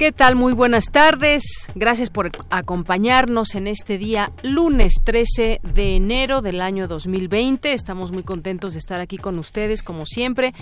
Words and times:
¿Qué 0.00 0.12
tal? 0.12 0.34
Muy 0.34 0.54
buenas 0.54 0.86
tardes. 0.86 1.42
Gracias 1.74 2.08
por 2.08 2.30
acompañarnos 2.48 3.54
en 3.54 3.66
este 3.66 3.98
día 3.98 4.32
lunes 4.42 4.94
13 5.04 5.60
de 5.74 5.96
enero 5.96 6.40
del 6.40 6.62
año 6.62 6.88
2020. 6.88 7.74
Estamos 7.74 8.10
muy 8.10 8.22
contentos 8.22 8.72
de 8.72 8.78
estar 8.78 8.98
aquí 8.98 9.18
con 9.18 9.38
ustedes, 9.38 9.82
como 9.82 10.06
siempre, 10.06 10.54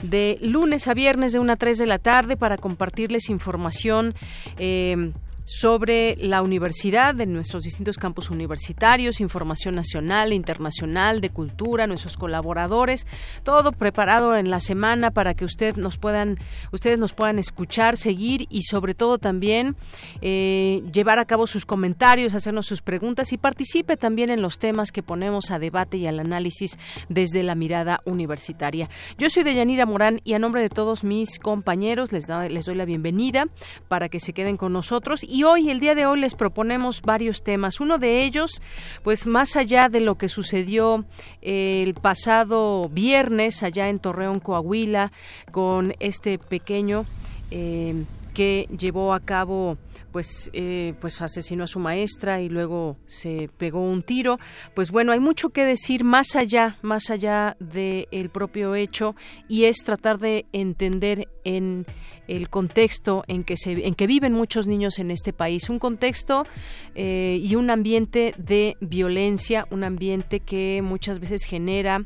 de 0.00 0.38
lunes 0.40 0.86
a 0.86 0.94
viernes 0.94 1.32
de 1.32 1.40
1 1.40 1.52
a 1.54 1.56
3 1.56 1.76
de 1.76 1.86
la 1.86 1.98
tarde 1.98 2.36
para 2.36 2.56
compartirles 2.56 3.30
información. 3.30 4.14
Eh, 4.58 5.10
sobre 5.44 6.16
la 6.16 6.42
universidad, 6.42 7.14
de 7.14 7.26
nuestros 7.26 7.64
distintos 7.64 7.98
campus 7.98 8.30
universitarios, 8.30 9.20
información 9.20 9.74
nacional, 9.74 10.32
internacional, 10.32 11.20
de 11.20 11.30
cultura, 11.30 11.86
nuestros 11.86 12.16
colaboradores, 12.16 13.06
todo 13.42 13.72
preparado 13.72 14.36
en 14.36 14.50
la 14.50 14.60
semana 14.60 15.10
para 15.10 15.34
que 15.34 15.44
usted 15.44 15.76
nos 15.76 15.98
puedan, 15.98 16.38
ustedes 16.72 16.98
nos 16.98 17.12
puedan 17.12 17.38
escuchar, 17.38 17.96
seguir 17.96 18.46
y 18.48 18.62
sobre 18.62 18.94
todo 18.94 19.18
también 19.18 19.76
eh, 20.22 20.82
llevar 20.92 21.18
a 21.18 21.26
cabo 21.26 21.46
sus 21.46 21.66
comentarios, 21.66 22.34
hacernos 22.34 22.66
sus 22.66 22.80
preguntas 22.80 23.32
y 23.32 23.38
participe 23.38 23.96
también 23.96 24.30
en 24.30 24.40
los 24.40 24.58
temas 24.58 24.92
que 24.92 25.02
ponemos 25.02 25.50
a 25.50 25.58
debate 25.58 25.98
y 25.98 26.06
al 26.06 26.20
análisis 26.20 26.78
desde 27.08 27.42
la 27.42 27.54
mirada 27.54 28.00
universitaria. 28.06 28.88
Yo 29.18 29.28
soy 29.28 29.42
Deyanira 29.42 29.84
Morán 29.84 30.20
y 30.24 30.32
a 30.32 30.38
nombre 30.38 30.62
de 30.62 30.70
todos 30.70 31.04
mis 31.04 31.38
compañeros 31.38 32.12
les, 32.12 32.28
les 32.28 32.64
doy 32.64 32.74
la 32.74 32.84
bienvenida 32.86 33.48
para 33.88 34.08
que 34.08 34.20
se 34.20 34.32
queden 34.32 34.56
con 34.56 34.72
nosotros 34.72 35.22
hoy, 35.42 35.70
el 35.70 35.80
día 35.80 35.96
de 35.96 36.06
hoy, 36.06 36.20
les 36.20 36.36
proponemos 36.36 37.02
varios 37.02 37.42
temas. 37.42 37.80
Uno 37.80 37.98
de 37.98 38.22
ellos, 38.24 38.62
pues 39.02 39.26
más 39.26 39.56
allá 39.56 39.88
de 39.88 40.00
lo 40.00 40.16
que 40.16 40.28
sucedió 40.28 41.04
eh, 41.42 41.82
el 41.82 41.94
pasado 41.94 42.88
viernes 42.90 43.62
allá 43.64 43.88
en 43.88 43.98
Torreón, 43.98 44.38
Coahuila, 44.38 45.10
con 45.50 45.94
este 45.98 46.38
pequeño 46.38 47.06
eh, 47.50 48.04
que 48.34 48.68
llevó 48.78 49.14
a 49.14 49.20
cabo 49.20 49.78
pues 50.14 50.48
eh, 50.52 50.94
pues 51.00 51.20
asesinó 51.20 51.64
a 51.64 51.66
su 51.66 51.80
maestra 51.80 52.40
y 52.40 52.48
luego 52.48 52.96
se 53.06 53.50
pegó 53.56 53.80
un 53.80 54.04
tiro 54.04 54.38
pues 54.72 54.92
bueno 54.92 55.10
hay 55.10 55.18
mucho 55.18 55.50
que 55.50 55.64
decir 55.64 56.04
más 56.04 56.36
allá 56.36 56.78
más 56.82 57.10
allá 57.10 57.56
del 57.58 58.30
propio 58.30 58.76
hecho 58.76 59.16
y 59.48 59.64
es 59.64 59.78
tratar 59.78 60.18
de 60.20 60.46
entender 60.52 61.26
en 61.42 61.84
el 62.28 62.48
contexto 62.48 63.24
en 63.28 63.44
que 63.44 63.56
se 63.56 63.86
en 63.86 63.94
que 63.94 64.06
viven 64.06 64.32
muchos 64.32 64.66
niños 64.66 64.98
en 64.98 65.10
este 65.10 65.32
país. 65.32 65.68
Un 65.68 65.78
contexto 65.78 66.46
eh, 66.94 67.38
y 67.42 67.54
un 67.56 67.70
ambiente 67.70 68.34
de 68.38 68.76
violencia 68.80 69.66
un 69.70 69.84
ambiente 69.84 70.40
que 70.40 70.80
muchas 70.82 71.20
veces 71.20 71.44
genera 71.44 72.04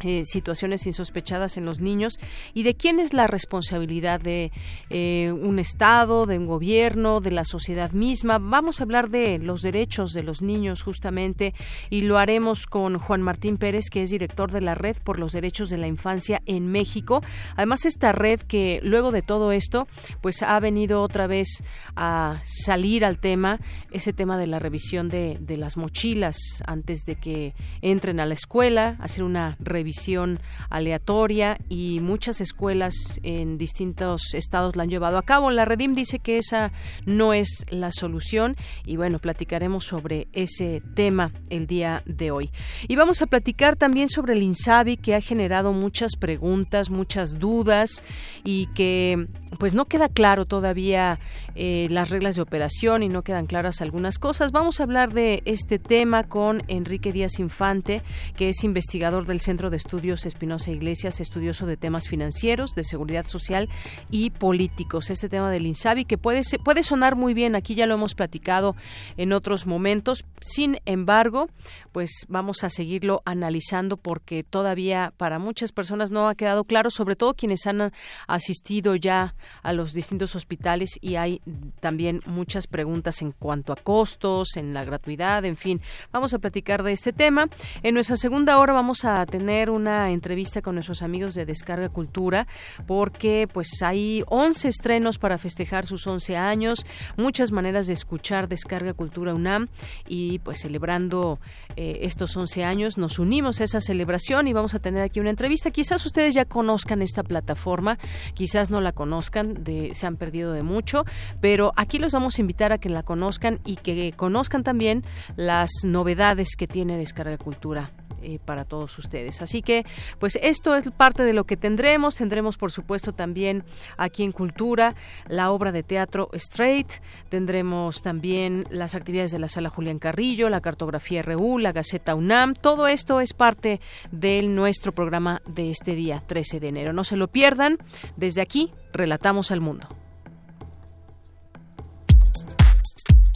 eh, 0.00 0.26
situaciones 0.26 0.86
insospechadas 0.86 1.56
en 1.56 1.64
los 1.64 1.80
niños 1.80 2.18
y 2.52 2.64
de 2.64 2.74
quién 2.74 3.00
es 3.00 3.14
la 3.14 3.26
responsabilidad 3.26 4.20
de 4.20 4.52
eh, 4.90 5.32
un 5.32 5.58
Estado, 5.58 6.26
de 6.26 6.36
un 6.36 6.44
gobierno, 6.44 7.20
de 7.20 7.30
la 7.30 7.46
sociedad 7.46 7.92
misma. 7.92 8.38
Vamos 8.38 8.78
a 8.78 8.84
hablar 8.84 9.08
de 9.08 9.38
los 9.38 9.62
derechos 9.62 10.12
de 10.12 10.22
los 10.22 10.42
niños 10.42 10.82
justamente 10.82 11.54
y 11.88 12.02
lo 12.02 12.18
haremos 12.18 12.66
con 12.66 12.98
Juan 12.98 13.22
Martín 13.22 13.56
Pérez, 13.56 13.88
que 13.90 14.02
es 14.02 14.10
director 14.10 14.52
de 14.52 14.60
la 14.60 14.74
Red 14.74 14.98
por 15.02 15.18
los 15.18 15.32
Derechos 15.32 15.70
de 15.70 15.78
la 15.78 15.86
Infancia 15.86 16.42
en 16.44 16.66
México. 16.66 17.22
Además, 17.56 17.86
esta 17.86 18.12
red 18.12 18.40
que 18.40 18.80
luego 18.82 19.12
de 19.12 19.22
todo 19.22 19.50
esto, 19.50 19.88
pues 20.20 20.42
ha 20.42 20.60
venido 20.60 21.00
otra 21.00 21.26
vez 21.26 21.64
a 21.96 22.38
salir 22.44 23.02
al 23.02 23.18
tema, 23.18 23.60
ese 23.92 24.12
tema 24.12 24.36
de 24.36 24.46
la 24.46 24.58
revisión 24.58 25.08
de, 25.08 25.38
de 25.40 25.56
las 25.56 25.78
mochilas 25.78 26.36
antes 26.66 27.06
de 27.06 27.16
que 27.16 27.54
entren 27.80 28.20
a 28.20 28.26
la 28.26 28.34
escuela, 28.34 28.96
hacer 29.00 29.22
una 29.22 29.56
revisión 29.58 29.85
visión 29.86 30.40
aleatoria 30.68 31.56
y 31.70 32.00
muchas 32.00 32.42
escuelas 32.42 33.20
en 33.22 33.56
distintos 33.56 34.34
estados 34.34 34.76
la 34.76 34.82
han 34.82 34.90
llevado 34.90 35.16
a 35.16 35.22
cabo. 35.22 35.50
La 35.50 35.64
Redim 35.64 35.94
dice 35.94 36.18
que 36.18 36.36
esa 36.36 36.72
no 37.06 37.32
es 37.32 37.64
la 37.70 37.92
solución 37.92 38.56
y 38.84 38.96
bueno, 38.96 39.18
platicaremos 39.18 39.86
sobre 39.86 40.28
ese 40.32 40.82
tema 40.94 41.32
el 41.48 41.66
día 41.66 42.02
de 42.04 42.30
hoy. 42.30 42.50
Y 42.88 42.96
vamos 42.96 43.22
a 43.22 43.26
platicar 43.26 43.76
también 43.76 44.08
sobre 44.08 44.34
el 44.34 44.42
INSABI 44.42 44.98
que 44.98 45.14
ha 45.14 45.20
generado 45.20 45.72
muchas 45.72 46.16
preguntas, 46.16 46.90
muchas 46.90 47.38
dudas 47.38 48.02
y 48.44 48.66
que 48.74 49.28
pues 49.58 49.74
no 49.74 49.86
queda 49.86 50.08
claro 50.08 50.44
todavía 50.44 51.18
eh, 51.54 51.86
las 51.90 52.10
reglas 52.10 52.36
de 52.36 52.42
operación 52.42 53.02
y 53.02 53.08
no 53.08 53.22
quedan 53.22 53.46
claras 53.46 53.80
algunas 53.80 54.18
cosas. 54.18 54.52
Vamos 54.52 54.80
a 54.80 54.82
hablar 54.82 55.12
de 55.12 55.42
este 55.44 55.78
tema 55.78 56.24
con 56.24 56.62
Enrique 56.68 57.12
Díaz 57.12 57.38
Infante, 57.38 58.02
que 58.36 58.48
es 58.48 58.64
investigador 58.64 59.26
del 59.26 59.40
Centro 59.40 59.70
de 59.70 59.75
Estudios 59.76 60.26
Espinosa 60.26 60.70
Iglesias, 60.70 61.20
estudioso 61.20 61.66
de 61.66 61.76
temas 61.76 62.08
financieros, 62.08 62.74
de 62.74 62.82
seguridad 62.82 63.26
social 63.26 63.68
y 64.10 64.30
políticos. 64.30 65.10
Este 65.10 65.28
tema 65.28 65.50
del 65.50 65.66
INSABI 65.66 66.04
que 66.04 66.18
puede, 66.18 66.42
puede 66.64 66.82
sonar 66.82 67.14
muy 67.14 67.34
bien, 67.34 67.54
aquí 67.54 67.74
ya 67.74 67.86
lo 67.86 67.94
hemos 67.94 68.14
platicado 68.14 68.74
en 69.16 69.32
otros 69.32 69.66
momentos. 69.66 70.24
Sin 70.40 70.78
embargo, 70.86 71.48
pues 71.92 72.26
vamos 72.28 72.64
a 72.64 72.70
seguirlo 72.70 73.22
analizando 73.24 73.96
porque 73.96 74.42
todavía 74.42 75.12
para 75.16 75.38
muchas 75.38 75.72
personas 75.72 76.10
no 76.10 76.28
ha 76.28 76.34
quedado 76.34 76.64
claro, 76.64 76.90
sobre 76.90 77.16
todo 77.16 77.34
quienes 77.34 77.66
han 77.66 77.92
asistido 78.26 78.96
ya 78.96 79.34
a 79.62 79.72
los 79.72 79.92
distintos 79.92 80.34
hospitales 80.34 80.98
y 81.00 81.16
hay 81.16 81.40
también 81.80 82.20
muchas 82.26 82.66
preguntas 82.66 83.22
en 83.22 83.32
cuanto 83.32 83.72
a 83.72 83.76
costos, 83.76 84.56
en 84.56 84.74
la 84.74 84.84
gratuidad, 84.84 85.44
en 85.44 85.56
fin. 85.56 85.80
Vamos 86.12 86.34
a 86.34 86.38
platicar 86.38 86.82
de 86.82 86.92
este 86.92 87.12
tema. 87.12 87.48
En 87.82 87.94
nuestra 87.94 88.16
segunda 88.16 88.58
hora 88.58 88.72
vamos 88.72 89.04
a 89.04 89.24
tener 89.26 89.65
una 89.70 90.10
entrevista 90.10 90.62
con 90.62 90.74
nuestros 90.74 91.02
amigos 91.02 91.34
de 91.34 91.46
Descarga 91.46 91.88
Cultura 91.88 92.46
porque 92.86 93.48
pues 93.52 93.82
hay 93.82 94.22
11 94.28 94.68
estrenos 94.68 95.18
para 95.18 95.38
festejar 95.38 95.86
sus 95.86 96.06
11 96.06 96.36
años, 96.36 96.86
muchas 97.16 97.52
maneras 97.52 97.86
de 97.86 97.92
escuchar 97.92 98.48
Descarga 98.48 98.94
Cultura 98.94 99.34
UNAM 99.34 99.68
y 100.06 100.38
pues 100.40 100.60
celebrando 100.60 101.38
eh, 101.76 102.00
estos 102.02 102.36
11 102.36 102.64
años 102.64 102.98
nos 102.98 103.18
unimos 103.18 103.60
a 103.60 103.64
esa 103.64 103.80
celebración 103.80 104.48
y 104.48 104.52
vamos 104.52 104.74
a 104.74 104.78
tener 104.78 105.02
aquí 105.02 105.20
una 105.20 105.30
entrevista. 105.30 105.70
Quizás 105.70 106.04
ustedes 106.06 106.34
ya 106.34 106.44
conozcan 106.44 107.02
esta 107.02 107.22
plataforma, 107.22 107.98
quizás 108.34 108.70
no 108.70 108.80
la 108.80 108.92
conozcan, 108.92 109.64
de, 109.64 109.90
se 109.94 110.06
han 110.06 110.16
perdido 110.16 110.52
de 110.52 110.62
mucho, 110.62 111.04
pero 111.40 111.72
aquí 111.76 111.98
los 111.98 112.12
vamos 112.12 112.38
a 112.38 112.40
invitar 112.40 112.72
a 112.72 112.78
que 112.78 112.88
la 112.88 113.02
conozcan 113.02 113.60
y 113.64 113.76
que 113.76 114.12
conozcan 114.16 114.62
también 114.62 115.04
las 115.36 115.70
novedades 115.84 116.56
que 116.56 116.66
tiene 116.66 116.96
Descarga 116.96 117.38
Cultura 117.38 117.90
eh, 118.22 118.38
para 118.44 118.64
todos 118.64 118.98
ustedes. 118.98 119.42
Así 119.42 119.62
que, 119.62 119.84
pues 120.18 120.38
esto 120.42 120.74
es 120.74 120.90
parte 120.90 121.24
de 121.24 121.32
lo 121.32 121.44
que 121.44 121.56
tendremos. 121.56 122.16
Tendremos, 122.16 122.56
por 122.56 122.72
supuesto, 122.72 123.12
también 123.12 123.64
aquí 123.96 124.22
en 124.22 124.32
Cultura 124.32 124.94
la 125.28 125.50
obra 125.50 125.72
de 125.72 125.82
teatro 125.82 126.28
Straight. 126.32 126.90
Tendremos 127.28 128.02
también 128.02 128.66
las 128.70 128.94
actividades 128.94 129.32
de 129.32 129.38
la 129.38 129.48
Sala 129.48 129.70
Julián 129.70 129.98
Carrillo, 129.98 130.48
la 130.48 130.60
cartografía 130.60 131.22
RU, 131.22 131.58
la 131.58 131.72
Gaceta 131.72 132.14
UNAM. 132.14 132.54
Todo 132.54 132.86
esto 132.86 133.20
es 133.20 133.32
parte 133.32 133.80
de 134.10 134.42
nuestro 134.42 134.92
programa 134.92 135.42
de 135.46 135.70
este 135.70 135.94
día, 135.94 136.22
13 136.26 136.60
de 136.60 136.68
enero. 136.68 136.92
No 136.92 137.04
se 137.04 137.16
lo 137.16 137.28
pierdan. 137.28 137.78
Desde 138.16 138.42
aquí, 138.42 138.72
relatamos 138.92 139.50
al 139.50 139.60
mundo. 139.60 139.88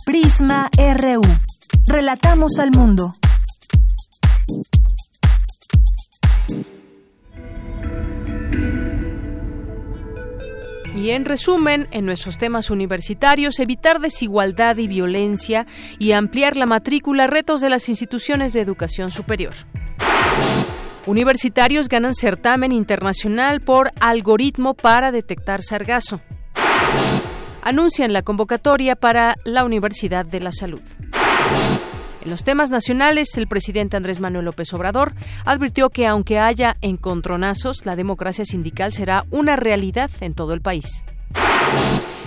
Prisma 0.04 0.70
RU. 0.76 1.22
Relatamos 1.86 2.58
al 2.58 2.70
mundo. 2.70 3.14
Y 10.94 11.10
en 11.10 11.24
resumen, 11.24 11.88
en 11.92 12.04
nuestros 12.04 12.38
temas 12.38 12.70
universitarios, 12.70 13.58
evitar 13.60 14.00
desigualdad 14.00 14.76
y 14.76 14.88
violencia 14.88 15.66
y 15.98 16.12
ampliar 16.12 16.56
la 16.56 16.66
matrícula, 16.66 17.26
retos 17.26 17.60
de 17.60 17.70
las 17.70 17.88
instituciones 17.88 18.52
de 18.52 18.60
educación 18.60 19.10
superior. 19.10 19.54
Universitarios 21.06 21.88
ganan 21.88 22.14
certamen 22.14 22.72
internacional 22.72 23.60
por 23.60 23.90
algoritmo 24.00 24.74
para 24.74 25.12
detectar 25.12 25.62
sargazo. 25.62 26.20
Anuncian 27.62 28.12
la 28.12 28.22
convocatoria 28.22 28.96
para 28.96 29.36
la 29.44 29.64
Universidad 29.64 30.26
de 30.26 30.40
la 30.40 30.52
Salud. 30.52 30.82
En 32.22 32.30
los 32.30 32.44
temas 32.44 32.70
nacionales, 32.70 33.36
el 33.38 33.46
presidente 33.46 33.96
Andrés 33.96 34.20
Manuel 34.20 34.44
López 34.44 34.72
Obrador 34.74 35.14
advirtió 35.46 35.88
que 35.88 36.06
aunque 36.06 36.38
haya 36.38 36.76
encontronazos, 36.82 37.86
la 37.86 37.96
democracia 37.96 38.44
sindical 38.44 38.92
será 38.92 39.24
una 39.30 39.56
realidad 39.56 40.10
en 40.20 40.34
todo 40.34 40.52
el 40.52 40.60
país. 40.60 41.02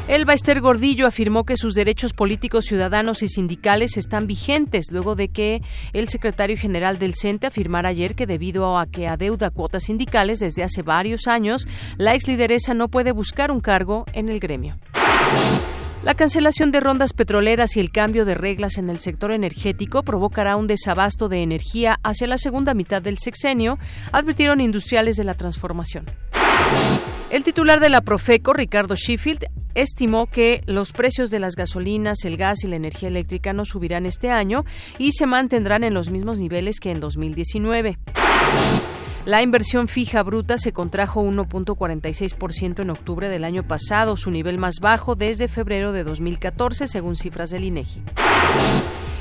Elba 0.08 0.34
Ester 0.34 0.60
Gordillo 0.60 1.08
afirmó 1.08 1.46
que 1.46 1.56
sus 1.56 1.76
derechos 1.76 2.12
políticos, 2.12 2.66
ciudadanos 2.66 3.24
y 3.24 3.30
sindicales 3.30 3.96
están 3.96 4.28
vigentes 4.28 4.92
luego 4.92 5.16
de 5.16 5.30
que 5.30 5.62
el 5.94 6.10
secretario 6.10 6.58
general 6.58 7.00
del 7.00 7.14
CENTE 7.16 7.48
afirmara 7.48 7.90
ayer 7.90 8.14
que 8.14 8.28
debido 8.28 8.78
a 8.78 8.86
que 8.86 9.08
adeuda 9.08 9.50
cuotas 9.50 9.84
sindicales 9.84 10.40
desde 10.40 10.64
hace 10.64 10.82
varios 10.82 11.28
años, 11.28 11.68
la 11.98 12.16
ex 12.16 12.28
lideresa 12.28 12.74
no 12.74 12.90
puede 12.90 13.14
buscar 13.14 13.50
un 13.50 13.62
cargo 13.62 14.06
en 14.12 14.28
el 14.28 14.42
gremio. 14.42 14.76
La 16.04 16.16
cancelación 16.16 16.72
de 16.72 16.82
rondas 16.82 17.14
petroleras 17.14 17.78
y 17.78 17.80
el 17.80 17.90
cambio 17.90 18.26
de 18.26 18.36
reglas 18.36 18.78
en 18.78 18.90
el 18.90 19.00
sector 19.00 19.32
energético 19.32 20.04
provocará 20.04 20.58
un 20.58 20.68
desabasto 20.68 21.30
de 21.30 21.42
energía 21.42 21.98
hacia 22.04 22.28
la 22.28 22.38
segunda 22.38 22.74
mitad 22.74 23.02
del 23.02 23.18
sexenio, 23.20 23.80
advirtieron 24.12 24.60
industriales 24.60 25.16
de 25.16 25.24
la 25.24 25.36
transformación. 25.36 26.06
El 27.30 27.44
titular 27.44 27.80
de 27.80 27.88
la 27.88 28.02
Profeco, 28.02 28.52
Ricardo 28.52 28.96
Sheffield, 28.96 29.46
estimó 29.76 30.28
que 30.28 30.62
los 30.66 30.92
precios 30.92 31.30
de 31.30 31.40
las 31.40 31.56
gasolinas, 31.56 32.26
el 32.26 32.36
gas 32.36 32.66
y 32.66 32.68
la 32.68 32.76
energía 32.76 33.08
eléctrica 33.08 33.54
no 33.54 33.64
subirán 33.64 34.06
este 34.06 34.30
año 34.30 34.66
y 34.98 35.14
se 35.14 35.26
mantendrán 35.26 35.86
en 35.86 35.94
los 35.94 36.10
mismos 36.10 36.38
niveles 36.38 36.82
que 36.82 36.92
en 36.92 37.00
2019. 37.00 37.98
La 39.26 39.42
inversión 39.42 39.88
fija 39.88 40.22
bruta 40.22 40.58
se 40.58 40.74
contrajo 40.74 41.24
1.46% 41.24 42.82
en 42.82 42.90
octubre 42.90 43.30
del 43.30 43.46
año 43.46 43.66
pasado, 43.66 44.18
su 44.18 44.32
nivel 44.32 44.58
más 44.58 44.76
bajo 44.82 45.16
desde 45.16 45.48
febrero 45.48 45.94
de 45.94 46.04
2014, 46.04 46.90
según 46.90 47.16
cifras 47.16 47.50
del 47.50 47.64
INEGI. 47.64 48.02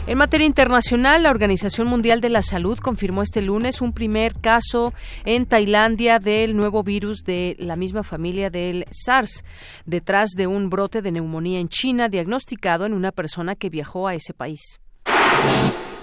En 0.08 0.18
materia 0.18 0.44
internacional, 0.44 1.22
la 1.22 1.30
Organización 1.30 1.86
Mundial 1.86 2.20
de 2.20 2.30
la 2.30 2.42
Salud 2.42 2.76
confirmó 2.80 3.22
este 3.22 3.42
lunes 3.42 3.80
un 3.80 3.92
primer 3.92 4.34
caso 4.34 4.92
en 5.24 5.46
Tailandia 5.46 6.18
del 6.18 6.56
nuevo 6.56 6.82
virus 6.82 7.22
de 7.22 7.54
la 7.60 7.76
misma 7.76 8.02
familia 8.02 8.50
del 8.50 8.86
SARS, 8.90 9.44
detrás 9.86 10.30
de 10.30 10.48
un 10.48 10.68
brote 10.68 11.00
de 11.02 11.12
neumonía 11.12 11.60
en 11.60 11.68
China 11.68 12.08
diagnosticado 12.08 12.86
en 12.86 12.94
una 12.94 13.12
persona 13.12 13.54
que 13.54 13.70
viajó 13.70 14.08
a 14.08 14.16
ese 14.16 14.34
país. 14.34 14.80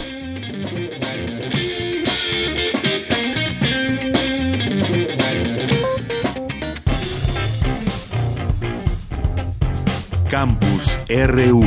Campus 10.31 10.99
RU 11.09 11.65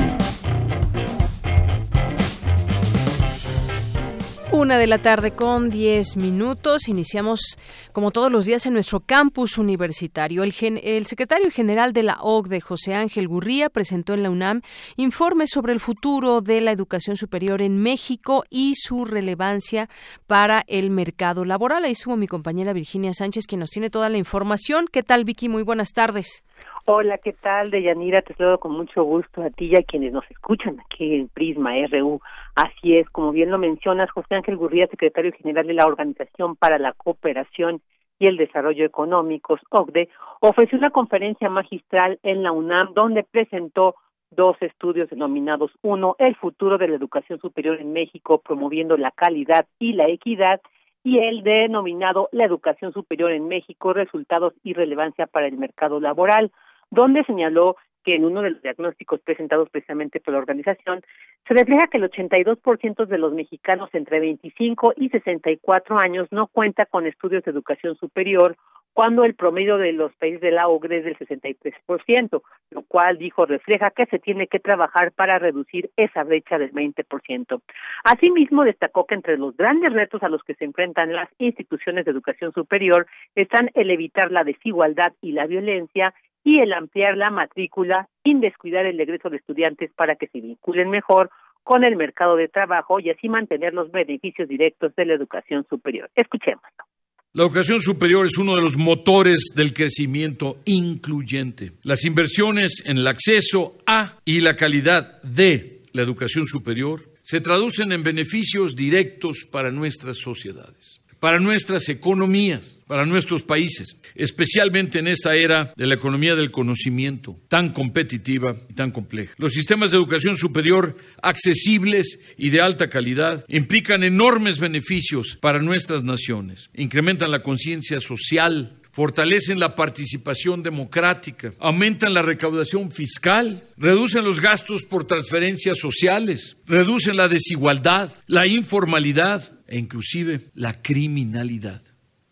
Una 4.58 4.80
de 4.80 4.88
la 4.88 4.98
tarde 4.98 5.36
con 5.36 5.70
10 5.70 6.18
minutos. 6.18 6.88
Iniciamos, 6.88 7.60
como 7.92 8.10
todos 8.10 8.32
los 8.32 8.48
días, 8.48 8.66
en 8.66 8.74
nuestro 8.74 9.02
campus 9.02 9.60
universitario. 9.60 10.44
El, 10.44 10.52
el, 10.84 11.06
secretario 11.06 11.52
general 11.52 11.94
de 11.94 12.02
la 12.02 12.18
OCDE, 12.22 12.60
José 12.60 12.96
Ángel 12.96 13.28
Gurría, 13.28 13.70
presentó 13.70 14.16
en 14.16 14.24
la 14.24 14.32
UNAM 14.32 14.62
informes 14.96 15.52
sobre 15.52 15.74
el 15.74 15.80
futuro 15.80 16.42
de 16.42 16.60
la 16.62 16.72
educación 16.72 17.18
superior 17.18 17.62
en 17.62 17.78
México 17.78 18.46
y 18.50 18.74
su 18.74 19.06
relevancia 19.06 19.90
para 20.26 20.64
el 20.66 20.90
mercado 20.90 21.46
laboral. 21.46 21.86
Ahí 21.86 21.92
estuvo 21.92 22.18
mi 22.18 22.26
compañera 22.26 22.74
Virginia 22.74 23.14
Sánchez, 23.14 23.46
quien 23.46 23.60
nos 23.60 23.70
tiene 23.70 23.92
toda 23.92 24.10
la 24.10 24.18
información. 24.18 24.88
¿Qué 24.92 25.04
tal, 25.04 25.24
Vicky? 25.24 25.50
Muy 25.50 25.62
buenas 25.62 25.94
tardes. 25.94 26.44
Hola, 26.90 27.18
¿qué 27.18 27.34
tal? 27.34 27.70
Deyanira, 27.70 28.22
te 28.22 28.34
saludo 28.34 28.60
con 28.60 28.72
mucho 28.72 29.04
gusto 29.04 29.44
a 29.44 29.50
ti 29.50 29.66
y 29.66 29.76
a 29.76 29.84
quienes 29.84 30.14
nos 30.14 30.24
escuchan 30.32 30.80
aquí 30.80 31.16
en 31.16 31.28
Prisma 31.28 31.72
RU. 31.92 32.22
Así 32.58 32.98
es, 32.98 33.08
como 33.12 33.32
bien 33.32 33.52
lo 33.52 33.60
mencionas, 33.60 34.10
José 34.10 34.34
Ángel 34.34 34.58
Gurría, 34.58 34.88
secretario 34.88 35.32
general 35.32 35.68
de 35.68 35.76
la 35.76 35.86
Organización 35.86 36.56
para 36.56 36.80
la 36.80 36.92
Cooperación 36.94 37.82
y 38.18 38.26
el 38.26 38.36
Desarrollo 38.36 38.84
Económicos, 38.84 39.62
OCDE, 39.70 40.10
ofreció 40.40 40.80
una 40.80 40.90
conferencia 40.90 41.52
magistral 41.52 42.18
en 42.24 42.42
la 42.42 42.52
UNAM 42.52 42.96
donde 42.96 43.22
presentó 43.22 43.94
dos 44.32 44.58
estudios 44.62 45.08
denominados 45.12 45.70
uno, 45.84 46.16
el 46.18 46.36
futuro 46.36 46.80
de 46.80 46.88
la 46.88 46.96
educación 46.96 47.40
superior 47.40 47.80
en 47.80 47.94
México, 47.94 48.42
promoviendo 48.44 48.98
la 48.98 49.12
calidad 49.12 49.68
y 49.78 49.94
la 49.94 50.08
equidad, 50.08 50.60
y 51.04 51.20
el 51.20 51.44
denominado 51.44 52.28
La 52.32 52.46
educación 52.46 52.92
superior 52.92 53.34
en 53.34 53.48
México, 53.48 53.94
resultados 53.94 54.56
y 54.64 54.74
relevancia 54.74 55.28
para 55.28 55.46
el 55.46 55.60
mercado 55.60 56.00
laboral 56.00 56.52
donde 56.90 57.24
señaló 57.26 57.76
que 58.08 58.16
en 58.16 58.24
uno 58.24 58.42
de 58.42 58.52
los 58.52 58.62
diagnósticos 58.62 59.20
presentados 59.20 59.70
precisamente 59.70 60.22
por 60.22 60.34
la 60.34 60.40
organización 60.40 61.02
se 61.46 61.54
refleja 61.54 61.88
que 61.88 61.98
el 61.98 62.10
82% 62.10 63.06
de 63.06 63.18
los 63.18 63.34
mexicanos 63.34 63.90
entre 63.92 64.22
25 64.22 64.94
y 64.96 65.10
64 65.10 66.00
años 66.00 66.30
no 66.32 66.48
cuenta 66.48 66.86
con 66.86 67.06
estudios 67.06 67.44
de 67.44 67.52
educación 67.52 67.98
superior 67.98 68.56
cuando 68.94 69.26
el 69.26 69.36
promedio 69.36 69.78
de 69.78 69.92
los 69.92 70.12
países 70.16 70.40
de 70.40 70.52
la 70.52 70.70
OCDE 70.70 71.00
es 71.00 71.04
del 71.04 71.18
63%, 71.18 72.42
lo 72.72 72.82
cual 72.84 73.18
dijo 73.18 73.46
refleja 73.46 73.92
que 73.92 74.06
se 74.06 74.20
tiene 74.20 74.48
que 74.48 74.60
trabajar 74.60 75.12
para 75.12 75.38
reducir 75.38 75.92
esa 75.98 76.24
brecha 76.24 76.58
del 76.58 76.72
20%. 76.72 77.62
Asimismo, 78.06 78.64
destacó 78.64 79.06
que 79.06 79.16
entre 79.16 79.38
los 79.38 79.56
grandes 79.56 79.92
retos 79.92 80.24
a 80.24 80.30
los 80.30 80.42
que 80.44 80.56
se 80.56 80.66
enfrentan 80.66 81.14
las 81.14 81.30
instituciones 81.40 82.06
de 82.06 82.12
educación 82.12 82.54
superior 82.54 83.06
están 83.36 83.70
el 83.76 83.92
evitar 83.92 84.32
la 84.32 84.46
desigualdad 84.46 85.14
y 85.22 85.34
la 85.34 85.46
violencia 85.46 86.14
y 86.48 86.62
el 86.62 86.72
ampliar 86.72 87.18
la 87.18 87.30
matrícula 87.30 88.08
sin 88.24 88.40
descuidar 88.40 88.86
el 88.86 88.98
egreso 88.98 89.30
de 89.30 89.36
estudiantes 89.36 89.92
para 89.98 90.16
que 90.16 90.28
se 90.28 90.40
vinculen 90.40 90.90
mejor 90.90 91.30
con 91.62 91.84
el 91.84 91.98
mercado 91.98 92.38
de 92.38 92.48
trabajo 92.48 93.02
y 93.02 93.10
así 93.10 93.28
mantener 93.28 93.74
los 93.74 93.92
beneficios 93.92 94.48
directos 94.48 94.96
de 94.96 95.06
la 95.08 95.16
educación 95.16 95.66
superior. 95.70 96.10
Escuchémoslo. 96.16 96.86
La 97.34 97.44
educación 97.44 97.82
superior 97.82 98.26
es 98.26 98.38
uno 98.38 98.56
de 98.56 98.62
los 98.62 98.78
motores 98.78 99.52
del 99.58 99.74
crecimiento 99.74 100.60
incluyente. 100.64 101.74
Las 101.84 102.06
inversiones 102.06 102.82
en 102.86 102.96
el 102.96 103.08
acceso 103.08 103.76
a 103.86 104.20
y 104.24 104.40
la 104.40 104.54
calidad 104.54 105.22
de 105.24 105.82
la 105.92 106.02
educación 106.02 106.48
superior 106.48 107.02
se 107.24 107.42
traducen 107.42 107.92
en 107.92 108.04
beneficios 108.04 108.74
directos 108.74 109.46
para 109.52 109.70
nuestras 109.70 110.20
sociedades 110.20 111.02
para 111.20 111.40
nuestras 111.40 111.90
economías, 111.90 112.78
para 112.88 113.06
nuestros 113.06 113.44
países, 113.44 113.98
especialmente 114.16 115.00
en 115.00 115.08
esta 115.08 115.36
era 115.36 115.74
de 115.76 115.86
la 115.88 115.96
economía 115.96 116.36
del 116.36 116.52
conocimiento, 116.52 117.40
tan 117.50 117.72
competitiva 117.74 118.56
y 118.70 118.74
tan 118.74 118.92
compleja. 118.92 119.34
Los 119.38 119.54
sistemas 119.54 119.92
de 119.92 119.98
educación 119.98 120.38
superior 120.38 120.96
accesibles 121.22 122.20
y 122.38 122.50
de 122.50 122.62
alta 122.62 122.90
calidad 122.90 123.46
implican 123.48 124.04
enormes 124.04 124.60
beneficios 124.60 125.38
para 125.42 125.62
nuestras 125.62 126.04
naciones, 126.04 126.70
incrementan 126.74 127.32
la 127.32 127.44
conciencia 127.44 128.00
social, 128.00 128.78
fortalecen 128.98 129.60
la 129.60 129.76
participación 129.76 130.64
democrática, 130.64 131.52
aumentan 131.60 132.16
la 132.16 132.24
recaudación 132.24 132.90
fiscal, 132.90 133.62
reducen 133.78 134.26
los 134.26 134.42
gastos 134.42 134.82
por 134.82 135.06
transferencias 135.06 135.78
sociales, 135.78 136.60
reducen 136.66 137.16
la 137.16 137.28
desigualdad, 137.28 138.10
la 138.26 138.48
informalidad 138.48 139.44
e 139.68 139.78
inclusive 139.78 140.50
la 140.56 140.82
criminalidad 140.82 141.84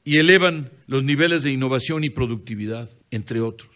y 0.04 0.18
elevan 0.18 0.72
los 0.88 1.04
niveles 1.04 1.44
de 1.44 1.52
innovación 1.52 2.04
y 2.04 2.10
productividad, 2.10 2.90
entre 3.12 3.42
otros. 3.42 3.70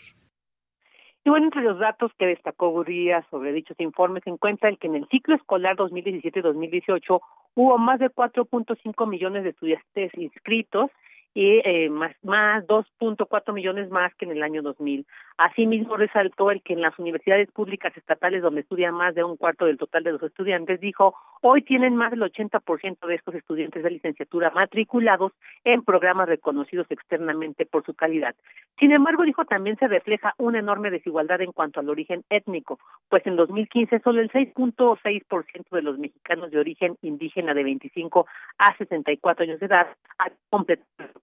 Y 1.23 1.29
bueno, 1.29 1.45
entre 1.45 1.61
los 1.61 1.77
datos 1.77 2.11
que 2.17 2.25
destacó 2.25 2.69
Gurría 2.69 3.23
sobre 3.29 3.53
dichos 3.53 3.79
informes 3.79 4.23
se 4.23 4.31
encuentra 4.31 4.67
el 4.67 4.79
que 4.79 4.87
en 4.87 4.95
el 4.95 5.07
ciclo 5.09 5.35
escolar 5.35 5.75
2017-2018 5.75 7.21
hubo 7.53 7.77
más 7.77 7.99
de 7.99 8.09
4.5 8.09 9.07
millones 9.07 9.43
de 9.43 9.49
estudiantes 9.51 10.11
inscritos 10.17 10.89
y 11.33 11.61
eh, 11.63 11.89
más, 11.89 12.15
más 12.23 12.65
2.4 12.67 13.53
millones 13.53 13.89
más 13.89 14.13
que 14.15 14.25
en 14.25 14.31
el 14.31 14.43
año 14.43 14.61
2000. 14.61 15.05
Asimismo, 15.37 15.95
resaltó 15.95 16.51
el 16.51 16.61
que 16.61 16.73
en 16.73 16.81
las 16.81 16.97
universidades 16.99 17.49
públicas 17.51 17.95
estatales, 17.95 18.41
donde 18.41 18.61
estudian 18.61 18.93
más 18.93 19.15
de 19.15 19.23
un 19.23 19.37
cuarto 19.37 19.65
del 19.65 19.77
total 19.77 20.03
de 20.03 20.11
los 20.13 20.23
estudiantes, 20.23 20.81
dijo, 20.81 21.15
hoy 21.41 21.61
tienen 21.61 21.95
más 21.95 22.11
del 22.11 22.21
80% 22.21 23.07
de 23.07 23.15
estos 23.15 23.35
estudiantes 23.35 23.83
de 23.83 23.91
licenciatura 23.91 24.51
matriculados 24.51 25.31
en 25.63 25.83
programas 25.83 26.27
reconocidos 26.27 26.87
externamente 26.89 27.65
por 27.65 27.85
su 27.85 27.93
calidad. 27.93 28.35
Sin 28.79 28.91
embargo, 28.91 29.23
dijo, 29.23 29.45
también 29.45 29.77
se 29.77 29.87
refleja 29.87 30.33
una 30.37 30.59
enorme 30.59 30.91
desigualdad 30.91 31.41
en 31.41 31.51
cuanto 31.51 31.79
al 31.79 31.89
origen 31.89 32.23
étnico, 32.29 32.79
pues 33.07 33.25
en 33.25 33.35
2015 33.35 33.99
solo 33.99 34.21
el 34.21 34.31
6.6% 34.31 35.69
de 35.71 35.81
los 35.81 35.97
mexicanos 35.99 36.51
de 36.51 36.59
origen 36.59 36.97
indígena 37.01 37.53
de 37.53 37.63
25 37.63 38.25
a 38.57 38.75
64 38.77 39.43
años 39.43 39.59
de 39.59 39.65
edad 39.67 39.87
ha 40.17 40.31
completado 40.49 41.18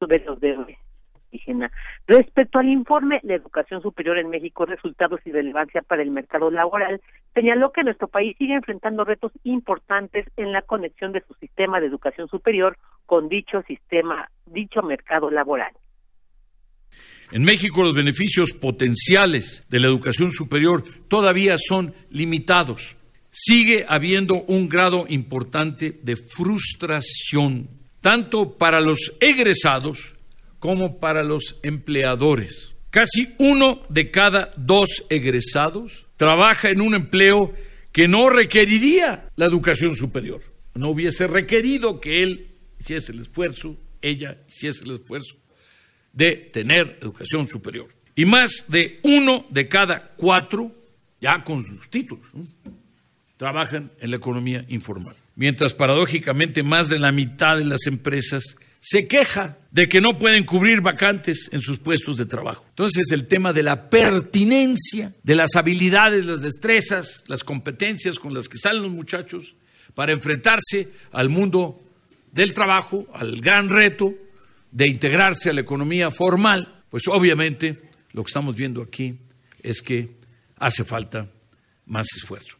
de 0.00 0.18
de 0.40 0.78
indígena. 1.30 1.70
Respecto 2.06 2.58
al 2.58 2.68
informe 2.68 3.20
La 3.22 3.34
Educación 3.34 3.82
Superior 3.82 4.18
en 4.18 4.30
México, 4.30 4.66
resultados 4.66 5.20
y 5.24 5.32
relevancia 5.32 5.82
para 5.82 6.02
el 6.02 6.10
mercado 6.10 6.50
laboral, 6.50 7.00
señaló 7.34 7.72
que 7.72 7.82
nuestro 7.82 8.08
país 8.08 8.36
sigue 8.38 8.54
enfrentando 8.54 9.04
retos 9.04 9.32
importantes 9.44 10.26
en 10.36 10.52
la 10.52 10.62
conexión 10.62 11.12
de 11.12 11.22
su 11.26 11.34
sistema 11.34 11.80
de 11.80 11.86
educación 11.86 12.28
superior 12.28 12.76
con 13.06 13.28
dicho 13.28 13.62
sistema, 13.62 14.30
dicho 14.46 14.82
mercado 14.82 15.30
laboral. 15.30 15.72
En 17.30 17.44
México 17.44 17.84
los 17.84 17.94
beneficios 17.94 18.52
potenciales 18.54 19.66
de 19.68 19.80
la 19.80 19.88
educación 19.88 20.30
superior 20.30 20.82
todavía 21.08 21.56
son 21.58 21.94
limitados. 22.10 22.97
Sigue 23.40 23.86
habiendo 23.88 24.42
un 24.48 24.68
grado 24.68 25.06
importante 25.08 25.96
de 26.02 26.16
frustración, 26.16 27.70
tanto 28.00 28.58
para 28.58 28.80
los 28.80 29.14
egresados 29.20 30.16
como 30.58 30.98
para 30.98 31.22
los 31.22 31.54
empleadores. 31.62 32.72
Casi 32.90 33.36
uno 33.38 33.80
de 33.90 34.10
cada 34.10 34.52
dos 34.56 35.04
egresados 35.08 36.08
trabaja 36.16 36.70
en 36.70 36.80
un 36.80 36.96
empleo 36.96 37.54
que 37.92 38.08
no 38.08 38.28
requeriría 38.28 39.28
la 39.36 39.46
educación 39.46 39.94
superior. 39.94 40.42
No 40.74 40.88
hubiese 40.88 41.28
requerido 41.28 42.00
que 42.00 42.24
él 42.24 42.48
hiciese 42.80 43.12
el 43.12 43.20
esfuerzo, 43.20 43.76
ella 44.02 44.36
hiciese 44.48 44.82
el 44.82 44.94
esfuerzo 44.94 45.36
de 46.12 46.32
tener 46.32 46.98
educación 47.00 47.46
superior. 47.46 47.94
Y 48.16 48.24
más 48.24 48.64
de 48.66 48.98
uno 49.04 49.46
de 49.48 49.68
cada 49.68 50.08
cuatro, 50.16 50.74
ya 51.20 51.44
con 51.44 51.64
sus 51.64 51.88
títulos, 51.88 52.26
trabajan 53.38 53.92
en 54.00 54.10
la 54.10 54.16
economía 54.16 54.64
informal. 54.68 55.16
Mientras 55.36 55.72
paradójicamente 55.72 56.62
más 56.62 56.90
de 56.90 56.98
la 56.98 57.12
mitad 57.12 57.56
de 57.56 57.64
las 57.64 57.86
empresas 57.86 58.56
se 58.80 59.08
queja 59.08 59.56
de 59.70 59.88
que 59.88 60.00
no 60.00 60.18
pueden 60.18 60.44
cubrir 60.44 60.80
vacantes 60.80 61.48
en 61.52 61.60
sus 61.60 61.78
puestos 61.78 62.16
de 62.16 62.26
trabajo. 62.26 62.66
Entonces 62.70 63.10
el 63.10 63.26
tema 63.26 63.52
de 63.52 63.62
la 63.62 63.88
pertinencia, 63.88 65.14
de 65.22 65.34
las 65.34 65.56
habilidades, 65.56 66.26
las 66.26 66.42
destrezas, 66.42 67.24
las 67.28 67.44
competencias 67.44 68.18
con 68.18 68.34
las 68.34 68.48
que 68.48 68.58
salen 68.58 68.82
los 68.82 68.92
muchachos 68.92 69.54
para 69.94 70.12
enfrentarse 70.12 70.88
al 71.12 71.28
mundo 71.28 71.82
del 72.32 72.52
trabajo, 72.52 73.06
al 73.14 73.40
gran 73.40 73.68
reto 73.68 74.14
de 74.70 74.86
integrarse 74.86 75.50
a 75.50 75.52
la 75.52 75.60
economía 75.60 76.10
formal, 76.10 76.82
pues 76.90 77.08
obviamente 77.08 77.82
lo 78.12 78.22
que 78.22 78.28
estamos 78.28 78.54
viendo 78.54 78.82
aquí 78.82 79.18
es 79.62 79.80
que 79.80 80.10
hace 80.56 80.84
falta 80.84 81.28
más 81.86 82.06
esfuerzo. 82.16 82.57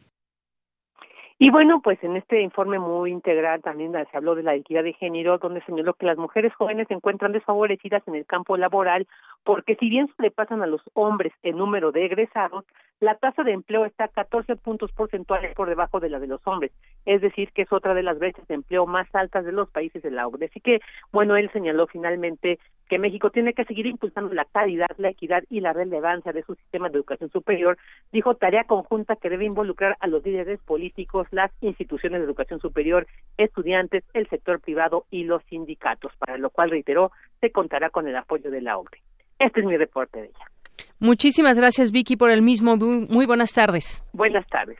Y 1.41 1.51
bueno, 1.51 1.79
pues 1.81 2.03
en 2.03 2.17
este 2.17 2.41
informe 2.41 2.79
muy 2.79 3.11
integral 3.11 3.61
también 3.61 3.93
se 3.93 4.17
habló 4.17 4.35
de 4.35 4.43
la 4.43 4.55
equidad 4.55 4.83
de 4.83 4.91
género, 4.91 5.37
donde 5.37 5.61
señaló 5.61 5.93
que 5.93 6.05
las 6.05 6.17
mujeres 6.17 6.53
jóvenes 6.53 6.89
se 6.89 6.93
encuentran 6.93 7.31
desfavorecidas 7.31 8.05
en 8.09 8.15
el 8.15 8.25
campo 8.25 8.57
laboral 8.57 9.07
porque 9.45 9.77
si 9.77 9.89
bien 9.89 10.07
se 10.07 10.21
le 10.21 10.31
pasan 10.31 10.61
a 10.61 10.67
los 10.67 10.81
hombres 10.95 11.31
el 11.41 11.55
número 11.55 11.93
de 11.93 12.03
egresados, 12.03 12.65
la 12.99 13.15
tasa 13.15 13.43
de 13.43 13.53
empleo 13.53 13.85
está 13.85 14.09
14 14.09 14.57
puntos 14.57 14.91
porcentuales 14.91 15.55
por 15.55 15.69
debajo 15.69 16.01
de 16.01 16.09
la 16.09 16.19
de 16.19 16.27
los 16.27 16.45
hombres, 16.45 16.73
es 17.05 17.21
decir, 17.21 17.49
que 17.53 17.61
es 17.61 17.71
otra 17.71 17.93
de 17.93 18.03
las 18.03 18.19
brechas 18.19 18.45
de 18.49 18.55
empleo 18.55 18.85
más 18.85 19.07
altas 19.15 19.45
de 19.45 19.53
los 19.53 19.69
países 19.69 20.03
de 20.03 20.11
la 20.11 20.27
OCDE. 20.27 20.47
Así 20.47 20.59
que, 20.59 20.81
bueno, 21.13 21.37
él 21.37 21.49
señaló 21.53 21.87
finalmente 21.87 22.59
que 22.89 22.99
México 22.99 23.29
tiene 23.29 23.53
que 23.53 23.65
seguir 23.65 23.85
impulsando 23.85 24.33
la 24.33 24.45
calidad, 24.45 24.89
la 24.97 25.09
equidad 25.09 25.43
y 25.49 25.61
la 25.61 25.73
relevancia 25.73 26.33
de 26.33 26.43
su 26.43 26.55
sistema 26.55 26.89
de 26.89 26.95
educación 26.95 27.29
superior. 27.29 27.77
Dijo 28.11 28.35
tarea 28.35 28.63
conjunta 28.63 29.15
que 29.15 29.29
debe 29.29 29.45
involucrar 29.45 29.95
a 29.99 30.07
los 30.07 30.25
líderes 30.25 30.59
políticos, 30.61 31.27
las 31.31 31.51
instituciones 31.61 32.19
de 32.19 32.25
educación 32.25 32.59
superior, 32.59 33.07
estudiantes, 33.37 34.03
el 34.13 34.27
sector 34.27 34.59
privado 34.59 35.05
y 35.11 35.23
los 35.23 35.43
sindicatos, 35.43 36.11
para 36.17 36.37
lo 36.37 36.49
cual 36.49 36.71
reiteró 36.71 37.11
se 37.39 37.51
contará 37.51 37.91
con 37.91 38.07
el 38.07 38.15
apoyo 38.15 38.49
de 38.49 38.61
la 38.61 38.77
OCDE. 38.77 39.01
Este 39.37 39.61
es 39.61 39.65
mi 39.65 39.77
reporte 39.77 40.19
de 40.19 40.27
ella. 40.27 40.58
Muchísimas 40.99 41.57
gracias, 41.57 41.91
Vicky, 41.91 42.17
por 42.17 42.31
el 42.31 42.41
mismo. 42.41 42.75
Muy, 42.77 43.25
buenas 43.25 43.53
tardes. 43.53 44.03
Buenas 44.13 44.45
tardes. 44.47 44.77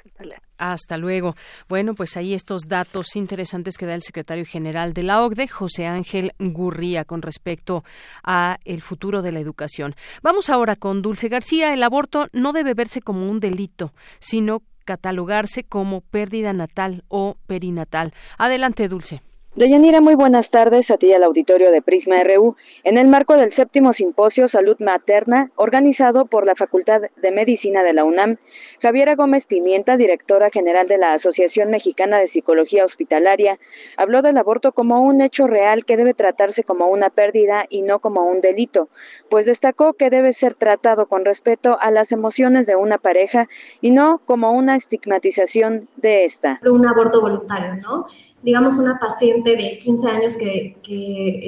Hasta 0.57 0.97
luego. 0.97 1.35
Bueno, 1.67 1.93
pues 1.93 2.17
ahí 2.17 2.33
estos 2.33 2.67
datos 2.67 3.15
interesantes 3.15 3.77
que 3.77 3.85
da 3.85 3.95
el 3.95 4.01
secretario 4.01 4.45
general 4.45 4.93
de 4.93 5.03
la 5.03 5.23
OCDE, 5.23 5.47
José 5.47 5.87
Ángel 5.87 6.33
Gurría, 6.39 7.05
con 7.05 7.21
respecto 7.21 7.83
a 8.23 8.57
el 8.65 8.81
futuro 8.81 9.21
de 9.21 9.31
la 9.31 9.39
educación. 9.39 9.95
Vamos 10.21 10.49
ahora 10.49 10.75
con 10.75 11.01
Dulce 11.01 11.29
García. 11.29 11.73
El 11.73 11.83
aborto 11.83 12.27
no 12.33 12.51
debe 12.51 12.73
verse 12.73 13.01
como 13.01 13.29
un 13.29 13.39
delito, 13.39 13.93
sino 14.19 14.61
catalogarse 14.83 15.63
como 15.63 16.01
pérdida 16.01 16.51
natal 16.51 17.03
o 17.07 17.37
perinatal. 17.47 18.11
Adelante, 18.37 18.87
Dulce. 18.87 19.21
Deyanira, 19.55 19.99
muy 19.99 20.13
buenas 20.13 20.47
tardes 20.51 20.89
a 20.91 20.97
ti 20.97 21.07
y 21.07 21.13
al 21.13 21.23
auditorio 21.23 21.71
de 21.71 21.81
Prisma 21.81 22.17
RU. 22.23 22.55
En 22.83 22.97
el 22.99 23.07
marco 23.07 23.35
del 23.35 23.53
séptimo 23.55 23.93
simposio 23.93 24.47
Salud 24.47 24.77
Materna, 24.79 25.49
organizado 25.55 26.25
por 26.25 26.45
la 26.45 26.53
Facultad 26.53 27.01
de 27.17 27.31
Medicina 27.31 27.81
de 27.81 27.93
la 27.93 28.03
UNAM, 28.03 28.37
Javiera 28.79 29.15
Gómez 29.15 29.43
Pimienta, 29.47 29.97
directora 29.97 30.51
general 30.51 30.87
de 30.87 30.99
la 30.99 31.13
Asociación 31.13 31.71
Mexicana 31.71 32.19
de 32.19 32.29
Psicología 32.29 32.85
Hospitalaria, 32.85 33.57
habló 33.97 34.21
del 34.21 34.37
aborto 34.37 34.71
como 34.71 35.01
un 35.01 35.19
hecho 35.19 35.47
real 35.47 35.83
que 35.83 35.97
debe 35.97 36.13
tratarse 36.13 36.63
como 36.63 36.85
una 36.85 37.09
pérdida 37.09 37.65
y 37.69 37.81
no 37.81 37.99
como 37.99 38.29
un 38.29 38.41
delito, 38.41 38.87
pues 39.31 39.47
destacó 39.47 39.93
que 39.93 40.11
debe 40.11 40.35
ser 40.35 40.53
tratado 40.55 41.07
con 41.07 41.25
respeto 41.25 41.75
a 41.81 41.89
las 41.89 42.09
emociones 42.11 42.67
de 42.67 42.75
una 42.75 42.99
pareja 42.99 43.47
y 43.81 43.89
no 43.89 44.21
como 44.25 44.51
una 44.51 44.77
estigmatización 44.77 45.89
de 45.97 46.25
esta. 46.25 46.59
Un 46.69 46.85
aborto 46.85 47.19
voluntario, 47.19 47.73
¿no? 47.81 48.05
Digamos, 48.43 48.75
una 48.75 48.99
paciente 48.99 49.55
de 49.55 49.79
15 49.79 50.09
años 50.09 50.37
que, 50.37 50.77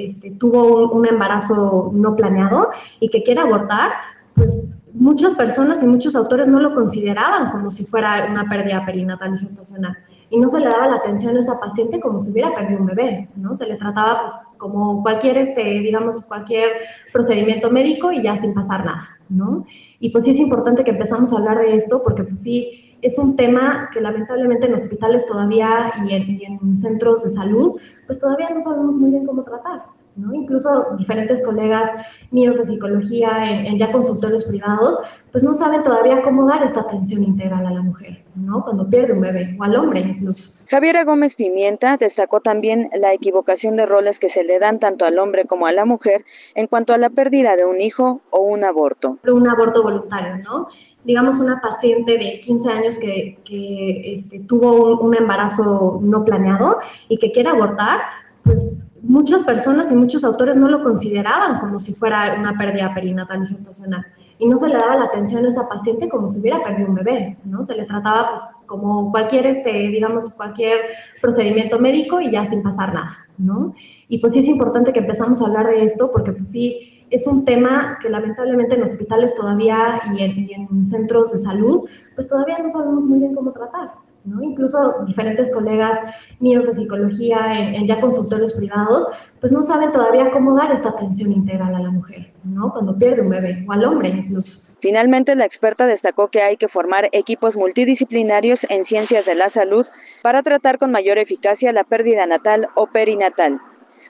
este, 0.04 0.30
tuvo 0.32 0.90
un, 0.90 1.06
embarazo 1.06 1.90
no 1.92 2.14
planeado 2.14 2.70
y 3.00 3.08
que 3.08 3.22
quiere 3.22 3.40
abortar, 3.40 3.92
pues 4.34 4.70
muchas 4.92 5.34
personas 5.34 5.82
y 5.82 5.86
muchos 5.86 6.14
autores 6.14 6.48
no 6.48 6.60
lo 6.60 6.74
consideraban 6.74 7.50
como 7.50 7.70
si 7.70 7.84
fuera 7.84 8.26
una 8.30 8.48
pérdida 8.48 8.84
perinatal 8.84 9.34
y 9.34 9.38
gestacional. 9.38 9.96
y 10.28 10.38
no 10.38 10.48
se 10.48 10.60
le 10.60 10.66
daba 10.66 10.86
la 10.86 10.96
atención 10.96 11.36
a 11.36 11.40
esa 11.40 11.60
paciente 11.60 12.00
como 12.00 12.18
si 12.18 12.30
hubiera 12.30 12.54
perdido 12.54 12.80
un 12.80 12.86
bebé, 12.86 13.28
¿no? 13.36 13.52
Se 13.52 13.66
le 13.66 13.76
trataba 13.76 14.22
pues 14.22 14.32
como 14.56 15.02
cualquier, 15.02 15.36
este, 15.36 15.62
digamos, 15.62 16.24
cualquier 16.24 16.70
procedimiento 17.12 17.70
médico 17.70 18.10
y 18.10 18.22
ya 18.22 18.38
sin 18.38 18.54
pasar 18.54 18.82
nada, 18.82 19.06
¿no? 19.28 19.66
Y 20.00 20.08
pues 20.08 20.24
sí 20.24 20.30
es 20.30 20.38
importante 20.38 20.84
que 20.84 20.92
empezamos 20.92 21.32
a 21.32 21.36
hablar 21.36 21.58
de 21.58 21.74
esto 21.74 22.02
porque 22.02 22.24
pues 22.24 22.40
sí 22.40 22.81
es 23.02 23.18
un 23.18 23.36
tema 23.36 23.90
que 23.92 24.00
lamentablemente 24.00 24.66
en 24.66 24.74
hospitales 24.74 25.26
todavía 25.26 25.92
y 26.06 26.14
en, 26.14 26.30
y 26.30 26.44
en 26.44 26.76
centros 26.76 27.24
de 27.24 27.30
salud 27.30 27.78
pues 28.06 28.18
todavía 28.18 28.50
no 28.50 28.60
sabemos 28.60 28.94
muy 28.94 29.10
bien 29.10 29.26
cómo 29.26 29.42
tratar, 29.42 29.82
¿no? 30.16 30.32
Incluso 30.32 30.96
diferentes 30.98 31.42
colegas 31.42 31.90
míos 32.30 32.58
de 32.58 32.66
psicología 32.66 33.50
en, 33.50 33.66
en, 33.66 33.78
ya 33.78 33.90
consultorios 33.90 34.44
privados, 34.44 34.98
pues 35.30 35.42
no 35.42 35.54
saben 35.54 35.82
todavía 35.82 36.22
cómo 36.22 36.46
dar 36.46 36.62
esta 36.62 36.80
atención 36.80 37.22
integral 37.22 37.66
a 37.66 37.70
la 37.70 37.82
mujer, 37.82 38.18
¿no? 38.34 38.62
Cuando 38.62 38.88
pierde 38.88 39.14
un 39.14 39.20
bebé, 39.22 39.56
o 39.58 39.64
al 39.64 39.76
hombre 39.76 40.00
incluso. 40.00 40.62
Javiera 40.68 41.04
Gómez 41.04 41.34
Pimienta 41.34 41.98
destacó 41.98 42.40
también 42.40 42.88
la 42.98 43.12
equivocación 43.12 43.76
de 43.76 43.84
roles 43.84 44.18
que 44.18 44.30
se 44.30 44.42
le 44.42 44.58
dan 44.58 44.78
tanto 44.78 45.04
al 45.04 45.18
hombre 45.18 45.46
como 45.46 45.66
a 45.66 45.72
la 45.72 45.84
mujer 45.84 46.24
en 46.54 46.66
cuanto 46.66 46.94
a 46.94 46.98
la 46.98 47.10
pérdida 47.10 47.56
de 47.56 47.66
un 47.66 47.80
hijo 47.80 48.22
o 48.30 48.40
un 48.40 48.64
aborto. 48.64 49.18
Un 49.30 49.48
aborto 49.48 49.82
voluntario, 49.82 50.36
¿no? 50.44 50.68
Digamos, 51.04 51.36
una 51.40 51.60
paciente 51.60 52.18
de 52.18 52.40
15 52.40 52.70
años 52.70 52.98
que, 52.98 53.38
que 53.44 54.12
este, 54.12 54.40
tuvo 54.40 54.98
un, 55.00 55.08
un, 55.08 55.16
embarazo 55.16 55.98
no 56.00 56.24
planeado 56.24 56.78
y 57.08 57.18
que 57.18 57.32
quiere 57.32 57.48
abortar, 57.48 58.00
pues 58.44 58.78
muchas 59.02 59.42
personas 59.42 59.90
y 59.90 59.96
muchos 59.96 60.24
autores 60.24 60.56
no 60.56 60.68
lo 60.68 60.82
consideraban 60.82 61.60
como 61.60 61.80
si 61.80 61.92
fuera 61.92 62.36
una 62.38 62.56
pérdida 62.56 62.94
perinatal 62.94 63.42
y 63.42 63.46
gestacional. 63.48 64.06
Y 64.38 64.48
no 64.48 64.56
se 64.56 64.68
le 64.68 64.74
daba 64.74 64.96
la 64.96 65.04
atención 65.04 65.44
a 65.44 65.48
esa 65.48 65.68
paciente 65.68 66.08
como 66.08 66.28
si 66.28 66.40
hubiera 66.40 66.62
perdido 66.64 66.88
un 66.88 66.96
bebé, 66.96 67.36
¿no? 67.44 67.62
Se 67.62 67.76
le 67.76 67.84
trataba 67.84 68.30
pues 68.30 68.40
como 68.66 69.10
cualquier, 69.10 69.46
este, 69.46 69.70
digamos, 69.70 70.30
cualquier 70.34 70.78
procedimiento 71.20 71.78
médico 71.78 72.20
y 72.20 72.32
ya 72.32 72.44
sin 72.46 72.62
pasar 72.62 72.92
nada, 72.92 73.16
¿no? 73.38 73.74
Y 74.08 74.18
pues 74.18 74.32
sí 74.32 74.40
es 74.40 74.46
importante 74.46 74.92
que 74.92 75.00
empezamos 75.00 75.40
a 75.40 75.46
hablar 75.46 75.68
de 75.68 75.84
esto 75.84 76.10
porque 76.10 76.32
pues 76.32 76.50
sí, 76.50 76.91
es 77.12 77.26
un 77.26 77.44
tema 77.44 77.98
que 78.00 78.08
lamentablemente 78.08 78.74
en 78.74 78.84
hospitales 78.84 79.34
todavía 79.36 80.00
y 80.16 80.22
en, 80.22 80.84
centros 80.84 81.32
de 81.32 81.38
salud, 81.40 81.88
pues 82.14 82.26
todavía 82.26 82.58
no 82.58 82.68
sabemos 82.70 83.04
muy 83.04 83.20
bien 83.20 83.34
cómo 83.34 83.52
tratar. 83.52 83.90
¿no? 84.24 84.42
Incluso 84.42 85.04
diferentes 85.06 85.52
colegas 85.52 85.98
míos 86.40 86.66
de 86.66 86.74
psicología 86.74 87.52
ya 87.86 88.00
consultorios 88.00 88.54
privados, 88.54 89.08
pues 89.40 89.52
no 89.52 89.62
saben 89.62 89.92
todavía 89.92 90.30
cómo 90.30 90.54
dar 90.54 90.72
esta 90.72 90.90
atención 90.90 91.32
integral 91.32 91.74
a 91.74 91.80
la 91.80 91.90
mujer, 91.90 92.28
¿no? 92.44 92.72
Cuando 92.72 92.96
pierde 92.96 93.22
un 93.22 93.28
bebé, 93.28 93.64
o 93.68 93.72
al 93.72 93.84
hombre 93.84 94.08
incluso. 94.08 94.72
Finalmente, 94.80 95.34
la 95.34 95.44
experta 95.44 95.84
destacó 95.84 96.28
que 96.28 96.42
hay 96.42 96.56
que 96.56 96.68
formar 96.68 97.08
equipos 97.12 97.54
multidisciplinarios 97.56 98.60
en 98.68 98.86
ciencias 98.86 99.26
de 99.26 99.34
la 99.34 99.50
salud 99.50 99.84
para 100.22 100.42
tratar 100.42 100.78
con 100.78 100.92
mayor 100.92 101.18
eficacia 101.18 101.72
la 101.72 101.84
pérdida 101.84 102.24
natal 102.26 102.68
o 102.76 102.86
perinatal. 102.86 103.60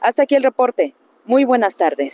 Hasta 0.03 0.25
aquí 0.25 0.35
el 0.35 0.43
reporte. 0.43 0.95
Muy 1.25 1.45
buenas 1.45 1.75
tardes. 1.77 2.13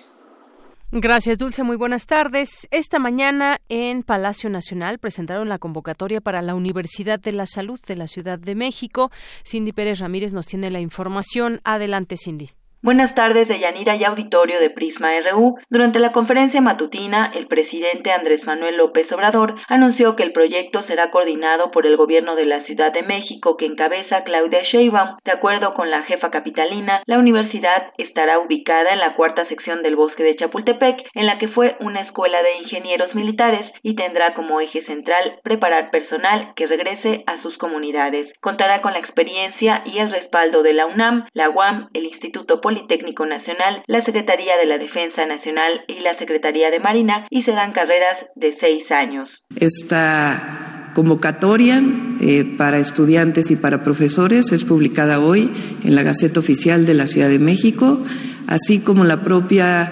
Gracias, 0.90 1.36
Dulce. 1.36 1.64
Muy 1.64 1.76
buenas 1.76 2.06
tardes. 2.06 2.66
Esta 2.70 2.98
mañana 2.98 3.58
en 3.68 4.02
Palacio 4.02 4.48
Nacional 4.48 4.98
presentaron 4.98 5.50
la 5.50 5.58
convocatoria 5.58 6.22
para 6.22 6.40
la 6.40 6.54
Universidad 6.54 7.20
de 7.20 7.32
la 7.32 7.44
Salud 7.44 7.78
de 7.86 7.94
la 7.94 8.06
Ciudad 8.06 8.38
de 8.38 8.54
México. 8.54 9.10
Cindy 9.44 9.72
Pérez 9.72 9.98
Ramírez 9.98 10.32
nos 10.32 10.46
tiene 10.46 10.70
la 10.70 10.80
información. 10.80 11.60
Adelante, 11.62 12.16
Cindy. 12.16 12.57
Buenas 12.80 13.12
tardes 13.16 13.48
de 13.48 13.58
Yanira 13.58 13.96
y 13.96 14.04
auditorio 14.04 14.60
de 14.60 14.70
Prisma 14.70 15.08
RU. 15.32 15.56
Durante 15.68 15.98
la 15.98 16.12
conferencia 16.12 16.60
matutina, 16.60 17.32
el 17.34 17.48
presidente 17.48 18.12
Andrés 18.12 18.46
Manuel 18.46 18.76
López 18.76 19.10
Obrador 19.10 19.56
anunció 19.66 20.14
que 20.14 20.22
el 20.22 20.30
proyecto 20.30 20.84
será 20.86 21.10
coordinado 21.10 21.72
por 21.72 21.86
el 21.86 21.96
gobierno 21.96 22.36
de 22.36 22.44
la 22.46 22.62
Ciudad 22.66 22.92
de 22.92 23.02
México 23.02 23.56
que 23.56 23.66
encabeza 23.66 24.22
Claudia 24.22 24.62
Sheinbaum. 24.62 25.16
De 25.24 25.32
acuerdo 25.32 25.74
con 25.74 25.90
la 25.90 26.04
jefa 26.04 26.30
capitalina, 26.30 27.02
la 27.06 27.18
universidad 27.18 27.92
estará 27.98 28.38
ubicada 28.38 28.92
en 28.92 29.00
la 29.00 29.16
cuarta 29.16 29.44
sección 29.48 29.82
del 29.82 29.96
bosque 29.96 30.22
de 30.22 30.36
Chapultepec, 30.36 31.04
en 31.14 31.26
la 31.26 31.36
que 31.38 31.48
fue 31.48 31.76
una 31.80 32.02
escuela 32.02 32.40
de 32.44 32.58
ingenieros 32.58 33.12
militares 33.12 33.68
y 33.82 33.96
tendrá 33.96 34.34
como 34.34 34.60
eje 34.60 34.84
central 34.84 35.40
preparar 35.42 35.90
personal 35.90 36.52
que 36.54 36.68
regrese 36.68 37.24
a 37.26 37.42
sus 37.42 37.58
comunidades. 37.58 38.32
Contará 38.40 38.82
con 38.82 38.92
la 38.92 39.00
experiencia 39.00 39.82
y 39.84 39.98
el 39.98 40.12
respaldo 40.12 40.62
de 40.62 40.74
la 40.74 40.86
UNAM, 40.86 41.26
la 41.32 41.50
UAM, 41.50 41.88
el 41.92 42.04
Instituto 42.04 42.60
Politécnico 42.68 43.24
Nacional, 43.24 43.82
la 43.86 44.04
Secretaría 44.04 44.58
de 44.58 44.66
la 44.66 44.76
Defensa 44.76 45.24
Nacional 45.24 45.80
y 45.88 46.00
la 46.00 46.18
Secretaría 46.18 46.70
de 46.70 46.78
Marina 46.80 47.26
y 47.30 47.42
serán 47.44 47.72
carreras 47.72 48.18
de 48.34 48.58
seis 48.60 48.84
años. 48.90 49.26
Esta 49.58 50.92
convocatoria 50.94 51.80
eh, 52.20 52.44
para 52.58 52.76
estudiantes 52.76 53.50
y 53.50 53.56
para 53.56 53.80
profesores 53.80 54.52
es 54.52 54.64
publicada 54.64 55.18
hoy 55.18 55.50
en 55.82 55.94
la 55.94 56.02
Gaceta 56.02 56.40
Oficial 56.40 56.84
de 56.84 56.92
la 56.92 57.06
Ciudad 57.06 57.30
de 57.30 57.38
México, 57.38 58.02
así 58.46 58.84
como 58.84 59.04
la 59.04 59.22
propia 59.22 59.90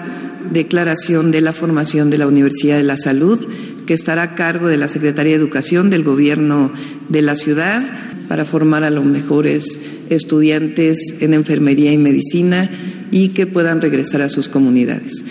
declaración 0.51 1.31
de 1.31 1.41
la 1.41 1.53
formación 1.53 2.11
de 2.11 2.19
la 2.19 2.27
Universidad 2.27 2.77
de 2.77 2.83
la 2.83 2.97
Salud, 2.97 3.43
que 3.87 3.95
estará 3.95 4.21
a 4.21 4.35
cargo 4.35 4.67
de 4.67 4.77
la 4.77 4.87
Secretaría 4.87 5.31
de 5.31 5.39
Educación 5.39 5.89
del 5.89 6.03
Gobierno 6.03 6.71
de 7.09 7.23
la 7.23 7.33
ciudad 7.33 7.81
para 8.27 8.45
formar 8.45 8.83
a 8.83 8.89
los 8.89 9.05
mejores 9.05 9.79
estudiantes 10.09 11.17
en 11.21 11.33
enfermería 11.33 11.91
y 11.91 11.97
medicina 11.97 12.69
y 13.11 13.29
que 13.29 13.47
puedan 13.47 13.81
regresar 13.81 14.21
a 14.21 14.29
sus 14.29 14.47
comunidades. 14.47 15.23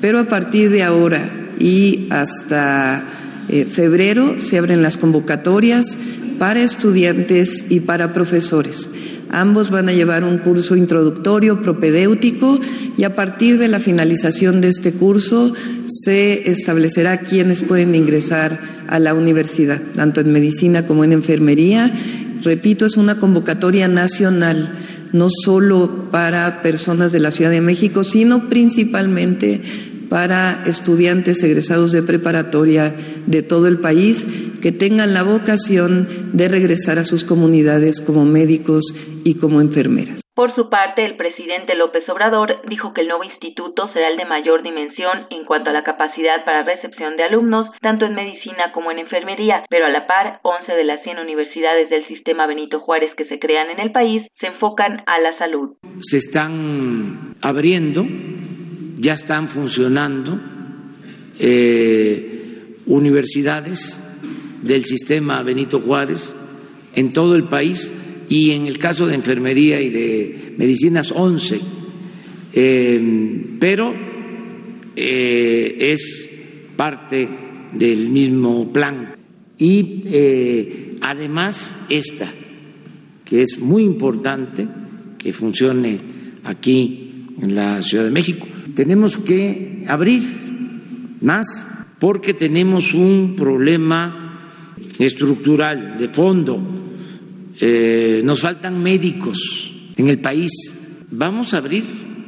Pero 0.00 0.18
a 0.18 0.28
partir 0.28 0.70
de 0.70 0.82
ahora 0.82 1.30
y 1.58 2.06
hasta 2.10 3.04
eh, 3.48 3.64
febrero 3.64 4.36
se 4.40 4.58
abren 4.58 4.82
las 4.82 4.96
convocatorias 4.96 5.98
para 6.38 6.62
estudiantes 6.62 7.66
y 7.70 7.80
para 7.80 8.12
profesores. 8.12 8.90
Ambos 9.30 9.70
van 9.70 9.88
a 9.88 9.92
llevar 9.92 10.24
un 10.24 10.38
curso 10.38 10.74
introductorio 10.74 11.60
propedéutico 11.60 12.58
y 12.96 13.04
a 13.04 13.14
partir 13.14 13.58
de 13.58 13.68
la 13.68 13.78
finalización 13.78 14.62
de 14.62 14.68
este 14.68 14.92
curso 14.92 15.52
se 15.86 16.50
establecerá 16.50 17.18
quiénes 17.18 17.62
pueden 17.62 17.94
ingresar 17.94 18.58
a 18.86 18.98
la 18.98 19.12
universidad, 19.12 19.82
tanto 19.94 20.22
en 20.22 20.32
medicina 20.32 20.86
como 20.86 21.04
en 21.04 21.12
enfermería. 21.12 21.92
Repito, 22.42 22.86
es 22.86 22.96
una 22.96 23.18
convocatoria 23.18 23.88
nacional, 23.88 24.70
no 25.12 25.28
solo 25.30 26.10
para 26.10 26.62
personas 26.62 27.12
de 27.12 27.20
la 27.20 27.30
Ciudad 27.30 27.50
de 27.50 27.60
México, 27.60 28.04
sino 28.04 28.48
principalmente 28.48 29.60
para 30.08 30.62
estudiantes 30.66 31.42
egresados 31.42 31.92
de 31.92 32.02
preparatoria 32.02 32.94
de 33.26 33.42
todo 33.42 33.66
el 33.66 33.78
país 33.78 34.26
que 34.60 34.72
tengan 34.72 35.14
la 35.14 35.22
vocación 35.22 36.08
de 36.32 36.48
regresar 36.48 36.98
a 36.98 37.04
sus 37.04 37.24
comunidades 37.24 38.00
como 38.00 38.24
médicos 38.24 38.94
y 39.24 39.34
como 39.34 39.60
enfermeras. 39.60 40.20
Por 40.38 40.54
su 40.54 40.70
parte, 40.70 41.04
el 41.04 41.16
presidente 41.16 41.74
López 41.74 42.08
Obrador 42.08 42.62
dijo 42.68 42.94
que 42.94 43.00
el 43.00 43.08
nuevo 43.08 43.24
instituto 43.24 43.92
será 43.92 44.08
el 44.08 44.16
de 44.16 44.24
mayor 44.24 44.62
dimensión 44.62 45.26
en 45.30 45.44
cuanto 45.44 45.70
a 45.70 45.72
la 45.72 45.82
capacidad 45.82 46.44
para 46.44 46.62
recepción 46.62 47.16
de 47.16 47.24
alumnos, 47.24 47.66
tanto 47.82 48.04
en 48.06 48.14
medicina 48.14 48.70
como 48.72 48.92
en 48.92 49.00
enfermería, 49.00 49.64
pero 49.68 49.86
a 49.86 49.88
la 49.88 50.06
par, 50.06 50.38
11 50.44 50.70
de 50.74 50.84
las 50.84 51.02
100 51.02 51.18
universidades 51.18 51.90
del 51.90 52.06
sistema 52.06 52.46
Benito 52.46 52.78
Juárez 52.78 53.10
que 53.16 53.24
se 53.24 53.40
crean 53.40 53.68
en 53.70 53.80
el 53.80 53.90
país 53.90 54.28
se 54.38 54.46
enfocan 54.46 55.02
a 55.06 55.18
la 55.18 55.36
salud. 55.38 55.76
Se 55.98 56.18
están 56.18 57.34
abriendo, 57.42 58.06
ya 58.96 59.14
están 59.14 59.48
funcionando 59.48 60.38
eh, 61.40 62.76
universidades 62.86 64.62
del 64.62 64.84
sistema 64.84 65.42
Benito 65.42 65.80
Juárez 65.80 66.36
en 66.94 67.12
todo 67.12 67.34
el 67.34 67.48
país 67.48 68.04
y 68.28 68.50
en 68.50 68.66
el 68.66 68.78
caso 68.78 69.06
de 69.06 69.14
enfermería 69.14 69.80
y 69.80 69.90
de 69.90 70.54
medicinas 70.58 71.12
11, 71.12 71.60
eh, 72.52 73.46
pero 73.58 73.94
eh, 74.96 75.76
es 75.80 76.30
parte 76.76 77.28
del 77.72 78.10
mismo 78.10 78.72
plan. 78.72 79.14
Y 79.58 80.02
eh, 80.06 80.96
además 81.00 81.74
esta, 81.88 82.30
que 83.24 83.42
es 83.42 83.60
muy 83.60 83.82
importante 83.82 84.68
que 85.16 85.32
funcione 85.32 85.98
aquí 86.44 87.26
en 87.40 87.54
la 87.54 87.82
Ciudad 87.82 88.04
de 88.04 88.10
México, 88.10 88.46
tenemos 88.74 89.16
que 89.18 89.84
abrir 89.88 90.22
más 91.20 91.68
porque 91.98 92.34
tenemos 92.34 92.94
un 92.94 93.34
problema 93.36 94.40
estructural 94.98 95.96
de 95.98 96.08
fondo 96.08 96.77
eh, 97.60 98.20
nos 98.24 98.42
faltan 98.42 98.82
médicos 98.82 99.92
en 99.96 100.08
el 100.08 100.20
país. 100.20 101.04
Vamos 101.10 101.54
a 101.54 101.58
abrir 101.58 101.84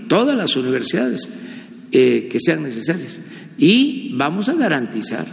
todas 0.08 0.36
las 0.36 0.56
universidades 0.56 1.88
eh, 1.92 2.28
que 2.30 2.38
sean 2.40 2.62
necesarias 2.62 3.20
y 3.58 4.12
vamos 4.14 4.48
a 4.48 4.54
garantizar 4.54 5.24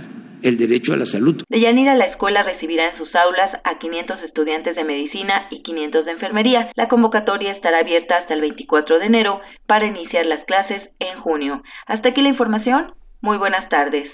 el 0.44 0.58
derecho 0.58 0.94
a 0.94 0.98
la 0.98 1.06
salud. 1.06 1.42
De 1.50 1.60
Yanira, 1.60 1.96
la 1.96 2.06
escuela 2.06 2.44
recibirá 2.44 2.92
en 2.92 2.98
sus 2.98 3.10
aulas 3.16 3.60
a 3.64 3.80
500 3.80 4.24
estudiantes 4.24 4.76
de 4.76 4.84
medicina 4.84 5.48
y 5.50 5.64
500 5.64 6.06
de 6.06 6.12
enfermería. 6.12 6.72
La 6.76 6.88
convocatoria 6.88 7.54
estará 7.54 7.80
abierta 7.80 8.18
hasta 8.18 8.34
el 8.34 8.42
24 8.42 9.00
de 9.00 9.06
enero 9.06 9.42
para 9.66 9.88
iniciar 9.88 10.26
las 10.26 10.46
clases 10.46 10.82
en 11.00 11.20
junio. 11.22 11.64
Hasta 11.88 12.10
aquí 12.10 12.22
la 12.22 12.30
información. 12.30 12.94
Muy 13.22 13.38
buenas 13.38 13.68
tardes. 13.70 14.12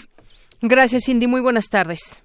Gracias, 0.62 1.04
Cindy. 1.06 1.28
Muy 1.28 1.42
buenas 1.42 1.68
tardes. 1.70 2.24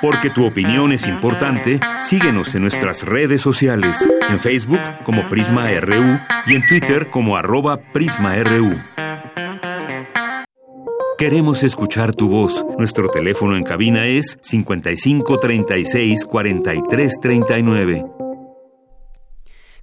Porque 0.00 0.30
tu 0.30 0.46
opinión 0.46 0.92
es 0.92 1.06
importante, 1.06 1.80
síguenos 2.00 2.54
en 2.54 2.62
nuestras 2.62 3.02
redes 3.02 3.42
sociales, 3.42 4.08
en 4.28 4.38
Facebook 4.38 4.80
como 5.04 5.28
Prisma 5.28 5.68
RU 5.80 6.20
y 6.46 6.54
en 6.54 6.66
Twitter 6.66 7.10
como 7.10 7.36
arroba 7.36 7.78
PrismaRU. 7.92 8.80
Queremos 11.18 11.64
escuchar 11.64 12.14
tu 12.14 12.28
voz. 12.28 12.64
Nuestro 12.78 13.08
teléfono 13.08 13.56
en 13.56 13.64
cabina 13.64 14.06
es 14.06 14.38
55 14.40 15.38
36 15.38 16.24
43 16.24 17.14
39. 17.20 18.04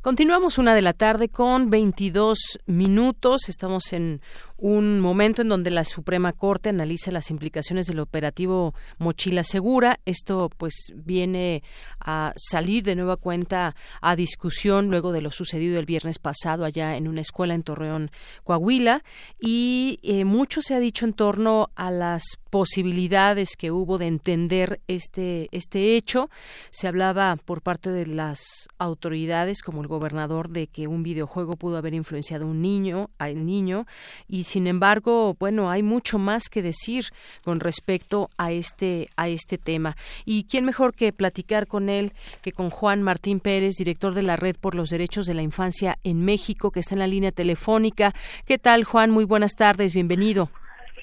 Continuamos 0.06 0.60
una 0.60 0.76
de 0.76 0.82
la 0.82 0.94
tarde 0.94 1.30
con 1.30 1.70
22 1.70 2.60
minutos. 2.68 3.50
Estamos 3.50 3.92
en 3.92 4.22
un 4.58 5.00
momento 5.00 5.42
en 5.42 5.50
donde 5.50 5.70
la 5.70 5.84
Suprema 5.84 6.32
Corte 6.32 6.70
analiza 6.70 7.12
las 7.12 7.30
implicaciones 7.30 7.88
del 7.88 8.00
operativo 8.00 8.74
Mochila 8.98 9.44
Segura. 9.44 10.00
Esto 10.06 10.50
pues 10.58 10.94
viene 10.96 11.62
a 12.00 12.34
salir 12.38 12.84
de 12.84 12.96
nueva 12.96 13.18
cuenta 13.18 13.76
a 14.02 14.16
discusión 14.16 14.90
luego 14.90 15.12
de 15.12 15.22
lo 15.22 15.32
sucedido 15.32 15.78
el 15.80 15.86
viernes 15.86 16.20
pasado 16.20 16.64
allá 16.64 16.96
en 16.96 17.08
una 17.08 17.22
escuela 17.22 17.54
en 17.54 17.64
Torreón, 17.64 18.12
Coahuila, 18.44 19.04
y 19.40 20.00
eh, 20.04 20.24
mucho 20.24 20.62
se 20.62 20.74
ha 20.74 20.80
dicho 20.80 21.06
en 21.06 21.14
torno 21.14 21.70
a 21.76 21.92
las 21.92 22.24
posibilidades 22.50 23.58
que 23.58 23.72
hubo 23.72 23.98
de 23.98 24.08
entender 24.08 24.80
este 24.88 25.50
este 25.52 25.98
hecho. 25.98 26.30
Se 26.70 26.88
hablaba 26.88 27.36
por 27.44 27.62
parte 27.62 27.90
de 27.90 28.08
las 28.08 28.70
autoridades 28.78 29.62
como 29.62 29.82
el 29.82 29.88
gobernador 29.88 30.50
de 30.50 30.68
que 30.68 30.88
un 30.88 31.04
videojuego 31.04 31.58
pudo 31.58 31.78
haber 31.78 31.94
influenciado 31.94 32.46
a 32.46 32.48
un 32.48 32.62
niño, 32.62 33.10
al 33.18 33.46
niño 33.46 33.86
y 34.30 34.45
sin 34.46 34.68
embargo, 34.68 35.36
bueno, 35.40 35.70
hay 35.70 35.84
mucho 35.84 36.18
más 36.18 36.50
que 36.50 36.62
decir 36.62 37.06
con 37.44 37.60
respecto 37.60 38.30
a 38.38 38.52
este 38.52 39.08
a 39.18 39.28
este 39.28 39.58
tema. 39.58 39.96
Y 40.26 40.46
quién 40.46 40.66
mejor 40.66 40.94
que 40.94 41.12
platicar 41.12 41.68
con 41.68 41.90
él 41.90 42.12
que 42.42 42.52
con 42.52 42.70
Juan 42.70 43.04
Martín 43.04 43.40
Pérez, 43.40 43.76
director 43.78 44.14
de 44.14 44.24
la 44.24 44.38
Red 44.38 44.56
por 44.62 44.76
los 44.76 44.90
Derechos 44.90 45.26
de 45.26 45.34
la 45.34 45.42
Infancia 45.42 45.98
en 46.04 46.24
México, 46.24 46.72
que 46.72 46.80
está 46.80 46.96
en 46.96 47.00
la 47.00 47.08
línea 47.08 47.32
telefónica. 47.32 48.14
¿Qué 48.46 48.58
tal, 48.58 48.84
Juan? 48.84 49.12
Muy 49.12 49.26
buenas 49.26 49.56
tardes, 49.56 49.94
bienvenido. 49.94 50.50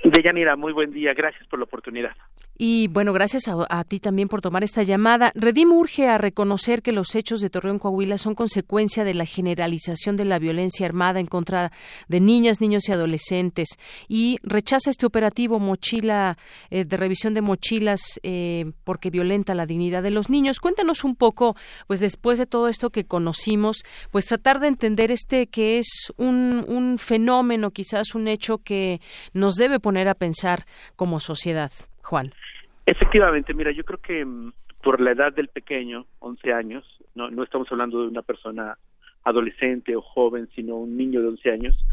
Deyanira, 0.05 0.57
muy 0.57 0.72
buen 0.72 0.90
día, 0.90 1.14
gracias 1.14 1.46
por 1.48 1.59
la 1.59 1.64
oportunidad. 1.64 2.12
Y 2.64 2.87
bueno, 2.87 3.12
gracias 3.12 3.48
a, 3.48 3.83
ti 3.83 3.98
también 3.98 4.29
por 4.29 4.40
tomar 4.40 4.62
esta 4.62 4.85
llamada. 4.85 5.33
Redim 5.35 5.72
urge 5.72 6.07
a 6.07 6.16
reconocer 6.16 6.81
que 6.81 6.92
los 6.92 7.16
hechos 7.16 7.40
de 7.40 7.51
Torreón 7.51 7.81
Coahuila 7.81 8.18
son 8.18 8.37
consecuencia 8.37 9.03
de 9.03 9.14
la 9.14 9.27
generalización 9.27 10.14
de 10.14 10.27
la 10.27 10.38
violencia 10.38 10.87
armada 10.87 11.18
en 11.18 11.27
contra 11.27 11.72
de 12.07 12.20
niñas, 12.20 12.61
niños 12.61 12.88
y 12.88 12.92
adolescentes 12.92 13.70
y 14.07 14.38
rechaza 14.44 14.90
este 14.90 15.07
operativo 15.07 15.59
mochila 15.59 16.38
eh, 16.70 16.85
de 16.85 16.96
revisión 16.96 17.35
de 17.35 17.40
mochilas 17.40 18.20
eh, 18.22 18.70
porque 18.85 19.11
violenta 19.11 19.57
la 19.57 19.66
dignidad 19.66 20.05
de 20.05 20.12
los 20.12 20.31
niños. 20.31 20.61
Cuéntanos 20.61 21.03
un 21.03 21.16
poco, 21.16 21.57
pues 21.88 21.98
después 21.98 22.38
de 22.38 22.46
todo 22.46 22.68
esto 22.68 22.90
que 22.90 23.07
conocimos, 23.07 23.79
pues 24.12 24.27
tratar 24.27 24.61
de 24.61 24.68
entender 24.68 25.11
este 25.11 25.48
que 25.48 25.79
es 25.79 26.12
un, 26.16 26.64
un 26.68 26.98
fenómeno, 26.98 27.72
quizás 27.72 28.14
un 28.14 28.29
hecho 28.29 28.59
que 28.59 29.01
nos 29.33 29.57
debe 29.57 29.81
poner 29.81 30.07
a 30.07 30.14
pensar 30.14 30.64
como 30.94 31.18
sociedad. 31.18 31.72
Juan. 32.03 32.33
Efectivamente, 32.87 33.55
mira, 33.55 33.71
yo 33.71 33.85
creo 33.85 34.01
que 34.01 34.25
mm, 34.25 34.53
por 34.83 35.01
la 35.01 35.12
edad 35.12 35.33
del 35.33 35.49
pequeño, 35.49 36.07
11 36.18 36.53
años, 36.53 36.85
no, 37.14 37.31
no 37.31 37.42
estamos 37.42 37.71
hablando 37.71 38.03
de 38.03 38.09
una 38.09 38.23
persona 38.23 38.77
adolescente 39.25 39.95
o 39.95 40.03
joven, 40.03 40.49
sino 40.55 40.77
un 40.77 40.97
niño 40.97 41.21
de 41.21 41.29
11 41.29 41.51
años, 41.51 41.87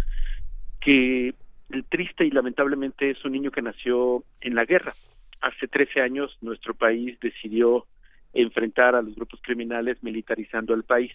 que 0.82 1.34
el 1.70 1.86
triste 1.86 2.26
y 2.26 2.32
lamentablemente 2.32 3.12
es 3.12 3.24
un 3.24 3.34
niño 3.34 3.52
que 3.52 3.62
nació 3.62 4.24
en 4.42 4.56
la 4.56 4.66
guerra. 4.66 4.94
Hace 5.42 5.68
13 5.68 6.02
años 6.02 6.38
nuestro 6.42 6.74
país 6.74 7.20
decidió 7.20 7.86
enfrentar 8.34 8.96
a 8.96 9.02
los 9.02 9.16
grupos 9.16 9.40
criminales 9.44 10.02
militarizando 10.04 10.74
al 10.74 10.84
país. 10.84 11.12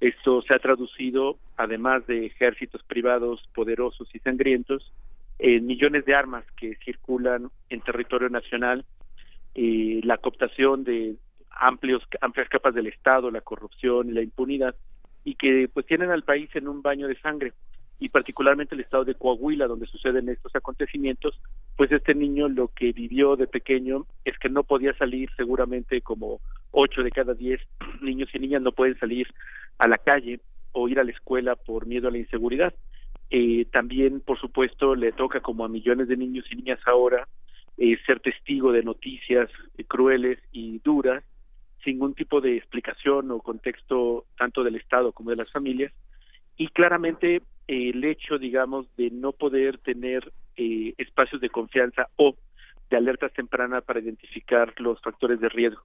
Esto 0.00 0.42
se 0.42 0.54
ha 0.54 0.58
traducido, 0.58 1.36
además 1.56 2.06
de 2.06 2.26
ejércitos 2.26 2.82
privados 2.84 3.46
poderosos 3.54 4.08
y 4.14 4.18
sangrientos, 4.20 4.92
millones 5.42 6.04
de 6.04 6.14
armas 6.14 6.44
que 6.56 6.76
circulan 6.84 7.50
en 7.68 7.80
territorio 7.80 8.28
nacional, 8.28 8.84
eh, 9.54 10.00
la 10.04 10.18
cooptación 10.18 10.84
de 10.84 11.16
amplios 11.50 12.02
amplias 12.20 12.48
capas 12.48 12.74
del 12.74 12.86
Estado, 12.86 13.30
la 13.30 13.40
corrupción 13.40 14.14
la 14.14 14.22
impunidad, 14.22 14.74
y 15.24 15.34
que 15.34 15.68
pues 15.72 15.86
tienen 15.86 16.10
al 16.10 16.22
país 16.22 16.50
en 16.54 16.68
un 16.68 16.82
baño 16.82 17.06
de 17.08 17.18
sangre 17.20 17.52
y 18.00 18.08
particularmente 18.08 18.74
el 18.74 18.80
estado 18.80 19.04
de 19.04 19.14
Coahuila 19.14 19.66
donde 19.66 19.86
suceden 19.86 20.30
estos 20.30 20.56
acontecimientos, 20.56 21.38
pues 21.76 21.92
este 21.92 22.14
niño 22.14 22.48
lo 22.48 22.68
que 22.68 22.92
vivió 22.92 23.36
de 23.36 23.46
pequeño 23.46 24.06
es 24.24 24.38
que 24.38 24.48
no 24.48 24.64
podía 24.64 24.94
salir 24.94 25.28
seguramente 25.36 26.00
como 26.00 26.40
ocho 26.70 27.02
de 27.02 27.10
cada 27.10 27.34
diez 27.34 27.60
niños 28.00 28.30
y 28.32 28.38
niñas 28.38 28.62
no 28.62 28.72
pueden 28.72 28.98
salir 28.98 29.28
a 29.78 29.86
la 29.86 29.98
calle 29.98 30.40
o 30.72 30.88
ir 30.88 30.98
a 30.98 31.04
la 31.04 31.10
escuela 31.10 31.56
por 31.56 31.86
miedo 31.86 32.08
a 32.08 32.10
la 32.10 32.18
inseguridad. 32.18 32.72
Eh, 33.30 33.66
también, 33.70 34.20
por 34.20 34.38
supuesto, 34.40 34.96
le 34.96 35.12
toca 35.12 35.40
como 35.40 35.64
a 35.64 35.68
millones 35.68 36.08
de 36.08 36.16
niños 36.16 36.44
y 36.50 36.56
niñas 36.56 36.80
ahora 36.84 37.28
eh, 37.78 37.96
ser 38.04 38.18
testigo 38.18 38.72
de 38.72 38.82
noticias 38.82 39.48
eh, 39.78 39.84
crueles 39.84 40.40
y 40.50 40.80
duras 40.80 41.22
sin 41.84 41.94
ningún 41.94 42.14
tipo 42.14 42.40
de 42.40 42.56
explicación 42.56 43.30
o 43.30 43.38
contexto 43.38 44.26
tanto 44.36 44.64
del 44.64 44.76
Estado 44.76 45.12
como 45.12 45.30
de 45.30 45.36
las 45.36 45.50
familias 45.50 45.92
y 46.56 46.68
claramente 46.68 47.40
el 47.68 48.04
hecho, 48.04 48.36
digamos, 48.36 48.86
de 48.96 49.10
no 49.10 49.32
poder 49.32 49.78
tener 49.78 50.30
espacios 50.56 51.40
de 51.40 51.48
confianza 51.48 52.08
o 52.16 52.36
de 52.90 52.96
alertas 52.98 53.32
tempranas 53.32 53.82
para 53.84 54.00
identificar 54.00 54.74
los 54.78 55.00
factores 55.00 55.40
de 55.40 55.48
riesgo. 55.48 55.80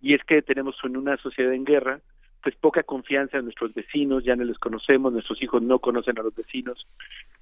Y 0.00 0.14
es 0.14 0.22
que 0.22 0.40
tenemos 0.42 0.76
en 0.84 0.96
una 0.96 1.16
sociedad 1.16 1.52
en 1.52 1.64
guerra 1.64 2.00
pues 2.42 2.56
poca 2.56 2.82
confianza 2.82 3.38
en 3.38 3.44
nuestros 3.44 3.74
vecinos, 3.74 4.24
ya 4.24 4.36
no 4.36 4.44
les 4.44 4.58
conocemos, 4.58 5.12
nuestros 5.12 5.42
hijos 5.42 5.62
no 5.62 5.78
conocen 5.78 6.18
a 6.18 6.22
los 6.22 6.34
vecinos 6.34 6.86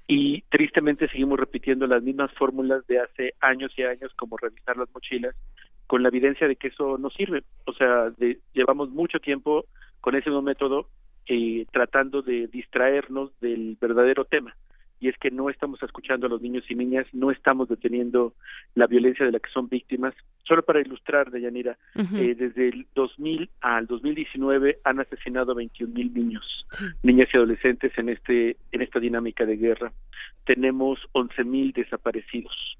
y 0.06 0.42
tristemente 0.48 1.08
seguimos 1.08 1.38
repitiendo 1.38 1.87
las 1.87 2.02
mismas 2.02 2.32
fórmulas 2.32 2.87
de 2.87 3.00
hace 3.00 3.34
años 3.40 3.72
y 3.76 3.82
años 3.82 4.12
como 4.16 4.37
revisar 4.37 4.76
las 4.76 4.88
mochilas 4.92 5.34
con 5.87 6.02
la 6.02 6.08
evidencia 6.08 6.48
de 6.48 6.56
que 6.56 6.68
eso 6.68 6.98
no 6.98 7.11
sirve. 7.11 7.42
O 7.64 7.72
sea, 7.72 8.12
llevamos 8.52 8.90
mucho 8.90 9.20
tiempo 9.20 9.64
con 10.00 10.14
ese 10.16 10.30
mismo 10.30 10.42
método 10.42 10.88
eh, 11.26 11.66
tratando 11.72 12.22
de 12.22 12.46
distraernos 12.46 13.38
del 13.40 13.76
verdadero 13.80 14.24
tema 14.24 14.54
y 15.00 15.08
es 15.08 15.16
que 15.18 15.30
no 15.30 15.48
estamos 15.48 15.82
escuchando 15.82 16.26
a 16.26 16.30
los 16.30 16.42
niños 16.42 16.64
y 16.68 16.74
niñas, 16.74 17.06
no 17.12 17.30
estamos 17.30 17.68
deteniendo 17.68 18.34
la 18.74 18.87
violencia 18.87 19.24
de 19.24 19.32
la 19.32 19.38
que 19.38 19.50
son 19.50 19.68
víctimas. 19.68 20.14
Solo 20.44 20.62
para 20.62 20.80
ilustrar, 20.80 21.30
Deyanira, 21.30 21.78
eh, 21.94 22.34
desde 22.34 22.68
el 22.68 22.87
2000 22.94 23.50
al 23.61 23.87
2019 23.87 24.78
han 24.84 25.00
asesinado 25.00 25.52
a 25.52 25.54
21 25.54 25.94
mil 25.94 26.12
niños, 26.12 26.66
niñas 27.02 27.28
y 27.32 27.37
adolescentes 27.37 27.92
en 27.96 28.08
este 28.08 28.56
en 28.72 28.82
esta 28.82 28.98
dinámica 28.98 29.46
de 29.46 29.56
guerra. 29.56 29.92
Tenemos 30.44 30.98
11 31.12 31.44
mil 31.44 31.72
desaparecidos 31.72 32.76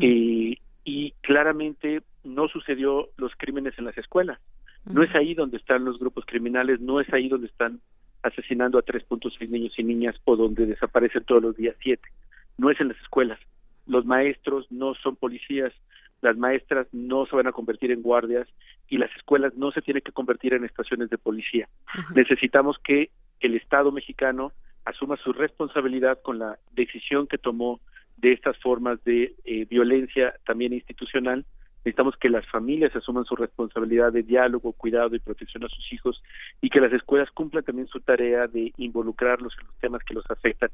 eh, 0.00 0.56
y 0.84 1.10
claramente 1.20 2.02
no 2.24 2.48
sucedió 2.48 3.10
los 3.16 3.32
crímenes 3.36 3.78
en 3.78 3.84
las 3.84 3.98
escuelas. 3.98 4.38
No 4.84 5.02
es 5.02 5.14
ahí 5.14 5.34
donde 5.34 5.58
están 5.58 5.84
los 5.84 5.98
grupos 5.98 6.24
criminales, 6.24 6.80
no 6.80 7.00
es 7.00 7.12
ahí 7.12 7.28
donde 7.28 7.48
están 7.48 7.80
asesinando 8.28 8.78
a 8.78 8.84
3.6 8.84 9.48
niños 9.50 9.74
y 9.78 9.84
niñas 9.84 10.16
o 10.24 10.36
donde 10.36 10.66
desaparecen 10.66 11.24
todos 11.24 11.42
los 11.42 11.56
días 11.56 11.76
siete. 11.80 12.08
No 12.56 12.70
es 12.70 12.80
en 12.80 12.88
las 12.88 13.00
escuelas. 13.00 13.38
Los 13.86 14.04
maestros 14.04 14.66
no 14.70 14.94
son 14.94 15.16
policías, 15.16 15.72
las 16.20 16.36
maestras 16.36 16.86
no 16.92 17.26
se 17.26 17.36
van 17.36 17.46
a 17.46 17.52
convertir 17.52 17.90
en 17.90 18.02
guardias 18.02 18.48
y 18.88 18.98
las 18.98 19.14
escuelas 19.16 19.54
no 19.56 19.70
se 19.70 19.82
tienen 19.82 20.02
que 20.02 20.12
convertir 20.12 20.54
en 20.54 20.64
estaciones 20.64 21.10
de 21.10 21.18
policía. 21.18 21.68
Necesitamos 22.14 22.78
que 22.82 23.10
el 23.40 23.54
Estado 23.54 23.92
mexicano 23.92 24.52
asuma 24.84 25.16
su 25.16 25.32
responsabilidad 25.32 26.20
con 26.22 26.38
la 26.38 26.58
decisión 26.72 27.26
que 27.26 27.38
tomó 27.38 27.80
de 28.16 28.32
estas 28.32 28.58
formas 28.58 29.02
de 29.04 29.34
eh, 29.44 29.66
violencia 29.66 30.34
también 30.44 30.72
institucional 30.72 31.44
Necesitamos 31.78 32.16
que 32.16 32.28
las 32.28 32.46
familias 32.46 32.94
asuman 32.94 33.24
su 33.24 33.36
responsabilidad 33.36 34.12
de 34.12 34.22
diálogo, 34.22 34.72
cuidado 34.72 35.14
y 35.14 35.20
protección 35.20 35.64
a 35.64 35.68
sus 35.68 35.92
hijos 35.92 36.22
y 36.60 36.70
que 36.70 36.80
las 36.80 36.92
escuelas 36.92 37.30
cumplan 37.30 37.64
también 37.64 37.88
su 37.88 38.00
tarea 38.00 38.46
de 38.46 38.72
involucrarlos 38.76 39.54
en 39.58 39.66
los 39.66 39.76
temas 39.76 40.02
que 40.04 40.14
los 40.14 40.28
afectan. 40.30 40.70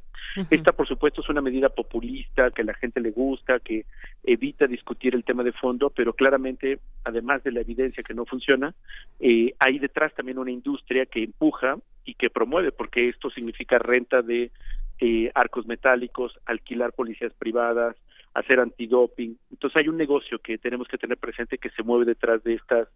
Esta, 0.50 0.72
por 0.72 0.88
supuesto, 0.88 1.20
es 1.20 1.28
una 1.28 1.40
medida 1.40 1.68
populista 1.68 2.50
que 2.50 2.62
a 2.62 2.64
la 2.64 2.74
gente 2.74 3.00
le 3.00 3.10
gusta, 3.10 3.60
que 3.60 3.84
evita 4.24 4.66
discutir 4.66 5.14
el 5.14 5.24
tema 5.24 5.42
de 5.42 5.52
fondo, 5.52 5.90
pero 5.90 6.14
claramente, 6.14 6.80
además 7.04 7.44
de 7.44 7.52
la 7.52 7.60
evidencia 7.60 8.02
que 8.02 8.14
no 8.14 8.24
funciona, 8.24 8.74
eh, 9.20 9.54
hay 9.58 9.78
detrás 9.78 10.14
también 10.14 10.38
una 10.38 10.50
industria 10.50 11.06
que 11.06 11.22
empuja 11.22 11.76
y 12.04 12.14
que 12.14 12.30
promueve, 12.30 12.72
porque 12.72 13.08
esto 13.08 13.30
significa 13.30 13.78
renta 13.78 14.22
de 14.22 14.50
eh, 15.00 15.30
arcos 15.34 15.66
metálicos, 15.66 16.38
alquilar 16.46 16.92
policías 16.92 17.32
privadas, 17.34 17.96
hacer 18.34 18.60
antidoping. 18.60 19.38
Entonces 19.50 19.76
hay 19.76 19.88
un 19.88 19.96
negocio 19.96 20.38
que 20.38 20.58
tenemos 20.58 20.88
que 20.88 20.98
tener 20.98 21.18
presente 21.18 21.58
que 21.58 21.70
se 21.70 21.82
mueve 21.82 22.04
detrás 22.04 22.42
de 22.42 22.54
estas 22.54 22.88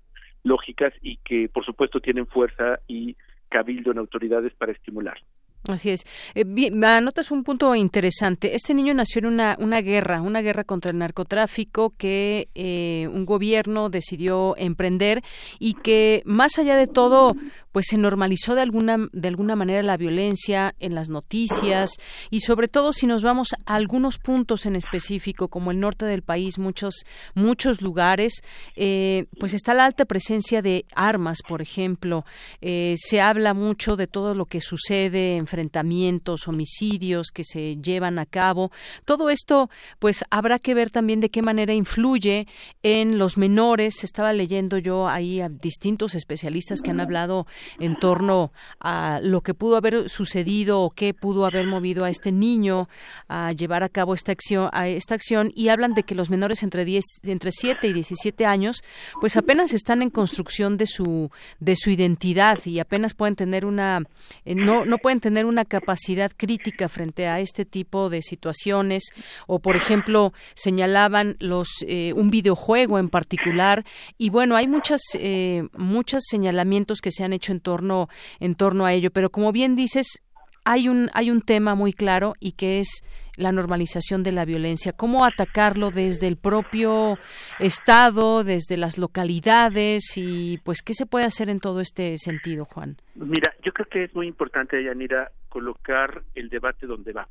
lógicas 0.42 0.92
y 1.02 1.16
que 1.18 1.48
por 1.48 1.64
supuesto 1.64 2.00
tienen 2.00 2.26
fuerza 2.26 2.80
y 2.86 3.16
cabildo 3.48 3.92
en 3.92 3.98
autoridades 3.98 4.52
para 4.54 4.72
estimular. 4.72 5.18
Así 5.66 5.90
es. 5.90 6.06
Eh, 6.34 6.44
anotas 6.82 7.30
un 7.30 7.44
punto 7.44 7.74
interesante. 7.74 8.54
Este 8.54 8.72
niño 8.72 8.94
nació 8.94 9.18
en 9.20 9.26
una, 9.26 9.56
una 9.58 9.82
guerra, 9.82 10.22
una 10.22 10.40
guerra 10.40 10.64
contra 10.64 10.90
el 10.90 10.98
narcotráfico 10.98 11.92
que 11.96 12.48
eh, 12.54 13.08
un 13.12 13.26
gobierno 13.26 13.90
decidió 13.90 14.56
emprender 14.56 15.22
y 15.58 15.74
que 15.74 16.22
más 16.24 16.58
allá 16.58 16.76
de 16.76 16.86
todo, 16.86 17.36
pues 17.72 17.86
se 17.90 17.98
normalizó 17.98 18.54
de 18.54 18.62
alguna 18.62 19.08
de 19.12 19.28
alguna 19.28 19.56
manera 19.56 19.82
la 19.82 19.96
violencia 19.96 20.74
en 20.80 20.94
las 20.94 21.10
noticias 21.10 21.90
y 22.30 22.40
sobre 22.40 22.68
todo 22.68 22.92
si 22.92 23.06
nos 23.06 23.22
vamos 23.22 23.54
a 23.66 23.74
algunos 23.74 24.18
puntos 24.18 24.64
en 24.64 24.74
específico 24.74 25.48
como 25.48 25.70
el 25.70 25.80
norte 25.80 26.06
del 26.06 26.22
país, 26.22 26.58
muchos 26.58 27.04
muchos 27.34 27.82
lugares, 27.82 28.40
eh, 28.74 29.26
pues 29.38 29.52
está 29.52 29.74
la 29.74 29.84
alta 29.84 30.06
presencia 30.06 30.62
de 30.62 30.86
armas, 30.94 31.38
por 31.46 31.60
ejemplo. 31.60 32.24
se 32.60 33.20
habla 33.20 33.54
mucho 33.54 33.96
de 33.96 34.06
todo 34.06 34.34
lo 34.34 34.46
que 34.46 34.60
sucede 34.60 35.36
en 35.36 35.46
enfrentamientos, 35.48 36.46
homicidios 36.46 37.30
que 37.32 37.42
se 37.42 37.76
llevan 37.76 38.18
a 38.18 38.26
cabo. 38.26 38.70
Todo 39.06 39.30
esto, 39.30 39.70
pues 39.98 40.24
habrá 40.30 40.58
que 40.58 40.74
ver 40.74 40.90
también 40.90 41.20
de 41.20 41.30
qué 41.30 41.40
manera 41.40 41.72
influye 41.72 42.46
en 42.82 43.16
los 43.16 43.38
menores. 43.38 44.04
Estaba 44.04 44.34
leyendo 44.34 44.76
yo 44.76 45.08
ahí 45.08 45.40
a 45.40 45.48
distintos 45.48 46.14
especialistas 46.14 46.82
que 46.82 46.90
han 46.90 47.00
hablado 47.00 47.46
en 47.78 47.96
torno 47.96 48.52
a 48.78 49.20
lo 49.22 49.40
que 49.40 49.54
pudo 49.54 49.76
haber 49.76 50.10
sucedido 50.10 50.82
o 50.82 50.90
qué 50.90 51.14
pudo 51.14 51.46
haber 51.46 51.66
movido 51.66 52.04
a 52.04 52.10
este 52.10 52.30
niño 52.30 52.88
a 53.28 53.52
llevar 53.52 53.82
a 53.82 53.88
cabo 53.88 54.12
esta 54.12 54.32
acción, 54.32 54.68
a 54.72 54.88
esta 54.88 55.14
acción 55.14 55.50
y 55.54 55.68
hablan 55.68 55.94
de 55.94 56.02
que 56.02 56.14
los 56.14 56.28
menores 56.28 56.62
entre 56.62 56.84
10, 56.84 57.04
entre 57.24 57.52
7 57.52 57.88
y 57.88 57.92
17 57.94 58.44
años, 58.44 58.82
pues 59.20 59.36
apenas 59.36 59.72
están 59.72 60.02
en 60.02 60.10
construcción 60.10 60.76
de 60.76 60.86
su 60.86 61.30
de 61.58 61.74
su 61.76 61.90
identidad 61.90 62.58
y 62.66 62.80
apenas 62.80 63.14
pueden 63.14 63.34
tener 63.34 63.64
una 63.64 64.02
eh, 64.44 64.54
no 64.54 64.84
no 64.84 64.98
pueden 64.98 65.20
tener 65.20 65.37
una 65.46 65.64
capacidad 65.64 66.32
crítica 66.36 66.88
frente 66.88 67.26
a 67.26 67.40
este 67.40 67.64
tipo 67.64 68.10
de 68.10 68.22
situaciones 68.22 69.04
o 69.46 69.60
por 69.60 69.76
ejemplo 69.76 70.32
señalaban 70.54 71.36
los 71.40 71.68
eh, 71.86 72.12
un 72.14 72.30
videojuego 72.30 72.98
en 72.98 73.08
particular 73.08 73.84
y 74.16 74.30
bueno 74.30 74.56
hay 74.56 74.68
muchas 74.68 75.00
eh, 75.14 75.64
muchos 75.76 76.24
señalamientos 76.28 77.00
que 77.00 77.10
se 77.10 77.24
han 77.24 77.32
hecho 77.32 77.52
en 77.52 77.60
torno 77.60 78.08
en 78.40 78.54
torno 78.54 78.86
a 78.86 78.92
ello 78.92 79.10
pero 79.10 79.30
como 79.30 79.52
bien 79.52 79.74
dices 79.74 80.20
hay 80.64 80.88
un 80.88 81.10
hay 81.14 81.30
un 81.30 81.42
tema 81.42 81.74
muy 81.74 81.92
claro 81.92 82.34
y 82.40 82.52
que 82.52 82.80
es 82.80 83.02
la 83.38 83.52
normalización 83.52 84.22
de 84.22 84.32
la 84.32 84.44
violencia, 84.44 84.92
cómo 84.92 85.24
atacarlo 85.24 85.90
desde 85.90 86.26
el 86.26 86.36
propio 86.36 87.18
estado, 87.58 88.44
desde 88.44 88.76
las 88.76 88.98
localidades 88.98 90.16
y 90.16 90.58
pues 90.58 90.82
qué 90.82 90.92
se 90.92 91.06
puede 91.06 91.24
hacer 91.24 91.48
en 91.48 91.60
todo 91.60 91.80
este 91.80 92.18
sentido, 92.18 92.64
Juan. 92.64 92.96
Mira, 93.14 93.54
yo 93.62 93.72
creo 93.72 93.86
que 93.86 94.04
es 94.04 94.14
muy 94.14 94.26
importante, 94.26 94.82
Yanira, 94.82 95.30
colocar 95.48 96.22
el 96.34 96.48
debate 96.48 96.86
donde 96.86 97.12
va. 97.12 97.28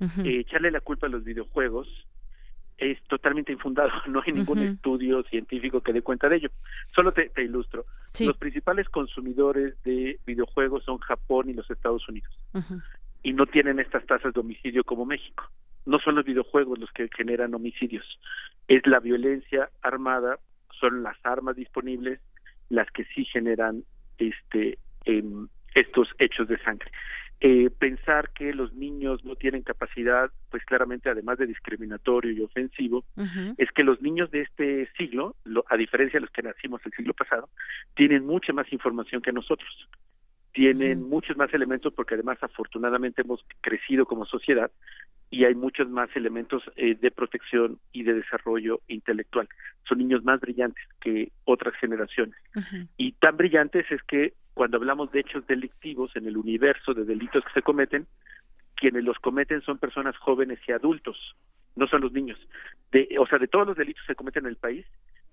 Eh, 0.00 0.40
echarle 0.40 0.70
la 0.70 0.80
culpa 0.80 1.08
a 1.08 1.10
los 1.10 1.24
videojuegos 1.24 1.88
es 2.76 3.02
totalmente 3.08 3.52
infundado, 3.52 3.90
no 4.06 4.22
hay 4.24 4.32
ningún 4.32 4.60
estudio 4.60 5.24
científico 5.24 5.80
que 5.80 5.92
dé 5.92 6.02
cuenta 6.02 6.28
de 6.28 6.36
ello. 6.36 6.50
Solo 6.94 7.12
te, 7.12 7.32
ilustro. 7.42 7.84
Los 8.20 8.36
principales 8.36 8.88
consumidores 8.88 9.82
de 9.82 10.20
videojuegos 10.24 10.84
son 10.84 10.98
Japón 10.98 11.50
y 11.50 11.54
los 11.54 11.68
Estados 11.70 12.08
Unidos 12.08 12.32
y 13.22 13.32
no 13.32 13.46
tienen 13.46 13.80
estas 13.80 14.06
tasas 14.06 14.32
de 14.34 14.40
homicidio 14.40 14.84
como 14.84 15.04
México. 15.04 15.44
No 15.86 15.98
son 15.98 16.16
los 16.16 16.24
videojuegos 16.24 16.78
los 16.78 16.90
que 16.92 17.08
generan 17.16 17.54
homicidios, 17.54 18.04
es 18.68 18.86
la 18.86 19.00
violencia 19.00 19.70
armada, 19.82 20.38
son 20.78 21.02
las 21.02 21.16
armas 21.24 21.56
disponibles 21.56 22.20
las 22.68 22.90
que 22.90 23.04
sí 23.14 23.24
generan 23.24 23.82
este 24.18 24.78
em, 25.04 25.48
estos 25.74 26.08
hechos 26.18 26.48
de 26.48 26.58
sangre. 26.58 26.90
Eh, 27.40 27.70
pensar 27.70 28.30
que 28.30 28.52
los 28.52 28.74
niños 28.74 29.24
no 29.24 29.36
tienen 29.36 29.62
capacidad, 29.62 30.28
pues 30.50 30.64
claramente 30.64 31.08
además 31.08 31.38
de 31.38 31.46
discriminatorio 31.46 32.32
y 32.32 32.40
ofensivo, 32.42 33.04
es 33.56 33.70
que 33.70 33.84
los 33.84 34.02
niños 34.02 34.28
de 34.32 34.40
este 34.40 34.88
siglo, 34.98 35.36
a 35.68 35.76
diferencia 35.76 36.16
de 36.16 36.22
los 36.22 36.32
que 36.32 36.42
nacimos 36.42 36.84
el 36.84 36.92
siglo 36.92 37.14
pasado, 37.14 37.48
tienen 37.94 38.26
mucha 38.26 38.52
más 38.52 38.72
información 38.72 39.22
que 39.22 39.32
nosotros 39.32 39.68
tienen 40.58 41.08
muchos 41.08 41.36
más 41.36 41.54
elementos 41.54 41.92
porque 41.94 42.14
además 42.14 42.36
afortunadamente 42.42 43.22
hemos 43.22 43.46
crecido 43.60 44.06
como 44.06 44.26
sociedad 44.26 44.72
y 45.30 45.44
hay 45.44 45.54
muchos 45.54 45.88
más 45.88 46.08
elementos 46.16 46.64
eh, 46.74 46.96
de 47.00 47.12
protección 47.12 47.78
y 47.92 48.02
de 48.02 48.14
desarrollo 48.14 48.80
intelectual. 48.88 49.48
Son 49.88 49.98
niños 49.98 50.24
más 50.24 50.40
brillantes 50.40 50.82
que 51.00 51.30
otras 51.44 51.74
generaciones. 51.76 52.34
Y 52.96 53.12
tan 53.12 53.36
brillantes 53.36 53.86
es 53.92 54.02
que 54.02 54.32
cuando 54.52 54.78
hablamos 54.78 55.12
de 55.12 55.20
hechos 55.20 55.46
delictivos 55.46 56.10
en 56.16 56.26
el 56.26 56.36
universo 56.36 56.92
de 56.92 57.04
delitos 57.04 57.44
que 57.44 57.52
se 57.52 57.62
cometen, 57.62 58.08
quienes 58.74 59.04
los 59.04 59.20
cometen 59.20 59.60
son 59.60 59.78
personas 59.78 60.16
jóvenes 60.16 60.58
y 60.66 60.72
adultos, 60.72 61.36
no 61.76 61.86
son 61.86 62.00
los 62.00 62.10
niños. 62.12 62.36
De, 62.90 63.08
o 63.20 63.28
sea, 63.28 63.38
de 63.38 63.46
todos 63.46 63.64
los 63.64 63.76
delitos 63.76 64.02
que 64.02 64.14
se 64.14 64.16
cometen 64.16 64.44
en 64.44 64.50
el 64.50 64.56
país, 64.56 64.84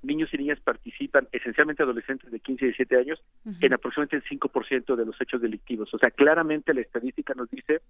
niños 0.06 0.34
y 0.34 0.38
niñas 0.38 0.60
participan, 0.60 1.28
esencialmente 1.32 1.84
adolescentes 1.84 2.32
de 2.32 2.40
15 2.40 2.66
y 2.66 2.68
17 2.70 2.98
años, 2.98 3.22
en 3.62 3.74
aproximadamente 3.74 4.18
el 4.18 4.40
5% 4.40 4.96
de 4.96 5.06
los 5.06 5.20
hechos 5.22 5.42
delictivos. 5.42 5.94
O 5.94 5.98
sea, 5.98 6.12
claramente 6.12 6.74
la 6.74 6.82
estadística 6.82 7.34
nos 7.34 7.50
dice 7.50 7.82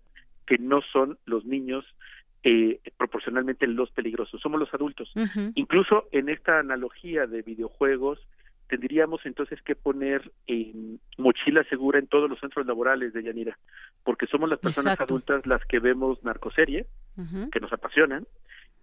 que 0.45 0.58
no 0.58 0.82
son 0.82 1.17
los 1.25 1.45
niños 1.45 1.86
eh, 2.43 2.80
proporcionalmente 2.97 3.65
los 3.65 3.89
peligrosos, 3.89 4.39
somos 4.39 4.60
los 4.60 4.73
adultos. 4.73 5.12
Incluso 5.56 6.08
en 6.12 6.30
esta 6.30 6.60
analogía 6.60 7.25
de 7.25 7.41
videojuegos, 7.41 8.19
tendríamos 8.67 9.25
entonces 9.25 9.62
que 9.63 9.75
poner 9.75 10.32
mochila 11.17 11.63
segura 11.65 11.99
en 11.99 12.08
todos 12.08 12.30
los 12.30 12.39
centros 12.39 12.65
laborales 12.65 13.13
de 13.13 13.23
Yanira, 13.23 13.58
porque 14.04 14.28
somos 14.28 14.49
las 14.49 14.60
personas 14.60 14.99
adultas 14.99 15.45
las 15.45 15.63
que 15.65 15.80
vemos 15.80 16.23
narcoserie, 16.23 16.86
que 17.51 17.60
nos 17.60 17.73
apasionan, 17.73 18.28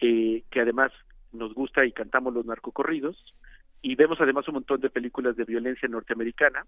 eh, 0.01 0.43
que 0.51 0.61
además 0.61 0.91
nos 1.33 1.55
gusta 1.55 1.85
y 1.85 1.93
cantamos 1.93 2.35
los 2.35 2.47
narcocorridos 2.47 3.35
y 3.81 3.95
vemos 3.97 4.21
además 4.21 4.47
un 4.49 4.55
montón 4.55 4.81
de 4.81 4.91
películas 4.91 5.37
de 5.37 5.45
violencia 5.45 5.89
norteamericana 5.89 6.65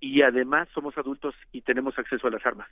y 0.00 0.22
además 0.22 0.68
somos 0.74 0.96
adultos 0.98 1.34
y 1.52 1.62
tenemos 1.62 1.98
acceso 1.98 2.26
a 2.26 2.30
las 2.30 2.44
armas 2.44 2.68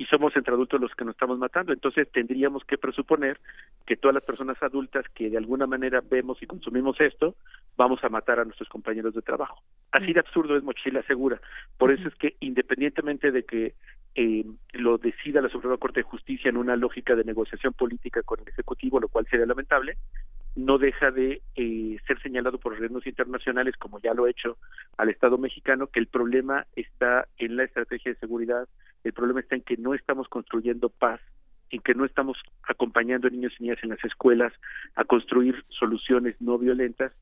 y 0.00 0.06
somos 0.06 0.34
entre 0.34 0.54
adultos 0.54 0.80
los 0.80 0.94
que 0.94 1.04
nos 1.04 1.12
estamos 1.12 1.38
matando. 1.38 1.74
Entonces 1.74 2.10
tendríamos 2.10 2.64
que 2.64 2.78
presuponer 2.78 3.38
que 3.84 3.98
todas 3.98 4.14
las 4.14 4.24
personas 4.24 4.56
adultas 4.62 5.04
que 5.14 5.28
de 5.28 5.36
alguna 5.36 5.66
manera 5.66 6.00
vemos 6.00 6.42
y 6.42 6.46
consumimos 6.46 6.98
esto, 7.02 7.34
vamos 7.76 8.02
a 8.02 8.08
matar 8.08 8.40
a 8.40 8.44
nuestros 8.46 8.70
compañeros 8.70 9.12
de 9.12 9.20
trabajo. 9.20 9.62
Así 9.92 10.14
de 10.14 10.20
absurdo 10.20 10.56
es 10.56 10.62
mochila 10.62 11.02
segura. 11.02 11.38
Por 11.76 11.92
eso 11.92 12.08
es 12.08 12.14
que 12.14 12.34
independientemente 12.40 13.30
de 13.30 13.44
que 13.44 13.74
eh, 14.14 14.46
lo 14.72 14.96
decida 14.96 15.42
la 15.42 15.50
Suprema 15.50 15.76
Corte 15.76 16.00
de 16.00 16.04
Justicia 16.04 16.48
en 16.48 16.56
una 16.56 16.76
lógica 16.76 17.14
de 17.14 17.24
negociación 17.24 17.74
política 17.74 18.22
con 18.22 18.40
el 18.40 18.48
Ejecutivo, 18.48 19.00
lo 19.00 19.08
cual 19.08 19.26
sería 19.30 19.44
lamentable, 19.44 19.98
no 20.56 20.78
deja 20.78 21.10
de 21.10 21.42
eh, 21.54 21.98
ser 22.06 22.20
señalado 22.22 22.58
por 22.58 22.72
organismos 22.72 23.06
internacionales, 23.06 23.76
como 23.76 24.00
ya 24.00 24.14
lo 24.14 24.24
ha 24.24 24.30
hecho 24.30 24.58
al 24.96 25.08
Estado 25.08 25.38
mexicano, 25.38 25.86
que 25.86 26.00
el 26.00 26.06
problema 26.06 26.66
está 26.74 27.28
en 27.38 27.56
la 27.56 27.64
estrategia 27.64 28.12
de 28.12 28.18
seguridad, 28.18 28.68
el 29.04 29.12
problema 29.12 29.40
está 29.40 29.54
en 29.54 29.62
que 29.62 29.76
no 29.76 29.94
estamos 29.94 30.28
construyendo 30.28 30.88
paz, 30.88 31.20
en 31.70 31.80
que 31.80 31.94
no 31.94 32.04
estamos 32.04 32.36
acompañando 32.64 33.28
a 33.28 33.30
niños 33.30 33.52
y 33.58 33.64
niñas 33.64 33.78
en 33.82 33.90
las 33.90 34.04
escuelas 34.04 34.52
a 34.96 35.04
construir 35.04 35.64
soluciones 35.68 36.34
no 36.40 36.58
violentas 36.58 37.12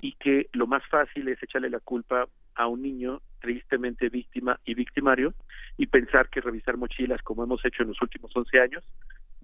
y 0.00 0.12
que 0.12 0.48
lo 0.52 0.66
más 0.66 0.86
fácil 0.88 1.28
es 1.28 1.42
echarle 1.42 1.70
la 1.70 1.80
culpa 1.80 2.28
a 2.54 2.66
un 2.68 2.82
niño 2.82 3.20
tristemente 3.40 4.08
víctima 4.08 4.60
y 4.64 4.74
victimario 4.74 5.34
y 5.76 5.86
pensar 5.86 6.28
que 6.28 6.40
revisar 6.40 6.76
mochilas 6.76 7.22
como 7.22 7.44
hemos 7.44 7.64
hecho 7.64 7.82
en 7.82 7.88
los 7.88 8.00
últimos 8.00 8.34
11 8.34 8.60
años 8.60 8.84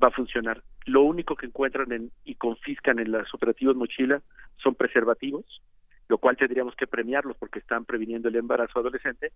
va 0.02 0.08
a 0.08 0.12
funcionar. 0.12 0.62
Lo 0.86 1.02
único 1.02 1.36
que 1.36 1.46
encuentran 1.46 1.92
en, 1.92 2.10
y 2.24 2.34
confiscan 2.34 2.98
en 2.98 3.12
las 3.12 3.32
operativas 3.34 3.76
mochila 3.76 4.22
son 4.56 4.74
preservativos, 4.74 5.62
lo 6.08 6.18
cual 6.18 6.36
tendríamos 6.36 6.74
que 6.74 6.86
premiarlos 6.86 7.36
porque 7.36 7.60
están 7.60 7.84
previniendo 7.84 8.28
el 8.28 8.36
embarazo 8.36 8.80
adolescente. 8.80 9.32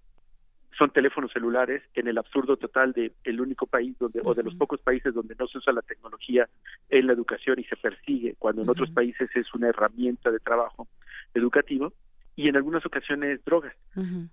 Son 0.76 0.90
teléfonos 0.90 1.32
celulares 1.32 1.82
en 1.94 2.08
el 2.08 2.18
absurdo 2.18 2.56
total 2.56 2.92
de 2.92 3.12
el 3.24 3.40
único 3.40 3.66
país 3.66 3.96
donde 3.98 4.20
o 4.22 4.34
de 4.34 4.42
los 4.42 4.54
pocos 4.56 4.80
países 4.80 5.14
donde 5.14 5.34
no 5.38 5.46
se 5.46 5.58
usa 5.58 5.72
la 5.72 5.80
tecnología 5.82 6.48
en 6.90 7.06
la 7.06 7.14
educación 7.14 7.58
y 7.58 7.64
se 7.64 7.76
persigue 7.76 8.34
cuando 8.38 8.62
en 8.62 8.68
otros 8.68 8.90
países 8.90 9.30
es 9.34 9.54
una 9.54 9.68
herramienta 9.68 10.30
de 10.30 10.38
trabajo 10.38 10.86
educativo 11.32 11.94
y 12.36 12.48
en 12.48 12.56
algunas 12.56 12.84
ocasiones 12.84 13.42
drogas. 13.46 13.74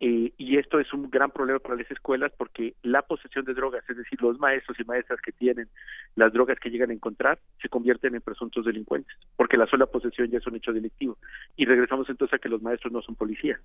Eh, 0.01 0.33
y 0.37 0.57
esto 0.57 0.81
es 0.81 0.91
un 0.93 1.09
gran 1.09 1.31
problema 1.31 1.59
para 1.59 1.77
las 1.77 1.89
escuelas 1.89 2.33
porque 2.37 2.73
la 2.83 3.01
posesión 3.01 3.45
de 3.45 3.53
drogas, 3.53 3.89
es 3.89 3.95
decir, 3.95 4.21
los 4.21 4.37
maestros 4.39 4.77
y 4.77 4.83
maestras 4.83 5.21
que 5.21 5.31
tienen 5.31 5.69
las 6.15 6.33
drogas 6.33 6.59
que 6.59 6.69
llegan 6.69 6.89
a 6.89 6.93
encontrar, 6.93 7.39
se 7.61 7.69
convierten 7.69 8.13
en 8.13 8.21
presuntos 8.21 8.65
delincuentes, 8.65 9.15
porque 9.37 9.55
la 9.55 9.67
sola 9.67 9.85
posesión 9.85 10.29
ya 10.29 10.39
es 10.39 10.47
un 10.47 10.57
hecho 10.57 10.73
delictivo. 10.73 11.17
Y 11.55 11.65
regresamos 11.65 12.09
entonces 12.09 12.33
a 12.33 12.39
que 12.39 12.49
los 12.49 12.61
maestros 12.61 12.91
no 12.91 13.01
son 13.01 13.15
policías. 13.15 13.61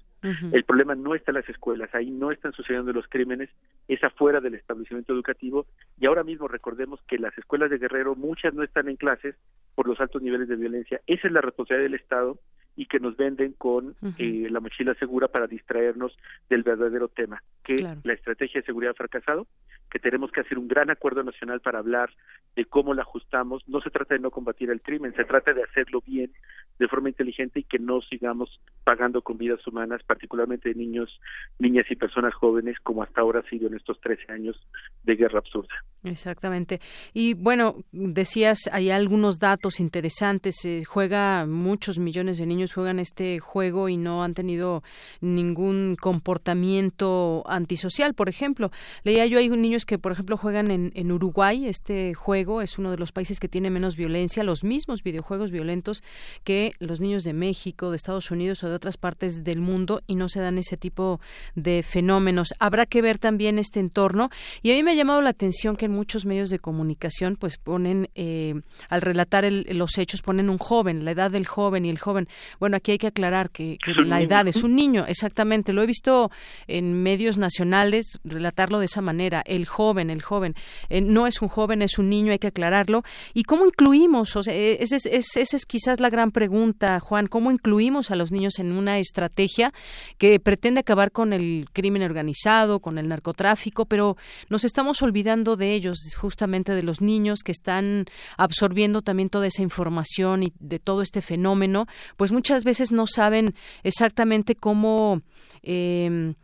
El 0.53 0.62
problema 0.62 0.94
no 0.94 1.16
está 1.16 1.33
en 1.33 1.37
las 1.37 1.48
escuelas, 1.48 1.92
ahí 1.92 2.11
no 2.11 2.31
están 2.31 2.53
sucediendo 2.53 2.92
los 2.92 3.09
crímenes, 3.09 3.51
es 3.88 4.03
afuera 4.05 4.40
del 4.40 4.55
establecimiento 4.55 5.12
educativo. 5.12 5.66
Y 5.98 6.07
ahora 6.07 6.22
mismo 6.22 6.46
recordemos 6.46 7.01
que 7.09 7.18
las 7.18 7.37
escuelas 7.37 7.70
de 7.70 7.79
Guerrero, 7.79 8.14
muchas 8.14 8.55
no 8.55 8.62
están 8.62 8.88
en 8.88 8.96
clases 8.96 9.35
por 9.74 9.88
los 9.88 10.01
altos 10.01 10.22
niveles 10.22 10.48
de 10.48 10.55
violencia. 10.55 11.01
Esa 11.09 11.27
es 11.27 11.33
la 11.33 11.40
responsabilidad 11.40 11.90
del 11.90 12.01
Estado 12.01 12.38
y 12.79 12.87
que 12.87 13.01
nos 13.01 13.17
venden 13.17 13.55
con 13.59 13.97
eh, 14.19 14.47
la 14.49 14.61
mochila 14.61 14.95
segura 14.95 15.27
para 15.27 15.49
distraernos 15.49 16.17
del 16.49 16.62
verdadero 16.62 17.09
tema, 17.09 17.43
que 17.64 17.77
la 18.05 18.12
estrategia 18.12 18.61
de 18.61 18.67
seguridad 18.67 18.93
ha 18.93 18.95
fracasado, 18.95 19.49
que 19.91 19.99
tenemos 19.99 20.31
que 20.31 20.43
hacer 20.43 20.59
un 20.59 20.69
gran 20.69 20.88
acuerdo 20.88 21.25
nacional 21.25 21.61
para 21.61 21.81
hablar 21.81 22.11
de 22.55 22.67
cómo 22.67 22.95
la 22.95 23.03
ajustamos. 23.03 23.64
No 23.67 23.81
se 23.81 23.91
trata 23.91 24.14
de 24.14 24.21
no 24.21 24.31
combatir 24.31 24.71
el 24.71 24.81
crimen, 24.81 25.12
se 25.17 25.25
trata 25.25 25.53
de 25.53 25.64
hacerlo 25.64 26.03
bien, 26.07 26.31
de 26.79 26.87
forma 26.87 27.09
inteligente 27.09 27.59
y 27.59 27.64
que 27.64 27.81
no 27.81 28.01
sigamos 28.01 28.61
pagando 28.85 29.23
con 29.23 29.38
vidas 29.38 29.67
humanas, 29.67 30.01
particularmente 30.05 30.69
de 30.69 30.77
niños, 30.77 31.21
niñas 31.59 31.87
y 31.91 31.97
personas 31.97 32.33
jóvenes, 32.35 32.77
como 32.85 33.03
hasta 33.03 33.23
ahora 33.23 33.41
ha 33.41 33.51
sido 33.51 33.67
en 33.67 33.75
estos 33.75 34.01
13 34.01 34.33
años 34.33 34.57
de 35.03 35.17
guerra 35.17 35.41
absurda. 35.41 35.75
Exactamente. 36.05 36.81
Y 37.12 37.35
bueno, 37.35 37.77
decías, 37.91 38.69
hay 38.71 38.91
algunos 38.91 39.41
datos 39.41 39.81
interesantes. 39.81 40.57
Se 40.61 40.85
juega, 40.85 41.45
muchos 41.45 41.99
millones 41.99 42.38
de 42.38 42.47
niños 42.47 42.67
juegan 42.72 42.98
este 42.98 43.38
juego 43.38 43.88
y 43.88 43.96
no 43.96 44.22
han 44.22 44.35
tenido 44.35 44.83
ningún 45.20 45.96
comportamiento 46.00 47.44
antisocial, 47.46 48.14
por 48.14 48.28
ejemplo. 48.28 48.70
Leía 49.04 49.26
yo, 49.26 49.38
hay 49.38 49.48
niños 49.48 49.85
que, 49.85 49.98
por 49.98 50.12
ejemplo, 50.12 50.37
juegan 50.37 50.70
en, 50.70 51.12
Uruguay. 51.12 51.66
Este 51.66 52.12
juego 52.14 52.61
es 52.61 52.78
uno 52.78 52.90
de 52.90 52.98
los 52.98 53.12
países 53.12 53.40
que 53.40 53.48
tiene 53.48 53.70
menos 53.70 53.96
violencia, 53.96 54.42
los 54.42 54.62
mismos 54.62 55.02
videojuegos 55.02 55.50
violentos 55.50 56.02
que 56.44 56.72
los 56.78 57.00
niños 57.00 57.24
de 57.24 57.33
México, 57.33 57.90
de 57.90 57.96
Estados 57.96 58.31
Unidos 58.31 58.62
o 58.62 58.68
de 58.68 58.74
otras 58.74 58.98
partes 58.98 59.42
del 59.42 59.61
mundo 59.61 60.02
y 60.07 60.16
no 60.16 60.28
se 60.28 60.40
dan 60.40 60.59
ese 60.59 60.76
tipo 60.76 61.20
de 61.54 61.83
fenómenos. 61.83 62.54
Habrá 62.59 62.87
que 62.87 63.00
ver 63.00 63.18
también 63.18 63.59
este 63.59 63.81
entorno 63.81 64.31
y 64.62 64.70
a 64.70 64.74
mí 64.74 64.83
me 64.83 64.92
ha 64.92 64.94
llamado 64.94 65.22
la 65.22 65.31
atención 65.31 65.76
que 65.76 65.87
en 65.87 65.92
muchos 65.92 66.26
medios 66.26 66.50
de 66.50 66.59
comunicación 66.59 67.37
pues 67.37 67.57
ponen 67.57 68.11
eh, 68.14 68.54
al 68.88 69.00
relatar 69.00 69.44
los 69.50 69.98
hechos 69.98 70.22
ponen 70.22 70.50
un 70.50 70.59
joven, 70.59 71.04
la 71.04 71.12
edad 71.12 71.31
del 71.31 71.46
joven 71.46 71.85
y 71.85 71.90
el 71.90 71.98
joven. 71.98 72.28
Bueno, 72.61 72.77
aquí 72.77 72.92
hay 72.92 72.99
que 72.99 73.07
aclarar 73.07 73.51
que, 73.51 73.79
la 74.05 74.21
edad 74.21 74.47
es 74.49 74.62
un 74.62 74.75
niño, 74.75 75.05
exactamente. 75.07 75.73
Lo 75.73 75.83
he 75.83 75.87
visto 75.87 76.31
en 76.66 77.03
medios 77.03 77.38
nacionales 77.38 78.18
relatarlo 78.25 78.79
de 78.79 78.87
esa 78.87 79.01
manera. 79.01 79.42
El 79.47 79.66
joven, 79.66 80.11
el 80.11 80.23
joven. 80.23 80.55
Eh, 80.88 81.01
no 81.01 81.27
es 81.27 81.40
un 81.42 81.49
joven, 81.49 81.83
es 81.83 81.99
un 81.99 82.09
niño, 82.09 82.33
hay 82.33 82.38
que 82.38 82.49
aclararlo. 82.49 83.03
¿Y 83.35 83.44
cómo 83.44 83.66
incluimos? 83.66 84.37
O 84.37 84.42
sea, 84.42 84.55
eh, 84.55 84.79
esa 84.81 84.97
es, 84.97 85.37
es 85.37 85.66
quizás 85.66 86.01
la 86.01 86.11
gran 86.11 86.31
pregunta, 86.33 87.01
Juan. 87.01 87.27
¿Cómo 87.27 87.51
incluimos 87.51 88.11
a 88.11 88.16
los 88.16 88.33
niños 88.33 88.59
en 88.59 88.73
una 88.73 88.99
estrategia 88.99 89.73
que 90.18 90.40
pretende 90.40 90.81
acabar 90.81 91.12
con 91.12 91.33
el 91.33 91.68
crimen 91.73 92.03
organizado, 92.03 92.81
con 92.81 92.99
el 92.99 93.09
narcotráfico, 93.09 93.87
pero 93.87 94.16
nos 94.49 94.64
estamos 94.64 95.03
olvidando 95.03 95.57
de 95.57 95.75
ellos, 95.75 95.99
justamente 96.16 96.73
de 96.73 96.83
los 96.83 97.01
niños 97.01 97.40
que 97.42 97.53
están 97.53 98.07
absorbiendo 98.37 99.03
también 99.03 99.31
toda 99.31 99.47
esa 99.47 99.62
información 99.62 100.42
y 100.42 100.53
de 100.59 100.79
todo 100.79 101.03
este 101.03 101.23
fenómeno, 101.23 101.87
pues 102.16 102.33
muchas 102.38 102.62
veces 102.64 102.92
no 102.92 103.07
saben 103.07 103.55
exactamente 103.83 104.55
cómo 104.55 105.22
eh, 105.62 106.35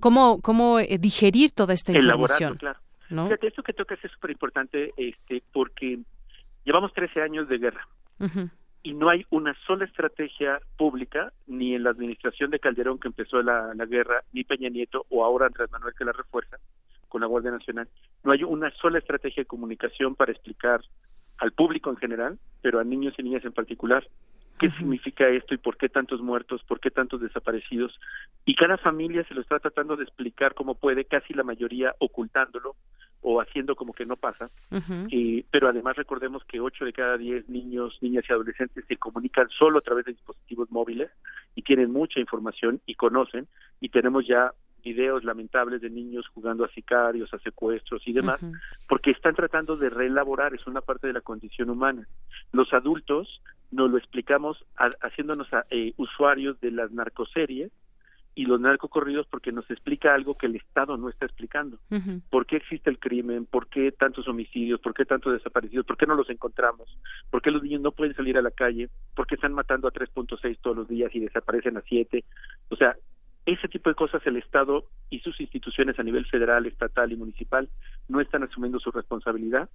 cómo, 0.00 0.40
cómo 0.40 0.80
eh, 0.80 0.98
digerir 0.98 1.52
toda 1.52 1.74
esta 1.74 1.92
información. 1.92 2.56
Claro. 2.56 2.78
¿no? 3.10 3.26
Fíjate, 3.26 3.48
esto 3.48 3.62
que 3.62 3.72
tocas 3.72 4.02
es 4.02 4.10
súper 4.10 4.30
importante 4.30 4.92
este, 4.96 5.42
porque 5.52 5.98
llevamos 6.64 6.92
13 6.94 7.22
años 7.22 7.48
de 7.48 7.58
guerra 7.58 7.86
y 8.82 8.94
no 8.94 9.08
hay 9.10 9.24
una 9.30 9.54
sola 9.66 9.84
estrategia 9.84 10.60
pública, 10.76 11.32
ni 11.46 11.74
en 11.74 11.84
la 11.84 11.90
administración 11.90 12.50
de 12.50 12.58
Calderón 12.58 12.98
que 12.98 13.08
empezó 13.08 13.42
la, 13.42 13.74
la 13.74 13.86
guerra, 13.86 14.22
ni 14.32 14.44
Peña 14.44 14.68
Nieto 14.68 15.04
o 15.10 15.24
ahora 15.24 15.46
Andrés 15.46 15.70
Manuel 15.70 15.94
que 15.96 16.04
la 16.04 16.12
refuerza 16.12 16.56
con 17.08 17.20
la 17.20 17.26
Guardia 17.26 17.50
Nacional, 17.50 17.88
no 18.24 18.32
hay 18.32 18.42
una 18.42 18.70
sola 18.80 18.98
estrategia 18.98 19.42
de 19.42 19.46
comunicación 19.46 20.14
para 20.14 20.32
explicar 20.32 20.80
al 21.38 21.52
público 21.52 21.90
en 21.90 21.96
general, 21.96 22.38
pero 22.62 22.80
a 22.80 22.84
niños 22.84 23.14
y 23.18 23.22
niñas 23.22 23.44
en 23.44 23.52
particular, 23.52 24.06
qué 24.62 24.70
significa 24.70 25.28
esto 25.28 25.54
y 25.54 25.58
por 25.58 25.76
qué 25.76 25.88
tantos 25.88 26.20
muertos, 26.20 26.62
por 26.62 26.78
qué 26.78 26.92
tantos 26.92 27.20
desaparecidos. 27.20 27.98
Y 28.44 28.54
cada 28.54 28.78
familia 28.78 29.24
se 29.24 29.34
lo 29.34 29.40
está 29.40 29.58
tratando 29.58 29.96
de 29.96 30.04
explicar 30.04 30.54
como 30.54 30.76
puede, 30.76 31.04
casi 31.04 31.34
la 31.34 31.42
mayoría 31.42 31.94
ocultándolo 31.98 32.76
o 33.22 33.40
haciendo 33.40 33.74
como 33.74 33.92
que 33.92 34.06
no 34.06 34.14
pasa. 34.14 34.48
Eh, 35.10 35.44
pero 35.50 35.68
además 35.68 35.96
recordemos 35.96 36.44
que 36.44 36.60
8 36.60 36.84
de 36.84 36.92
cada 36.92 37.18
10 37.18 37.48
niños, 37.48 37.98
niñas 38.00 38.24
y 38.28 38.32
adolescentes 38.32 38.84
se 38.86 38.96
comunican 38.96 39.48
solo 39.48 39.78
a 39.78 39.82
través 39.82 40.04
de 40.04 40.12
dispositivos 40.12 40.70
móviles 40.70 41.10
y 41.56 41.62
tienen 41.62 41.90
mucha 41.90 42.20
información 42.20 42.80
y 42.86 42.94
conocen. 42.94 43.48
Y 43.80 43.88
tenemos 43.88 44.26
ya 44.28 44.52
videos 44.84 45.24
lamentables 45.24 45.80
de 45.80 45.90
niños 45.90 46.28
jugando 46.28 46.64
a 46.64 46.68
sicarios, 46.68 47.34
a 47.34 47.38
secuestros 47.38 48.02
y 48.06 48.12
demás, 48.12 48.40
porque 48.88 49.10
están 49.10 49.34
tratando 49.34 49.76
de 49.76 49.90
reelaborar, 49.90 50.54
es 50.54 50.66
una 50.66 50.80
parte 50.80 51.08
de 51.08 51.12
la 51.12 51.20
condición 51.20 51.70
humana. 51.70 52.06
Los 52.52 52.72
adultos 52.72 53.40
nos 53.72 53.90
lo 53.90 53.98
explicamos 53.98 54.64
haciéndonos 55.00 55.48
eh, 55.70 55.94
usuarios 55.96 56.60
de 56.60 56.70
las 56.70 56.92
narcoseries 56.92 57.72
y 58.34 58.44
los 58.46 58.60
narcocorridos 58.60 59.26
porque 59.26 59.52
nos 59.52 59.70
explica 59.70 60.14
algo 60.14 60.36
que 60.36 60.46
el 60.46 60.56
Estado 60.56 60.96
no 60.96 61.08
está 61.08 61.26
explicando. 61.26 61.78
¿Por 62.30 62.46
qué 62.46 62.56
existe 62.56 62.88
el 62.88 62.98
crimen? 62.98 63.46
¿Por 63.46 63.68
qué 63.68 63.92
tantos 63.92 64.26
homicidios? 64.28 64.80
¿Por 64.80 64.94
qué 64.94 65.04
tantos 65.04 65.34
desaparecidos? 65.34 65.84
¿Por 65.84 65.96
qué 65.96 66.06
no 66.06 66.14
los 66.14 66.30
encontramos? 66.30 66.88
¿Por 67.30 67.42
qué 67.42 67.50
los 67.50 67.62
niños 67.62 67.82
no 67.82 67.92
pueden 67.92 68.14
salir 68.14 68.38
a 68.38 68.42
la 68.42 68.50
calle? 68.50 68.88
¿Por 69.14 69.26
qué 69.26 69.34
están 69.34 69.52
matando 69.52 69.88
a 69.88 69.92
3.6 69.92 70.58
todos 70.62 70.76
los 70.76 70.88
días 70.88 71.14
y 71.14 71.20
desaparecen 71.20 71.76
a 71.76 71.82
7? 71.82 72.24
O 72.70 72.76
sea, 72.76 72.96
ese 73.44 73.68
tipo 73.68 73.90
de 73.90 73.96
cosas 73.96 74.22
el 74.26 74.36
Estado 74.36 74.86
y 75.10 75.20
sus 75.20 75.38
instituciones 75.40 75.98
a 75.98 76.02
nivel 76.02 76.24
federal, 76.26 76.64
estatal 76.66 77.12
y 77.12 77.16
municipal 77.16 77.68
no 78.08 78.20
están 78.20 78.44
asumiendo 78.44 78.78
su 78.78 78.90
responsabilidad 78.90 79.68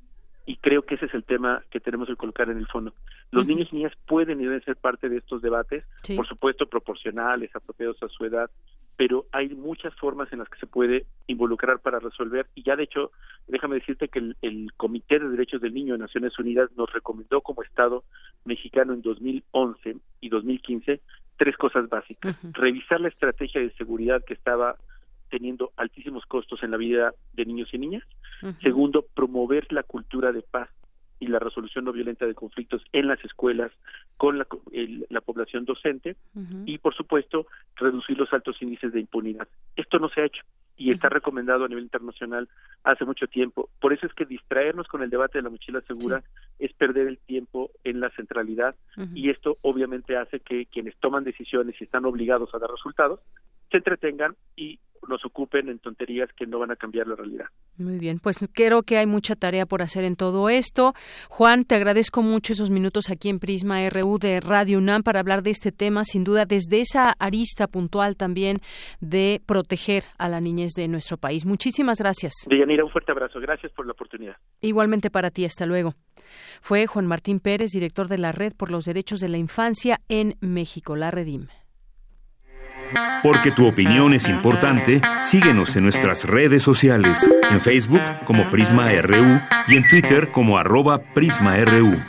y 0.47 0.55
creo 0.55 0.83
que 0.83 0.95
ese 0.95 1.05
es 1.05 1.13
el 1.13 1.25
tema 1.25 1.61
que 1.69 1.81
tenemos 1.81 2.07
que 2.07 2.15
colocar 2.15 2.49
en 2.49 2.57
el 2.57 2.67
fondo. 2.67 2.93
Los 3.31 3.45
niños 3.45 3.67
y 3.71 3.75
niñas 3.75 3.91
pueden 4.07 4.39
y 4.39 4.45
deben 4.45 4.63
ser 4.63 4.77
parte 4.77 5.09
de 5.09 5.17
estos 5.17 5.41
debates, 5.41 5.83
por 6.15 6.25
supuesto 6.25 6.67
proporcionales, 6.67 7.53
apropiados 7.53 8.01
a 8.01 8.07
su 8.07 8.23
edad, 8.23 8.49
pero 8.95 9.25
hay 9.33 9.49
muchas 9.49 9.93
formas 9.95 10.31
en 10.31 10.39
las 10.39 10.47
que 10.47 10.57
se 10.57 10.65
puede 10.65 11.05
involucrar 11.27 11.79
para 11.79 11.99
resolver 11.99 12.47
y 12.55 12.63
ya 12.63 12.77
de 12.77 12.83
hecho, 12.83 13.11
déjame 13.47 13.75
decirte 13.75 14.07
que 14.07 14.19
el, 14.19 14.37
el 14.41 14.71
Comité 14.77 15.19
de 15.19 15.27
Derechos 15.27 15.61
del 15.61 15.73
Niño 15.73 15.93
de 15.93 15.99
Naciones 15.99 16.39
Unidas 16.39 16.71
nos 16.77 16.91
recomendó 16.93 17.41
como 17.41 17.61
Estado 17.61 18.05
mexicano 18.45 18.93
en 18.93 19.01
2011 19.01 19.97
y 20.21 20.29
2015 20.29 21.01
tres 21.35 21.55
cosas 21.57 21.87
básicas. 21.87 22.35
Revisar 22.53 22.99
la 22.99 23.09
estrategia 23.09 23.61
de 23.61 23.71
seguridad 23.73 24.23
que 24.25 24.33
estaba 24.33 24.77
teniendo 25.29 25.71
altísimos 25.77 26.25
costos 26.25 26.63
en 26.63 26.71
la 26.71 26.77
vida 26.77 27.13
de 27.33 27.45
niños 27.45 27.69
y 27.73 27.77
niñas. 27.77 28.03
Segundo, 28.61 29.05
promover 29.15 29.71
la 29.71 29.83
cultura 29.83 30.31
de 30.31 30.41
paz 30.41 30.69
y 31.19 31.27
la 31.27 31.39
resolución 31.39 31.85
no 31.85 31.91
violenta 31.91 32.25
de 32.25 32.35
conflictos 32.35 32.83
en 32.93 33.07
las 33.07 33.23
escuelas 33.25 33.71
con 34.17 34.37
la, 34.37 34.47
la 35.09 35.21
población 35.21 35.65
docente 35.65 36.15
y, 36.65 36.77
por 36.77 36.95
supuesto, 36.95 37.47
reducir 37.75 38.17
los 38.17 38.31
altos 38.33 38.61
índices 38.61 38.93
de 38.93 38.99
impunidad. 38.99 39.47
Esto 39.75 39.99
no 39.99 40.09
se 40.09 40.21
ha 40.21 40.25
hecho 40.25 40.43
y 40.77 40.91
está 40.91 41.09
recomendado 41.09 41.65
a 41.65 41.67
nivel 41.67 41.85
internacional 41.85 42.47
hace 42.83 43.03
mucho 43.03 43.27
tiempo. 43.27 43.69
Por 43.81 43.93
eso 43.93 44.05
es 44.05 44.13
que 44.13 44.25
distraernos 44.25 44.87
con 44.87 45.01
el 45.01 45.09
debate 45.09 45.39
de 45.39 45.41
la 45.41 45.49
mochila 45.49 45.81
segura 45.81 46.23
es 46.59 46.71
perder 46.73 47.07
el 47.07 47.17
tiempo 47.17 47.71
en 47.83 47.99
la 47.99 48.11
centralidad 48.11 48.75
y 49.13 49.31
esto 49.31 49.57
obviamente 49.61 50.17
hace 50.17 50.39
que 50.39 50.67
quienes 50.67 50.95
toman 50.97 51.23
decisiones 51.23 51.75
y 51.79 51.83
están 51.83 52.05
obligados 52.05 52.53
a 52.53 52.59
dar 52.59 52.69
resultados 52.69 53.19
se 53.71 53.77
entretengan 53.77 54.35
y 54.55 54.79
nos 55.07 55.25
ocupen 55.25 55.69
en 55.69 55.79
tonterías 55.79 56.29
que 56.33 56.45
no 56.45 56.59
van 56.59 56.71
a 56.71 56.75
cambiar 56.75 57.07
la 57.07 57.15
realidad. 57.15 57.45
Muy 57.77 57.99
bien, 57.99 58.19
pues 58.19 58.37
creo 58.53 58.83
que 58.83 58.97
hay 58.97 59.05
mucha 59.05 59.35
tarea 59.35 59.65
por 59.65 59.81
hacer 59.81 60.03
en 60.03 60.15
todo 60.15 60.49
esto. 60.49 60.93
Juan, 61.29 61.65
te 61.65 61.75
agradezco 61.75 62.21
mucho 62.21 62.53
esos 62.53 62.69
minutos 62.69 63.09
aquí 63.09 63.29
en 63.29 63.39
Prisma 63.39 63.87
RU 63.89 64.17
de 64.19 64.39
Radio 64.39 64.77
UNAM 64.77 65.03
para 65.03 65.19
hablar 65.19 65.43
de 65.43 65.51
este 65.51 65.71
tema, 65.71 66.03
sin 66.03 66.23
duda 66.23 66.45
desde 66.45 66.81
esa 66.81 67.11
arista 67.19 67.67
puntual 67.67 68.15
también 68.15 68.57
de 68.99 69.41
proteger 69.45 70.03
a 70.17 70.29
la 70.29 70.41
niñez 70.41 70.73
de 70.75 70.87
nuestro 70.87 71.17
país. 71.17 71.45
Muchísimas 71.45 71.99
gracias. 71.99 72.33
Deyanira, 72.47 72.83
un 72.83 72.91
fuerte 72.91 73.11
abrazo. 73.11 73.39
Gracias 73.39 73.71
por 73.71 73.85
la 73.85 73.91
oportunidad. 73.91 74.37
Igualmente 74.61 75.09
para 75.09 75.31
ti, 75.31 75.45
hasta 75.45 75.65
luego. 75.65 75.93
Fue 76.61 76.87
Juan 76.87 77.07
Martín 77.07 77.39
Pérez, 77.39 77.71
director 77.71 78.07
de 78.07 78.17
la 78.17 78.31
Red 78.31 78.53
por 78.53 78.71
los 78.71 78.85
Derechos 78.85 79.19
de 79.19 79.29
la 79.29 79.37
Infancia 79.37 79.99
en 80.09 80.35
México, 80.41 80.95
la 80.95 81.11
Redim. 81.11 81.47
Porque 83.23 83.51
tu 83.51 83.67
opinión 83.67 84.13
es 84.13 84.27
importante, 84.27 85.01
síguenos 85.21 85.75
en 85.75 85.83
nuestras 85.83 86.25
redes 86.25 86.63
sociales, 86.63 87.29
en 87.49 87.61
Facebook 87.61 88.01
como 88.25 88.49
Prisma 88.49 88.89
RU 89.01 89.41
y 89.67 89.77
en 89.77 89.87
Twitter 89.87 90.31
como 90.31 90.57
arroba 90.57 90.99
PrismaRU. 91.13 92.01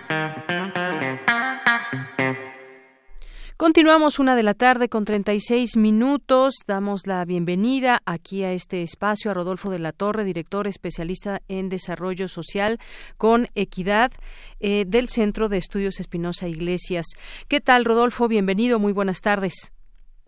Continuamos 3.58 4.20
una 4.20 4.36
de 4.36 4.44
la 4.44 4.54
tarde 4.54 4.88
con 4.88 5.04
36 5.04 5.76
minutos. 5.76 6.54
Damos 6.68 7.08
la 7.08 7.24
bienvenida 7.24 8.00
aquí 8.06 8.44
a 8.44 8.52
este 8.52 8.84
espacio 8.84 9.32
a 9.32 9.34
Rodolfo 9.34 9.68
de 9.68 9.80
la 9.80 9.90
Torre, 9.90 10.22
director 10.22 10.68
especialista 10.68 11.42
en 11.48 11.68
desarrollo 11.68 12.28
social 12.28 12.78
con 13.16 13.48
equidad 13.56 14.12
eh, 14.60 14.84
del 14.86 15.08
Centro 15.08 15.48
de 15.48 15.58
Estudios 15.58 15.98
Espinosa 15.98 16.46
Iglesias. 16.46 17.06
¿Qué 17.48 17.60
tal, 17.60 17.84
Rodolfo? 17.84 18.28
Bienvenido, 18.28 18.78
muy 18.78 18.92
buenas 18.92 19.22
tardes. 19.22 19.72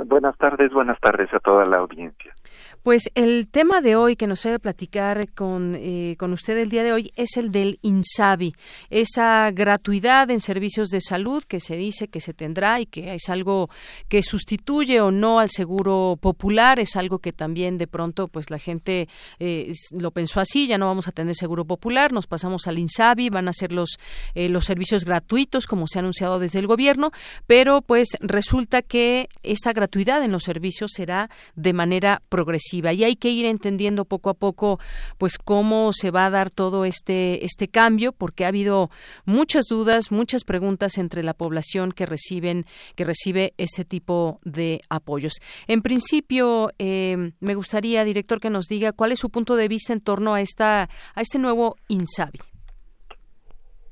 Buenas 0.06 0.36
tardes, 0.38 0.72
buenas 0.72 0.98
tardes 1.00 1.32
a 1.34 1.40
toda 1.40 1.66
la 1.66 1.78
audiencia. 1.78 2.34
Pues 2.82 3.10
el 3.14 3.46
tema 3.46 3.82
de 3.82 3.94
hoy 3.94 4.16
que 4.16 4.26
nos 4.26 4.42
debe 4.42 4.58
platicar 4.58 5.30
con, 5.32 5.76
eh, 5.78 6.16
con 6.18 6.32
usted 6.32 6.56
el 6.56 6.70
día 6.70 6.82
de 6.82 6.94
hoy 6.94 7.12
es 7.14 7.36
el 7.36 7.52
del 7.52 7.78
INSABI, 7.82 8.54
esa 8.88 9.50
gratuidad 9.50 10.30
en 10.30 10.40
servicios 10.40 10.88
de 10.88 11.02
salud 11.02 11.44
que 11.44 11.60
se 11.60 11.76
dice 11.76 12.08
que 12.08 12.22
se 12.22 12.32
tendrá 12.32 12.80
y 12.80 12.86
que 12.86 13.14
es 13.14 13.28
algo 13.28 13.68
que 14.08 14.22
sustituye 14.22 15.02
o 15.02 15.10
no 15.10 15.40
al 15.40 15.50
seguro 15.50 16.16
popular, 16.18 16.78
es 16.78 16.96
algo 16.96 17.18
que 17.18 17.32
también 17.34 17.76
de 17.76 17.86
pronto 17.86 18.28
pues 18.28 18.48
la 18.48 18.58
gente 18.58 19.10
eh, 19.38 19.74
lo 19.90 20.10
pensó 20.10 20.40
así, 20.40 20.66
ya 20.66 20.78
no 20.78 20.86
vamos 20.86 21.06
a 21.06 21.12
tener 21.12 21.34
seguro 21.34 21.66
popular, 21.66 22.12
nos 22.12 22.26
pasamos 22.26 22.66
al 22.66 22.78
INSABI, 22.78 23.28
van 23.28 23.48
a 23.48 23.52
ser 23.52 23.72
los, 23.72 23.98
eh, 24.34 24.48
los 24.48 24.64
servicios 24.64 25.04
gratuitos 25.04 25.66
como 25.66 25.86
se 25.86 25.98
ha 25.98 26.00
anunciado 26.00 26.38
desde 26.38 26.58
el 26.58 26.66
gobierno, 26.66 27.10
pero 27.46 27.82
pues 27.82 28.08
resulta 28.20 28.80
que 28.80 29.28
esta 29.42 29.74
gratuidad 29.74 30.24
en 30.24 30.32
los 30.32 30.44
servicios 30.44 30.92
será 30.94 31.28
de 31.54 31.74
manera 31.74 32.22
progresiva 32.30 32.69
y 32.72 33.04
hay 33.04 33.16
que 33.16 33.30
ir 33.30 33.46
entendiendo 33.46 34.04
poco 34.04 34.30
a 34.30 34.34
poco 34.34 34.78
pues 35.18 35.38
cómo 35.38 35.92
se 35.92 36.10
va 36.10 36.26
a 36.26 36.30
dar 36.30 36.50
todo 36.50 36.84
este 36.84 37.44
este 37.44 37.68
cambio 37.68 38.12
porque 38.12 38.44
ha 38.44 38.48
habido 38.48 38.90
muchas 39.24 39.64
dudas, 39.68 40.12
muchas 40.12 40.44
preguntas 40.44 40.98
entre 40.98 41.22
la 41.22 41.34
población 41.34 41.92
que 41.92 42.06
reciben 42.06 42.64
que 42.96 43.04
recibe 43.04 43.52
este 43.58 43.84
tipo 43.84 44.40
de 44.44 44.80
apoyos. 44.88 45.34
En 45.66 45.82
principio 45.82 46.70
eh, 46.78 47.32
me 47.40 47.54
gustaría 47.54 48.04
director 48.04 48.40
que 48.40 48.50
nos 48.50 48.66
diga 48.66 48.92
cuál 48.92 49.12
es 49.12 49.18
su 49.18 49.30
punto 49.30 49.56
de 49.56 49.68
vista 49.68 49.92
en 49.92 50.00
torno 50.00 50.34
a 50.34 50.40
esta 50.40 50.82
a 50.82 51.20
este 51.20 51.38
nuevo 51.38 51.76
Insabi. 51.88 52.38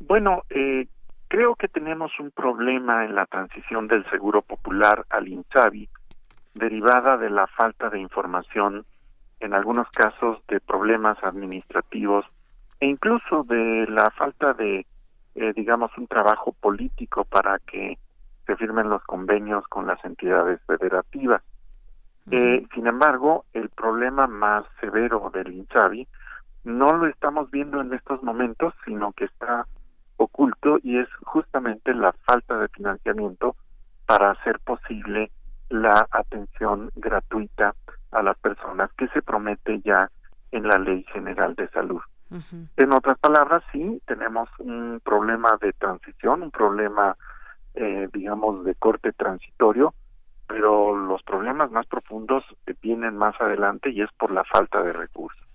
Bueno, 0.00 0.42
eh, 0.50 0.86
creo 1.28 1.54
que 1.54 1.68
tenemos 1.68 2.10
un 2.18 2.30
problema 2.30 3.04
en 3.04 3.14
la 3.14 3.26
transición 3.26 3.86
del 3.86 4.08
seguro 4.10 4.42
popular 4.42 5.04
al 5.10 5.28
INSABI 5.28 5.88
derivada 6.58 7.16
de 7.16 7.30
la 7.30 7.46
falta 7.46 7.88
de 7.90 8.00
información, 8.00 8.84
en 9.40 9.54
algunos 9.54 9.88
casos 9.90 10.38
de 10.48 10.60
problemas 10.60 11.16
administrativos 11.22 12.24
e 12.80 12.86
incluso 12.86 13.44
de 13.44 13.86
la 13.88 14.10
falta 14.10 14.52
de, 14.54 14.86
eh, 15.34 15.52
digamos, 15.54 15.96
un 15.96 16.06
trabajo 16.06 16.52
político 16.52 17.24
para 17.24 17.58
que 17.60 17.98
se 18.46 18.56
firmen 18.56 18.88
los 18.88 19.02
convenios 19.04 19.66
con 19.68 19.86
las 19.86 20.02
entidades 20.04 20.60
federativas. 20.66 21.42
Eh, 22.30 22.66
sin 22.74 22.86
embargo, 22.86 23.44
el 23.52 23.70
problema 23.70 24.26
más 24.26 24.64
severo 24.80 25.30
del 25.32 25.52
INSABI 25.52 26.06
no 26.64 26.92
lo 26.92 27.06
estamos 27.06 27.50
viendo 27.50 27.80
en 27.80 27.92
estos 27.94 28.22
momentos, 28.22 28.74
sino 28.84 29.12
que 29.12 29.24
está 29.24 29.66
oculto 30.16 30.78
y 30.82 30.98
es 30.98 31.08
justamente 31.22 31.94
la 31.94 32.12
falta 32.26 32.58
de 32.58 32.68
financiamiento 32.68 33.56
para 34.06 34.32
hacer 34.32 34.58
posible 34.60 35.30
la 35.70 36.06
atención 36.10 36.90
gratuita 36.96 37.74
a 38.12 38.22
las 38.22 38.38
personas 38.38 38.90
que 38.96 39.08
se 39.08 39.22
promete 39.22 39.80
ya 39.82 40.10
en 40.50 40.66
la 40.66 40.78
Ley 40.78 41.04
General 41.12 41.54
de 41.54 41.68
Salud. 41.68 42.00
En 42.76 42.92
otras 42.92 43.18
palabras, 43.18 43.62
sí, 43.72 44.02
tenemos 44.06 44.50
un 44.58 45.00
problema 45.02 45.56
de 45.62 45.72
transición, 45.72 46.42
un 46.42 46.50
problema, 46.50 47.16
eh, 47.74 48.06
digamos, 48.12 48.64
de 48.64 48.74
corte 48.74 49.12
transitorio, 49.12 49.94
pero 50.46 50.94
los 50.94 51.22
problemas 51.22 51.70
más 51.70 51.86
profundos 51.86 52.44
vienen 52.82 53.16
más 53.16 53.38
adelante 53.40 53.90
y 53.90 54.02
es 54.02 54.10
por 54.18 54.30
la 54.30 54.44
falta 54.44 54.82
de 54.82 54.92
recursos 54.92 55.48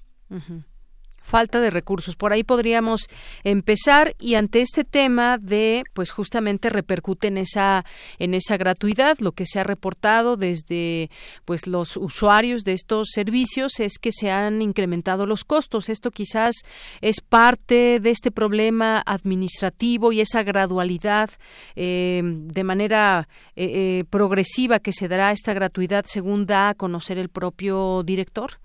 falta 1.24 1.59
de 1.61 1.71
recursos. 1.71 2.15
Por 2.15 2.34
ahí 2.34 2.43
podríamos 2.43 3.07
empezar 3.43 4.15
y 4.19 4.36
ante 4.36 4.61
este 4.61 4.84
tema 4.84 5.38
de, 5.39 5.84
pues 5.93 6.11
justamente 6.11 6.69
repercute 6.69 7.28
en 7.28 7.38
esa 7.38 7.86
en 8.19 8.34
esa 8.34 8.57
gratuidad. 8.57 9.17
Lo 9.19 9.32
que 9.32 9.45
se 9.45 9.59
ha 9.59 9.63
reportado 9.63 10.38
desde, 10.38 11.09
pues 11.45 11.65
los 11.65 11.97
usuarios 11.97 12.63
de 12.63 12.74
estos 12.74 13.09
servicios 13.11 13.80
es 13.80 13.97
que 13.99 14.11
se 14.11 14.30
han 14.30 14.61
incrementado 14.61 15.26
los 15.26 15.45
costos. 15.45 15.89
Esto 15.89 16.11
quizás 16.11 16.55
es 17.01 17.21
parte 17.21 17.99
de 17.99 18.09
este 18.09 18.32
problema 18.32 19.01
administrativo 19.05 20.11
y 20.11 20.21
esa 20.21 20.43
gradualidad 20.43 21.30
eh, 21.76 22.21
de 22.24 22.63
manera 22.63 23.28
eh, 23.55 23.99
eh, 23.99 24.03
progresiva 24.09 24.80
que 24.80 24.93
se 24.93 25.07
dará 25.07 25.32
esta 25.32 25.53
gratuidad 25.53 26.05
según 26.05 26.45
da 26.45 26.69
a 26.69 26.74
conocer 26.76 27.17
el 27.17 27.30
propio 27.30 28.03
director. 28.03 28.62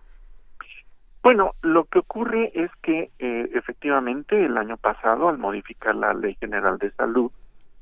Bueno, 1.23 1.51
lo 1.63 1.85
que 1.85 1.99
ocurre 1.99 2.51
es 2.55 2.71
que 2.83 3.09
eh, 3.19 3.51
efectivamente 3.55 4.45
el 4.45 4.57
año 4.57 4.77
pasado, 4.77 5.29
al 5.29 5.39
modificar 5.39 5.95
la 5.95 6.15
Ley 6.15 6.37
General 6.37 6.79
de 6.79 6.93
Salud, 6.93 7.31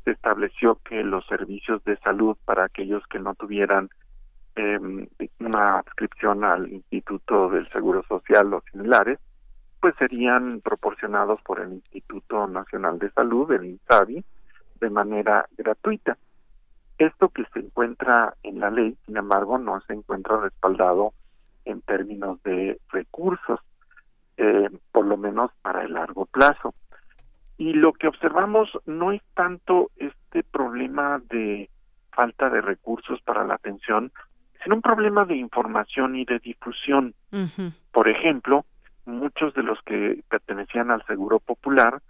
se 0.04 0.12
estableció 0.12 0.78
que 0.84 1.02
los 1.02 1.26
servicios 1.26 1.84
de 1.84 1.96
salud 1.98 2.36
para 2.44 2.64
aquellos 2.64 3.06
que 3.08 3.18
no 3.18 3.34
tuvieran 3.34 3.90
eh, 4.54 4.78
una 5.40 5.78
adscripción 5.78 6.44
al 6.44 6.72
Instituto 6.72 7.50
del 7.50 7.68
Seguro 7.68 8.02
Social 8.08 8.54
o 8.54 8.62
similares, 8.72 9.18
pues 9.80 9.94
serían 9.98 10.60
proporcionados 10.62 11.40
por 11.42 11.60
el 11.60 11.74
Instituto 11.74 12.46
Nacional 12.46 12.98
de 12.98 13.10
Salud, 13.10 13.52
el 13.52 13.66
INSABI, 13.66 14.24
de 14.80 14.90
manera 14.90 15.46
gratuita. 15.56 16.16
Esto 16.98 17.28
que 17.28 17.44
se 17.52 17.60
encuentra 17.60 18.34
en 18.42 18.60
la 18.60 18.70
ley, 18.70 18.96
sin 19.04 19.18
embargo, 19.18 19.58
no 19.58 19.80
se 19.82 19.92
encuentra 19.92 20.40
respaldado 20.40 21.12
en 21.66 21.82
términos 21.82 22.42
de 22.42 22.80
recursos, 22.90 23.60
eh, 24.38 24.70
por 24.92 25.06
lo 25.06 25.16
menos 25.16 25.50
para 25.62 25.82
el 25.84 25.92
largo 25.92 26.24
plazo. 26.26 26.74
Y 27.58 27.72
lo 27.74 27.92
que 27.92 28.08
observamos 28.08 28.70
no 28.86 29.12
es 29.12 29.22
tanto 29.34 29.90
este 29.96 30.42
problema 30.42 31.20
de 31.28 31.68
falta 32.12 32.48
de 32.48 32.60
recursos 32.60 33.20
para 33.22 33.44
la 33.44 33.54
atención, 33.54 34.10
sino 34.62 34.76
un 34.76 34.82
problema 34.82 35.24
de 35.24 35.36
información 35.36 36.16
y 36.16 36.24
de 36.24 36.38
difusión. 36.38 37.14
Por 37.92 38.08
ejemplo, 38.08 38.64
muchos 39.04 39.54
de 39.54 39.62
los 39.62 39.78
que 39.82 40.22
pertenecían 40.28 40.90
al 40.90 41.04
Seguro 41.06 41.38
Popular, 41.38 42.00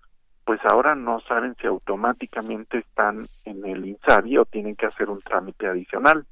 pues 0.44 0.60
ahora 0.64 0.94
no 0.94 1.20
saben 1.20 1.56
si 1.60 1.66
automáticamente 1.66 2.78
están 2.78 3.26
en 3.44 3.64
el 3.66 3.84
INSABI 3.84 4.38
o 4.38 4.44
tienen 4.44 4.76
que 4.76 4.86
hacer 4.86 5.10
un 5.10 5.20
trámite 5.20 5.66
adicional. 5.66 6.24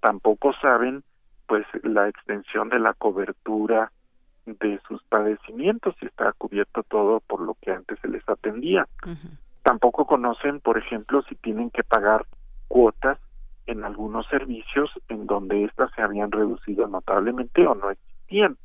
Tampoco 0.00 0.52
saben 0.60 1.02
pues 1.52 1.66
la 1.82 2.08
extensión 2.08 2.70
de 2.70 2.78
la 2.78 2.94
cobertura 2.94 3.92
de 4.46 4.80
sus 4.88 5.02
padecimientos 5.02 5.94
y 6.00 6.06
está 6.06 6.32
cubierto 6.32 6.82
todo 6.82 7.20
por 7.20 7.42
lo 7.42 7.58
que 7.60 7.72
antes 7.72 7.98
se 8.00 8.08
les 8.08 8.26
atendía. 8.26 8.88
Tampoco 9.62 10.06
conocen, 10.06 10.60
por 10.60 10.78
ejemplo, 10.78 11.20
si 11.28 11.34
tienen 11.34 11.68
que 11.68 11.84
pagar 11.84 12.24
cuotas 12.68 13.18
en 13.66 13.84
algunos 13.84 14.26
servicios 14.28 14.90
en 15.10 15.26
donde 15.26 15.64
éstas 15.64 15.90
se 15.94 16.00
habían 16.00 16.32
reducido 16.32 16.88
notablemente 16.88 17.66
o 17.66 17.74
no 17.74 17.90
existían. 17.90 18.56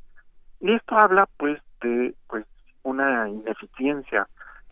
Y 0.62 0.72
esto 0.72 0.98
habla 0.98 1.28
pues 1.36 1.62
de 1.82 2.16
pues 2.30 2.46
una 2.84 3.28
ineficiencia 3.28 4.30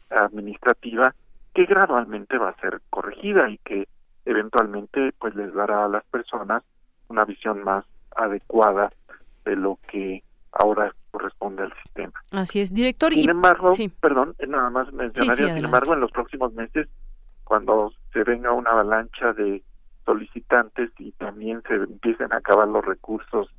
administrativa 0.09 1.13
que 1.53 1.65
gradualmente 1.65 2.37
va 2.37 2.51
a 2.51 2.61
ser 2.61 2.79
corregida 2.89 3.49
y 3.49 3.57
que 3.57 3.89
eventualmente 4.23 5.11
pues 5.19 5.35
les 5.35 5.53
dará 5.53 5.83
a 5.83 5.89
las 5.89 6.05
personas 6.05 6.63
una 7.09 7.25
visión 7.25 7.61
más 7.61 7.83
adecuada 8.15 8.91
de 9.43 9.55
lo 9.55 9.79
que 9.91 10.23
ahora 10.51 10.93
corresponde 11.11 11.63
al 11.63 11.73
sistema. 11.83 12.13
Así 12.31 12.59
es, 12.61 12.73
director. 12.73 13.13
Sin 13.13 13.29
embargo, 13.29 13.69
perdón, 13.99 14.35
eh, 14.39 14.47
nada 14.47 14.69
más 14.69 14.91
mencionaría, 14.91 15.55
sin 15.55 15.65
embargo, 15.65 15.93
en 15.93 15.99
los 15.99 16.11
próximos 16.11 16.53
meses, 16.53 16.87
cuando 17.43 17.93
se 18.11 18.23
venga 18.23 18.51
una 18.51 18.71
avalancha 18.71 19.33
de 19.33 19.63
solicitantes 20.05 20.91
y 20.99 21.11
también 21.13 21.61
se 21.67 21.75
empiecen 21.75 22.31
a 22.33 22.37
acabar 22.37 22.67
los 22.67 22.85
recursos 22.85 23.49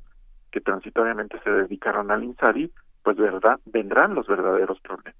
que 0.51 0.61
transitoriamente 0.61 1.39
se 1.43 1.49
dedicaron 1.49 2.09
al 2.11 2.23
INSARI, 2.23 2.71
pues 3.03 3.17
verdad 3.17 3.59
vendrán 3.65 4.15
los 4.15 4.27
verdaderos 4.27 4.79
problemas. 4.81 5.15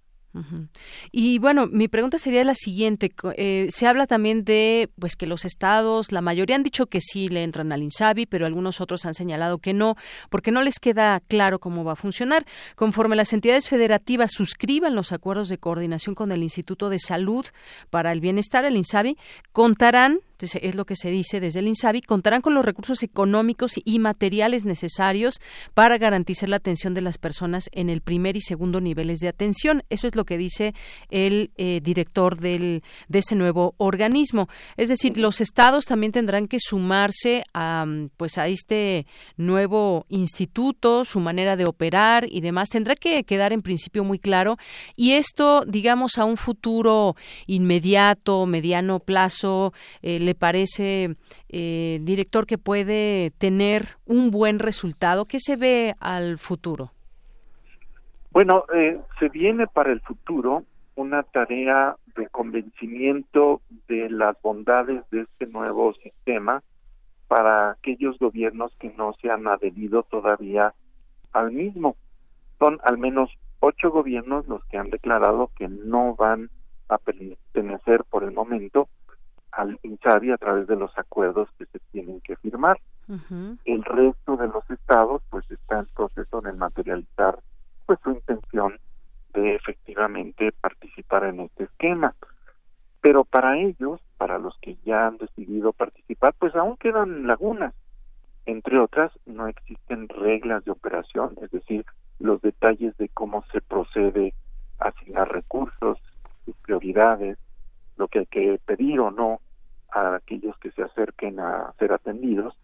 Y 1.11 1.39
bueno, 1.39 1.67
mi 1.67 1.87
pregunta 1.87 2.17
sería 2.17 2.43
la 2.43 2.55
siguiente. 2.55 3.11
Eh, 3.35 3.67
se 3.69 3.87
habla 3.87 4.07
también 4.07 4.43
de 4.43 4.89
pues 4.99 5.15
que 5.15 5.27
los 5.27 5.45
estados, 5.45 6.11
la 6.11 6.21
mayoría 6.21 6.55
han 6.55 6.63
dicho 6.63 6.87
que 6.87 7.01
sí 7.01 7.27
le 7.27 7.43
entran 7.43 7.71
al 7.71 7.83
INSABI, 7.83 8.25
pero 8.25 8.45
algunos 8.45 8.81
otros 8.81 9.05
han 9.05 9.13
señalado 9.13 9.57
que 9.59 9.73
no, 9.73 9.95
porque 10.29 10.51
no 10.51 10.61
les 10.61 10.79
queda 10.79 11.19
claro 11.27 11.59
cómo 11.59 11.83
va 11.83 11.93
a 11.93 11.95
funcionar. 11.95 12.45
Conforme 12.75 13.15
las 13.15 13.33
entidades 13.33 13.67
federativas 13.67 14.31
suscriban 14.31 14.95
los 14.95 15.11
acuerdos 15.11 15.49
de 15.49 15.57
coordinación 15.57 16.15
con 16.15 16.31
el 16.31 16.43
Instituto 16.43 16.89
de 16.89 16.99
Salud 16.99 17.45
para 17.89 18.11
el 18.11 18.21
Bienestar, 18.21 18.65
el 18.65 18.77
INSABI, 18.77 19.17
contarán 19.51 20.19
es 20.39 20.75
lo 20.75 20.85
que 20.85 20.95
se 20.95 21.09
dice 21.09 21.39
desde 21.39 21.59
el 21.59 21.67
INSABI, 21.67 22.01
contarán 22.01 22.41
con 22.41 22.53
los 22.53 22.65
recursos 22.65 23.03
económicos 23.03 23.73
y 23.83 23.99
materiales 23.99 24.65
necesarios 24.65 25.39
para 25.73 25.97
garantizar 25.97 26.49
la 26.49 26.57
atención 26.57 26.93
de 26.93 27.01
las 27.01 27.17
personas 27.17 27.69
en 27.71 27.89
el 27.89 28.01
primer 28.01 28.37
y 28.37 28.41
segundo 28.41 28.81
niveles 28.81 29.19
de 29.19 29.27
atención. 29.27 29.83
Eso 29.89 30.07
es 30.07 30.15
lo 30.15 30.25
que 30.25 30.37
dice 30.37 30.73
el 31.09 31.51
eh, 31.57 31.81
director 31.83 32.37
del, 32.37 32.83
de 33.07 33.19
este 33.19 33.35
nuevo 33.35 33.75
organismo. 33.77 34.47
Es 34.75 34.89
decir, 34.89 35.17
los 35.17 35.41
estados 35.41 35.85
también 35.85 36.11
tendrán 36.11 36.47
que 36.47 36.59
sumarse 36.59 37.43
a, 37.53 37.85
pues, 38.17 38.37
a 38.37 38.47
este 38.47 39.05
nuevo 39.35 40.05
instituto, 40.09 41.05
su 41.05 41.19
manera 41.19 41.55
de 41.55 41.65
operar 41.65 42.25
y 42.29 42.41
demás. 42.41 42.69
Tendrá 42.69 42.95
que 42.95 43.23
quedar 43.23 43.53
en 43.53 43.61
principio 43.61 44.03
muy 44.03 44.19
claro. 44.19 44.57
Y 44.95 45.13
esto, 45.13 45.63
digamos, 45.65 46.17
a 46.17 46.25
un 46.25 46.37
futuro 46.37 47.15
inmediato, 47.45 48.45
mediano 48.45 48.99
plazo, 48.99 49.73
eh, 50.01 50.19
le 50.27 50.35
parece, 50.35 51.15
eh, 51.47 51.99
director, 52.01 52.45
que 52.45 52.57
puede 52.57 53.31
tener 53.37 53.97
un 54.05 54.29
buen 54.29 54.59
resultado? 54.59 55.23
¿Qué 55.23 55.39
se 55.39 55.55
ve 55.55 55.95
al 56.01 56.37
futuro? 56.37 56.91
Bueno, 58.31 58.65
eh, 58.75 58.99
se 59.19 59.29
viene 59.29 59.67
para 59.67 59.93
el 59.93 60.01
futuro 60.01 60.65
una 60.95 61.23
tarea 61.23 61.95
de 62.17 62.27
convencimiento 62.27 63.61
de 63.87 64.09
las 64.09 64.35
bondades 64.41 65.01
de 65.11 65.21
este 65.21 65.47
nuevo 65.47 65.93
sistema 65.93 66.61
para 67.29 67.71
aquellos 67.71 68.19
gobiernos 68.19 68.75
que 68.79 68.93
no 68.97 69.13
se 69.21 69.29
han 69.29 69.47
adherido 69.47 70.03
todavía 70.03 70.73
al 71.31 71.51
mismo. 71.51 71.95
Son 72.59 72.79
al 72.83 72.97
menos 72.97 73.29
ocho 73.61 73.91
gobiernos 73.91 74.45
los 74.47 74.63
que 74.65 74.77
han 74.77 74.89
declarado 74.89 75.51
que 75.55 75.69
no 75.69 76.15
van 76.15 76.49
a 76.89 76.97
pertenecer 76.97 78.03
por 78.09 78.23
el 78.23 78.31
momento 78.31 78.89
al 79.57 79.79
INSABI 79.81 80.31
a 80.31 80.37
través 80.37 80.67
de 80.67 80.75
los 80.75 80.95
acuerdos 80.97 81.49
que 81.57 81.65
se 81.65 81.79
tienen 81.91 82.21
que 82.21 82.35
firmar. 82.37 82.79
El 83.65 83.83
resto 83.83 84.37
de 84.37 84.47
los 84.47 84.69
estados 84.69 85.23
pues 85.29 85.49
está 85.49 85.79
en 85.79 85.85
proceso 85.95 86.41
de 86.41 86.53
materializar 86.53 87.39
pues 87.85 87.99
su 88.03 88.11
intención 88.11 88.77
de 89.33 89.55
efectivamente 89.55 90.51
participar 90.61 91.23
en 91.23 91.39
este 91.39 91.63
esquema. 91.63 92.13
Pero 93.01 93.23
para 93.23 93.57
ellos, 93.57 93.99
para 94.17 94.37
los 94.37 94.55
que 94.59 94.77
ya 94.85 95.07
han 95.07 95.17
decidido 95.17 95.73
participar, 95.73 96.35
pues 96.37 96.55
aún 96.55 96.77
quedan 96.77 97.25
lagunas. 97.25 97.73
Entre 98.45 98.77
otras, 98.79 99.11
no 99.25 99.47
existen 99.47 100.07
reglas 100.09 100.63
de 100.65 100.71
operación, 100.71 101.33
es 101.41 101.49
decir, 101.49 101.85
los 102.19 102.41
detalles 102.41 102.95
de 102.97 103.09
cómo 103.09 103.43
se 103.51 103.61
procede 103.61 104.33
a 104.79 104.89
asignar 104.89 105.29
recursos, 105.29 105.97
sus 106.45 106.55
prioridades, 106.57 107.37
lo 107.97 108.07
que 108.07 108.19
hay 108.19 108.25
que 108.27 108.59
pedir 108.65 108.99
o 108.99 109.11
no 109.11 109.41
a 109.91 110.15
aquellos 110.15 110.57
que 110.59 110.71
se 110.71 110.83
acerquen 110.83 111.39
a 111.39 111.73
ser 111.79 111.93
atendidos. 111.93 112.57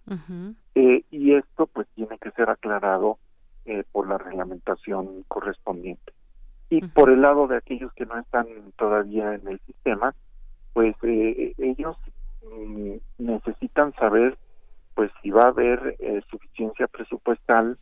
eh, 0.75 1.03
y 1.11 1.33
esto 1.33 1.67
pues 1.67 1.87
tiene 1.95 2.17
que 2.17 2.31
ser 2.31 2.49
aclarado 2.49 3.17
eh, 3.65 3.83
por 3.91 4.07
la 4.07 4.17
reglamentación 4.17 5.23
correspondiente. 5.27 6.13
Y 6.69 6.81
por 6.87 7.09
el 7.09 7.21
lado 7.21 7.47
de 7.47 7.57
aquellos 7.57 7.93
que 7.93 8.05
no 8.05 8.17
están 8.17 8.47
todavía 8.77 9.35
en 9.35 9.47
el 9.47 9.59
sistema, 9.61 10.15
pues 10.73 10.95
eh, 11.03 11.53
ellos 11.57 11.95
mm, 12.43 12.95
necesitan 13.19 13.93
saber 13.93 14.37
pues 14.95 15.11
si 15.21 15.31
va 15.31 15.45
a 15.45 15.47
haber 15.47 15.95
eh, 15.99 16.21
suficiencia 16.29 16.87
presupuestal, 16.87 17.77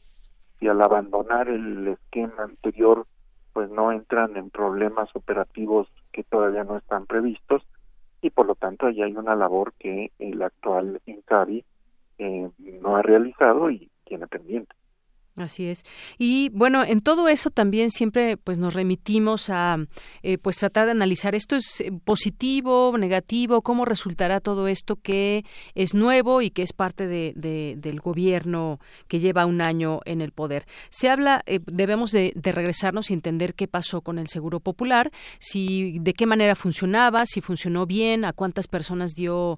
si 0.60 0.68
al 0.68 0.82
abandonar 0.82 1.50
el 1.50 1.88
esquema 1.88 2.44
anterior 2.44 3.08
pues 3.54 3.70
no 3.70 3.92
entran 3.92 4.38
en 4.38 4.50
problemas 4.50 5.10
operativos 5.16 5.88
que 6.14 6.24
todavía 6.24 6.64
no 6.64 6.78
están 6.78 7.06
previstos 7.06 7.64
y 8.22 8.30
por 8.30 8.46
lo 8.46 8.56
tanto 8.56 8.88
ahí 8.88 9.02
hay 9.02 9.16
una 9.16 9.36
labor 9.36 9.74
que 9.80 10.12
el 10.20 10.42
actual 10.42 11.02
INCARI 11.06 11.64
eh, 12.20 12.50
no 12.82 12.96
ha 12.96 13.02
realizado 13.02 13.70
y 13.70 13.90
tiene 14.06 14.28
pendiente. 14.28 14.76
Así 15.38 15.68
es. 15.68 15.84
Y 16.18 16.50
bueno, 16.50 16.84
en 16.84 17.00
todo 17.00 17.30
eso 17.30 17.52
también 17.52 17.90
siempre 17.90 18.36
pues 18.36 18.58
nos 18.58 18.74
remitimos 18.74 19.50
a 19.50 19.78
eh, 20.24 20.38
pues 20.38 20.58
tratar 20.58 20.86
de 20.86 20.92
analizar 20.92 21.36
esto 21.36 21.56
es 21.56 21.80
eh, 21.80 21.92
positivo, 22.04 22.94
negativo, 22.98 23.62
cómo 23.62 23.86
resultará 23.86 24.42
todo 24.42 24.68
esto 24.68 24.98
que 24.98 25.46
es 25.74 25.94
nuevo 25.94 26.42
y 26.42 26.50
que 26.50 26.64
es 26.64 26.74
parte 26.74 27.08
de, 27.08 27.34
del 27.78 28.02
gobierno 28.02 28.80
que 29.08 29.22
lleva 29.22 29.46
un 29.46 29.62
año 29.62 30.02
en 30.04 30.20
el 30.20 30.34
poder. 30.34 30.66
Se 30.90 31.10
habla, 31.10 31.44
eh, 31.46 31.60
debemos 31.66 32.12
de, 32.12 32.34
regresarnos 32.36 33.10
y 33.10 33.14
entender 33.14 33.54
qué 33.54 33.70
pasó 33.70 34.02
con 34.02 34.20
el 34.20 34.28
Seguro 34.28 34.60
Popular, 34.60 35.12
si 35.40 35.98
de 36.00 36.14
qué 36.14 36.26
manera 36.26 36.56
funcionaba, 36.56 37.26
si 37.26 37.40
funcionó 37.40 37.86
bien, 37.86 38.26
a 38.26 38.34
cuántas 38.34 38.68
personas 38.68 39.12
dio 39.16 39.58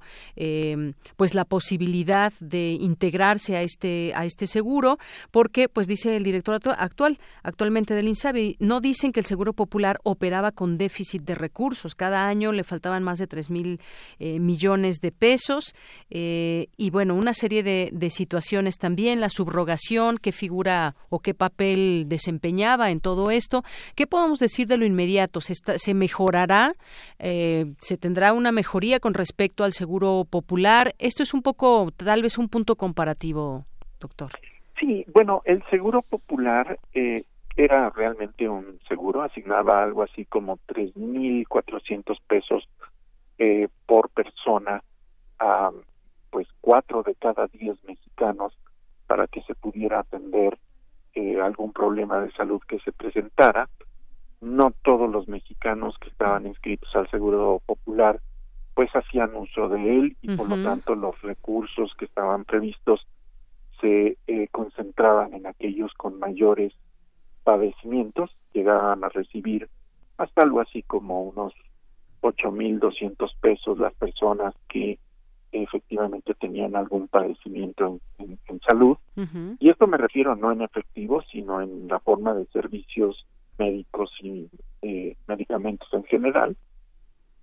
pues 1.16 1.34
la 1.34 1.46
posibilidad 1.46 2.32
de 2.40 2.78
integrarse 2.80 3.56
a 3.56 3.64
este 3.64 4.14
a 4.16 4.26
este 4.26 4.46
seguro, 4.46 5.00
porque 5.32 5.63
pues 5.70 5.88
dice 5.88 6.16
el 6.16 6.24
director 6.24 6.60
actual, 6.78 7.20
actualmente 7.44 7.94
del 7.94 8.08
INSABI, 8.08 8.58
no 8.60 8.82
dicen 8.82 9.12
que 9.12 9.20
el 9.20 9.26
Seguro 9.26 9.54
Popular 9.54 10.00
operaba 10.04 10.52
con 10.52 10.78
déficit 10.78 11.24
de 11.24 11.36
recursos. 11.36 11.96
Cada 11.96 12.28
año 12.28 12.52
le 12.52 12.64
faltaban 12.64 13.04
más 13.04 13.20
de 13.20 13.28
tres 13.28 13.50
mil 13.50 13.80
eh, 14.20 14.40
millones 14.40 15.00
de 15.02 15.12
pesos 15.12 15.76
eh, 16.10 16.68
y 16.78 16.90
bueno, 16.90 17.16
una 17.16 17.34
serie 17.34 17.64
de, 17.64 18.10
situaciones 18.10 18.78
también, 18.78 19.22
la 19.22 19.30
subrogación, 19.30 20.18
qué 20.18 20.32
figura 20.32 20.96
o 21.10 21.20
qué 21.20 21.34
papel 21.34 22.06
desempeñaba 22.08 22.92
en 22.92 23.00
todo 23.00 23.32
esto. 23.32 23.64
¿Qué 23.96 24.06
podemos 24.08 24.40
decir 24.40 24.68
de 24.68 24.78
lo 24.78 24.86
inmediato? 24.86 25.42
¿Se, 25.42 25.54
se 25.56 25.94
mejorará? 25.94 26.76
Eh, 27.20 27.74
¿Se 27.80 27.98
tendrá 27.98 28.34
una 28.34 28.52
mejoría 28.52 29.00
con 29.00 29.14
respecto 29.14 29.64
al 29.64 29.74
Seguro 29.74 30.28
Popular? 30.30 30.94
Esto 31.00 31.24
es 31.24 31.34
un 31.34 31.42
poco, 31.42 31.92
tal 31.96 32.22
vez 32.22 32.38
un 32.38 32.50
punto 32.50 32.76
comparativo, 32.76 33.66
doctor. 34.00 34.32
Sí, 34.80 35.06
bueno, 35.14 35.42
el 35.46 35.64
seguro 35.70 36.02
popular 36.02 36.80
eh, 36.94 37.26
era 37.56 37.90
realmente 37.92 38.50
un 38.50 38.80
seguro, 38.88 39.22
asignaba 39.22 39.84
algo 39.84 40.04
así 40.04 40.26
como 40.26 40.60
tres 40.66 40.96
mil 40.96 41.48
cuatrocientos 41.48 42.20
pesos 42.28 42.68
eh, 43.38 43.68
por 43.86 44.10
persona 44.10 44.84
a 45.40 45.72
pues 46.32 46.48
cuatro 46.62 47.04
de 47.04 47.14
cada 47.16 47.48
diez 47.48 47.78
mexicanos 47.84 48.58
para 49.06 49.28
que 49.28 49.42
se 49.44 49.54
pudiera 49.54 50.00
atender 50.00 50.58
eh, 51.14 51.40
algún 51.40 51.72
problema 51.74 52.20
de 52.22 52.32
salud 52.32 52.60
que 52.68 52.80
se 52.80 52.92
presentara. 52.92 53.70
No 54.42 54.72
todos 54.82 55.10
los 55.10 55.28
mexicanos 55.28 55.96
que 56.00 56.10
estaban 56.10 56.48
inscritos 56.48 56.90
al 56.96 57.10
seguro 57.12 57.62
popular 57.66 58.20
pues 58.74 58.90
hacían 58.96 59.36
uso 59.36 59.70
de 59.70 60.00
él 60.00 60.18
y 60.22 60.36
por 60.36 60.50
lo 60.50 60.62
tanto 60.64 60.96
los 60.96 61.22
recursos 61.22 61.94
que 61.96 62.06
estaban 62.06 62.44
previstos 62.44 63.06
se 63.84 64.18
eh, 64.28 64.48
concentraban 64.52 65.34
en 65.34 65.46
aquellos 65.46 65.94
con 65.96 66.18
mayores 66.18 66.74
padecimientos, 67.44 68.32
llegaban 68.54 69.04
a 69.04 69.10
recibir 69.10 69.68
hasta 70.18 70.44
algo 70.44 70.62
así 70.62 70.84
como 70.84 71.22
unos 71.24 71.54
ocho 72.22 72.52
mil 72.52 72.80
doscientos 72.80 73.36
pesos 73.42 73.78
las 73.78 73.94
personas 73.96 74.56
que 74.70 74.98
efectivamente 75.52 76.34
tenían 76.34 76.78
algún 76.78 77.10
padecimiento 77.10 78.00
en, 78.18 78.40
salud. 78.68 78.98
Y 79.60 79.70
esto 79.70 79.88
me 79.88 79.98
refiero 79.98 80.36
no 80.36 80.52
en 80.52 80.62
efectivo, 80.62 81.22
sino 81.32 81.62
en 81.62 81.90
la 81.90 82.00
forma 82.00 82.34
de 82.34 82.46
servicios 82.46 83.28
médicos 83.58 84.10
y 84.22 84.50
eh, 84.82 85.18
medicamentos 85.28 85.88
en 85.92 86.06
general. 86.06 86.56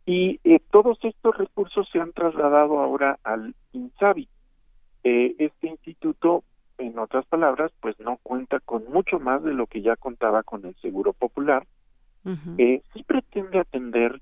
Y 0.07 0.41
eh, 0.45 0.61
todos 0.71 0.99
estos 1.03 1.37
recursos 1.37 1.89
se 1.93 2.01
han 2.01 2.13
trasladado 2.13 2.81
ahora 2.81 3.19
al 3.23 3.55
INSABI, 3.73 4.29
eh, 5.05 5.35
este 5.39 5.69
instituto, 5.69 6.45
en 6.79 6.99
otras 6.99 7.27
palabras, 7.27 7.73
pues 7.81 7.99
no 8.01 8.19
cuenta 8.23 8.61
con 8.61 8.85
mucho 8.91 9.19
más 9.19 9.43
de 9.43 9.53
lo 9.53 9.67
que 9.67 9.83
ya 9.83 9.97
contaba 9.97 10.43
con 10.43 10.65
el 10.65 10.75
Seguro 10.77 11.13
Popular. 11.13 11.67
eh, 12.59 12.83
sí 12.93 13.03
pretende 13.03 13.59
atender 13.59 14.21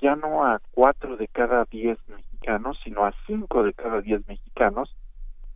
ya 0.00 0.16
no 0.16 0.44
a 0.44 0.60
cuatro 0.72 1.16
de 1.16 1.28
cada 1.28 1.64
diez 1.64 1.98
mexicanos, 2.08 2.78
sino 2.82 3.04
a 3.04 3.14
cinco 3.26 3.62
de 3.62 3.72
cada 3.72 4.00
diez 4.00 4.26
mexicanos, 4.26 4.94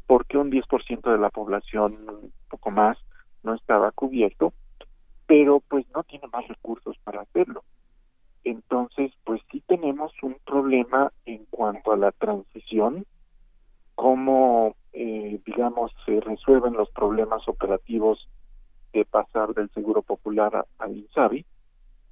porque 0.07 0.38
un 0.38 0.50
10% 0.50 1.11
de 1.11 1.18
la 1.18 1.30
población, 1.30 2.09
un 2.09 2.32
poco 2.48 2.70
más, 2.70 2.96
no 3.42 3.54
estaba 3.54 3.90
cubierto, 3.90 4.52
pero 5.26 5.61
pues 5.68 5.84
no 5.94 6.04
tiene 6.04 6.28
más 6.28 6.46
recursos 6.46 6.96
para 7.02 7.22
hacerlo. 7.22 7.64
Entonces, 8.44 9.12
pues 9.24 9.42
sí 9.50 9.61
tenemos 9.66 10.12
un 10.22 10.36
problema 10.46 11.12
en 11.24 11.44
cuanto 11.46 11.92
a 11.92 11.96
la 11.96 12.12
transición 12.12 13.04
cómo, 13.97 14.76
eh, 14.92 15.40
digamos, 15.44 15.90
se 16.05 16.20
resuelven 16.20 16.74
los 16.74 16.90
problemas 16.90 17.49
operativos 17.49 18.28
de 18.92 19.05
pasar 19.05 19.53
del 19.55 19.70
Seguro 19.70 20.03
Popular 20.03 20.66
al 20.78 20.97
INSABI, 20.97 21.44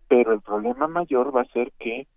pero 0.08 0.32
el 0.32 0.40
problema 0.40 0.88
mayor 0.88 1.34
va 1.34 1.42
a 1.42 1.52
ser 1.52 1.70
que 1.78 2.08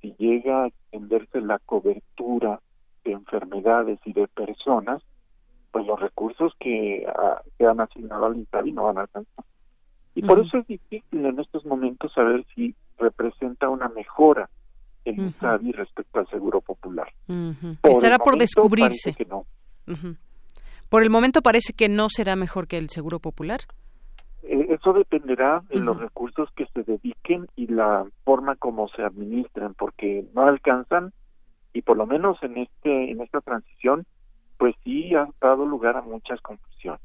si 0.00 0.14
llega 0.18 0.62
a 0.62 0.66
extenderse 0.68 1.40
la 1.40 1.58
cobertura 1.58 2.60
de 3.04 3.12
enfermedades 3.12 3.98
y 4.04 4.12
de 4.12 4.28
personas, 4.28 5.02
pues 5.72 5.86
los 5.86 5.98
recursos 5.98 6.52
que 6.60 7.06
ah, 7.08 7.42
se 7.56 7.66
han 7.66 7.80
asignado 7.80 8.26
al 8.26 8.36
INSABI 8.36 8.72
no 8.72 8.84
van 8.84 8.98
a 8.98 9.02
alcanzar. 9.02 9.44
Y 10.14 10.22
por 10.22 10.38
eso 10.38 10.58
es 10.58 10.66
difícil 10.66 11.24
en 11.26 11.40
estos 11.40 11.64
momentos 11.66 12.12
saber 12.12 12.44
si 12.54 12.74
representa 12.98 13.68
una 13.68 13.88
mejora 13.88 14.48
el 15.06 15.18
INSABI 15.18 15.72
respecto 15.72 16.20
al 16.20 16.28
Seguro 16.28 16.60
Popular. 16.60 17.08
Estará 17.82 18.18
por 18.18 18.36
descubrirse. 18.36 19.16
Por 20.88 21.02
el 21.02 21.10
momento 21.10 21.42
parece 21.42 21.72
que 21.72 21.88
no 21.88 22.08
será 22.08 22.36
mejor 22.36 22.66
que 22.66 22.78
el 22.78 22.90
Seguro 22.90 23.18
Popular. 23.18 23.60
Eh, 24.42 24.66
eso 24.70 24.92
dependerá 24.92 25.62
de 25.68 25.80
los 25.80 25.98
recursos 25.98 26.48
que 26.54 26.66
se 26.66 26.82
dediquen 26.84 27.46
y 27.56 27.66
la 27.66 28.04
forma 28.24 28.54
como 28.56 28.88
se 28.88 29.02
administren, 29.02 29.74
porque 29.74 30.24
no 30.34 30.42
alcanzan 30.42 31.12
y 31.72 31.82
por 31.82 31.96
lo 31.96 32.06
menos 32.06 32.40
en 32.42 32.58
este 32.58 33.10
en 33.10 33.20
esta 33.20 33.40
transición, 33.40 34.06
pues 34.58 34.74
sí 34.84 35.14
ha 35.14 35.28
dado 35.40 35.66
lugar 35.66 35.96
a 35.96 36.02
muchas 36.02 36.40
confusiones. 36.40 37.00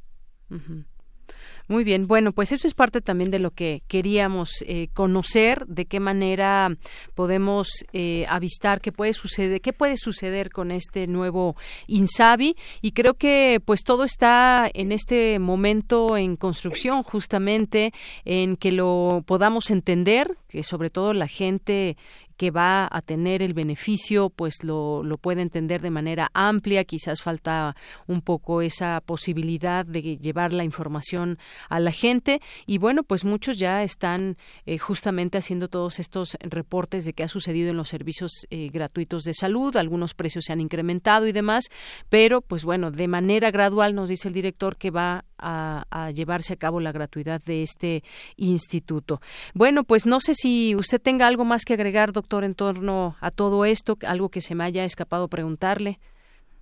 Muy 1.71 1.85
bien, 1.85 2.05
bueno, 2.05 2.33
pues 2.33 2.51
eso 2.51 2.67
es 2.67 2.73
parte 2.73 2.99
también 2.99 3.31
de 3.31 3.39
lo 3.39 3.51
que 3.51 3.81
queríamos 3.87 4.51
eh, 4.67 4.89
conocer, 4.93 5.65
de 5.67 5.85
qué 5.85 6.01
manera 6.01 6.75
podemos 7.15 7.69
eh, 7.93 8.25
avistar 8.27 8.81
qué 8.81 8.91
puede 8.91 9.13
suceder, 9.13 9.61
qué 9.61 9.71
puede 9.71 9.95
suceder 9.95 10.49
con 10.49 10.71
este 10.71 11.07
nuevo 11.07 11.55
Insabi. 11.87 12.57
Y 12.81 12.91
creo 12.91 13.13
que 13.13 13.61
pues 13.63 13.83
todo 13.83 14.03
está 14.03 14.69
en 14.73 14.91
este 14.91 15.39
momento 15.39 16.17
en 16.17 16.35
construcción 16.35 17.03
justamente 17.03 17.93
en 18.25 18.57
que 18.57 18.73
lo 18.73 19.23
podamos 19.25 19.69
entender, 19.69 20.35
que 20.49 20.63
sobre 20.63 20.89
todo 20.89 21.13
la 21.13 21.27
gente 21.29 21.95
que 22.41 22.49
va 22.49 22.87
a 22.91 23.03
tener 23.03 23.43
el 23.43 23.53
beneficio, 23.53 24.31
pues 24.31 24.63
lo, 24.63 25.03
lo 25.03 25.19
puede 25.19 25.43
entender 25.43 25.79
de 25.79 25.91
manera 25.91 26.31
amplia. 26.33 26.85
Quizás 26.85 27.21
falta 27.21 27.75
un 28.07 28.23
poco 28.23 28.63
esa 28.63 28.99
posibilidad 29.05 29.85
de 29.85 30.17
llevar 30.17 30.51
la 30.51 30.63
información 30.63 31.37
a 31.69 31.79
la 31.79 31.91
gente. 31.91 32.41
Y 32.65 32.79
bueno, 32.79 33.03
pues 33.03 33.25
muchos 33.25 33.59
ya 33.59 33.83
están 33.83 34.37
eh, 34.65 34.79
justamente 34.79 35.37
haciendo 35.37 35.67
todos 35.67 35.99
estos 35.99 36.35
reportes 36.39 37.05
de 37.05 37.13
qué 37.13 37.25
ha 37.25 37.27
sucedido 37.27 37.69
en 37.69 37.77
los 37.77 37.89
servicios 37.89 38.47
eh, 38.49 38.69
gratuitos 38.73 39.21
de 39.21 39.35
salud. 39.35 39.77
Algunos 39.77 40.15
precios 40.15 40.45
se 40.45 40.51
han 40.51 40.61
incrementado 40.61 41.27
y 41.27 41.33
demás, 41.33 41.65
pero 42.09 42.41
pues 42.41 42.63
bueno, 42.63 42.89
de 42.89 43.07
manera 43.07 43.51
gradual 43.51 43.93
nos 43.93 44.09
dice 44.09 44.29
el 44.29 44.33
director 44.33 44.77
que 44.77 44.89
va 44.89 45.25
a, 45.41 45.85
a 45.89 46.11
llevarse 46.11 46.53
a 46.53 46.57
cabo 46.57 46.79
la 46.79 46.91
gratuidad 46.91 47.41
de 47.45 47.63
este 47.63 48.03
instituto. 48.37 49.19
Bueno, 49.53 49.83
pues 49.83 50.05
no 50.05 50.19
sé 50.19 50.33
si 50.35 50.75
usted 50.75 51.01
tenga 51.01 51.27
algo 51.27 51.45
más 51.45 51.65
que 51.65 51.73
agregar, 51.73 52.11
doctor 52.11 52.43
en 52.43 52.55
torno 52.55 53.15
a 53.19 53.31
todo 53.31 53.65
esto? 53.65 53.97
¿Algo 54.07 54.29
que 54.29 54.41
se 54.41 54.55
me 54.55 54.63
haya 54.63 54.85
escapado 54.85 55.27
preguntarle? 55.27 55.99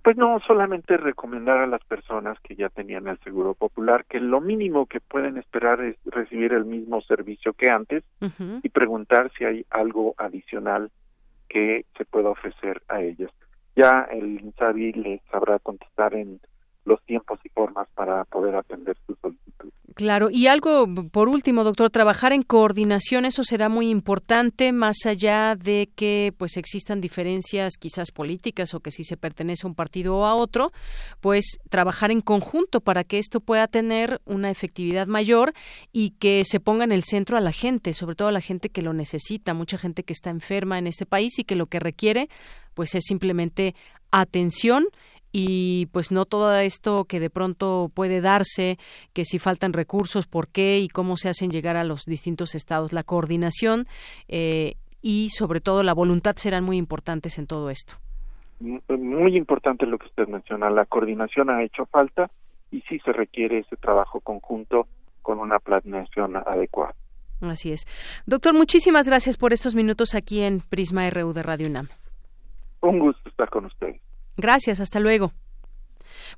Pues 0.02 0.16
no, 0.16 0.40
solamente 0.46 0.96
recomendar 0.96 1.58
a 1.58 1.66
las 1.66 1.84
personas 1.84 2.38
que 2.40 2.56
ya 2.56 2.70
tenían 2.70 3.06
el 3.06 3.18
seguro 3.18 3.52
popular 3.52 4.06
que 4.06 4.18
lo 4.18 4.40
mínimo 4.40 4.86
que 4.86 4.98
pueden 4.98 5.36
esperar 5.36 5.82
es 5.82 5.96
recibir 6.06 6.54
el 6.54 6.64
mismo 6.64 7.02
servicio 7.02 7.52
que 7.52 7.68
antes 7.68 8.02
y 8.62 8.68
preguntar 8.70 9.30
si 9.36 9.44
hay 9.44 9.66
algo 9.68 10.14
adicional 10.16 10.90
que 11.50 11.84
se 11.98 12.06
pueda 12.06 12.30
ofrecer 12.30 12.82
a 12.88 13.02
ellos. 13.02 13.30
Ya 13.76 14.08
el 14.10 14.40
INSABI 14.40 14.92
les 14.92 15.20
sabrá 15.30 15.58
contestar 15.58 16.14
en 16.14 16.40
los 16.84 17.02
tiempos 17.04 17.38
y 17.44 17.48
formas 17.50 17.88
para 17.94 18.24
poder 18.24 18.56
atender 18.56 18.96
su 19.06 19.14
solicitud. 19.20 19.70
Claro, 19.94 20.28
y 20.30 20.46
algo 20.46 20.86
por 21.10 21.28
último, 21.28 21.62
doctor, 21.62 21.90
trabajar 21.90 22.32
en 22.32 22.42
coordinación, 22.42 23.26
eso 23.26 23.44
será 23.44 23.68
muy 23.68 23.90
importante, 23.90 24.72
más 24.72 25.04
allá 25.04 25.56
de 25.56 25.90
que 25.94 26.32
pues 26.38 26.56
existan 26.56 27.00
diferencias 27.00 27.74
quizás 27.78 28.10
políticas 28.10 28.72
o 28.72 28.80
que 28.80 28.92
si 28.92 29.04
se 29.04 29.16
pertenece 29.16 29.66
a 29.66 29.68
un 29.68 29.74
partido 29.74 30.16
o 30.16 30.24
a 30.24 30.34
otro, 30.34 30.72
pues 31.20 31.58
trabajar 31.68 32.10
en 32.10 32.22
conjunto 32.22 32.80
para 32.80 33.04
que 33.04 33.18
esto 33.18 33.40
pueda 33.40 33.66
tener 33.66 34.20
una 34.24 34.50
efectividad 34.50 35.06
mayor 35.06 35.52
y 35.92 36.10
que 36.10 36.44
se 36.44 36.60
ponga 36.60 36.84
en 36.84 36.92
el 36.92 37.02
centro 37.02 37.36
a 37.36 37.40
la 37.40 37.52
gente, 37.52 37.92
sobre 37.92 38.16
todo 38.16 38.28
a 38.28 38.32
la 38.32 38.40
gente 38.40 38.70
que 38.70 38.82
lo 38.82 38.94
necesita, 38.94 39.54
mucha 39.54 39.76
gente 39.76 40.02
que 40.02 40.14
está 40.14 40.30
enferma 40.30 40.78
en 40.78 40.86
este 40.86 41.04
país 41.04 41.38
y 41.38 41.44
que 41.44 41.56
lo 41.56 41.66
que 41.66 41.78
requiere 41.78 42.28
pues 42.74 42.94
es 42.94 43.04
simplemente 43.06 43.74
atención 44.10 44.86
y 45.32 45.86
pues 45.92 46.10
no 46.12 46.24
todo 46.24 46.54
esto 46.56 47.04
que 47.04 47.20
de 47.20 47.30
pronto 47.30 47.90
puede 47.94 48.20
darse, 48.20 48.78
que 49.12 49.24
si 49.24 49.38
faltan 49.38 49.72
recursos, 49.72 50.26
por 50.26 50.48
qué 50.48 50.78
y 50.78 50.88
cómo 50.88 51.16
se 51.16 51.28
hacen 51.28 51.50
llegar 51.50 51.76
a 51.76 51.84
los 51.84 52.04
distintos 52.04 52.54
estados. 52.54 52.92
La 52.92 53.02
coordinación 53.02 53.86
eh, 54.28 54.74
y 55.02 55.28
sobre 55.30 55.60
todo 55.60 55.82
la 55.82 55.94
voluntad 55.94 56.36
serán 56.36 56.64
muy 56.64 56.76
importantes 56.76 57.38
en 57.38 57.46
todo 57.46 57.70
esto. 57.70 57.94
Muy 58.60 59.36
importante 59.36 59.86
lo 59.86 59.98
que 59.98 60.06
usted 60.06 60.28
menciona. 60.28 60.68
La 60.68 60.84
coordinación 60.84 61.48
ha 61.48 61.62
hecho 61.62 61.86
falta 61.86 62.30
y 62.70 62.82
sí 62.82 62.98
se 63.04 63.12
requiere 63.12 63.60
ese 63.60 63.76
trabajo 63.76 64.20
conjunto 64.20 64.86
con 65.22 65.38
una 65.38 65.58
planeación 65.58 66.36
adecuada. 66.36 66.94
Así 67.40 67.72
es. 67.72 67.86
Doctor, 68.26 68.54
muchísimas 68.54 69.06
gracias 69.06 69.38
por 69.38 69.54
estos 69.54 69.74
minutos 69.74 70.14
aquí 70.14 70.42
en 70.42 70.60
Prisma 70.60 71.08
RU 71.08 71.32
de 71.32 71.42
Radio 71.42 71.68
UNAM. 71.68 71.88
Un 72.82 72.98
gusto 72.98 73.28
estar 73.28 73.48
con 73.48 73.64
ustedes. 73.64 74.00
Gracias, 74.36 74.80
hasta 74.80 75.00
luego. 75.00 75.32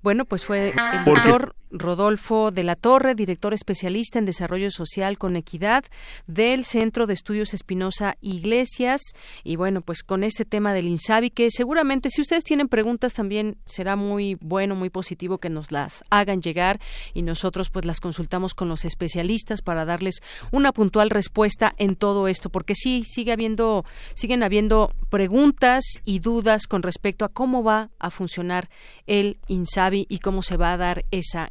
Bueno, 0.02 0.24
pues 0.24 0.44
fue 0.44 0.70
el 0.70 1.04
doctor 1.04 1.54
Rodolfo 1.72 2.50
de 2.50 2.62
la 2.62 2.76
Torre, 2.76 3.14
director 3.14 3.54
especialista 3.54 4.18
en 4.18 4.26
desarrollo 4.26 4.70
social 4.70 5.18
con 5.18 5.36
equidad 5.36 5.84
del 6.26 6.64
Centro 6.64 7.06
de 7.06 7.14
Estudios 7.14 7.54
Espinosa 7.54 8.16
Iglesias. 8.20 9.00
Y 9.42 9.56
bueno, 9.56 9.80
pues 9.80 10.02
con 10.02 10.22
este 10.22 10.44
tema 10.44 10.74
del 10.74 10.86
INSABI, 10.86 11.30
que 11.30 11.50
seguramente 11.50 12.10
si 12.10 12.20
ustedes 12.20 12.44
tienen 12.44 12.68
preguntas 12.68 13.14
también 13.14 13.56
será 13.64 13.96
muy 13.96 14.36
bueno, 14.40 14.74
muy 14.74 14.90
positivo 14.90 15.38
que 15.38 15.48
nos 15.48 15.72
las 15.72 16.04
hagan 16.10 16.42
llegar 16.42 16.80
y 17.14 17.22
nosotros 17.22 17.70
pues 17.70 17.84
las 17.84 18.00
consultamos 18.00 18.54
con 18.54 18.68
los 18.68 18.84
especialistas 18.84 19.62
para 19.62 19.84
darles 19.84 20.22
una 20.50 20.72
puntual 20.72 21.10
respuesta 21.10 21.74
en 21.78 21.96
todo 21.96 22.28
esto, 22.28 22.50
porque 22.50 22.74
sí, 22.74 23.04
sigue 23.04 23.32
habiendo, 23.32 23.84
siguen 24.14 24.42
habiendo 24.42 24.94
preguntas 25.08 25.84
y 26.04 26.18
dudas 26.18 26.66
con 26.66 26.82
respecto 26.82 27.24
a 27.24 27.28
cómo 27.28 27.62
va 27.62 27.90
a 27.98 28.10
funcionar 28.10 28.68
el 29.06 29.38
INSABI 29.48 30.06
y 30.08 30.18
cómo 30.18 30.42
se 30.42 30.56
va 30.56 30.72
a 30.72 30.76
dar 30.76 31.04
esa 31.10 31.50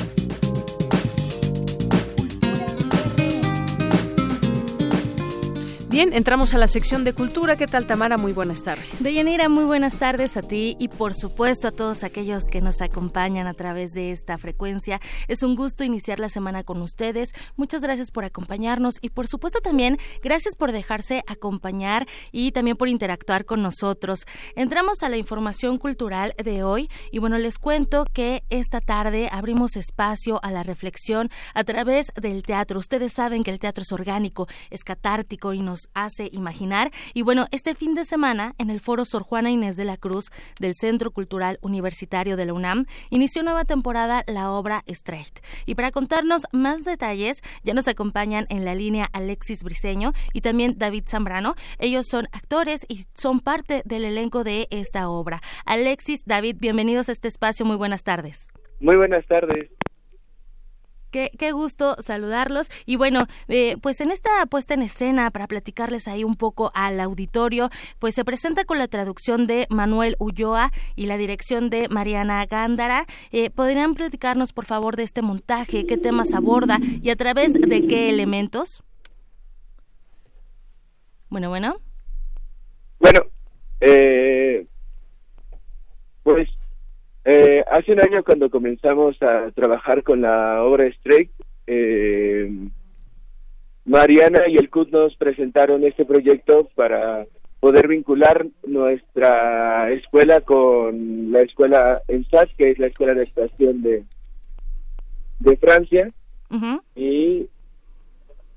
Bien, 6.01 6.13
entramos 6.13 6.55
a 6.55 6.57
la 6.57 6.65
sección 6.65 7.03
de 7.03 7.13
cultura. 7.13 7.55
¿Qué 7.57 7.67
tal, 7.67 7.85
Tamara? 7.85 8.17
Muy 8.17 8.33
buenas 8.33 8.63
tardes. 8.63 9.03
Deyanira, 9.03 9.49
muy 9.49 9.65
buenas 9.65 9.97
tardes 9.97 10.35
a 10.35 10.41
ti 10.41 10.75
y 10.79 10.87
por 10.87 11.13
supuesto 11.13 11.67
a 11.67 11.71
todos 11.71 12.03
aquellos 12.03 12.45
que 12.45 12.59
nos 12.59 12.81
acompañan 12.81 13.45
a 13.45 13.53
través 13.53 13.91
de 13.91 14.11
esta 14.11 14.39
frecuencia. 14.39 14.99
Es 15.27 15.43
un 15.43 15.55
gusto 15.55 15.83
iniciar 15.83 16.19
la 16.19 16.29
semana 16.29 16.63
con 16.63 16.81
ustedes. 16.81 17.33
Muchas 17.55 17.83
gracias 17.83 18.09
por 18.09 18.25
acompañarnos 18.25 18.95
y 18.99 19.09
por 19.09 19.27
supuesto 19.27 19.59
también 19.61 19.99
gracias 20.23 20.55
por 20.55 20.71
dejarse 20.71 21.21
acompañar 21.27 22.07
y 22.31 22.51
también 22.51 22.77
por 22.77 22.87
interactuar 22.87 23.45
con 23.45 23.61
nosotros. 23.61 24.25
Entramos 24.55 25.03
a 25.03 25.09
la 25.09 25.17
información 25.17 25.77
cultural 25.77 26.33
de 26.43 26.63
hoy 26.63 26.89
y 27.11 27.19
bueno, 27.19 27.37
les 27.37 27.59
cuento 27.59 28.05
que 28.11 28.41
esta 28.49 28.81
tarde 28.81 29.29
abrimos 29.31 29.75
espacio 29.75 30.39
a 30.41 30.49
la 30.49 30.63
reflexión 30.63 31.29
a 31.53 31.63
través 31.63 32.11
del 32.19 32.41
teatro. 32.41 32.79
Ustedes 32.79 33.13
saben 33.13 33.43
que 33.43 33.51
el 33.51 33.59
teatro 33.59 33.83
es 33.83 33.91
orgánico, 33.91 34.47
es 34.71 34.83
catártico 34.83 35.53
y 35.53 35.59
nos 35.59 35.90
hace 35.93 36.29
imaginar. 36.31 36.91
Y 37.13 37.21
bueno, 37.21 37.47
este 37.51 37.75
fin 37.75 37.93
de 37.93 38.05
semana, 38.05 38.53
en 38.57 38.69
el 38.69 38.79
foro 38.79 39.05
Sor 39.05 39.23
Juana 39.23 39.49
Inés 39.49 39.77
de 39.77 39.85
la 39.85 39.97
Cruz 39.97 40.31
del 40.59 40.73
Centro 40.75 41.11
Cultural 41.11 41.57
Universitario 41.61 42.37
de 42.37 42.45
la 42.45 42.53
UNAM, 42.53 42.85
inició 43.09 43.43
nueva 43.43 43.65
temporada 43.65 44.23
la 44.27 44.51
obra 44.51 44.83
Straight. 44.87 45.39
Y 45.65 45.75
para 45.75 45.91
contarnos 45.91 46.43
más 46.51 46.83
detalles, 46.83 47.41
ya 47.63 47.73
nos 47.73 47.87
acompañan 47.87 48.45
en 48.49 48.65
la 48.65 48.75
línea 48.75 49.09
Alexis 49.13 49.63
Briseño 49.63 50.13
y 50.33 50.41
también 50.41 50.77
David 50.77 51.05
Zambrano. 51.07 51.55
Ellos 51.79 52.07
son 52.07 52.27
actores 52.31 52.85
y 52.87 53.05
son 53.13 53.39
parte 53.39 53.81
del 53.85 54.05
elenco 54.05 54.43
de 54.43 54.67
esta 54.71 55.09
obra. 55.09 55.41
Alexis, 55.65 56.23
David, 56.25 56.57
bienvenidos 56.59 57.09
a 57.09 57.11
este 57.11 57.27
espacio. 57.27 57.65
Muy 57.65 57.75
buenas 57.77 58.03
tardes. 58.03 58.47
Muy 58.79 58.95
buenas 58.95 59.25
tardes. 59.27 59.69
Qué, 61.11 61.29
qué, 61.37 61.51
gusto 61.51 61.97
saludarlos. 61.99 62.69
Y 62.85 62.95
bueno, 62.95 63.27
eh, 63.47 63.75
pues 63.81 63.99
en 64.01 64.11
esta 64.11 64.29
puesta 64.49 64.73
en 64.73 64.81
escena, 64.81 65.29
para 65.29 65.47
platicarles 65.47 66.07
ahí 66.07 66.23
un 66.23 66.35
poco 66.35 66.71
al 66.73 66.99
auditorio, 66.99 67.69
pues 67.99 68.15
se 68.15 68.23
presenta 68.23 68.63
con 68.63 68.79
la 68.79 68.87
traducción 68.87 69.45
de 69.45 69.67
Manuel 69.69 70.15
Ulloa 70.19 70.71
y 70.95 71.07
la 71.07 71.17
dirección 71.17 71.69
de 71.69 71.89
Mariana 71.89 72.45
Gándara. 72.45 73.05
Eh, 73.31 73.49
¿Podrían 73.49 73.93
platicarnos, 73.93 74.53
por 74.53 74.65
favor, 74.65 74.95
de 74.95 75.03
este 75.03 75.21
montaje? 75.21 75.85
¿Qué 75.85 75.97
temas 75.97 76.33
aborda 76.33 76.79
y 77.01 77.09
a 77.09 77.15
través 77.15 77.53
de 77.53 77.87
qué 77.87 78.09
elementos? 78.09 78.83
Bueno, 81.29 81.49
bueno. 81.49 81.77
Bueno, 82.99 83.21
eh, 83.79 84.65
pues 86.23 86.47
eh, 87.25 87.63
hace 87.69 87.91
un 87.93 88.01
año 88.01 88.23
cuando 88.23 88.49
comenzamos 88.49 89.21
a 89.21 89.51
trabajar 89.51 90.03
con 90.03 90.21
la 90.21 90.63
obra 90.63 90.85
Straight, 90.87 91.31
eh, 91.67 92.51
Mariana 93.85 94.47
y 94.47 94.57
el 94.57 94.69
CUT 94.69 94.89
nos 94.89 95.15
presentaron 95.15 95.83
este 95.83 96.05
proyecto 96.05 96.69
para 96.75 97.25
poder 97.59 97.87
vincular 97.87 98.47
nuestra 98.65 99.91
escuela 99.91 100.41
con 100.41 101.31
la 101.31 101.41
escuela 101.41 102.01
ENSAT, 102.07 102.49
que 102.57 102.71
es 102.71 102.79
la 102.79 102.87
escuela 102.87 103.13
de 103.13 103.23
estación 103.23 103.81
de, 103.83 104.03
de 105.39 105.57
Francia, 105.57 106.11
y 106.95 107.47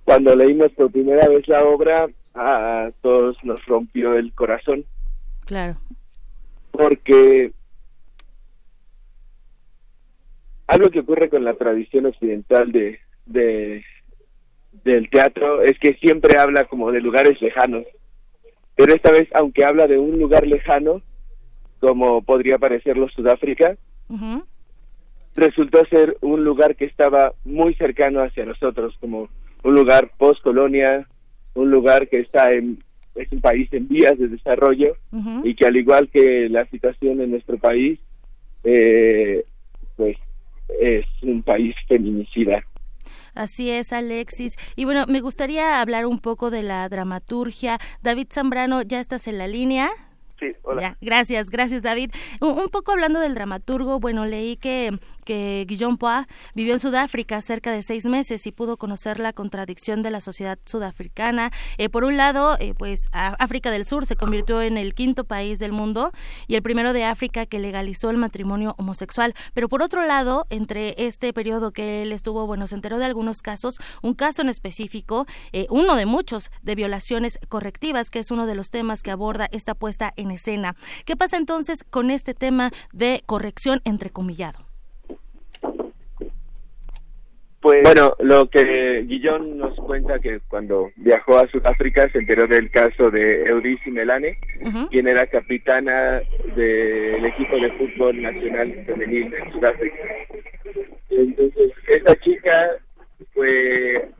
cuando 0.05 0.35
leímos 0.35 0.73
por 0.73 0.91
primera 0.91 1.29
vez 1.29 1.47
la 1.49 1.65
obra, 1.65 2.09
a 2.35 2.91
todos 3.03 3.37
nos 3.45 3.65
rompió 3.67 4.15
el 4.15 4.33
corazón. 4.33 4.85
Claro. 5.45 5.77
Porque 6.73 7.53
algo 10.67 10.91
que 10.91 11.01
ocurre 11.01 11.29
con 11.29 11.45
la 11.45 11.55
tradición 11.55 12.07
occidental 12.07 12.73
de, 12.73 13.01
de 13.27 13.85
del 14.83 15.09
teatro 15.09 15.63
es 15.63 15.79
que 15.79 15.95
siempre 15.95 16.39
habla 16.39 16.65
como 16.65 16.91
de 16.91 17.01
lugares 17.01 17.41
lejanos. 17.41 17.85
Pero 18.75 18.93
esta 18.93 19.13
vez, 19.13 19.29
aunque 19.35 19.65
habla 19.65 19.87
de 19.87 19.99
un 19.99 20.19
lugar 20.19 20.47
lejano, 20.47 21.01
como 21.81 22.23
podría 22.23 22.59
parecerlo 22.59 23.09
Sudáfrica, 23.09 23.77
resultó 25.37 25.85
ser 25.87 26.17
un 26.21 26.45
lugar 26.45 26.75
que 26.75 26.87
estaba 26.87 27.33
muy 27.45 27.75
cercano 27.75 28.21
hacia 28.21 28.45
nosotros, 28.45 28.97
como 29.01 29.29
un 29.63 29.75
lugar 29.75 30.11
post-colonia, 30.19 31.07
un 31.55 31.71
lugar 31.71 32.09
que 32.09 32.19
está 32.19 32.53
en 32.53 32.83
es 33.15 33.31
un 33.31 33.41
país 33.41 33.73
en 33.73 33.87
vías 33.87 34.19
de 34.19 34.27
desarrollo 34.27 34.97
y 35.45 35.55
que 35.55 35.67
al 35.67 35.77
igual 35.77 36.09
que 36.09 36.49
la 36.49 36.67
situación 36.67 37.21
en 37.21 37.31
nuestro 37.31 37.59
país, 37.59 38.01
eh, 38.65 39.45
pues 39.95 40.17
es 40.81 41.07
un 41.23 41.43
país 41.43 41.75
feminicida. 41.89 42.63
Así 43.35 43.71
es, 43.71 43.93
Alexis. 43.93 44.57
Y 44.77 44.85
bueno, 44.85 45.07
me 45.09 45.21
gustaría 45.21 45.81
hablar 45.81 46.07
un 46.07 46.21
poco 46.21 46.51
de 46.51 46.63
la 46.63 46.89
dramaturgia. 46.89 47.79
David 48.03 48.29
Zambrano, 48.31 48.83
¿ya 48.83 49.01
estás 49.01 49.27
en 49.27 49.39
la 49.39 49.49
línea? 49.49 49.91
Sí, 50.39 50.49
hola. 50.63 50.97
gracias, 51.01 51.49
gracias 51.49 51.83
David. 51.83 52.11
un, 52.41 52.69
poco 52.69 52.93
hablando 52.93 53.21
del 53.21 53.35
dramaturgo, 53.35 54.01
bueno, 54.01 54.27
leí 54.27 54.57
que 54.57 54.99
que 55.25 55.65
Guillaume 55.69 55.97
Poix 55.97 56.27
vivió 56.55 56.75
en 56.75 56.81
Sudáfrica 56.81 57.41
cerca 57.41 57.73
de 57.73 57.83
seis 57.83 58.07
meses 58.07 58.47
y 58.47 58.53
pudo 58.53 58.77
conocer 58.77 59.19
la 59.19 59.33
contradicción 59.33 60.03
de 60.03 60.11
la 60.11 60.21
sociedad 60.21 60.59
sudafricana. 60.65 61.51
Eh, 61.79 61.89
por 61.89 62.05
un 62.05 62.17
lado, 62.17 62.57
eh, 62.61 62.75
pues 62.77 63.09
África 63.13 63.71
del 63.71 63.85
Sur 63.85 64.07
se 64.07 64.17
convirtió 64.17 64.63
en 64.63 64.77
el 64.77 64.95
quinto 64.95 65.25
país 65.25 65.59
del 65.59 65.73
mundo 65.73 66.13
y 66.47 66.55
el 66.55 66.63
primero 66.63 66.93
de 66.93 67.05
África 67.05 67.47
que 67.47 67.59
legalizó 67.59 68.11
el 68.11 68.17
matrimonio 68.17 68.75
homosexual. 68.79 69.35
Pero 69.55 69.69
por 69.69 69.83
otro 69.83 70.05
lado, 70.05 70.47
entre 70.51 70.95
este 70.99 71.33
periodo 71.33 71.73
que 71.73 72.03
él 72.03 72.13
estuvo, 72.13 72.47
bueno, 72.47 72.67
se 72.67 72.75
enteró 72.75 72.99
de 72.99 73.05
algunos 73.05 73.43
casos, 73.43 73.79
un 74.03 74.15
caso 74.15 74.43
en 74.43 74.49
específico, 74.49 75.27
eh, 75.53 75.67
uno 75.71 75.97
de 75.97 76.07
muchos, 76.07 76.51
de 76.63 76.75
violaciones 76.75 77.39
correctivas, 77.49 78.11
que 78.11 78.19
es 78.19 78.31
uno 78.31 78.47
de 78.47 78.55
los 78.55 78.71
temas 78.71 79.03
que 79.03 79.11
aborda 79.11 79.49
esta 79.53 79.75
puesta 79.75 80.13
en 80.17 80.31
escena. 80.31 80.77
¿Qué 81.05 81.17
pasa 81.17 81.37
entonces 81.37 81.85
con 81.85 82.11
este 82.11 82.35
tema 82.35 82.71
de 82.93 83.23
corrección 83.27 83.81
entrecomillado? 83.85 84.64
Pues, 87.65 87.83
bueno, 87.83 88.15
lo 88.19 88.51
que 88.51 89.05
Guillón 89.07 89.57
nos 89.57 89.75
cuenta 89.77 90.19
que 90.19 90.39
cuando 90.49 90.91
viajó 90.97 91.39
a 91.39 91.49
Sudáfrica 91.49 92.07
se 92.11 92.19
enteró 92.19 92.47
del 92.47 92.71
caso 92.71 93.11
de 93.11 93.45
Eudice 93.45 93.91
Melane, 93.91 94.37
quien 94.91 95.09
era 95.09 95.27
capitana 95.27 96.21
del 96.55 97.25
equipo 97.25 97.57
de 97.57 97.73
fútbol 97.73 98.21
nacional 98.21 98.85
femenil 98.85 99.33
en 99.33 99.53
Sudáfrica. 99.53 99.97
Entonces, 101.09 101.73
esta 101.89 102.15
chica 102.17 102.71
fue 103.33 104.11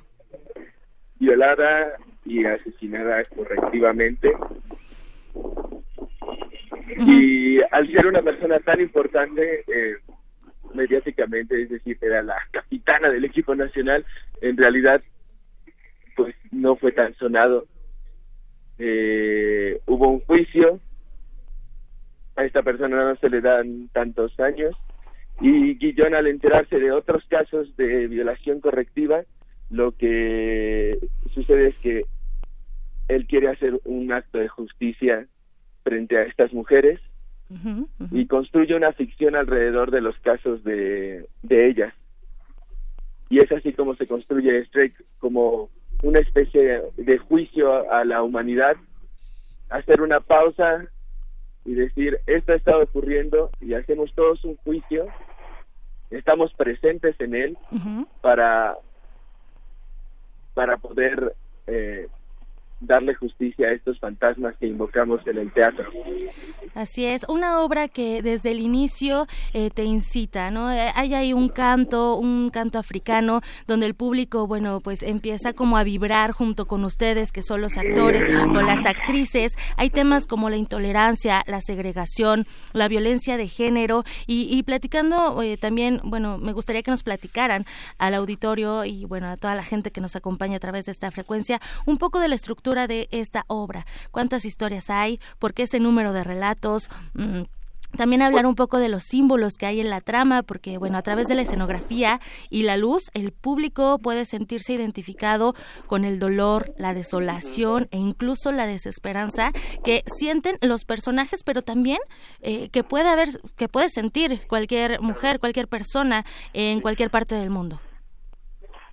violada 1.19 1.99
y 2.25 2.47
asesinada 2.47 3.25
correctivamente. 3.25 4.33
Y 6.97 7.61
al 7.73 7.93
ser 7.93 8.07
una 8.07 8.23
persona 8.23 8.59
tan 8.61 8.81
importante, 8.81 9.65
eh, 9.69 9.97
mediáticamente, 10.75 11.63
es 11.63 11.71
decir, 11.71 11.99
era 12.01 12.23
la 12.23 12.37
capitana 12.51 13.09
del 13.11 13.25
equipo 13.25 13.55
nacional, 13.55 14.05
en 14.41 14.57
realidad 14.57 15.03
pues 16.17 16.35
no 16.53 16.77
fue 16.77 16.93
tan 16.93 17.15
sonado. 17.15 17.67
Eh, 18.79 19.81
hubo 19.87 20.09
un 20.09 20.21
juicio, 20.21 20.81
a 22.37 22.45
esta 22.45 22.63
persona 22.63 23.05
no 23.05 23.17
se 23.17 23.31
le 23.31 23.41
dan 23.41 23.89
tantos 23.93 24.39
años, 24.41 24.77
y 25.41 25.75
Guillón 25.75 26.15
al 26.15 26.27
enterarse 26.27 26.79
de 26.79 26.93
otros 26.93 27.25
casos 27.29 27.77
de 27.77 28.07
violación 28.07 28.61
correctiva, 28.61 29.23
lo 29.71 29.93
que 29.93 30.97
sucede 31.33 31.69
es 31.69 31.77
que 31.79 32.05
él 33.09 33.27
quiere 33.27 33.49
hacer 33.49 33.81
un 33.85 34.13
acto 34.13 34.39
de 34.39 34.49
justicia 34.49 35.27
frente 35.83 36.17
a 36.17 36.23
estas 36.23 36.53
mujeres 36.53 37.01
y 38.11 38.27
construye 38.27 38.75
una 38.75 38.93
ficción 38.93 39.37
alrededor 39.37 39.91
de 39.91 40.01
los 40.01 40.19
casos 40.21 40.65
de, 40.65 41.29
de 41.43 41.69
ellas. 41.69 41.95
Y 43.29 43.39
es 43.39 43.51
así 43.53 43.73
como 43.73 43.95
se 43.97 44.07
construye 44.07 44.61
Strike 44.67 45.05
como 45.19 45.71
una 46.03 46.19
especie 46.19 46.83
de 46.97 47.19
juicio 47.19 47.91
a 47.91 48.05
la 48.05 48.23
humanidad, 48.23 48.77
hacer 49.71 50.03
una 50.03 50.21
pausa 50.21 50.87
y 51.65 51.75
decir, 51.75 52.19
esto 52.27 52.53
ha 52.53 52.57
estado 52.57 52.83
ocurriendo 52.83 53.51
y 53.61 53.75
hacemos 53.75 54.13
todos 54.15 54.45
un 54.45 54.57
juicio, 54.57 55.07
estamos 56.11 56.53
presentes 56.55 57.19
en 57.21 57.35
él 57.35 57.59
para, 58.21 58.77
para 60.53 60.77
poder 60.77 61.35
eh, 61.67 62.09
darle 62.87 63.15
justicia 63.15 63.69
a 63.69 63.73
estos 63.73 63.99
fantasmas 63.99 64.57
que 64.59 64.67
invocamos 64.67 65.27
en 65.27 65.39
el 65.39 65.53
teatro. 65.53 65.85
Así 66.75 67.07
es, 67.07 67.25
una 67.29 67.61
obra 67.61 67.87
que 67.87 68.21
desde 68.21 68.51
el 68.51 68.59
inicio 68.59 69.29
eh, 69.53 69.71
te 69.71 69.85
incita, 69.85 70.51
¿no? 70.51 70.73
Eh, 70.73 70.91
hay 70.97 71.15
ahí 71.15 71.33
un 71.33 71.49
canto, 71.49 72.17
un 72.17 72.51
canto 72.51 72.81
africano, 72.81 73.43
donde 73.69 73.87
el 73.87 73.95
público, 73.95 74.49
bueno, 74.49 74.81
pues 74.81 75.05
empieza 75.05 75.53
como 75.53 75.77
a 75.77 75.85
vibrar 75.85 76.33
junto 76.33 76.67
con 76.67 76.85
ustedes, 76.85 77.31
que 77.31 77.43
son 77.43 77.61
los 77.61 77.79
actores, 77.79 78.27
con 78.27 78.67
las 78.67 78.87
actrices. 78.87 79.57
Hay 79.77 79.91
temas 79.91 80.27
como 80.27 80.51
la 80.51 80.57
intolerancia, 80.57 81.43
la 81.47 81.61
segregación, 81.61 82.45
la 82.73 82.89
violencia 82.89 83.37
de 83.37 83.47
género, 83.47 84.03
y, 84.27 84.61
platicando 84.65 85.43
eh, 85.43 85.57
también, 85.57 86.01
bueno, 86.03 86.39
me 86.39 86.53
gustaría 86.53 86.83
que 86.83 86.91
nos 86.91 87.05
platicaran 87.05 87.65
al 87.99 88.15
auditorio 88.15 88.85
y, 88.85 89.05
bueno, 89.05 89.29
a 89.29 89.37
toda 89.37 89.55
la 89.55 89.63
gente 89.63 89.93
que 89.93 90.01
nos 90.01 90.17
acompaña 90.17 90.57
a 90.57 90.61
través 90.61 90.87
de 90.87 90.93
esta 90.93 91.11
frecuencia, 91.13 91.61
un 91.87 91.99
poco 91.99 92.19
de 92.19 92.29
la 92.29 92.35
estructura 92.35 92.74
de 92.75 93.09
esta 93.11 93.45
obra? 93.47 93.87
¿Cuántas 94.11 94.45
historias 94.45 94.91
hay? 94.91 95.21
¿Por 95.39 95.55
qué 95.55 95.63
ese 95.65 95.81
número 95.81 96.13
de 96.13 96.25
relatos? 96.25 96.91
Mm, 97.15 97.43
también 97.97 98.23
hablar 98.23 98.47
un 98.47 98.57
poco 98.57 98.79
de 98.79 98.89
los 98.89 99.05
símbolos 99.05 99.57
que 99.57 99.67
hay 99.67 99.81
en 99.81 99.89
la 99.89 100.01
trama, 100.01 100.43
porque 100.43 100.79
bueno, 100.79 100.99
a 100.99 101.03
través 101.03 101.27
de 101.29 101.35
la 101.35 101.43
escenografía 101.43 102.21
y 102.51 102.65
la 102.65 102.77
luz, 102.77 103.05
el 103.15 103.31
público 103.31 103.99
puede 103.99 104.25
sentirse 104.25 104.73
identificado 104.73 105.55
con 105.87 106.05
el 106.05 106.19
dolor, 106.19 106.73
la 106.77 106.93
desolación 106.93 107.87
e 107.93 107.99
incluso 107.99 108.51
la 108.51 108.67
desesperanza 108.67 109.53
que 109.85 110.03
sienten 110.07 110.57
los 110.61 110.85
personajes, 110.85 111.45
pero 111.45 111.63
también 111.63 111.99
eh, 112.41 112.69
que 112.71 112.83
puede 112.83 113.09
haber, 113.09 113.29
que 113.57 113.69
puede 113.69 113.89
sentir 113.89 114.41
cualquier 114.49 115.01
mujer, 115.01 115.39
cualquier 115.39 115.69
persona 115.69 116.25
en 116.53 116.81
cualquier 116.81 117.11
parte 117.11 117.37
del 117.37 117.51
mundo. 117.51 117.81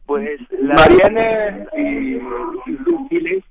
Pues 0.05 0.39
Mariana 0.61 1.65
y, 1.75 2.17
y 2.17 3.43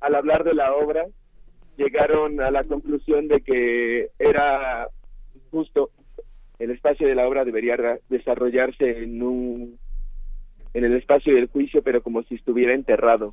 al 0.00 0.14
hablar 0.14 0.44
de 0.44 0.54
la 0.54 0.74
obra, 0.74 1.04
llegaron 1.76 2.40
a 2.40 2.50
la 2.50 2.64
conclusión 2.64 3.28
de 3.28 3.40
que 3.40 4.08
era 4.18 4.88
justo 5.50 5.90
el 6.58 6.70
espacio 6.70 7.08
de 7.08 7.14
la 7.14 7.26
obra 7.26 7.44
debería 7.44 7.76
desarrollarse 8.08 9.02
en 9.02 9.22
un 9.22 9.78
en 10.72 10.84
el 10.84 10.94
espacio 10.94 11.34
del 11.34 11.48
juicio, 11.48 11.82
pero 11.82 12.02
como 12.02 12.22
si 12.22 12.36
estuviera 12.36 12.74
enterrado, 12.74 13.32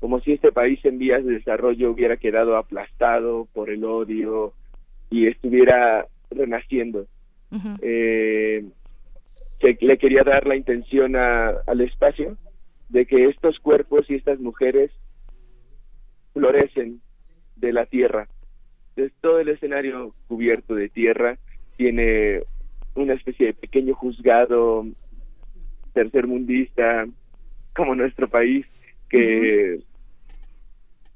como 0.00 0.20
si 0.20 0.32
este 0.32 0.52
país 0.52 0.84
en 0.84 0.98
vías 0.98 1.24
de 1.24 1.34
desarrollo 1.34 1.90
hubiera 1.90 2.18
quedado 2.18 2.56
aplastado 2.58 3.48
por 3.54 3.70
el 3.70 3.84
odio 3.84 4.52
y 5.08 5.26
estuviera 5.28 6.06
renaciendo. 6.30 7.06
eh, 7.80 8.64
que 9.60 9.78
le 9.80 9.96
quería 9.96 10.22
dar 10.24 10.46
la 10.46 10.56
intención 10.56 11.16
al 11.16 11.80
espacio 11.80 12.36
de 12.88 13.06
que 13.06 13.26
estos 13.26 13.58
cuerpos 13.60 14.10
y 14.10 14.16
estas 14.16 14.40
mujeres 14.40 14.90
florecen 16.34 17.00
de 17.56 17.72
la 17.72 17.86
tierra. 17.86 18.28
Entonces, 18.90 19.16
todo 19.22 19.40
el 19.40 19.48
escenario 19.48 20.12
cubierto 20.28 20.74
de 20.74 20.90
tierra 20.90 21.38
tiene 21.76 22.42
una 22.94 23.14
especie 23.14 23.46
de 23.46 23.54
pequeño 23.54 23.94
juzgado 23.94 24.84
tercermundista 25.94 27.06
como 27.74 27.94
nuestro 27.94 28.28
país 28.28 28.66
que 29.08 29.80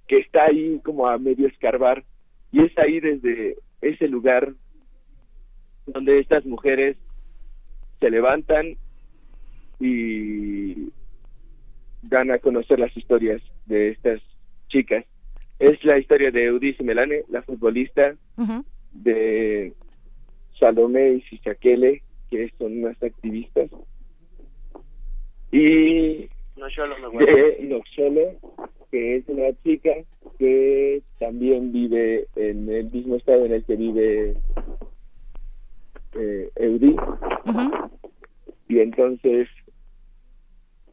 que 0.07 0.19
está 0.19 0.47
ahí 0.47 0.81
como 0.83 1.07
a 1.07 1.19
medio 1.19 1.47
escarbar 1.47 2.03
y 2.51 2.65
es 2.65 2.77
ahí 2.79 2.99
desde 2.99 3.57
ese 3.83 4.09
lugar 4.09 4.55
donde 5.87 6.19
estas 6.19 6.47
mujeres 6.47 6.97
se 8.01 8.11
levantan 8.11 8.77
y 9.79 10.91
dan 12.03 12.31
a 12.31 12.39
conocer 12.39 12.79
las 12.79 12.97
historias 12.97 13.43
de 13.67 13.91
estas 13.91 14.23
chicas. 14.69 15.05
Es 15.59 15.83
la 15.85 15.99
historia 15.99 16.31
de 16.31 16.45
Eudice 16.45 16.85
Melane, 16.85 17.25
la 17.29 17.43
futbolista, 17.43 18.15
de 18.93 19.73
Salomé 20.59 21.15
y 21.15 21.21
Sichakele, 21.23 22.03
que 22.31 22.53
son 22.59 22.85
unas 22.85 23.03
activistas. 23.03 23.71
Y 25.51 26.29
de 26.57 27.59
Noxolo, 27.63 28.37
que 28.91 29.17
es 29.17 29.29
una 29.29 29.53
chica 29.65 29.91
que 30.39 31.03
también 31.19 31.73
vive 31.73 32.27
en 32.37 32.69
el 32.69 32.91
mismo 32.93 33.17
estado 33.17 33.47
en 33.47 33.53
el 33.55 33.65
que 33.65 33.77
vive 33.77 34.37
eh, 36.15 36.51
Eudí. 36.57 36.97
Y 38.69 38.81
entonces 38.81 39.49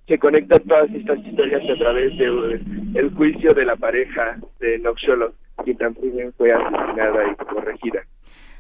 se 0.08 0.20
conectan 0.20 0.62
todas 0.68 0.90
estas 0.94 1.20
historias 1.20 1.64
a 1.70 1.76
través 1.78 2.18
de 2.18 2.60
el 3.00 3.14
juicio 3.16 3.54
de 3.54 3.66
la 3.66 3.76
pareja 3.76 4.38
de 4.60 4.80
Noxolo, 4.80 5.34
que 5.64 5.74
también 5.76 6.32
fue 6.38 6.52
asesinada 6.52 7.32
y 7.32 7.36
corregida. 7.46 8.04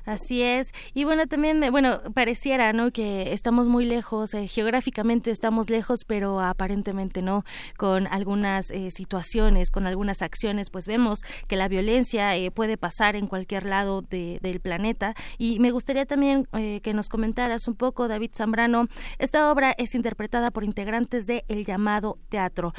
Así 0.05 0.43
es. 0.43 0.71
Y 0.93 1.03
bueno, 1.03 1.25
también, 1.27 1.63
bueno, 1.71 2.01
pareciera, 2.13 2.73
¿no? 2.73 2.91
Que 2.91 3.33
estamos 3.33 3.67
muy 3.67 3.85
lejos, 3.85 4.33
eh, 4.33 4.47
geográficamente 4.47 5.31
estamos 5.31 5.69
lejos, 5.69 6.05
pero 6.05 6.39
aparentemente 6.39 7.21
no. 7.21 7.43
Con 7.77 8.07
algunas 8.07 8.69
eh, 8.69 8.91
situaciones, 8.91 9.71
con 9.71 9.87
algunas 9.87 10.21
acciones, 10.21 10.69
pues 10.69 10.87
vemos 10.87 11.21
que 11.47 11.55
la 11.55 11.67
violencia 11.67 12.35
eh, 12.35 12.51
puede 12.51 12.77
pasar 12.77 13.15
en 13.15 13.27
cualquier 13.27 13.65
lado 13.65 14.01
del 14.01 14.59
planeta. 14.59 15.15
Y 15.37 15.59
me 15.59 15.71
gustaría 15.71 16.05
también 16.05 16.47
que 16.81 16.93
nos 16.93 17.09
comentaras 17.09 17.67
un 17.67 17.75
poco, 17.75 18.07
David 18.07 18.31
Zambrano. 18.33 18.87
Esta 19.17 19.51
obra 19.51 19.73
es 19.77 19.95
interpretada 19.95 20.51
por 20.51 20.63
integrantes 20.63 21.25
de 21.25 21.43
El 21.47 21.65
Llamado 21.65 22.19
Teatro. 22.29 22.73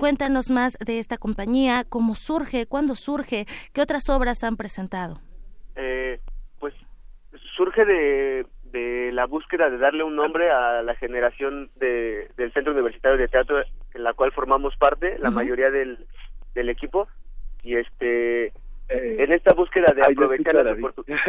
Cuéntanos 0.00 0.50
más 0.50 0.76
de 0.84 0.98
esta 0.98 1.18
compañía, 1.18 1.84
cómo 1.88 2.14
surge, 2.14 2.66
cuándo 2.66 2.94
surge, 2.94 3.46
qué 3.72 3.80
otras 3.80 4.08
obras 4.08 4.42
han 4.44 4.56
presentado. 4.56 5.20
Eh, 5.76 6.20
surge 7.62 7.84
de, 7.84 9.12
la 9.12 9.26
búsqueda 9.26 9.70
de 9.70 9.78
darle 9.78 10.02
un 10.02 10.16
nombre 10.16 10.50
a 10.50 10.82
la 10.82 10.94
generación 10.96 11.70
de, 11.76 12.28
del 12.36 12.52
Centro 12.52 12.72
Universitario 12.72 13.18
de 13.18 13.28
Teatro 13.28 13.58
en 13.94 14.02
la 14.02 14.14
cual 14.14 14.32
formamos 14.32 14.74
parte, 14.76 15.18
la 15.18 15.30
mayoría 15.30 15.70
del, 15.70 15.98
del 16.54 16.70
equipo, 16.70 17.06
y 17.62 17.76
este 17.76 18.46
eh, 18.46 18.52
en 18.88 19.32
esta 19.32 19.54
búsqueda 19.54 19.92
de 19.94 20.02
aprovechar 20.02 20.54
las, 20.54 20.76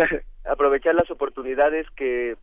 aprovechar 0.50 0.96
las 0.96 1.12
oportunidades 1.12 1.86
que 1.92 2.36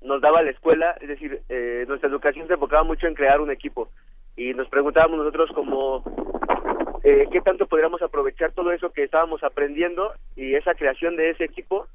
nos 0.00 0.22
daba 0.22 0.42
la 0.42 0.50
escuela, 0.50 0.96
es 1.00 1.08
decir, 1.08 1.42
eh, 1.48 1.84
nuestra 1.86 2.08
educación 2.08 2.46
se 2.46 2.54
enfocaba 2.54 2.84
mucho 2.84 3.08
en 3.08 3.14
crear 3.14 3.40
un 3.40 3.50
equipo. 3.50 3.90
Y 4.36 4.54
nos 4.54 4.68
preguntábamos 4.68 5.18
nosotros 5.18 5.50
como 5.52 6.04
eh, 7.02 7.26
qué 7.30 7.40
tanto 7.40 7.66
podríamos 7.66 8.00
aprovechar 8.00 8.52
todo 8.52 8.72
eso 8.72 8.90
que 8.92 9.02
estábamos 9.02 9.42
aprendiendo 9.42 10.14
y 10.36 10.54
esa 10.54 10.74
creación 10.74 11.16
de 11.16 11.30
ese 11.30 11.44
equipo 11.44 11.88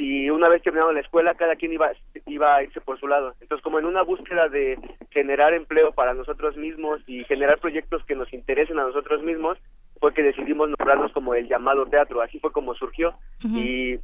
y 0.00 0.30
una 0.30 0.48
vez 0.48 0.62
terminado 0.62 0.92
la 0.92 1.00
escuela 1.00 1.34
cada 1.34 1.56
quien 1.56 1.74
iba 1.74 1.90
iba 2.26 2.56
a 2.56 2.62
irse 2.62 2.80
por 2.80 2.98
su 2.98 3.06
lado. 3.06 3.34
Entonces 3.40 3.62
como 3.62 3.78
en 3.78 3.84
una 3.84 4.02
búsqueda 4.02 4.48
de 4.48 4.78
generar 5.10 5.52
empleo 5.52 5.92
para 5.92 6.14
nosotros 6.14 6.56
mismos 6.56 7.00
y 7.06 7.24
generar 7.24 7.58
proyectos 7.58 8.02
que 8.06 8.14
nos 8.14 8.32
interesen 8.32 8.78
a 8.78 8.84
nosotros 8.84 9.22
mismos 9.22 9.58
fue 10.00 10.14
que 10.14 10.22
decidimos 10.22 10.70
nombrarnos 10.70 11.12
como 11.12 11.34
el 11.34 11.46
llamado 11.48 11.84
teatro. 11.84 12.22
Así 12.22 12.40
fue 12.40 12.50
como 12.50 12.74
surgió. 12.74 13.12
Y 13.44 13.98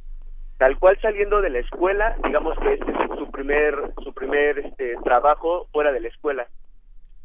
tal 0.59 0.77
cual 0.77 0.99
saliendo 1.01 1.41
de 1.41 1.49
la 1.49 1.59
escuela 1.59 2.15
digamos 2.23 2.57
que 2.59 2.73
este 2.73 2.91
es 2.91 3.17
su 3.17 3.31
primer 3.31 3.75
su 4.03 4.13
primer 4.13 4.59
este 4.59 4.97
trabajo 5.03 5.67
fuera 5.71 5.91
de 5.91 6.01
la 6.01 6.09
escuela. 6.09 6.47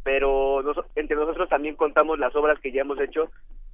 Pero 0.03 0.63
entre 0.97 1.17
nosotros 1.17 1.49
también 1.51 1.77
contamos 1.77 2.19
las 2.19 2.35
obras 2.35 2.59
que 2.61 2.73
ya 2.73 2.81
hemos 2.81 2.99
hecho 3.01 3.31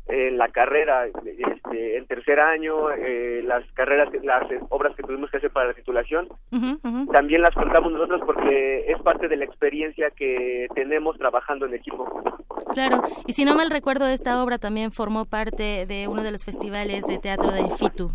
en 0.09 0.39
la 0.39 0.49
carrera, 0.49 1.07
este, 1.07 1.99
en 1.99 2.07
tercer 2.07 2.41
año, 2.41 2.91
eh, 2.91 3.43
las 3.45 3.65
carreras, 3.73 4.09
las 4.23 4.45
obras 4.71 4.97
que 4.97 5.03
tuvimos 5.03 5.31
que 5.31 5.37
hacer 5.37 5.51
para 5.51 5.69
la 5.69 5.75
titulación, 5.75 6.29
también 7.13 7.43
las 7.43 7.55
contamos 7.55 7.93
nosotros 7.93 8.23
porque 8.25 8.87
es 8.89 9.01
parte 9.03 9.29
de 9.29 9.37
la 9.37 9.45
experiencia 9.45 10.11
que 10.11 10.67
tenemos 10.75 11.19
trabajando 11.19 11.67
en 11.67 11.75
equipo. 11.75 12.23
Claro, 12.73 13.03
y 13.27 13.35
si 13.35 13.45
no 13.45 13.55
mal 13.55 13.71
recuerdo, 13.71 14.07
esta 14.07 14.43
obra 14.43 14.59
también 14.59 14.93
formó 14.93 15.27
parte 15.27 15.85
de 15.87 16.09
uno 16.09 16.23
de 16.23 16.33
los 16.33 16.45
festivales 16.45 17.07
de 17.07 17.19
teatro 17.19 17.53
de 17.53 17.71
FITU. 17.77 18.11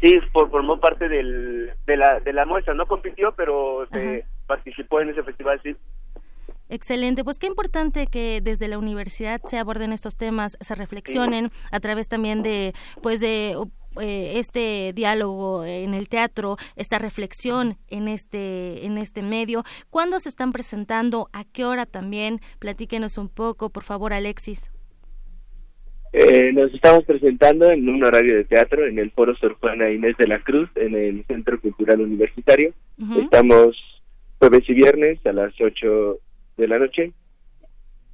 Sí, 0.00 0.20
formó 0.32 0.78
parte 0.78 1.08
del, 1.08 1.72
de, 1.86 1.96
la, 1.96 2.20
de 2.20 2.32
la 2.32 2.44
muestra, 2.44 2.74
no 2.74 2.86
compitió, 2.86 3.32
pero 3.32 3.86
participó 4.46 5.00
en 5.00 5.10
ese 5.10 5.22
festival, 5.22 5.60
sí. 5.62 5.74
Excelente, 6.68 7.22
pues 7.22 7.38
qué 7.38 7.46
importante 7.46 8.06
que 8.06 8.40
desde 8.42 8.66
la 8.66 8.78
universidad 8.78 9.40
se 9.46 9.58
aborden 9.58 9.92
estos 9.92 10.16
temas, 10.16 10.56
se 10.60 10.74
reflexionen 10.74 11.50
a 11.70 11.78
través 11.78 12.08
también 12.08 12.42
de, 12.42 12.72
pues 13.02 13.20
de 13.20 13.56
eh, 14.00 14.32
este 14.36 14.92
diálogo 14.92 15.64
en 15.64 15.94
el 15.94 16.08
teatro, 16.08 16.56
esta 16.74 16.98
reflexión 16.98 17.76
en 17.88 18.08
este 18.08 18.84
en 18.84 18.98
este 18.98 19.22
medio. 19.22 19.62
¿Cuándo 19.90 20.18
se 20.18 20.28
están 20.28 20.52
presentando? 20.52 21.28
¿A 21.32 21.44
qué 21.44 21.64
hora 21.64 21.86
también? 21.86 22.40
Platíquenos 22.58 23.16
un 23.16 23.28
poco, 23.28 23.70
por 23.70 23.84
favor, 23.84 24.12
Alexis. 24.12 24.70
Eh, 26.12 26.52
nos 26.52 26.72
estamos 26.72 27.04
presentando 27.04 27.70
en 27.70 27.88
un 27.88 28.02
horario 28.04 28.36
de 28.36 28.44
teatro 28.44 28.86
en 28.86 28.98
el 28.98 29.10
Foro 29.10 29.36
Sor 29.36 29.54
Juana 29.60 29.90
Inés 29.90 30.16
de 30.16 30.26
la 30.26 30.42
Cruz, 30.42 30.70
en 30.74 30.94
el 30.94 31.24
Centro 31.26 31.60
Cultural 31.60 32.00
Universitario. 32.00 32.72
Estamos 33.18 33.76
jueves 34.38 34.62
y 34.68 34.74
viernes 34.74 35.18
a 35.26 35.32
las 35.32 35.52
8 35.60 36.18
de 36.56 36.68
la 36.68 36.78
noche, 36.78 37.12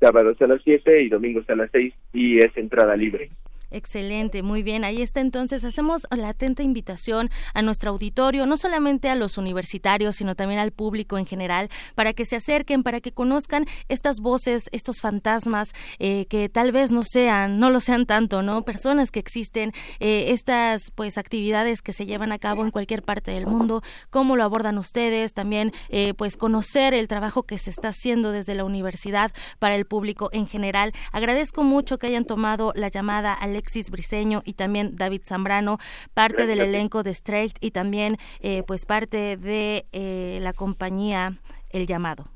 sábados 0.00 0.40
a 0.42 0.46
las 0.46 0.62
7 0.62 1.02
y 1.02 1.08
domingos 1.08 1.48
a 1.48 1.54
las 1.54 1.70
6 1.70 1.94
y 2.12 2.38
es 2.38 2.56
entrada 2.56 2.96
libre. 2.96 3.28
Excelente, 3.72 4.42
muy 4.42 4.62
bien. 4.62 4.84
Ahí 4.84 5.00
está 5.00 5.20
entonces. 5.20 5.64
Hacemos 5.64 6.06
la 6.10 6.28
atenta 6.28 6.62
invitación 6.62 7.30
a 7.54 7.62
nuestro 7.62 7.90
auditorio, 7.90 8.44
no 8.44 8.58
solamente 8.58 9.08
a 9.08 9.14
los 9.14 9.38
universitarios, 9.38 10.16
sino 10.16 10.34
también 10.34 10.60
al 10.60 10.72
público 10.72 11.16
en 11.16 11.24
general, 11.24 11.70
para 11.94 12.12
que 12.12 12.26
se 12.26 12.36
acerquen, 12.36 12.82
para 12.82 13.00
que 13.00 13.12
conozcan 13.12 13.64
estas 13.88 14.20
voces, 14.20 14.68
estos 14.72 15.00
fantasmas 15.00 15.72
eh, 15.98 16.26
que 16.26 16.50
tal 16.50 16.70
vez 16.70 16.90
no 16.90 17.02
sean, 17.02 17.58
no 17.58 17.70
lo 17.70 17.80
sean 17.80 18.04
tanto, 18.04 18.42
¿no? 18.42 18.62
Personas 18.62 19.10
que 19.10 19.20
existen, 19.20 19.72
eh, 20.00 20.26
estas 20.28 20.90
pues 20.94 21.16
actividades 21.16 21.80
que 21.80 21.94
se 21.94 22.04
llevan 22.04 22.32
a 22.32 22.38
cabo 22.38 22.64
en 22.64 22.70
cualquier 22.70 23.02
parte 23.02 23.30
del 23.30 23.46
mundo, 23.46 23.82
cómo 24.10 24.36
lo 24.36 24.44
abordan 24.44 24.76
ustedes, 24.76 25.32
también 25.32 25.72
eh, 25.88 26.12
pues 26.12 26.36
conocer 26.36 26.92
el 26.92 27.08
trabajo 27.08 27.44
que 27.44 27.56
se 27.56 27.70
está 27.70 27.88
haciendo 27.88 28.32
desde 28.32 28.54
la 28.54 28.64
universidad 28.64 29.32
para 29.58 29.76
el 29.76 29.86
público 29.86 30.28
en 30.32 30.46
general. 30.46 30.92
Agradezco 31.10 31.62
mucho 31.62 31.98
que 31.98 32.08
hayan 32.08 32.26
tomado 32.26 32.72
la 32.76 32.88
llamada 32.88 33.32
al 33.32 33.61
Alexis 33.62 33.90
Briseño 33.90 34.42
y 34.44 34.54
también 34.54 34.96
David 34.96 35.22
Zambrano, 35.24 35.78
parte 36.14 36.46
del 36.48 36.60
elenco 36.60 37.04
de 37.04 37.10
Straight 37.12 37.56
y 37.60 37.70
también 37.70 38.16
eh, 38.40 38.64
pues 38.66 38.86
parte 38.86 39.36
de 39.36 39.86
eh, 39.92 40.38
la 40.42 40.52
compañía 40.52 41.38
El 41.70 41.86
Llamado. 41.86 42.26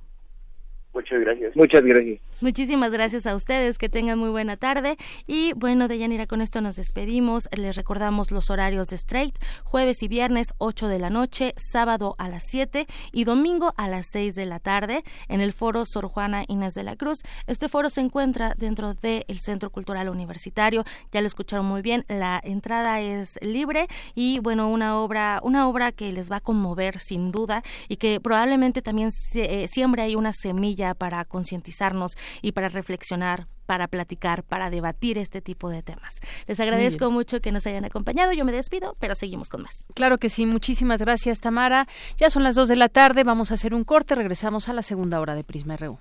Muchas 0.94 1.20
gracias. 1.20 1.56
Muchas 1.56 1.82
gracias. 1.82 2.20
Muchísimas 2.42 2.92
gracias 2.92 3.26
a 3.26 3.34
ustedes, 3.34 3.78
que 3.78 3.88
tengan 3.88 4.18
muy 4.18 4.28
buena 4.28 4.58
tarde. 4.58 4.98
Y 5.26 5.54
bueno, 5.54 5.88
Deyanira, 5.88 6.26
con 6.26 6.42
esto 6.42 6.60
nos 6.60 6.76
despedimos. 6.76 7.48
Les 7.50 7.76
recordamos 7.76 8.30
los 8.30 8.50
horarios 8.50 8.88
de 8.88 8.96
Straight, 8.96 9.34
jueves 9.64 10.02
y 10.02 10.08
viernes 10.08 10.52
8 10.58 10.88
de 10.88 10.98
la 10.98 11.08
noche, 11.08 11.54
sábado 11.56 12.14
a 12.18 12.28
las 12.28 12.44
7 12.46 12.86
y 13.10 13.24
domingo 13.24 13.72
a 13.78 13.88
las 13.88 14.08
6 14.12 14.34
de 14.34 14.44
la 14.44 14.60
tarde 14.60 15.02
en 15.28 15.40
el 15.40 15.54
foro 15.54 15.86
Sor 15.86 16.08
Juana 16.08 16.44
Inés 16.46 16.74
de 16.74 16.82
la 16.82 16.94
Cruz. 16.96 17.22
Este 17.46 17.70
foro 17.70 17.88
se 17.88 18.02
encuentra 18.02 18.52
dentro 18.58 18.92
del 18.92 19.38
Centro 19.40 19.70
Cultural 19.70 20.10
Universitario. 20.10 20.84
Ya 21.12 21.22
lo 21.22 21.28
escucharon 21.28 21.64
muy 21.64 21.80
bien, 21.80 22.04
la 22.06 22.38
entrada 22.44 23.00
es 23.00 23.38
libre 23.40 23.88
y 24.14 24.40
bueno, 24.40 24.68
una 24.68 24.98
obra, 25.00 25.40
una 25.42 25.68
obra 25.68 25.90
que 25.90 26.12
les 26.12 26.30
va 26.30 26.36
a 26.36 26.40
conmover 26.40 27.00
sin 27.00 27.32
duda 27.32 27.62
y 27.88 27.96
que 27.96 28.20
probablemente 28.20 28.82
también 28.82 29.08
eh, 29.36 29.68
siempre 29.68 30.02
hay 30.02 30.16
una 30.16 30.34
semilla 30.34 30.92
para 30.92 31.24
concientizarnos 31.24 32.14
y 32.42 32.52
para 32.52 32.68
reflexionar, 32.68 33.46
para 33.66 33.88
platicar, 33.88 34.42
para 34.42 34.70
debatir 34.70 35.18
este 35.18 35.40
tipo 35.40 35.70
de 35.70 35.82
temas. 35.82 36.20
Les 36.46 36.60
agradezco 36.60 37.10
mucho 37.10 37.40
que 37.40 37.52
nos 37.52 37.66
hayan 37.66 37.84
acompañado. 37.84 38.32
Yo 38.32 38.44
me 38.44 38.52
despido, 38.52 38.94
pero 39.00 39.14
seguimos 39.14 39.48
con 39.48 39.62
más. 39.62 39.86
Claro 39.94 40.18
que 40.18 40.30
sí. 40.30 40.46
Muchísimas 40.46 41.00
gracias, 41.00 41.40
Tamara. 41.40 41.86
Ya 42.16 42.30
son 42.30 42.42
las 42.42 42.54
dos 42.54 42.68
de 42.68 42.76
la 42.76 42.88
tarde. 42.88 43.24
Vamos 43.24 43.50
a 43.50 43.54
hacer 43.54 43.74
un 43.74 43.84
corte. 43.84 44.14
Regresamos 44.14 44.68
a 44.68 44.72
la 44.72 44.82
segunda 44.82 45.20
hora 45.20 45.34
de 45.34 45.44
Prisma 45.44 45.76
RU. 45.76 45.98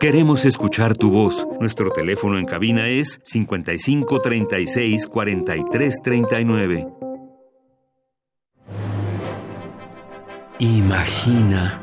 Queremos 0.00 0.44
escuchar 0.44 0.96
tu 0.96 1.10
voz. 1.10 1.46
Nuestro 1.60 1.90
teléfono 1.90 2.38
en 2.38 2.46
cabina 2.46 2.88
es 2.88 3.20
55 3.22 4.20
36 4.20 5.06
43 5.06 6.02
39. 6.02 6.88
Imagina 10.58 11.82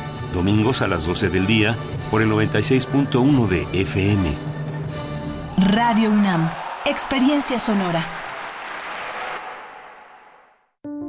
domingos 0.31 0.81
a 0.81 0.87
las 0.87 1.05
12 1.05 1.29
del 1.29 1.47
día 1.47 1.75
por 2.09 2.21
el 2.21 2.29
96.1 2.31 3.47
de 3.47 3.67
FM. 3.73 4.29
Radio 5.71 6.09
UNAM, 6.09 6.49
experiencia 6.85 7.59
sonora. 7.59 8.05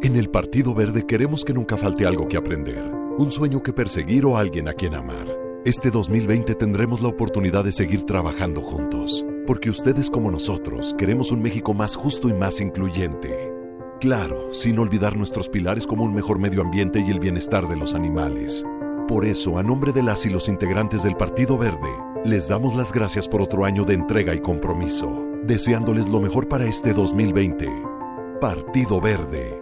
En 0.02 0.16
el 0.16 0.28
Partido 0.30 0.74
Verde 0.74 1.06
queremos 1.06 1.44
que 1.44 1.54
nunca 1.54 1.76
falte 1.76 2.06
algo 2.06 2.26
que 2.26 2.36
aprender, 2.36 2.82
un 3.16 3.30
sueño 3.30 3.62
que 3.62 3.72
perseguir 3.72 4.26
o 4.26 4.36
alguien 4.36 4.68
a 4.68 4.74
quien 4.74 4.94
amar. 4.94 5.26
Este 5.64 5.92
2020 5.92 6.56
tendremos 6.56 7.00
la 7.00 7.08
oportunidad 7.08 7.62
de 7.62 7.70
seguir 7.70 8.04
trabajando 8.04 8.62
juntos, 8.62 9.24
porque 9.46 9.70
ustedes 9.70 10.10
como 10.10 10.32
nosotros 10.32 10.92
queremos 10.98 11.30
un 11.30 11.40
México 11.40 11.72
más 11.72 11.94
justo 11.94 12.28
y 12.28 12.32
más 12.32 12.60
incluyente. 12.60 13.52
Claro, 14.00 14.52
sin 14.52 14.80
olvidar 14.80 15.16
nuestros 15.16 15.48
pilares 15.48 15.86
como 15.86 16.02
un 16.02 16.12
mejor 16.12 16.40
medio 16.40 16.62
ambiente 16.62 16.98
y 16.98 17.08
el 17.08 17.20
bienestar 17.20 17.68
de 17.68 17.76
los 17.76 17.94
animales. 17.94 18.66
Por 19.08 19.24
eso, 19.24 19.58
a 19.58 19.62
nombre 19.62 19.92
de 19.92 20.02
las 20.02 20.24
y 20.26 20.30
los 20.30 20.48
integrantes 20.48 21.02
del 21.02 21.16
Partido 21.16 21.58
Verde, 21.58 21.90
les 22.24 22.48
damos 22.48 22.76
las 22.76 22.92
gracias 22.92 23.28
por 23.28 23.42
otro 23.42 23.64
año 23.64 23.84
de 23.84 23.94
entrega 23.94 24.34
y 24.34 24.40
compromiso, 24.40 25.26
deseándoles 25.42 26.08
lo 26.08 26.20
mejor 26.20 26.48
para 26.48 26.66
este 26.66 26.92
2020. 26.92 27.68
Partido 28.40 29.00
Verde. 29.00 29.61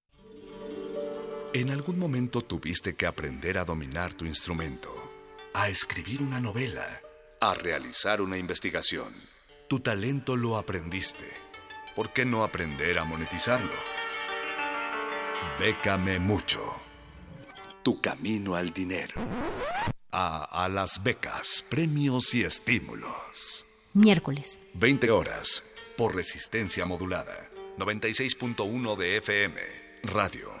En 1.53 1.69
algún 1.69 1.99
momento 1.99 2.41
tuviste 2.41 2.95
que 2.95 3.05
aprender 3.05 3.57
a 3.57 3.65
dominar 3.65 4.13
tu 4.13 4.23
instrumento, 4.25 4.89
a 5.53 5.67
escribir 5.67 6.21
una 6.21 6.39
novela, 6.39 7.01
a 7.41 7.53
realizar 7.53 8.21
una 8.21 8.37
investigación. 8.37 9.13
Tu 9.67 9.81
talento 9.81 10.37
lo 10.37 10.57
aprendiste. 10.57 11.29
¿Por 11.93 12.13
qué 12.13 12.23
no 12.23 12.45
aprender 12.45 12.97
a 12.97 13.03
monetizarlo? 13.03 13.73
Bécame 15.59 16.19
mucho. 16.19 16.61
Tu 17.83 17.99
camino 17.99 18.55
al 18.55 18.69
dinero. 18.69 19.15
A, 20.13 20.63
a 20.63 20.69
las 20.69 21.03
becas, 21.03 21.65
premios 21.69 22.33
y 22.33 22.43
estímulos. 22.43 23.65
Miércoles. 23.93 24.57
20 24.75 25.11
horas 25.11 25.65
por 25.97 26.15
resistencia 26.15 26.85
modulada. 26.85 27.49
96.1 27.77 28.95
de 28.95 29.17
FM. 29.17 29.61
Radio. 30.03 30.60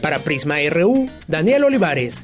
Para 0.01 0.21
Prisma 0.21 0.57
RU, 0.71 1.11
Daniel 1.29 1.65
Olivares. 1.65 2.23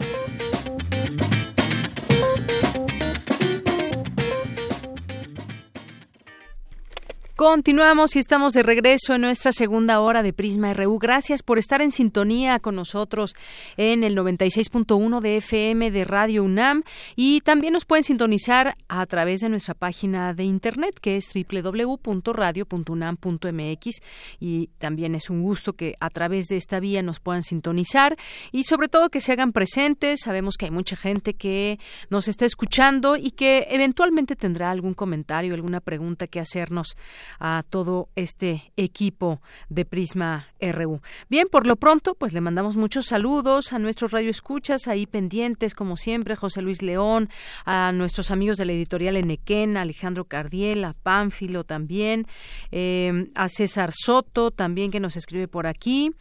Continuamos 7.39 8.16
y 8.16 8.18
estamos 8.18 8.53
de 8.53 8.64
regreso 8.64 9.14
en 9.14 9.20
nuestra 9.20 9.53
segunda 9.53 10.01
hora 10.01 10.24
de 10.24 10.32
Prisma 10.32 10.74
RU. 10.74 10.99
Gracias 10.99 11.45
por 11.45 11.61
estar 11.61 11.80
en 11.80 11.93
sintonía 11.93 12.59
con 12.59 12.74
nosotros 12.74 13.36
en 13.76 14.03
el 14.03 14.16
96.1 14.16 15.20
de 15.20 15.36
FM 15.36 15.93
de 15.93 16.05
Radio 16.05 16.43
UNAM 16.43 16.82
y 17.14 17.41
también 17.43 17.74
nos 17.74 17.84
pueden 17.84 18.03
sintonizar 18.03 18.74
a 18.89 19.07
través 19.07 19.43
de 19.43 19.51
nuestra 19.51 19.74
página 19.74 20.34
de 20.34 20.43
internet 20.43 20.99
que 21.01 21.16
es 21.16 21.30
www.radio.unam.mx 21.32 23.97
y 24.41 24.66
también 24.78 25.14
es 25.14 25.30
un 25.30 25.41
gusto 25.41 25.74
que 25.74 25.95
a 26.01 26.11
través 26.11 26.47
de 26.47 26.57
esta 26.57 26.80
vía 26.80 27.03
nos 27.03 27.20
puedan 27.20 27.45
sintonizar 27.45 28.16
y 28.51 28.64
sobre 28.64 28.89
todo 28.89 29.11
que 29.11 29.20
se 29.20 29.30
hagan 29.30 29.53
presentes. 29.53 30.22
Sabemos 30.24 30.57
que 30.57 30.64
hay 30.64 30.72
mucha 30.72 30.97
gente 30.97 31.34
que 31.34 31.78
nos 32.11 32.26
está 32.26 32.47
escuchando 32.47 33.16
y 33.16 33.30
que 33.30 33.68
eventualmente 33.70 34.34
tendrá 34.34 34.72
algún 34.72 34.95
comentario, 34.95 35.55
alguna 35.55 35.78
pregunta 35.78 36.26
que 36.26 36.41
hacernos 36.41 36.97
a 37.38 37.64
todo 37.68 38.08
este 38.16 38.72
equipo 38.76 39.40
de 39.68 39.84
Prisma 39.84 40.48
RU. 40.60 41.00
Bien, 41.28 41.48
por 41.50 41.66
lo 41.66 41.76
pronto, 41.76 42.14
pues 42.14 42.32
le 42.32 42.40
mandamos 42.40 42.76
muchos 42.76 43.06
saludos 43.06 43.72
a 43.72 43.78
nuestros 43.78 44.12
radioescuchas 44.12 44.88
ahí 44.88 45.06
pendientes, 45.06 45.74
como 45.74 45.96
siempre, 45.96 46.36
José 46.36 46.62
Luis 46.62 46.82
León, 46.82 47.28
a 47.64 47.92
nuestros 47.92 48.30
amigos 48.30 48.56
de 48.56 48.64
la 48.64 48.72
editorial 48.72 49.16
Enequén, 49.16 49.76
Alejandro 49.76 50.24
Cardiel, 50.24 50.84
a 50.84 50.94
Pánfilo 50.94 51.64
también, 51.64 52.26
eh, 52.70 53.30
a 53.34 53.48
César 53.48 53.90
Soto 53.92 54.50
también 54.50 54.90
que 54.90 55.00
nos 55.00 55.16
escribe 55.16 55.48
por 55.48 55.66
aquí, 55.66 56.12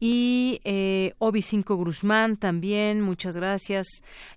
y 0.00 0.60
eh, 0.64 1.14
Obi 1.18 1.40
5 1.40 1.76
Guzmán 1.76 2.36
también, 2.36 3.00
muchas 3.00 3.36
gracias. 3.36 3.86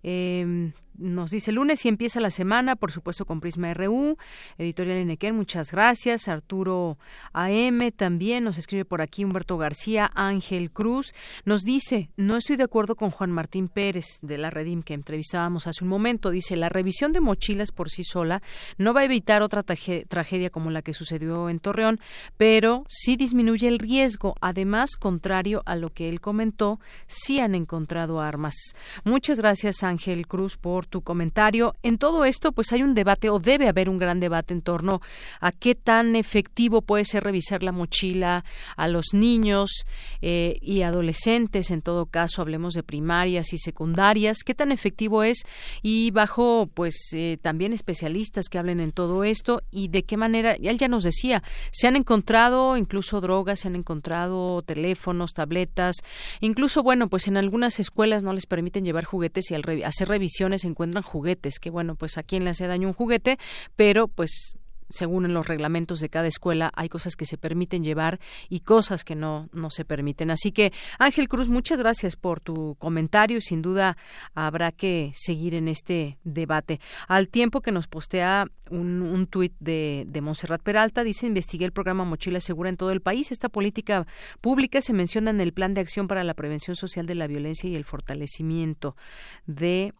Eh, 0.04 0.72
nos 0.98 1.32
dice 1.32 1.52
lunes 1.52 1.86
y 1.86 1.90
empieza 1.90 2.20
la 2.20 2.32
semana, 2.32 2.76
por 2.76 2.92
supuesto 2.92 3.26
con 3.26 3.40
Prisma 3.40 3.74
RU, 3.74 4.18
Editorial 4.58 4.98
Enequén, 4.98 5.36
muchas 5.36 5.72
gracias. 5.72 6.28
Arturo 6.28 6.98
AM 7.34 7.92
también 7.96 8.44
nos 8.44 8.58
escribe 8.58 8.86
por 8.86 9.02
aquí 9.02 9.24
Humberto 9.24 9.58
García, 9.58 10.12
Ángel 10.16 10.72
Cruz, 10.72 11.14
nos 11.46 11.64
dice, 11.64 12.10
no 12.18 12.38
estoy 12.38 12.56
de 12.56 12.64
acuerdo 12.64 12.96
con 12.96 13.12
Juan 13.12 13.32
Martín 13.32 13.68
Pérez 13.68 14.20
de 14.22 14.38
la 14.38 14.50
Redim 14.50 14.84
que 14.84 14.94
entrevistábamos 14.94 15.68
hace 15.68 15.84
un 15.84 15.90
momento, 15.90 16.32
dice, 16.32 16.56
la 16.56 16.70
revisión 16.70 17.14
de 17.14 17.22
mochilas 17.22 17.72
por 17.72 17.90
sí 17.90 18.04
sola 18.04 18.42
no 18.78 18.94
va 18.94 19.02
a 19.02 19.06
evitar 19.06 19.42
otra 19.42 19.64
tragedia 19.64 20.50
como 20.50 20.72
la 20.72 20.82
que 20.82 20.94
sucedió 20.94 21.50
en 21.50 21.60
Torreón, 21.60 22.00
pero 22.38 22.86
sí 22.90 23.16
disminuye 23.16 23.68
el 23.68 23.80
riesgo. 23.80 24.36
Además, 24.42 24.98
contrario 24.98 25.62
a 25.66 25.76
lo 25.76 25.90
que 25.90 26.10
él 26.10 26.22
comentó, 26.22 26.80
sí 27.06 27.40
han 27.40 27.56
encontrado 27.56 28.20
armas. 28.20 28.56
Muchas 29.04 29.40
gracias 29.40 29.84
Ángel 29.84 30.28
Cruz 30.28 30.58
por 30.58 30.87
tu 30.88 31.02
comentario. 31.02 31.76
En 31.84 31.98
todo 31.98 32.26
esto, 32.26 32.52
pues 32.52 32.72
hay 32.72 32.84
un 32.84 32.94
debate 32.94 33.30
o 33.30 33.40
debe 33.40 33.68
haber 33.68 33.90
un 33.90 33.98
gran 33.98 34.20
debate 34.20 34.54
en 34.54 34.62
torno 34.62 35.02
a 35.40 35.52
qué 35.52 35.76
tan 35.76 36.16
efectivo 36.16 36.82
puede 36.82 37.06
ser 37.06 37.24
revisar 37.24 37.64
la 37.64 37.72
mochila 37.72 38.44
a 38.76 38.88
los 38.88 39.14
niños 39.14 39.86
eh, 40.22 40.58
y 40.62 40.82
adolescentes, 40.82 41.72
en 41.72 41.82
todo 41.82 42.06
caso, 42.06 42.42
hablemos 42.42 42.74
de 42.74 42.84
primarias 42.84 43.54
y 43.54 43.58
secundarias, 43.58 44.40
qué 44.46 44.54
tan 44.54 44.72
efectivo 44.72 45.24
es 45.24 45.44
y 45.82 46.12
bajo, 46.12 46.70
pues, 46.74 46.96
eh, 47.14 47.38
también 47.42 47.74
especialistas 47.74 48.50
que 48.50 48.58
hablen 48.58 48.80
en 48.80 48.92
todo 48.92 49.24
esto 49.24 49.62
y 49.72 49.90
de 49.90 50.04
qué 50.04 50.18
manera, 50.18 50.54
él 50.54 50.78
ya 50.78 50.88
nos 50.88 51.04
decía, 51.04 51.44
se 51.72 51.88
han 51.88 51.96
encontrado 51.96 52.78
incluso 52.78 53.22
drogas, 53.22 53.60
se 53.62 53.68
han 53.68 53.76
encontrado 53.76 54.62
teléfonos, 54.62 55.34
tabletas, 55.34 55.98
incluso, 56.40 56.84
bueno, 56.84 57.10
pues 57.10 57.28
en 57.28 57.38
algunas 57.38 57.80
escuelas 57.80 58.24
no 58.24 58.34
les 58.34 58.46
permiten 58.46 58.86
llevar 58.86 59.04
juguetes 59.04 59.52
y 59.52 59.56
al 59.56 59.64
hacer 59.84 60.08
revisiones 60.08 60.64
encuentran 60.78 61.02
juguetes, 61.02 61.58
que 61.60 61.72
bueno, 61.72 61.96
pues 61.96 62.20
a 62.20 62.24
quién 62.24 62.44
le 62.44 62.52
hace 62.52 62.68
daño 62.68 62.88
un 62.88 62.94
juguete, 62.94 63.40
pero 63.76 64.08
pues 64.08 64.56
según 64.90 65.26
en 65.26 65.34
los 65.34 65.48
reglamentos 65.48 66.00
de 66.00 66.10
cada 66.10 66.28
escuela, 66.28 66.72
hay 66.76 66.90
cosas 66.90 67.16
que 67.16 67.26
se 67.26 67.38
permiten 67.38 67.84
llevar 67.84 68.20
y 68.50 68.62
cosas 68.62 69.04
que 69.04 69.16
no, 69.16 69.50
no 69.52 69.70
se 69.70 69.86
permiten. 69.86 70.32
Así 70.32 70.52
que, 70.52 70.72
Ángel 70.98 71.28
Cruz, 71.28 71.50
muchas 71.50 71.80
gracias 71.80 72.16
por 72.16 72.40
tu 72.40 72.76
comentario. 72.80 73.42
Sin 73.42 73.62
duda 73.62 73.98
habrá 74.34 74.72
que 74.72 75.12
seguir 75.14 75.56
en 75.56 75.68
este 75.68 76.20
debate. 76.24 76.80
Al 77.08 77.28
tiempo 77.28 77.62
que 77.62 77.72
nos 77.72 77.88
postea 77.88 78.48
un, 78.70 79.02
un 79.02 79.28
tuit 79.28 79.54
de, 79.60 80.06
de 80.08 80.22
Montserrat 80.22 80.62
Peralta, 80.62 81.04
dice, 81.04 81.28
investigué 81.28 81.66
el 81.66 81.72
programa 81.74 82.06
Mochila 82.06 82.40
Segura 82.40 82.70
en 82.70 82.78
todo 82.78 82.92
el 82.92 83.02
país. 83.02 83.32
Esta 83.32 83.50
política 83.50 84.08
pública 84.42 84.82
se 84.82 84.94
menciona 84.94 85.32
en 85.32 85.42
el 85.42 85.54
Plan 85.54 85.74
de 85.74 85.82
Acción 85.82 86.08
para 86.08 86.24
la 86.24 86.34
Prevención 86.34 86.76
Social 86.76 87.06
de 87.06 87.16
la 87.16 87.28
Violencia 87.28 87.70
y 87.70 87.76
el 87.76 87.84
Fortalecimiento 87.84 88.96
de 89.46 89.94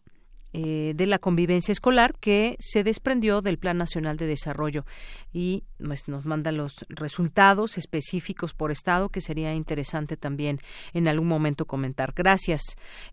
eh, 0.54 0.92
de 0.96 1.06
la 1.06 1.18
convivencia 1.18 1.72
escolar 1.72 2.14
que 2.18 2.56
se 2.58 2.82
desprendió 2.82 3.42
del 3.42 3.58
Plan 3.58 3.76
Nacional 3.76 4.16
de 4.16 4.26
Desarrollo 4.26 4.86
y 5.30 5.64
pues, 5.76 6.08
nos 6.08 6.24
manda 6.24 6.52
los 6.52 6.86
resultados 6.88 7.76
específicos 7.76 8.54
por 8.54 8.70
estado 8.70 9.10
que 9.10 9.20
sería 9.20 9.54
interesante 9.54 10.16
también 10.16 10.58
en 10.94 11.06
algún 11.06 11.28
momento 11.28 11.66
comentar. 11.66 12.14
Gracias, 12.16 12.62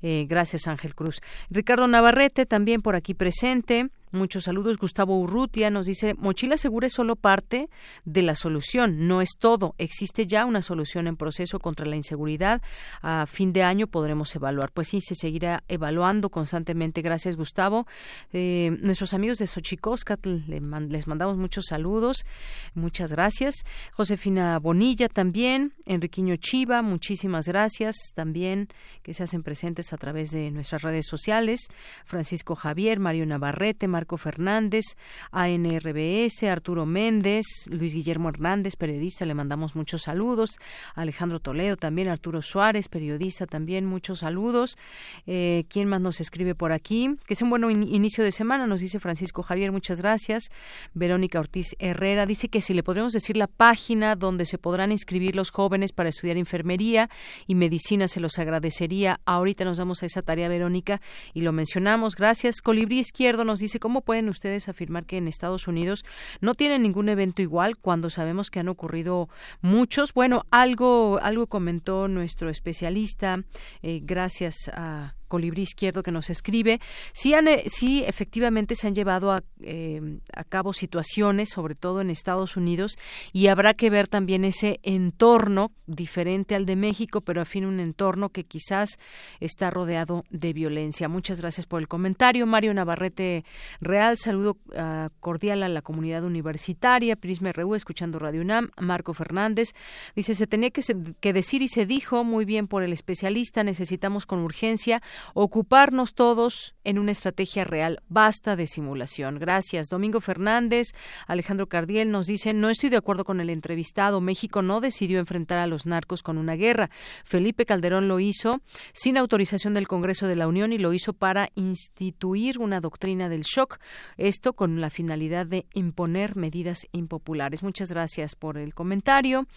eh, 0.02 0.26
gracias 0.30 0.68
Ángel 0.68 0.96
Cruz. 0.96 1.22
Ricardo 1.50 1.88
Navarrete 1.88 2.46
también 2.46 2.82
por 2.82 2.96
aquí 2.96 3.14
presente. 3.14 3.90
Muchos 4.16 4.46
saludos. 4.46 4.78
Gustavo 4.78 5.20
Urrutia 5.20 5.70
nos 5.70 5.86
dice, 5.86 6.14
mochila 6.14 6.58
segura 6.58 6.88
es 6.88 6.94
solo 6.94 7.18
parte 7.18 7.70
de 8.06 8.22
la 8.22 8.36
solución, 8.36 9.08
no 9.08 9.22
es 9.22 9.32
todo. 9.38 9.76
Existe 9.78 10.26
ya 10.26 10.46
una 10.46 10.62
solución 10.62 11.08
en 11.08 11.18
proceso 11.18 11.60
contra 11.60 11.86
la 11.86 11.98
inseguridad. 11.98 12.62
A 13.02 13.26
fin 13.26 13.52
de 13.52 13.64
año 13.64 13.88
podremos 13.88 14.34
evaluar. 14.36 14.72
Pues 14.72 14.88
sí, 14.88 15.02
se 15.02 15.16
seguirá 15.16 15.64
evaluando 15.68 16.30
constantemente. 16.30 17.02
Gracias, 17.02 17.36
Gustavo. 17.36 17.88
Eh, 18.32 18.78
nuestros 18.82 19.14
amigos 19.14 19.38
de 19.40 19.48
Xochicóscat 19.48 20.26
les 20.26 21.08
mandamos 21.08 21.38
muchos 21.38 21.66
saludos. 21.68 22.26
Muchas 22.74 23.12
gracias. 23.12 23.66
Josefina 23.92 24.60
Bonilla 24.60 25.10
también. 25.10 25.74
Enriquiño 25.86 26.38
Chiva, 26.38 26.82
muchísimas 26.82 27.48
gracias 27.48 27.96
también 28.16 28.70
que 29.04 29.14
se 29.14 29.24
hacen 29.24 29.44
presentes 29.44 29.92
a 29.92 29.98
través 29.98 30.32
de 30.32 30.52
nuestras 30.52 30.82
redes 30.82 31.06
sociales. 31.08 31.68
Francisco 32.06 32.56
Javier, 32.56 33.00
Mario 33.00 33.26
Navarrete, 33.26 33.88
Marco 33.88 34.05
Fernández, 34.18 34.86
ANRBS, 35.32 36.44
Arturo 36.44 36.86
Méndez, 36.86 37.46
Luis 37.70 37.94
Guillermo 37.94 38.30
Hernández, 38.30 38.76
periodista, 38.76 39.26
le 39.26 39.34
mandamos 39.34 39.76
muchos 39.76 40.04
saludos. 40.04 40.52
Alejandro 40.94 41.40
Toledo 41.40 41.76
también, 41.76 42.08
Arturo 42.08 42.42
Suárez, 42.42 42.88
periodista 42.88 43.48
también, 43.48 43.86
muchos 43.86 44.20
saludos. 44.20 44.78
Eh, 45.26 45.66
¿Quién 45.70 45.90
más 45.90 46.02
nos 46.02 46.22
escribe 46.22 46.54
por 46.54 46.72
aquí? 46.72 47.10
Que 47.26 47.34
es 47.34 47.42
un 47.42 47.50
buen 47.50 47.64
inicio 47.84 48.24
de 48.24 48.32
semana, 48.32 48.68
nos 48.68 48.82
dice 48.82 49.00
Francisco 49.00 49.42
Javier, 49.42 49.72
muchas 49.72 50.00
gracias. 50.00 50.50
Verónica 50.94 51.40
Ortiz 51.40 51.76
Herrera 51.80 52.26
dice 52.26 52.48
que 52.50 52.62
si 52.62 52.74
le 52.74 52.84
podremos 52.84 53.12
decir 53.12 53.38
la 53.38 53.48
página 53.48 54.16
donde 54.16 54.46
se 54.46 54.58
podrán 54.58 54.92
inscribir 54.92 55.36
los 55.36 55.50
jóvenes 55.50 55.92
para 55.92 56.10
estudiar 56.10 56.38
enfermería 56.38 57.10
y 57.48 57.56
medicina, 57.56 58.08
se 58.08 58.20
los 58.20 58.38
agradecería. 58.38 59.20
Ahorita 59.26 59.66
nos 59.66 59.78
damos 59.78 60.04
a 60.04 60.06
esa 60.06 60.22
tarea, 60.22 60.48
Verónica, 60.48 61.02
y 61.34 61.42
lo 61.42 61.52
mencionamos. 61.52 62.16
Gracias. 62.16 62.62
Colibrí 62.62 63.00
Izquierdo 63.00 63.44
nos 63.44 63.60
dice 63.60 63.80
¿Cómo 63.86 64.02
pueden 64.02 64.30
ustedes 64.30 64.68
afirmar 64.68 65.06
que 65.06 65.18
en 65.18 65.28
Estados 65.28 65.68
Unidos 65.68 66.06
no 66.42 66.56
tienen 66.56 66.82
ningún 66.82 67.08
evento 67.08 67.44
igual 67.44 67.78
cuando 67.78 68.10
sabemos 68.10 68.50
que 68.50 68.60
han 68.60 68.68
ocurrido 68.68 69.30
muchos? 69.62 70.12
Bueno, 70.12 70.48
algo, 70.50 71.20
algo 71.22 71.46
comentó 71.46 72.08
nuestro 72.08 72.50
especialista, 72.50 73.44
eh, 73.84 74.00
gracias 74.02 74.72
a 74.74 75.14
Colibrí 75.36 75.64
Izquierdo 75.64 76.02
que 76.02 76.14
nos 76.14 76.30
escribe, 76.30 76.80
sí, 77.12 77.34
han, 77.34 77.50
eh, 77.50 77.66
sí 77.68 78.06
efectivamente 78.08 78.74
se 78.76 78.88
han 78.88 78.96
llevado 78.96 79.34
a, 79.34 79.44
eh, 79.60 80.20
a, 80.34 80.46
cabo 80.46 80.72
situaciones, 80.72 81.50
sobre 81.50 81.76
todo 81.76 82.00
en 82.00 82.10
Estados 82.10 82.56
Unidos, 82.56 82.98
y 83.34 83.48
habrá 83.48 83.74
que 83.74 83.90
ver 83.90 84.08
también 84.08 84.46
ese 84.46 84.80
entorno 84.82 85.74
diferente 85.88 86.56
al 86.56 86.66
de 86.66 86.78
México, 86.78 87.20
pero 87.20 87.42
a 87.42 87.46
fin 87.46 87.66
un 87.66 87.82
entorno 87.82 88.30
que 88.30 88.46
quizás 88.46 88.98
está 89.42 89.70
rodeado 89.70 90.24
de 90.30 90.54
violencia. 90.54 91.10
Muchas 91.10 91.42
gracias 91.42 91.66
por 91.66 91.82
el 91.82 91.90
comentario. 91.90 92.46
Mario 92.46 92.74
Navarrete 92.74 93.44
Real, 93.82 94.18
saludo 94.18 94.58
uh, 94.68 95.10
cordial 95.20 95.64
a 95.64 95.70
la 95.70 95.82
comunidad 95.82 96.24
universitaria, 96.24 97.18
Prisma 97.18 97.52
RU, 97.52 97.76
escuchando 97.76 98.20
Radio 98.20 98.40
UNAM. 98.40 98.70
Marco 98.80 99.14
Fernández 99.14 99.74
dice, 100.16 100.34
se 100.34 100.48
tenía 100.48 100.70
que, 100.70 100.82
que 101.20 101.34
decir 101.34 101.62
y 101.62 101.68
se 101.68 101.86
dijo 101.86 102.24
muy 102.24 102.46
bien 102.46 102.70
por 102.70 102.84
el 102.84 102.94
especialista, 102.94 103.66
necesitamos 103.66 104.26
con 104.26 104.40
urgencia 104.40 105.02
ocuparnos 105.34 106.14
todos 106.14 106.76
en 106.84 107.00
una 107.00 107.12
estrategia 107.12 107.64
real. 107.64 108.02
Basta 108.08 108.56
de 108.56 108.68
simulación. 108.68 109.40
Gracias. 109.40 109.88
Domingo 109.90 110.22
Fernández, 110.22 110.90
Alejandro 111.28 111.68
Cardiel 111.68 112.12
nos 112.12 112.28
dice, 112.28 112.54
no 112.54 112.70
estoy 112.70 112.90
de 112.90 112.98
acuerdo 112.98 113.26
con 113.26 113.42
el 113.42 113.50
entrevistado. 113.50 114.22
México 114.22 114.62
no 114.62 114.82
decidió 114.82 115.20
enfrentar 115.20 115.58
a 115.58 115.68
los 115.68 115.86
narcos 115.86 116.24
con 116.24 116.38
una 116.38 116.56
guerra. 116.56 116.90
Felipe 117.24 117.66
Calderón 117.66 118.08
lo 118.08 118.20
hizo 118.20 118.62
sin 118.94 119.18
autorización 119.18 119.74
del 119.74 119.88
Congreso 119.88 120.28
de 120.28 120.36
la 120.36 120.48
Unión 120.48 120.74
y 120.74 120.78
lo 120.78 120.94
hizo 120.94 121.14
para 121.14 121.50
instituir 121.56 122.60
una 122.60 122.80
doctrina 122.80 123.30
del 123.30 123.42
shock. 123.42 123.80
Esto 124.18 124.54
con 124.54 124.82
la 124.82 124.90
finalidad 124.90 125.46
de 125.46 125.66
imponer 125.74 126.36
medidas 126.36 126.88
impopulares. 126.92 127.64
Muchas 127.64 127.90
gracias 127.90 128.36
por 128.36 128.58
el 128.58 128.74
comentario. 128.74 129.48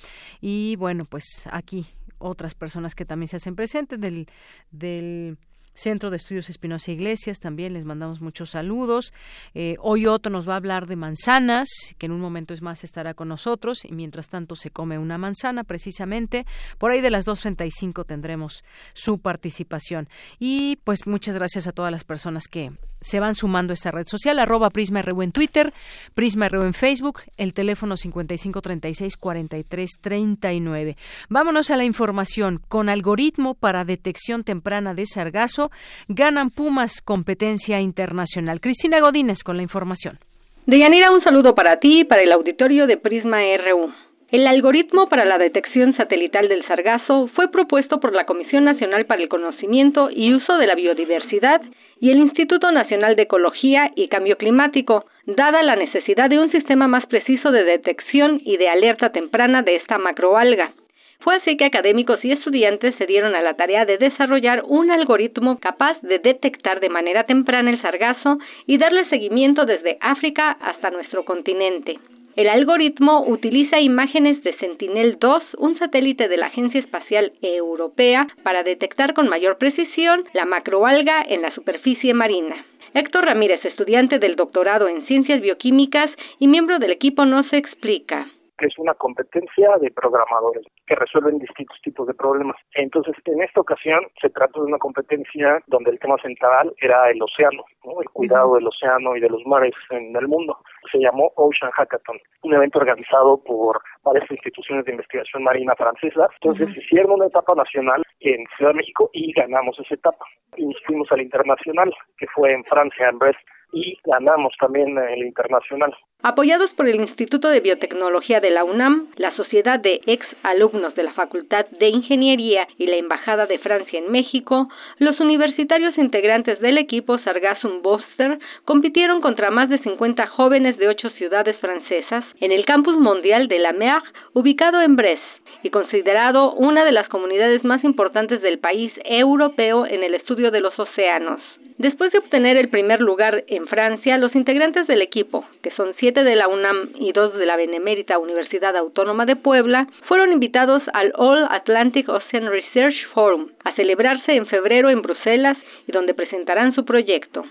Y 0.41 0.77
bueno, 0.77 1.05
pues 1.05 1.49
aquí 1.51 1.87
otras 2.19 2.55
personas 2.55 2.95
que 2.95 3.05
también 3.05 3.29
se 3.29 3.37
hacen 3.37 3.55
presentes 3.55 4.01
del, 4.01 4.27
del 4.71 5.39
Centro 5.79 6.11
de 6.11 6.17
Estudios 6.17 6.51
Espinosa 6.51 6.91
Iglesias, 6.91 7.39
también 7.39 7.73
les 7.73 7.85
mandamos 7.85 8.21
muchos 8.21 8.51
saludos. 8.51 9.15
Eh, 9.55 9.77
hoy 9.81 10.07
Otto 10.07 10.29
nos 10.29 10.49
va 10.49 10.55
a 10.55 10.57
hablar 10.57 10.87
de 10.87 10.97
manzanas, 10.97 11.69
que 11.99 12.07
en 12.07 12.13
un 12.13 12.21
momento 12.21 12.53
es 12.53 12.63
más 12.63 12.83
estará 12.83 13.15
con 13.15 13.29
nosotros, 13.29 13.85
y 13.85 13.93
mientras 13.93 14.29
tanto 14.29 14.57
se 14.57 14.71
come 14.71 14.99
una 14.99 15.19
manzana 15.19 15.63
precisamente. 15.63 16.47
Por 16.79 16.91
ahí 16.91 17.01
de 17.01 17.11
las 17.11 17.27
2.35 17.27 18.05
tendremos 18.05 18.65
su 18.93 19.19
participación. 19.19 20.09
Y 20.39 20.77
pues 20.83 21.07
muchas 21.07 21.37
gracias 21.37 21.69
a 21.69 21.73
todas 21.73 21.93
las 21.93 22.05
personas 22.05 22.49
que 22.49 22.73
se 23.01 23.21
van 23.21 23.35
sumando 23.35 23.73
a 23.73 23.75
esta 23.75 23.91
red 23.91 24.07
social, 24.07 24.39
arroba 24.39 24.71
Prisma 24.71 25.03
RU 25.03 25.21
en 25.23 25.33
Twitter, 25.33 25.75
Prisma 26.15 26.49
RU 26.49 26.63
en 26.63 26.73
Facebook, 26.75 27.23
el 27.37 27.53
teléfono 27.55 27.97
5536-4339. 27.97 30.97
Vámonos 31.29 31.71
a 31.71 31.77
la 31.77 31.85
información. 31.85 32.63
Con 32.69 32.89
algoritmo 32.89 33.55
para 33.55 33.85
detección 33.85 34.45
temprana 34.45 34.95
de 34.95 35.07
sargazo, 35.07 35.68
ganan 36.09 36.51
Pumas 36.51 37.01
competencia 37.01 37.81
internacional. 37.81 38.61
Cristina 38.61 39.01
Godínez 39.01 39.43
con 39.43 39.57
la 39.57 39.63
información. 39.63 40.19
Deyanira, 40.67 41.11
un 41.11 41.23
saludo 41.23 41.55
para 41.55 41.77
ti 41.77 42.01
y 42.01 42.05
para 42.05 42.23
el 42.23 42.33
auditorio 42.33 42.87
de 42.87 42.97
Prisma 42.97 43.39
RU. 43.57 43.93
El 44.31 44.47
algoritmo 44.47 45.09
para 45.09 45.25
la 45.25 45.39
detección 45.39 45.97
satelital 45.97 46.49
del 46.49 46.67
sargazo 46.67 47.31
fue 47.35 47.51
propuesto 47.51 47.99
por 47.99 48.13
la 48.13 48.27
Comisión 48.27 48.65
Nacional 48.65 49.07
para 49.07 49.23
el 49.23 49.31
Conocimiento 49.31 50.11
y 50.11 50.35
Uso 50.35 50.59
de 50.59 50.67
la 50.67 50.75
Biodiversidad 50.75 51.63
y 51.99 52.11
el 52.11 52.19
Instituto 52.19 52.71
Nacional 52.71 53.17
de 53.17 53.23
Ecología 53.23 53.91
y 53.97 54.09
Cambio 54.09 54.37
Climático, 54.37 55.07
dada 55.25 55.63
la 55.63 55.77
necesidad 55.77 56.29
de 56.29 56.39
un 56.39 56.51
sistema 56.53 56.87
más 56.87 57.07
preciso 57.07 57.51
de 57.51 57.65
detección 57.65 58.43
y 58.45 58.59
de 58.59 58.69
alerta 58.69 59.13
temprana 59.13 59.63
de 59.63 59.77
esta 59.77 59.97
macroalga. 59.97 60.75
Fue 61.21 61.35
así 61.35 61.57
que 61.57 61.65
académicos 61.65 62.25
y 62.25 62.31
estudiantes 62.31 62.95
se 62.97 63.07
dieron 63.07 63.35
a 63.35 63.43
la 63.43 63.55
tarea 63.55 63.85
de 63.85 63.99
desarrollar 63.99 64.63
un 64.67 64.91
algoritmo 64.91 65.59
capaz 65.59 66.01
de 66.03 66.21
detectar 66.21 66.79
de 66.79 66.89
manera 66.89 67.25
temprana 67.25 67.71
el 67.71 67.83
sargazo 67.83 68.39
y 68.67 68.79
darle 68.79 69.09
seguimiento 69.09 69.67
desde 69.67 69.99
África 70.01 70.53
hasta 70.53 70.91
nuestro 70.91 71.25
continente. 71.25 71.99
El 72.37 72.49
algoritmo 72.49 73.25
utiliza 73.27 73.81
imágenes 73.81 74.41
de 74.45 74.57
Sentinel-2, 74.59 75.43
un 75.59 75.77
satélite 75.81 76.29
de 76.29 76.37
la 76.37 76.47
Agencia 76.47 76.79
Espacial 76.79 77.33
Europea, 77.43 78.29
para 78.45 78.63
detectar 78.63 79.13
con 79.13 79.29
mayor 79.29 79.59
precisión 79.59 80.23
la 80.35 80.45
macroalga 80.45 81.25
en 81.29 81.43
la 81.43 81.53
superficie 81.53 82.15
marina. 82.15 82.65
Héctor 82.95 83.25
Ramírez, 83.25 83.65
estudiante 83.65 84.21
del 84.21 84.37
doctorado 84.37 84.87
en 84.87 85.05
Ciencias 85.07 85.41
Bioquímicas 85.41 86.11
y 86.39 86.47
miembro 86.47 86.79
del 86.79 86.93
equipo, 86.93 87.25
nos 87.25 87.53
explica 87.53 88.29
que 88.59 88.67
es 88.67 88.79
una 88.79 88.95
competencia 88.95 89.77
de 89.81 89.91
programadores 89.91 90.65
que 90.87 90.95
resuelven 90.95 91.39
distintos 91.39 91.81
tipos 91.83 92.07
de 92.07 92.15
problemas. 92.15 92.57
Entonces, 92.75 93.15
en 93.25 93.43
esta 93.43 93.61
ocasión 93.61 94.01
se 94.21 94.31
trata 94.31 94.61
de 94.61 94.67
una 94.67 94.79
competencia 94.79 95.63
donde 95.67 95.91
el 95.91 95.99
tema 95.99 96.17
central 96.19 96.75
era 96.79 97.11
el 97.11 97.23
océano, 97.23 97.65
el 97.85 98.11
cuidado 98.11 98.57
del 98.57 98.67
océano 98.67 99.17
y 99.17 99.21
de 99.21 99.31
los 99.31 99.45
mares 99.47 99.75
en 99.91 100.15
el 100.17 100.29
mundo. 100.29 100.59
Se 100.91 100.99
llamó 100.99 101.31
Ocean 101.37 101.71
Hackathon, 101.73 102.19
un 102.43 102.55
evento 102.55 102.79
organizado 102.79 103.43
por 103.45 103.81
varias 104.03 104.31
instituciones 104.31 104.85
de 104.85 104.93
investigación 104.93 105.43
marina 105.43 105.75
francesas. 105.77 106.29
Entonces, 106.43 106.77
hicieron 106.77 107.13
una 107.13 107.27
etapa 107.27 107.55
nacional 107.55 108.03
en 108.21 108.45
Ciudad 108.57 108.73
de 108.73 108.79
México 108.79 109.11
y 109.13 109.33
ganamos 109.33 109.79
esa 109.79 109.95
etapa. 109.95 110.25
Y 110.57 110.67
nos 110.67 110.83
fuimos 110.85 111.11
al 111.13 111.21
internacional, 111.21 111.95
que 112.17 112.27
fue 112.35 112.53
en 112.53 112.65
Francia, 112.65 113.09
en 113.09 113.19
Brest, 113.19 113.39
y 113.73 113.99
ganamos 114.05 114.55
también 114.59 114.97
el 114.99 115.19
internacional. 115.27 115.95
Apoyados 116.21 116.73
por 116.73 116.89
el 116.89 117.01
Instituto 117.01 117.49
de 117.49 117.61
Biotecnología 117.61 118.41
de 118.41 118.51
la 118.51 118.65
UNAM, 118.65 119.07
la 119.17 119.37
Sociedad 119.37 119.79
de 119.79 120.01
Ex 120.05 120.27
Alumnos 120.43 120.97
de 120.97 121.05
la 121.05 121.13
Facultad 121.13 121.67
de 121.79 121.91
Ingeniería 121.91 122.67
y 122.77 122.87
la 122.87 122.97
Embajada 122.97 123.47
de 123.47 123.61
Francia 123.61 124.01
en 124.01 124.11
México, 124.11 124.69
los 124.99 125.21
universitarios 125.21 125.97
integrantes 125.97 126.59
del 126.59 126.77
equipo 126.79 127.19
Sargassum 127.21 127.83
Boster 127.83 128.41
compitieron 128.65 129.21
contra 129.21 129.53
más 129.53 129.69
de 129.69 129.79
50 129.79 130.27
jóvenes 130.27 130.77
de 130.79 130.89
ocho 130.89 131.09
ciudades 131.11 131.57
francesas 131.59 132.25
en 132.41 132.51
el 132.51 132.65
campus 132.65 132.99
mundial 132.99 133.47
de 133.47 133.61
la 133.61 133.73
Mer, 133.73 134.03
ubicado 134.33 134.81
en 134.83 134.97
Brest 134.97 135.23
y 135.63 135.71
considerado 135.71 136.53
una 136.55 136.85
de 136.85 136.93
las 136.93 137.09
comunidades 137.09 137.63
más 137.65 137.83
importantes 137.85 138.43
del 138.43 138.59
país 138.59 138.93
europeo 139.05 139.87
en 139.87 140.03
el 140.03 140.15
estudio 140.15 140.51
de 140.51 140.61
los 140.61 140.77
océanos. 140.79 141.41
Después 141.79 142.11
de 142.11 142.19
obtener 142.19 142.57
el 142.57 142.71
primer 142.71 143.01
lugar 143.01 143.45
en 143.47 143.58
Francia, 143.67 144.19
los 144.19 144.35
integrantes 144.35 144.87
del 144.87 145.03
equipo, 145.03 145.45
que 145.63 145.71
son 145.73 145.95
siete 145.99 146.23
de 146.25 146.37
la 146.37 146.49
UNAM 146.49 146.91
y 146.95 147.13
dos 147.13 147.35
de 147.35 147.47
la 147.47 147.57
Benemérita 147.57 148.19
Universidad 148.19 148.77
Autónoma 148.77 149.27
de 149.27 149.37
Puebla, 149.37 149.89
fueron 150.09 150.33
invitados 150.33 150.83
al 150.93 151.13
All 151.17 151.47
Atlantic 151.51 152.09
Ocean 152.09 152.51
Research 152.51 152.97
Forum, 153.15 153.49
a 153.65 153.75
celebrarse 153.75 154.35
en 154.35 154.47
febrero 154.47 154.91
en 154.91 155.03
Bruselas 155.03 155.59
y 155.87 155.93
donde 155.93 156.15
presentarán 156.15 156.75
su 156.75 156.85
proyecto. 156.85 157.45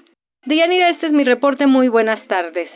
Deyanira, 0.45 0.89
este 0.91 1.07
es 1.07 1.11
mi 1.11 1.23
reporte. 1.23 1.67
Muy 1.67 1.89
buenas 1.89 2.25
tardes. 2.27 2.69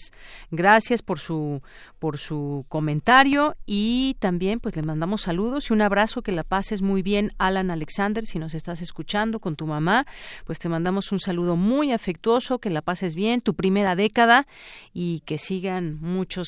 gracias 0.49 1.03
por 1.03 1.19
su, 1.19 1.61
por 1.99 2.17
su 2.17 2.65
comentario 2.69 3.55
y 3.67 4.15
también 4.17 4.59
pues 4.59 4.75
le 4.75 4.81
mandamos 4.81 5.21
saludos 5.21 5.69
y 5.69 5.73
un 5.73 5.83
abrazo, 5.83 6.23
que 6.23 6.31
la 6.31 6.43
pases 6.43 6.81
muy 6.81 7.03
bien, 7.03 7.33
Alan 7.37 7.69
Alexander, 7.69 8.25
si 8.25 8.39
nos 8.39 8.55
estás 8.55 8.81
escuchando 8.81 9.39
con 9.39 9.55
tu 9.55 9.67
mamá, 9.67 10.07
pues 10.43 10.57
te 10.57 10.69
mandamos 10.69 11.11
un 11.11 11.19
saludo 11.19 11.55
muy 11.55 11.91
afectuoso, 11.91 12.57
que 12.57 12.71
la 12.71 12.81
pases 12.81 13.13
bien, 13.13 13.39
tu 13.39 13.53
primera 13.53 13.95
década 13.95 14.47
y 14.93 15.19
que 15.19 15.37
sigan 15.37 15.99
muchos 16.01 16.47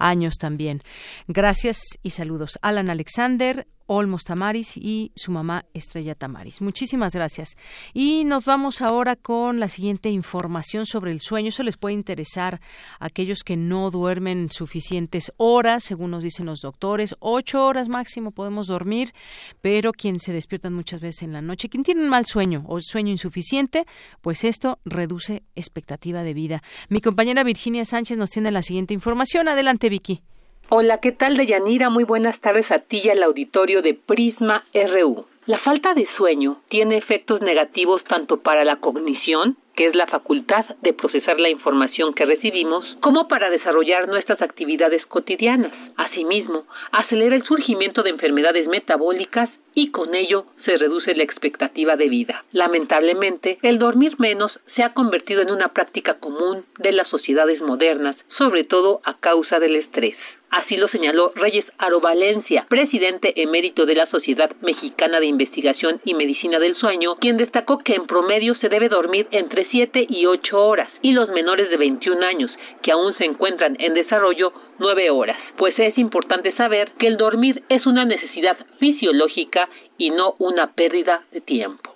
años 0.00 0.38
también. 0.40 0.82
Gracias 1.28 1.78
y 2.02 2.10
saludos. 2.10 2.58
Alan 2.62 2.90
Alexander, 2.90 3.68
Olmos 3.86 4.24
Tamaris 4.24 4.76
y 4.76 5.12
su 5.14 5.30
mamá 5.30 5.64
Estrella 5.74 6.14
Tamaris. 6.14 6.60
Muchísimas 6.60 7.14
gracias. 7.14 7.56
Y 7.92 8.24
nos 8.24 8.44
vamos 8.44 8.80
ahora 8.80 9.16
con 9.16 9.60
la 9.60 9.68
siguiente 9.68 10.10
información 10.10 10.86
sobre 10.86 11.10
el 11.10 11.20
sueño. 11.20 11.48
Eso 11.48 11.62
les 11.62 11.76
puede 11.76 11.94
interesar 11.94 12.60
a 12.98 13.06
aquellos 13.06 13.44
que 13.44 13.56
no 13.56 13.90
duermen 13.90 14.50
suficientes 14.50 15.32
horas, 15.36 15.84
según 15.84 16.10
nos 16.10 16.24
dicen 16.24 16.46
los 16.46 16.60
doctores. 16.60 17.14
Ocho 17.20 17.64
horas 17.64 17.88
máximo 17.88 18.30
podemos 18.30 18.66
dormir, 18.66 19.12
pero 19.60 19.92
quien 19.92 20.20
se 20.20 20.32
despiertan 20.32 20.72
muchas 20.72 21.00
veces 21.00 21.22
en 21.22 21.32
la 21.32 21.42
noche, 21.42 21.68
quien 21.68 21.82
tiene 21.82 22.02
un 22.02 22.08
mal 22.08 22.26
sueño 22.26 22.64
o 22.66 22.80
sueño 22.80 23.10
insuficiente, 23.10 23.86
pues 24.20 24.44
esto 24.44 24.78
reduce 24.84 25.42
expectativa 25.54 26.22
de 26.22 26.34
vida. 26.34 26.62
Mi 26.88 27.00
compañera 27.00 27.44
Virginia 27.44 27.84
Sánchez 27.84 28.18
nos 28.18 28.30
tiene 28.30 28.50
la 28.50 28.62
siguiente 28.62 28.94
información. 28.94 29.48
Adelante, 29.48 29.88
Vicky. 29.88 30.22
Hola, 30.70 30.98
¿qué 30.98 31.12
tal, 31.12 31.36
Deyanira? 31.36 31.90
Muy 31.90 32.04
buenas 32.04 32.40
tardes 32.40 32.70
a 32.70 32.78
ti 32.78 33.02
y 33.04 33.10
al 33.10 33.22
auditorio 33.22 33.82
de 33.82 33.92
Prisma 33.92 34.64
RU. 34.72 35.26
La 35.44 35.58
falta 35.58 35.92
de 35.92 36.08
sueño 36.16 36.56
tiene 36.70 36.96
efectos 36.96 37.42
negativos 37.42 38.02
tanto 38.04 38.40
para 38.40 38.64
la 38.64 38.76
cognición, 38.76 39.58
que 39.76 39.86
es 39.86 39.94
la 39.94 40.06
facultad 40.06 40.64
de 40.82 40.92
procesar 40.92 41.38
la 41.40 41.50
información 41.50 42.14
que 42.14 42.24
recibimos, 42.24 42.84
como 43.00 43.28
para 43.28 43.50
desarrollar 43.50 44.08
nuestras 44.08 44.40
actividades 44.42 45.04
cotidianas. 45.06 45.72
Asimismo, 45.96 46.64
acelera 46.92 47.36
el 47.36 47.44
surgimiento 47.44 48.02
de 48.02 48.10
enfermedades 48.10 48.66
metabólicas 48.68 49.50
y 49.74 49.90
con 49.90 50.14
ello 50.14 50.46
se 50.64 50.76
reduce 50.76 51.14
la 51.14 51.24
expectativa 51.24 51.96
de 51.96 52.08
vida. 52.08 52.44
Lamentablemente, 52.52 53.58
el 53.62 53.78
dormir 53.78 54.14
menos 54.18 54.52
se 54.76 54.82
ha 54.82 54.94
convertido 54.94 55.42
en 55.42 55.50
una 55.50 55.68
práctica 55.68 56.18
común 56.18 56.64
de 56.78 56.92
las 56.92 57.08
sociedades 57.08 57.60
modernas, 57.60 58.16
sobre 58.38 58.64
todo 58.64 59.00
a 59.04 59.18
causa 59.18 59.58
del 59.58 59.76
estrés. 59.76 60.16
Así 60.50 60.76
lo 60.76 60.86
señaló 60.86 61.32
Reyes 61.34 61.64
Aro 61.78 62.00
Valencia, 62.00 62.66
presidente 62.68 63.42
emérito 63.42 63.86
de 63.86 63.96
la 63.96 64.06
Sociedad 64.06 64.52
Mexicana 64.62 65.18
de 65.18 65.26
Investigación 65.26 66.00
y 66.04 66.14
Medicina 66.14 66.60
del 66.60 66.76
Sueño, 66.76 67.16
quien 67.16 67.36
destacó 67.36 67.78
que 67.78 67.96
en 67.96 68.06
promedio 68.06 68.54
se 68.56 68.68
debe 68.68 68.88
dormir 68.88 69.26
entre 69.32 69.63
7 69.70 70.06
y 70.08 70.26
8 70.26 70.58
horas 70.58 70.88
y 71.02 71.12
los 71.12 71.28
menores 71.30 71.70
de 71.70 71.76
21 71.76 72.24
años, 72.24 72.50
que 72.82 72.92
aún 72.92 73.16
se 73.18 73.24
encuentran 73.24 73.76
en 73.80 73.94
desarrollo, 73.94 74.52
9 74.78 75.10
horas. 75.10 75.36
Pues 75.56 75.74
es 75.78 75.96
importante 75.98 76.54
saber 76.56 76.92
que 76.98 77.06
el 77.06 77.16
dormir 77.16 77.62
es 77.68 77.86
una 77.86 78.04
necesidad 78.04 78.56
fisiológica 78.78 79.68
y 79.98 80.10
no 80.10 80.34
una 80.38 80.72
pérdida 80.72 81.24
de 81.32 81.40
tiempo. 81.40 81.94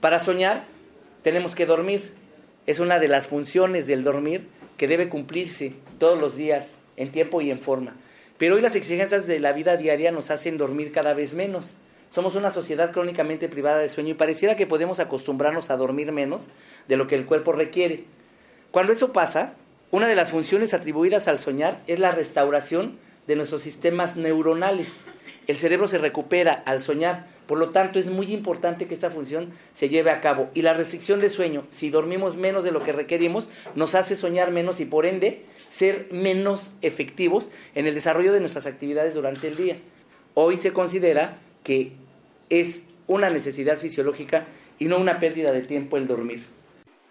Para 0.00 0.18
soñar 0.18 0.64
tenemos 1.22 1.54
que 1.54 1.66
dormir. 1.66 2.00
Es 2.66 2.78
una 2.78 2.98
de 2.98 3.08
las 3.08 3.26
funciones 3.26 3.86
del 3.86 4.04
dormir 4.04 4.48
que 4.76 4.86
debe 4.86 5.08
cumplirse 5.08 5.74
todos 5.98 6.20
los 6.20 6.36
días 6.36 6.78
en 6.96 7.12
tiempo 7.12 7.40
y 7.40 7.50
en 7.50 7.60
forma. 7.60 7.96
Pero 8.38 8.54
hoy 8.54 8.62
las 8.62 8.76
exigencias 8.76 9.26
de 9.26 9.38
la 9.40 9.52
vida 9.52 9.76
diaria 9.76 10.12
nos 10.12 10.30
hacen 10.30 10.56
dormir 10.56 10.92
cada 10.92 11.12
vez 11.12 11.34
menos. 11.34 11.76
Somos 12.10 12.34
una 12.34 12.50
sociedad 12.50 12.90
crónicamente 12.90 13.48
privada 13.48 13.78
de 13.78 13.88
sueño 13.88 14.10
y 14.10 14.14
pareciera 14.14 14.56
que 14.56 14.66
podemos 14.66 14.98
acostumbrarnos 14.98 15.70
a 15.70 15.76
dormir 15.76 16.10
menos 16.10 16.48
de 16.88 16.96
lo 16.96 17.06
que 17.06 17.14
el 17.14 17.24
cuerpo 17.24 17.52
requiere. 17.52 18.04
Cuando 18.72 18.92
eso 18.92 19.12
pasa, 19.12 19.54
una 19.92 20.08
de 20.08 20.16
las 20.16 20.30
funciones 20.30 20.74
atribuidas 20.74 21.28
al 21.28 21.38
soñar 21.38 21.80
es 21.86 22.00
la 22.00 22.10
restauración 22.10 22.98
de 23.28 23.36
nuestros 23.36 23.62
sistemas 23.62 24.16
neuronales. 24.16 25.02
El 25.46 25.56
cerebro 25.56 25.86
se 25.86 25.98
recupera 25.98 26.52
al 26.66 26.80
soñar, 26.82 27.26
por 27.46 27.58
lo 27.58 27.70
tanto 27.70 28.00
es 28.00 28.10
muy 28.10 28.32
importante 28.32 28.88
que 28.88 28.94
esta 28.94 29.10
función 29.10 29.52
se 29.72 29.88
lleve 29.88 30.10
a 30.10 30.20
cabo. 30.20 30.50
Y 30.52 30.62
la 30.62 30.74
restricción 30.74 31.20
de 31.20 31.30
sueño, 31.30 31.64
si 31.70 31.90
dormimos 31.90 32.36
menos 32.36 32.64
de 32.64 32.72
lo 32.72 32.82
que 32.82 32.92
requerimos, 32.92 33.48
nos 33.76 33.94
hace 33.94 34.16
soñar 34.16 34.50
menos 34.50 34.80
y 34.80 34.84
por 34.84 35.06
ende 35.06 35.44
ser 35.70 36.08
menos 36.10 36.72
efectivos 36.82 37.52
en 37.76 37.86
el 37.86 37.94
desarrollo 37.94 38.32
de 38.32 38.40
nuestras 38.40 38.66
actividades 38.66 39.14
durante 39.14 39.46
el 39.46 39.56
día. 39.56 39.78
Hoy 40.34 40.56
se 40.56 40.72
considera 40.72 41.38
que 41.64 41.92
es 42.50 42.88
una 43.06 43.30
necesidad 43.30 43.78
fisiológica 43.78 44.46
y 44.78 44.86
no 44.86 44.98
una 44.98 45.18
pérdida 45.18 45.52
de 45.52 45.62
tiempo 45.62 45.96
el 45.96 46.06
dormir. 46.06 46.40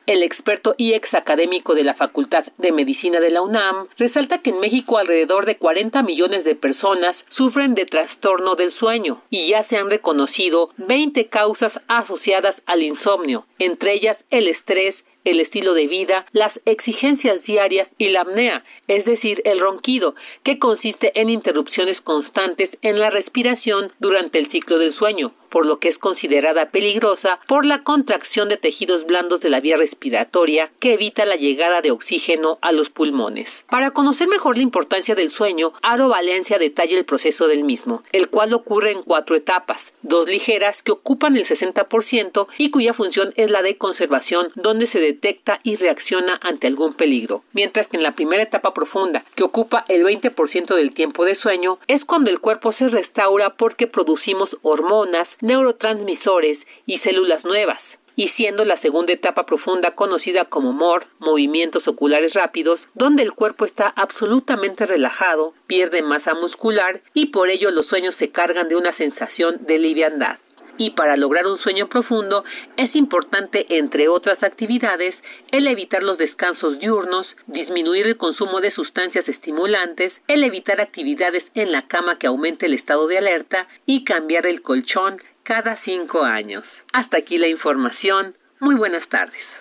el 0.06 0.24
experto 0.24 0.74
y 0.76 0.94
ex 0.94 1.14
académico 1.14 1.76
de 1.76 1.84
la 1.84 1.94
Facultad 1.94 2.44
de 2.57 2.72
Medicina 2.72 3.20
de 3.20 3.30
la 3.30 3.44
UNAM, 3.44 3.90
resalta 3.99 4.40
que 4.40 4.49
en 4.49 4.60
México 4.60 4.98
alrededor 4.98 5.45
de 5.45 5.57
40 5.57 6.02
millones 6.02 6.44
de 6.45 6.56
personas 6.56 7.16
sufren 7.38 7.76
de 7.76 7.86
trastorno 7.86 8.56
del 8.56 8.72
sueño 8.74 9.22
y 9.30 9.49
ya 9.49 9.68
se 9.68 9.78
han 9.78 9.88
reconocido 9.88 10.72
20 10.78 11.28
causas 11.28 11.72
asociadas 11.88 12.56
al 12.66 12.82
insomnio, 12.82 13.45
entre 13.60 13.94
ellas 13.94 14.18
el 14.32 14.48
estrés, 14.48 14.95
el 15.25 15.39
estilo 15.39 15.73
de 15.73 15.87
vida, 15.87 16.25
las 16.31 16.57
exigencias 16.65 17.43
diarias 17.43 17.87
y 17.97 18.09
la 18.09 18.21
apnea, 18.21 18.63
es 18.87 19.05
decir, 19.05 19.41
el 19.45 19.59
ronquido, 19.59 20.15
que 20.43 20.59
consiste 20.59 21.11
en 21.19 21.29
interrupciones 21.29 21.99
constantes 22.01 22.69
en 22.81 22.99
la 22.99 23.09
respiración 23.09 23.91
durante 23.99 24.39
el 24.39 24.49
ciclo 24.51 24.77
del 24.77 24.93
sueño, 24.93 25.31
por 25.49 25.65
lo 25.65 25.79
que 25.79 25.89
es 25.89 25.97
considerada 25.97 26.71
peligrosa 26.71 27.39
por 27.47 27.65
la 27.65 27.83
contracción 27.83 28.49
de 28.49 28.57
tejidos 28.57 29.05
blandos 29.05 29.41
de 29.41 29.49
la 29.49 29.59
vía 29.59 29.77
respiratoria 29.77 30.69
que 30.79 30.93
evita 30.93 31.25
la 31.25 31.35
llegada 31.35 31.81
de 31.81 31.91
oxígeno 31.91 32.57
a 32.61 32.71
los 32.71 32.89
pulmones. 32.89 33.47
Para 33.69 33.91
conocer 33.91 34.27
mejor 34.27 34.57
la 34.57 34.63
importancia 34.63 35.15
del 35.15 35.31
sueño, 35.31 35.73
Aro 35.81 36.09
Valencia 36.09 36.57
detalla 36.57 36.97
el 36.97 37.05
proceso 37.05 37.47
del 37.47 37.63
mismo, 37.63 38.03
el 38.11 38.29
cual 38.29 38.53
ocurre 38.53 38.91
en 38.91 39.03
cuatro 39.03 39.35
etapas, 39.35 39.79
dos 40.01 40.27
ligeras 40.27 40.75
que 40.83 40.91
ocupan 40.91 41.35
el 41.35 41.47
60% 41.47 42.47
y 42.57 42.71
cuya 42.71 42.93
función 42.93 43.33
es 43.35 43.49
la 43.49 43.61
de 43.61 43.77
conservación, 43.77 44.49
donde 44.55 44.87
se 44.87 44.99
detecta 45.14 45.60
y 45.64 45.76
reacciona 45.76 46.40
ante 46.41 46.68
algún 46.68 46.94
peligro, 46.94 47.44
mientras 47.53 47.88
que 47.88 47.98
en 47.98 48.03
la 48.03 48.15
primera 48.15 48.44
etapa 48.44 48.73
profunda, 48.73 49.23
que 49.36 49.44
ocupa 49.44 49.86
el 49.88 50.03
20% 50.03 50.76
del 50.76 50.94
tiempo 50.94 51.26
de 51.26 51.36
sueño, 51.36 51.80
es 51.88 52.03
cuando 52.06 52.30
el 52.30 52.40
cuerpo 52.40 52.73
se 52.73 52.90
restaura 52.90 53.52
porque 53.52 53.88
producimos 53.88 54.49
hormonas, 54.61 55.27
neurotransmisores 55.41 56.60
y 56.86 56.99
células 56.99 57.44
nuevas. 57.44 57.80
Y 58.15 58.27
siendo 58.30 58.65
la 58.65 58.80
segunda 58.81 59.14
etapa 59.14 59.45
profunda 59.45 59.91
conocida 59.91 60.45
como 60.45 60.73
MOR, 60.73 61.06
movimientos 61.19 61.88
oculares 61.88 62.34
rápidos, 62.34 62.80
donde 62.94 63.23
el 63.23 63.31
cuerpo 63.31 63.65
está 63.65 63.94
absolutamente 63.95 64.86
relajado, 64.86 65.53
pierde 65.68 66.02
masa 66.02 66.34
muscular 66.34 66.99
y 67.14 67.27
por 67.27 67.49
ello 67.49 67.72
los 67.72 67.88
sueños 67.88 68.14
se 68.19 68.30
cargan 68.30 68.68
de 68.68 68.76
una 68.76 68.95
sensación 68.98 69.65
de 69.65 69.80
liviandad 69.80 70.38
y 70.80 70.91
para 70.91 71.18
lograr 71.18 71.45
un 71.45 71.60
sueño 71.60 71.88
profundo 71.88 72.43
es 72.77 72.95
importante, 72.95 73.77
entre 73.77 74.07
otras 74.07 74.41
actividades, 74.41 75.14
el 75.51 75.68
evitar 75.68 76.01
los 76.01 76.18
descansos 76.18 76.80
diurnos, 76.80 77.27
disminuir 77.45 78.07
el 78.07 78.18
consumo 78.18 78.61
de 78.61 78.72
sustancias 78.72 79.27
estimulantes, 79.27 80.14
el 80.27 80.43
evitar 80.43 80.81
actividades 80.81 81.43
en 81.53 81.72
la 81.72 81.88
cama 81.88 82.18
que 82.18 82.27
aumente 82.27 82.65
el 82.65 82.73
estado 82.73 83.06
de 83.07 83.18
alerta 83.18 83.68
y 83.85 84.06
cambiar 84.06 84.47
el 84.47 84.61
colchón 84.61 85.22
cada 85.43 85.80
cinco 85.84 86.23
años. 86.23 86.64
Hasta 86.93 87.18
aquí 87.18 87.38
la 87.38 87.47
información. 87.47 88.35
Muy 88.61 88.76
buenas 88.76 89.07
tardes. 89.10 89.59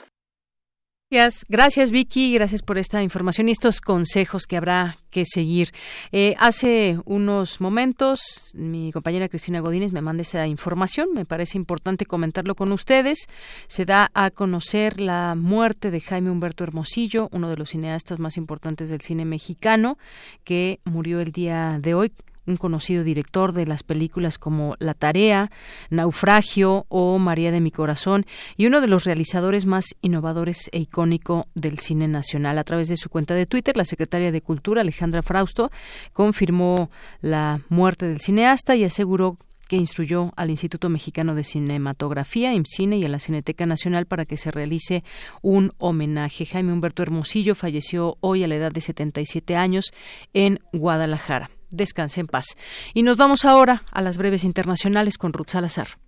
Gracias, 1.10 1.46
gracias 1.48 1.90
Vicky, 1.90 2.34
gracias 2.34 2.60
por 2.60 2.76
esta 2.76 3.02
información 3.02 3.48
y 3.48 3.52
estos 3.52 3.80
consejos 3.80 4.46
que 4.46 4.58
habrá 4.58 4.98
que 5.08 5.24
seguir. 5.24 5.70
Eh, 6.12 6.34
hace 6.38 6.98
unos 7.06 7.62
momentos 7.62 8.52
mi 8.54 8.92
compañera 8.92 9.30
Cristina 9.30 9.60
Godínez 9.60 9.90
me 9.90 10.02
manda 10.02 10.20
esta 10.20 10.46
información, 10.46 11.08
me 11.14 11.24
parece 11.24 11.56
importante 11.56 12.04
comentarlo 12.04 12.54
con 12.54 12.72
ustedes. 12.72 13.26
Se 13.68 13.86
da 13.86 14.10
a 14.12 14.30
conocer 14.30 15.00
la 15.00 15.34
muerte 15.34 15.90
de 15.90 16.02
Jaime 16.02 16.30
Humberto 16.30 16.62
Hermosillo, 16.62 17.30
uno 17.32 17.48
de 17.48 17.56
los 17.56 17.70
cineastas 17.70 18.18
más 18.18 18.36
importantes 18.36 18.90
del 18.90 19.00
cine 19.00 19.24
mexicano, 19.24 19.96
que 20.44 20.78
murió 20.84 21.20
el 21.20 21.32
día 21.32 21.78
de 21.80 21.94
hoy 21.94 22.12
un 22.48 22.56
conocido 22.56 23.04
director 23.04 23.52
de 23.52 23.66
las 23.66 23.82
películas 23.82 24.38
como 24.38 24.74
La 24.78 24.94
Tarea, 24.94 25.50
Naufragio 25.90 26.86
o 26.88 27.18
María 27.18 27.52
de 27.52 27.60
mi 27.60 27.70
Corazón 27.70 28.26
y 28.56 28.66
uno 28.66 28.80
de 28.80 28.88
los 28.88 29.04
realizadores 29.04 29.66
más 29.66 29.94
innovadores 30.00 30.68
e 30.72 30.80
icónico 30.80 31.46
del 31.54 31.78
cine 31.78 32.08
nacional. 32.08 32.58
A 32.58 32.64
través 32.64 32.88
de 32.88 32.96
su 32.96 33.10
cuenta 33.10 33.34
de 33.34 33.46
Twitter, 33.46 33.76
la 33.76 33.84
secretaria 33.84 34.32
de 34.32 34.40
Cultura, 34.40 34.80
Alejandra 34.80 35.22
Frausto, 35.22 35.70
confirmó 36.12 36.90
la 37.20 37.60
muerte 37.68 38.06
del 38.06 38.20
cineasta 38.20 38.74
y 38.74 38.84
aseguró 38.84 39.38
que 39.68 39.76
instruyó 39.76 40.32
al 40.36 40.50
Instituto 40.50 40.88
Mexicano 40.88 41.34
de 41.34 41.44
Cinematografía, 41.44 42.54
IMCINE, 42.54 42.96
y 42.96 43.04
a 43.04 43.08
la 43.08 43.18
Cineteca 43.18 43.66
Nacional 43.66 44.06
para 44.06 44.24
que 44.24 44.38
se 44.38 44.50
realice 44.50 45.04
un 45.42 45.72
homenaje. 45.78 46.46
Jaime 46.46 46.72
Humberto 46.72 47.02
Hermosillo 47.02 47.54
falleció 47.54 48.16
hoy 48.20 48.42
a 48.42 48.48
la 48.48 48.56
edad 48.56 48.72
de 48.72 48.80
77 48.80 49.54
años 49.56 49.92
en 50.32 50.60
Guadalajara. 50.72 51.50
Descanse 51.70 52.20
en 52.20 52.26
paz. 52.26 52.56
Y 52.94 53.02
nos 53.02 53.16
vamos 53.16 53.44
ahora 53.44 53.82
a 53.92 54.02
las 54.02 54.16
breves 54.18 54.44
internacionales 54.44 55.18
con 55.18 55.32
Ruth 55.32 55.50
Salazar. 55.50 55.98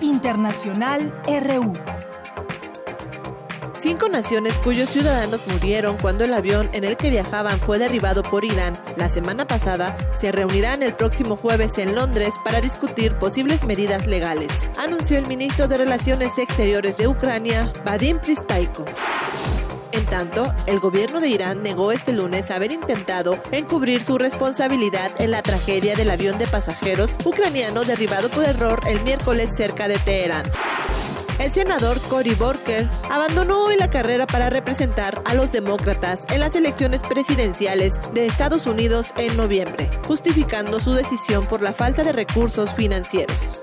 Internacional 0.00 1.14
RU. 1.26 1.72
Cinco 3.84 4.08
naciones 4.08 4.56
cuyos 4.56 4.88
ciudadanos 4.88 5.46
murieron 5.46 5.98
cuando 5.98 6.24
el 6.24 6.32
avión 6.32 6.70
en 6.72 6.84
el 6.84 6.96
que 6.96 7.10
viajaban 7.10 7.58
fue 7.58 7.78
derribado 7.78 8.22
por 8.22 8.42
Irán 8.42 8.72
la 8.96 9.10
semana 9.10 9.46
pasada 9.46 9.94
se 10.14 10.32
reunirán 10.32 10.82
el 10.82 10.94
próximo 10.94 11.36
jueves 11.36 11.76
en 11.76 11.94
Londres 11.94 12.36
para 12.42 12.62
discutir 12.62 13.16
posibles 13.18 13.64
medidas 13.64 14.06
legales, 14.06 14.66
anunció 14.78 15.18
el 15.18 15.26
ministro 15.26 15.68
de 15.68 15.76
Relaciones 15.76 16.38
Exteriores 16.38 16.96
de 16.96 17.08
Ucrania, 17.08 17.70
Vadim 17.84 18.18
Pristaiko. 18.20 18.86
En 19.94 20.04
tanto, 20.06 20.52
el 20.66 20.80
gobierno 20.80 21.20
de 21.20 21.28
Irán 21.28 21.62
negó 21.62 21.92
este 21.92 22.12
lunes 22.12 22.50
haber 22.50 22.72
intentado 22.72 23.38
encubrir 23.52 24.02
su 24.02 24.18
responsabilidad 24.18 25.12
en 25.20 25.30
la 25.30 25.40
tragedia 25.40 25.94
del 25.94 26.10
avión 26.10 26.36
de 26.36 26.48
pasajeros 26.48 27.12
ucraniano 27.24 27.84
derribado 27.84 28.28
por 28.28 28.44
error 28.44 28.80
el 28.88 29.00
miércoles 29.02 29.54
cerca 29.54 29.86
de 29.86 29.96
Teherán. 29.98 30.50
El 31.38 31.50
senador 31.52 32.00
Cory 32.08 32.34
Borker 32.34 32.88
abandonó 33.10 33.64
hoy 33.64 33.76
la 33.76 33.90
carrera 33.90 34.26
para 34.26 34.50
representar 34.50 35.22
a 35.24 35.34
los 35.34 35.52
demócratas 35.52 36.24
en 36.30 36.40
las 36.40 36.54
elecciones 36.54 37.02
presidenciales 37.02 37.94
de 38.12 38.26
Estados 38.26 38.66
Unidos 38.66 39.10
en 39.16 39.36
noviembre, 39.36 39.90
justificando 40.06 40.80
su 40.80 40.92
decisión 40.92 41.46
por 41.46 41.62
la 41.62 41.74
falta 41.74 42.04
de 42.04 42.12
recursos 42.12 42.72
financieros 42.74 43.60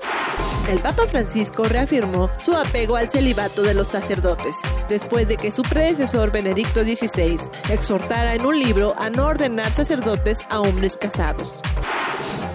el 0.68 0.78
Papa 0.78 1.06
Francisco 1.06 1.64
reafirmó 1.64 2.30
su 2.42 2.56
apego 2.56 2.96
al 2.96 3.08
celibato 3.08 3.62
de 3.62 3.74
los 3.74 3.88
sacerdotes, 3.88 4.56
después 4.88 5.28
de 5.28 5.36
que 5.36 5.50
su 5.50 5.62
predecesor 5.62 6.30
Benedicto 6.30 6.82
XVI 6.82 7.38
exhortara 7.70 8.34
en 8.34 8.46
un 8.46 8.58
libro 8.58 8.94
a 8.98 9.10
no 9.10 9.26
ordenar 9.26 9.72
sacerdotes 9.72 10.40
a 10.50 10.60
hombres 10.60 10.96
casados. 10.96 11.54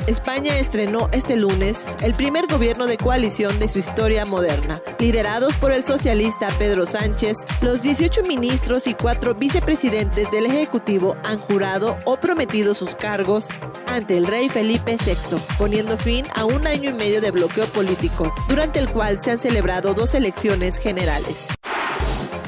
España 0.07 0.57
estrenó 0.57 1.09
este 1.11 1.35
lunes 1.35 1.85
el 2.01 2.13
primer 2.13 2.47
gobierno 2.47 2.87
de 2.87 2.97
coalición 2.97 3.59
de 3.59 3.67
su 3.67 3.79
historia 3.79 4.25
moderna. 4.25 4.81
Liderados 4.99 5.55
por 5.57 5.73
el 5.73 5.83
socialista 5.83 6.47
Pedro 6.57 6.85
Sánchez, 6.85 7.39
los 7.61 7.81
18 7.81 8.23
ministros 8.23 8.87
y 8.87 8.93
cuatro 8.93 9.35
vicepresidentes 9.35 10.31
del 10.31 10.45
Ejecutivo 10.45 11.17
han 11.25 11.37
jurado 11.39 11.97
o 12.05 12.17
prometido 12.17 12.73
sus 12.73 12.95
cargos 12.95 13.47
ante 13.85 14.17
el 14.17 14.27
rey 14.27 14.47
Felipe 14.47 14.95
VI, 14.97 15.37
poniendo 15.57 15.97
fin 15.97 16.25
a 16.35 16.45
un 16.45 16.67
año 16.67 16.89
y 16.91 16.93
medio 16.93 17.19
de 17.19 17.31
bloqueo 17.31 17.65
político, 17.65 18.33
durante 18.47 18.79
el 18.79 18.89
cual 18.89 19.19
se 19.19 19.31
han 19.31 19.39
celebrado 19.39 19.93
dos 19.93 20.13
elecciones 20.13 20.79
generales. 20.79 21.49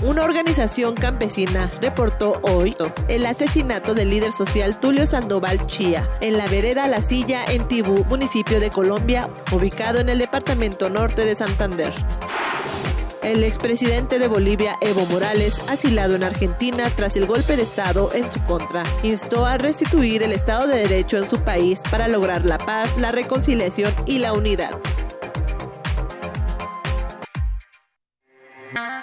Una 0.01 0.23
organización 0.23 0.95
campesina 0.95 1.69
reportó 1.81 2.39
hoy 2.43 2.73
el 3.09 3.25
asesinato 3.25 3.93
del 3.93 4.09
líder 4.09 4.31
social 4.31 4.79
Tulio 4.79 5.05
Sandoval 5.05 5.67
Chía 5.67 6.09
en 6.21 6.37
la 6.37 6.47
vereda 6.47 6.87
La 6.87 7.01
Silla 7.01 7.43
en 7.45 7.67
Tibú, 7.67 8.05
municipio 8.05 8.61
de 8.61 8.69
Colombia, 8.69 9.29
ubicado 9.51 9.99
en 9.99 10.07
el 10.07 10.19
departamento 10.19 10.89
norte 10.89 11.25
de 11.25 11.35
Santander. 11.35 11.93
El 13.21 13.43
expresidente 13.43 14.19
de 14.19 14.29
Bolivia, 14.29 14.77
Evo 14.79 15.05
Morales, 15.07 15.61
asilado 15.67 16.15
en 16.15 16.23
Argentina 16.23 16.89
tras 16.95 17.17
el 17.17 17.25
golpe 17.25 17.57
de 17.57 17.63
Estado 17.63 18.09
en 18.13 18.29
su 18.29 18.41
contra, 18.45 18.83
instó 19.03 19.45
a 19.45 19.57
restituir 19.57 20.23
el 20.23 20.31
Estado 20.31 20.65
de 20.67 20.77
Derecho 20.77 21.17
en 21.17 21.29
su 21.29 21.41
país 21.41 21.81
para 21.91 22.07
lograr 22.07 22.45
la 22.45 22.57
paz, 22.57 22.97
la 22.97 23.11
reconciliación 23.11 23.93
y 24.05 24.19
la 24.19 24.31
unidad. 24.31 24.79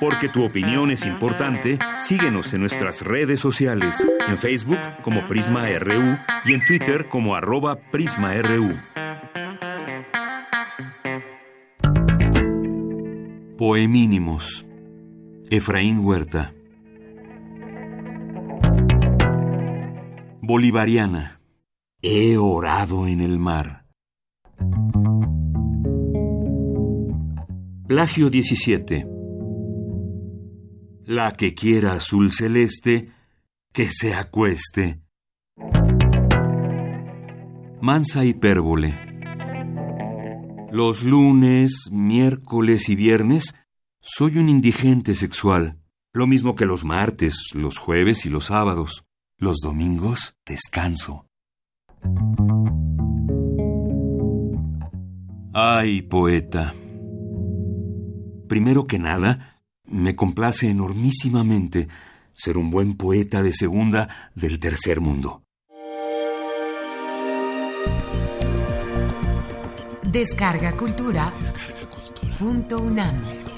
Porque 0.01 0.29
tu 0.29 0.45
opinión 0.45 0.91
es 0.91 1.05
importante, 1.07 1.79
síguenos 1.99 2.53
en 2.55 2.61
nuestras 2.61 3.03
redes 3.03 3.41
sociales, 3.41 4.07
en 4.29 4.39
Facebook 4.39 4.79
como 5.03 5.27
Prisma 5.27 5.67
RU 5.79 6.19
y 6.45 6.55
en 6.55 6.65
Twitter 6.65 7.09
como 7.09 7.35
arroba 7.35 7.77
PrismaRU. 7.91 8.77
Poemínimos. 13.57 14.69
Efraín 15.49 16.01
Huerta. 16.05 16.53
Bolivariana. 20.43 21.41
He 22.03 22.37
orado 22.37 23.07
en 23.07 23.21
el 23.21 23.39
mar. 23.39 23.87
Plagio 27.89 28.29
17. 28.29 29.16
La 31.09 31.35
que 31.35 31.55
quiera 31.55 31.93
azul 31.93 32.33
celeste, 32.33 33.13
que 33.73 33.87
se 33.93 34.13
acueste. 34.13 35.03
Mansa 37.81 38.25
hipérbole. 38.25 38.93
Los 40.73 41.05
lunes, 41.05 41.91
miércoles 41.93 42.89
y 42.89 42.97
viernes 42.97 43.55
soy 44.01 44.39
un 44.39 44.49
indigente 44.49 45.15
sexual, 45.15 45.79
lo 46.13 46.27
mismo 46.27 46.57
que 46.57 46.67
los 46.67 46.85
martes, 46.85 47.51
los 47.55 47.79
jueves 47.79 48.27
y 48.27 48.29
los 48.29 48.47
sábados. 48.47 49.07
Los 49.39 49.59
domingos 49.63 50.37
descanso. 50.45 51.29
Ay, 55.55 56.03
poeta. 56.03 56.75
Primero 58.49 58.89
que 58.89 58.99
nada, 58.99 59.56
me 59.89 60.15
complace 60.15 60.69
enormísimamente 60.69 61.89
ser 62.33 62.59
un 62.59 62.71
buen 62.71 62.97
poeta 62.97 63.43
de 63.43 63.53
segunda 63.53 64.09
del 64.35 64.59
tercer 64.59 65.01
mundo. 65.01 65.43
Descarga 70.03 70.77
Cultura. 70.77 71.33
Punto 72.39 72.79
UNAM. 72.79 73.56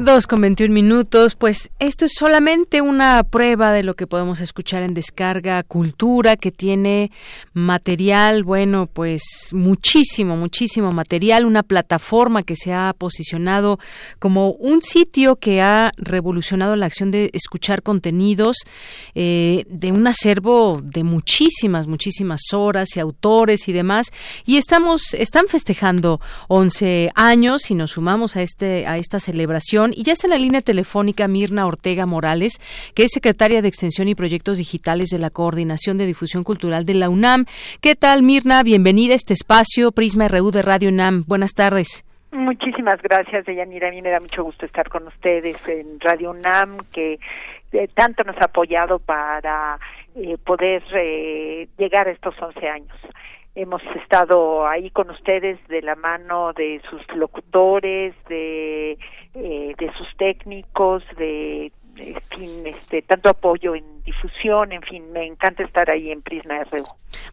Dos 0.00 0.28
con 0.28 0.40
veintiún 0.40 0.72
minutos, 0.72 1.34
pues 1.34 1.72
esto 1.80 2.04
es 2.04 2.12
solamente 2.16 2.82
una 2.82 3.24
prueba 3.24 3.72
de 3.72 3.82
lo 3.82 3.94
que 3.94 4.06
podemos 4.06 4.38
escuchar 4.38 4.84
en 4.84 4.94
Descarga 4.94 5.64
Cultura, 5.64 6.36
que 6.36 6.52
tiene 6.52 7.10
material, 7.52 8.44
bueno, 8.44 8.86
pues 8.86 9.22
muchísimo, 9.50 10.36
muchísimo 10.36 10.92
material, 10.92 11.44
una 11.44 11.64
plataforma 11.64 12.44
que 12.44 12.54
se 12.54 12.72
ha 12.72 12.94
posicionado 12.96 13.80
como 14.20 14.52
un 14.52 14.82
sitio 14.82 15.34
que 15.34 15.62
ha 15.62 15.90
revolucionado 15.96 16.76
la 16.76 16.86
acción 16.86 17.10
de 17.10 17.30
escuchar 17.32 17.82
contenidos 17.82 18.58
eh, 19.16 19.64
de 19.68 19.90
un 19.90 20.06
acervo 20.06 20.80
de 20.80 21.02
muchísimas, 21.02 21.88
muchísimas 21.88 22.42
horas 22.52 22.96
y 22.96 23.00
autores 23.00 23.66
y 23.66 23.72
demás, 23.72 24.12
y 24.46 24.58
estamos, 24.58 25.12
están 25.14 25.48
festejando 25.48 26.20
11 26.46 27.10
años 27.16 27.68
y 27.72 27.74
nos 27.74 27.90
sumamos 27.90 28.36
a 28.36 28.42
este, 28.42 28.86
a 28.86 28.96
esta 28.96 29.18
celebración 29.18 29.87
y 29.94 30.02
ya 30.02 30.12
está 30.12 30.26
en 30.26 30.32
la 30.32 30.38
línea 30.38 30.60
telefónica 30.60 31.28
Mirna 31.28 31.66
Ortega 31.66 32.06
Morales, 32.06 32.58
que 32.94 33.04
es 33.04 33.12
secretaria 33.12 33.62
de 33.62 33.68
Extensión 33.68 34.08
y 34.08 34.14
Proyectos 34.14 34.58
Digitales 34.58 35.08
de 35.08 35.18
la 35.18 35.30
Coordinación 35.30 35.98
de 35.98 36.06
Difusión 36.06 36.44
Cultural 36.44 36.84
de 36.84 36.94
la 36.94 37.08
UNAM. 37.08 37.44
¿Qué 37.80 37.94
tal, 37.94 38.22
Mirna? 38.22 38.62
Bienvenida 38.62 39.12
a 39.12 39.16
este 39.16 39.34
espacio 39.34 39.92
Prisma 39.92 40.28
RU 40.28 40.50
de 40.50 40.62
Radio 40.62 40.88
UNAM. 40.88 41.24
Buenas 41.26 41.54
tardes. 41.54 42.04
Muchísimas 42.30 43.00
gracias, 43.02 43.46
Deyanira. 43.46 43.88
A 43.88 43.90
mí 43.90 44.02
me 44.02 44.10
da 44.10 44.20
mucho 44.20 44.44
gusto 44.44 44.66
estar 44.66 44.88
con 44.88 45.06
ustedes 45.06 45.66
en 45.68 45.98
Radio 46.00 46.30
UNAM, 46.30 46.78
que 46.92 47.18
eh, 47.72 47.88
tanto 47.94 48.22
nos 48.24 48.36
ha 48.38 48.46
apoyado 48.46 48.98
para 48.98 49.78
eh, 50.14 50.36
poder 50.44 50.82
eh, 50.94 51.68
llegar 51.78 52.08
a 52.08 52.12
estos 52.12 52.34
11 52.40 52.68
años 52.68 52.96
hemos 53.58 53.82
estado 54.00 54.68
ahí 54.68 54.88
con 54.90 55.10
ustedes 55.10 55.58
de 55.66 55.82
la 55.82 55.96
mano 55.96 56.52
de 56.52 56.80
sus 56.88 57.02
locutores, 57.16 58.14
de, 58.26 58.96
eh, 59.38 59.74
de 59.78 59.86
sus 59.96 60.16
técnicos, 60.16 61.04
de 61.16 61.72
este, 61.98 63.02
tanto 63.02 63.28
apoyo 63.28 63.74
en 63.74 63.84
difusión, 64.04 64.72
en 64.72 64.82
fin, 64.82 65.12
me 65.12 65.26
encanta 65.26 65.62
estar 65.62 65.90
ahí 65.90 66.10
en 66.10 66.22
Prisma 66.22 66.64
RU. 66.64 66.84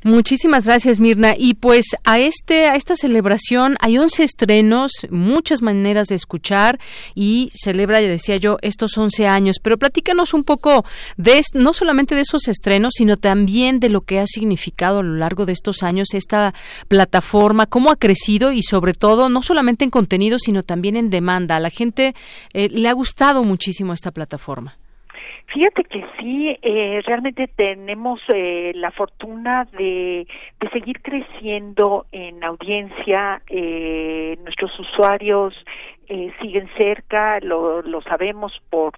Muchísimas 0.03 0.65
gracias, 0.65 0.99
Mirna. 0.99 1.33
Y 1.37 1.55
pues 1.55 1.85
a 2.03 2.19
este 2.19 2.67
a 2.67 2.75
esta 2.75 2.95
celebración 2.95 3.75
hay 3.79 3.97
11 3.97 4.23
estrenos, 4.23 4.91
muchas 5.09 5.61
maneras 5.61 6.07
de 6.07 6.15
escuchar 6.15 6.79
y 7.13 7.49
celebra, 7.53 8.01
ya 8.01 8.07
decía 8.07 8.37
yo, 8.37 8.57
estos 8.61 8.97
11 8.97 9.27
años, 9.27 9.57
pero 9.61 9.77
platícanos 9.77 10.33
un 10.33 10.43
poco 10.43 10.85
de 11.17 11.41
no 11.53 11.73
solamente 11.73 12.15
de 12.15 12.21
esos 12.21 12.47
estrenos, 12.47 12.93
sino 12.97 13.17
también 13.17 13.79
de 13.79 13.89
lo 13.89 14.01
que 14.01 14.19
ha 14.19 14.27
significado 14.27 14.99
a 14.99 15.03
lo 15.03 15.15
largo 15.15 15.45
de 15.45 15.53
estos 15.53 15.83
años 15.83 16.13
esta 16.13 16.53
plataforma, 16.87 17.65
cómo 17.65 17.89
ha 17.89 17.95
crecido 17.95 18.51
y 18.51 18.61
sobre 18.61 18.93
todo 18.93 19.29
no 19.29 19.41
solamente 19.41 19.83
en 19.83 19.91
contenido, 19.91 20.39
sino 20.39 20.63
también 20.63 20.95
en 20.95 21.09
demanda. 21.09 21.55
A 21.55 21.59
la 21.59 21.69
gente 21.69 22.13
eh, 22.53 22.69
le 22.69 22.87
ha 22.89 22.93
gustado 22.93 23.43
muchísimo 23.43 23.93
esta 23.93 24.11
plataforma. 24.11 24.54
Fíjate 25.47 25.83
que 25.83 26.03
sí, 26.19 26.57
eh, 26.61 27.01
realmente 27.05 27.47
tenemos 27.47 28.19
eh, 28.33 28.71
la 28.75 28.91
fortuna 28.91 29.65
de, 29.77 30.27
seguir 30.73 31.01
creciendo 31.01 32.05
en 32.11 32.43
audiencia. 32.43 33.41
Eh, 33.47 34.37
nuestros 34.43 34.77
usuarios 34.79 35.53
eh, 36.07 36.31
siguen 36.39 36.69
cerca, 36.77 37.39
lo, 37.39 37.81
sabemos 38.01 38.53
por, 38.69 38.93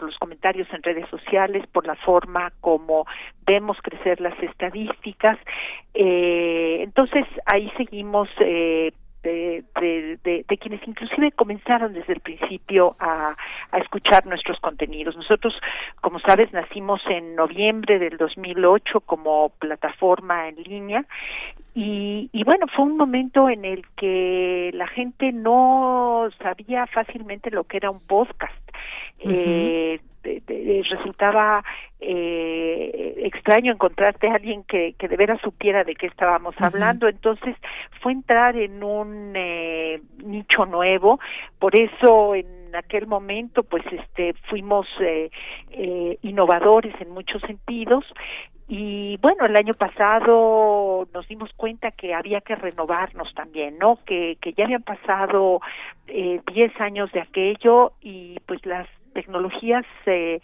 los 0.00 0.18
comentarios 0.18 0.68
en 0.72 0.82
redes 0.82 1.08
sociales, 1.08 1.64
por 1.72 1.86
la 1.86 1.94
forma 1.96 2.52
como 2.60 3.06
vemos 3.46 3.78
crecer 3.82 4.20
las 4.20 4.38
estadísticas. 4.42 5.38
Eh, 5.94 6.80
entonces 6.82 7.24
ahí 7.46 7.70
seguimos 7.76 8.28
eh, 8.40 8.92
de, 9.22 9.64
de, 9.80 10.44
de, 10.48 10.58
quienes 10.58 10.86
inclusive 10.86 11.32
comenzaron 11.32 11.92
desde 11.92 12.14
el 12.14 12.20
principio 12.20 12.92
a, 13.00 13.34
a, 13.70 13.78
escuchar 13.78 14.26
nuestros 14.26 14.58
contenidos. 14.60 15.16
Nosotros, 15.16 15.54
como 16.00 16.18
sabes, 16.20 16.52
nacimos 16.52 17.00
en 17.08 17.34
noviembre 17.34 17.98
del 17.98 18.16
2008 18.16 19.00
como 19.00 19.50
plataforma 19.58 20.48
en 20.48 20.56
línea 20.56 21.04
y, 21.74 22.28
y 22.32 22.44
bueno, 22.44 22.66
fue 22.74 22.84
un 22.84 22.96
momento 22.96 23.48
en 23.48 23.64
el 23.64 23.84
que 23.96 24.70
la 24.74 24.86
gente 24.88 25.32
no 25.32 26.28
sabía 26.42 26.86
fácilmente 26.86 27.50
lo 27.50 27.64
que 27.64 27.78
era 27.78 27.90
un 27.90 28.04
podcast. 28.06 28.52
eh, 29.20 30.00
resultaba 30.90 31.64
eh, 32.00 33.14
extraño 33.24 33.72
encontrarte 33.72 34.28
a 34.28 34.34
alguien 34.34 34.64
que, 34.64 34.94
que 34.98 35.08
de 35.08 35.16
veras 35.16 35.40
supiera 35.40 35.84
de 35.84 35.94
qué 35.94 36.06
estábamos 36.06 36.54
hablando. 36.58 37.08
Entonces 37.08 37.56
fue 38.00 38.12
entrar 38.12 38.56
en 38.56 38.82
un 38.82 39.32
eh, 39.34 40.00
nicho 40.24 40.66
nuevo. 40.66 41.20
Por 41.58 41.78
eso 41.78 42.34
en 42.34 42.62
aquel 42.76 43.06
momento 43.06 43.62
pues 43.62 43.84
este 43.90 44.34
fuimos 44.48 44.86
eh, 45.00 45.30
eh, 45.70 46.18
innovadores 46.22 46.94
en 47.00 47.10
muchos 47.10 47.42
sentidos 47.42 48.04
y 48.68 49.18
bueno 49.18 49.46
el 49.46 49.56
año 49.56 49.74
pasado 49.74 51.06
nos 51.12 51.28
dimos 51.28 51.50
cuenta 51.56 51.90
que 51.90 52.14
había 52.14 52.40
que 52.40 52.54
renovarnos 52.54 53.32
también 53.34 53.78
no 53.78 53.98
que 54.06 54.38
que 54.40 54.52
ya 54.54 54.64
habían 54.64 54.82
pasado 54.82 55.60
eh, 56.06 56.40
diez 56.52 56.72
años 56.80 57.12
de 57.12 57.20
aquello 57.20 57.92
y 58.00 58.38
pues 58.46 58.64
las 58.64 58.88
tecnologías 59.12 59.84
eh, 60.06 60.40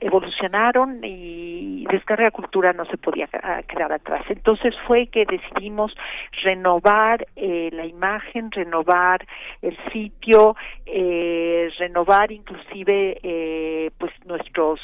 evolucionaron 0.00 1.00
y 1.02 1.84
Descarga 1.90 2.30
Cultura 2.30 2.72
no 2.72 2.84
se 2.86 2.96
podía 2.96 3.28
quedar 3.66 3.92
atrás. 3.92 4.24
Entonces 4.28 4.74
fue 4.86 5.08
que 5.08 5.24
decidimos 5.24 5.94
renovar 6.42 7.26
eh, 7.36 7.70
la 7.72 7.86
imagen, 7.86 8.50
renovar 8.50 9.26
el 9.62 9.76
sitio, 9.92 10.56
eh, 10.86 11.70
renovar 11.78 12.32
inclusive 12.32 13.18
eh, 13.22 13.90
pues 13.98 14.12
nuestros 14.24 14.80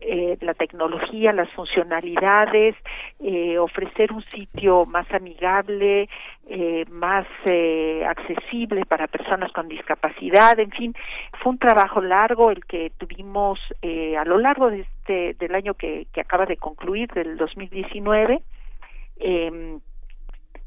eh, 0.00 0.36
la 0.40 0.54
tecnología, 0.54 1.32
las 1.32 1.50
funcionalidades, 1.50 2.74
eh, 3.20 3.58
ofrecer 3.58 4.12
un 4.12 4.20
sitio 4.20 4.86
más 4.86 5.10
amigable, 5.12 6.08
eh, 6.48 6.84
más 6.90 7.26
eh, 7.44 8.04
accesible 8.08 8.84
para 8.86 9.06
personas 9.06 9.52
con 9.52 9.68
discapacidad, 9.68 10.58
en 10.58 10.70
fin, 10.70 10.94
fue 11.42 11.52
un 11.52 11.58
trabajo 11.58 12.00
largo 12.00 12.50
el 12.50 12.64
que 12.64 12.90
tuvimos 12.98 13.58
eh, 13.82 14.16
a 14.16 14.24
lo 14.24 14.38
largo 14.38 14.70
de 14.70 14.80
este 14.80 15.34
del 15.34 15.54
año 15.54 15.74
que, 15.74 16.06
que 16.12 16.20
acaba 16.20 16.46
de 16.46 16.56
concluir, 16.56 17.08
del 17.12 17.36
2019. 17.36 18.42
Eh, 19.18 19.78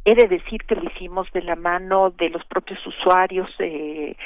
He 0.06 0.16
de 0.16 0.28
decir 0.28 0.64
que 0.64 0.76
lo 0.76 0.84
hicimos 0.84 1.32
de 1.32 1.42
la 1.44 1.56
mano 1.56 2.10
de 2.10 2.30
los 2.30 2.44
propios 2.46 2.86
usuarios, 2.86 3.50
eh, 3.60 4.18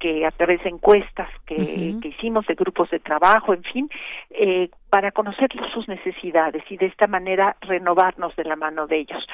que 0.00 0.26
a 0.26 0.30
través 0.32 0.62
de 0.64 0.70
encuestas 0.70 1.28
que, 1.46 1.54
uh 1.54 1.58
-huh. 1.58 2.00
que 2.00 2.08
hicimos 2.08 2.44
de 2.46 2.54
grupos 2.54 2.90
de 2.90 2.98
trabajo, 2.98 3.52
en 3.54 3.62
fin, 3.62 3.88
eh, 4.30 4.68
para 4.88 5.12
conocer 5.12 5.48
sus 5.72 5.86
necesidades 5.86 6.64
y 6.68 6.76
de 6.76 6.86
esta 6.86 7.06
manera 7.06 7.56
renovarnos 7.60 8.34
de 8.34 8.44
la 8.44 8.56
mano 8.56 8.88
de 8.88 8.96
ellos. 8.98 9.24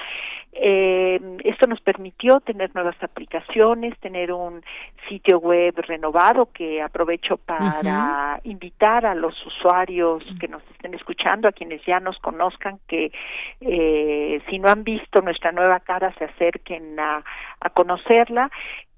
Eh, 0.52 1.18
esto 1.44 1.66
nos 1.66 1.80
permitió 1.80 2.40
tener 2.40 2.74
nuevas 2.74 2.96
aplicaciones, 3.02 3.98
tener 4.00 4.32
un 4.32 4.62
sitio 5.08 5.38
web 5.38 5.74
renovado 5.86 6.50
que 6.52 6.82
aprovecho 6.82 7.36
para 7.38 7.62
uh 7.62 7.82
-huh. 7.82 8.40
invitar 8.44 9.06
a 9.06 9.14
los 9.14 9.34
usuarios 9.46 10.22
que 10.40 10.48
nos 10.48 10.62
estén 10.72 10.94
escuchando, 10.94 11.48
a 11.48 11.52
quienes 11.52 11.80
ya 11.86 12.00
nos 12.00 12.18
conozcan, 12.18 12.78
que 12.86 13.12
eh, 13.60 14.40
si 14.48 14.58
no 14.58 14.68
han 14.68 14.82
visto 14.84 15.20
nuestra 15.22 15.52
nueva 15.52 15.80
cara 15.80 16.12
se 16.18 16.24
acerquen 16.24 16.98
a, 16.98 17.22
a 17.60 17.70
conocerla 17.70 18.50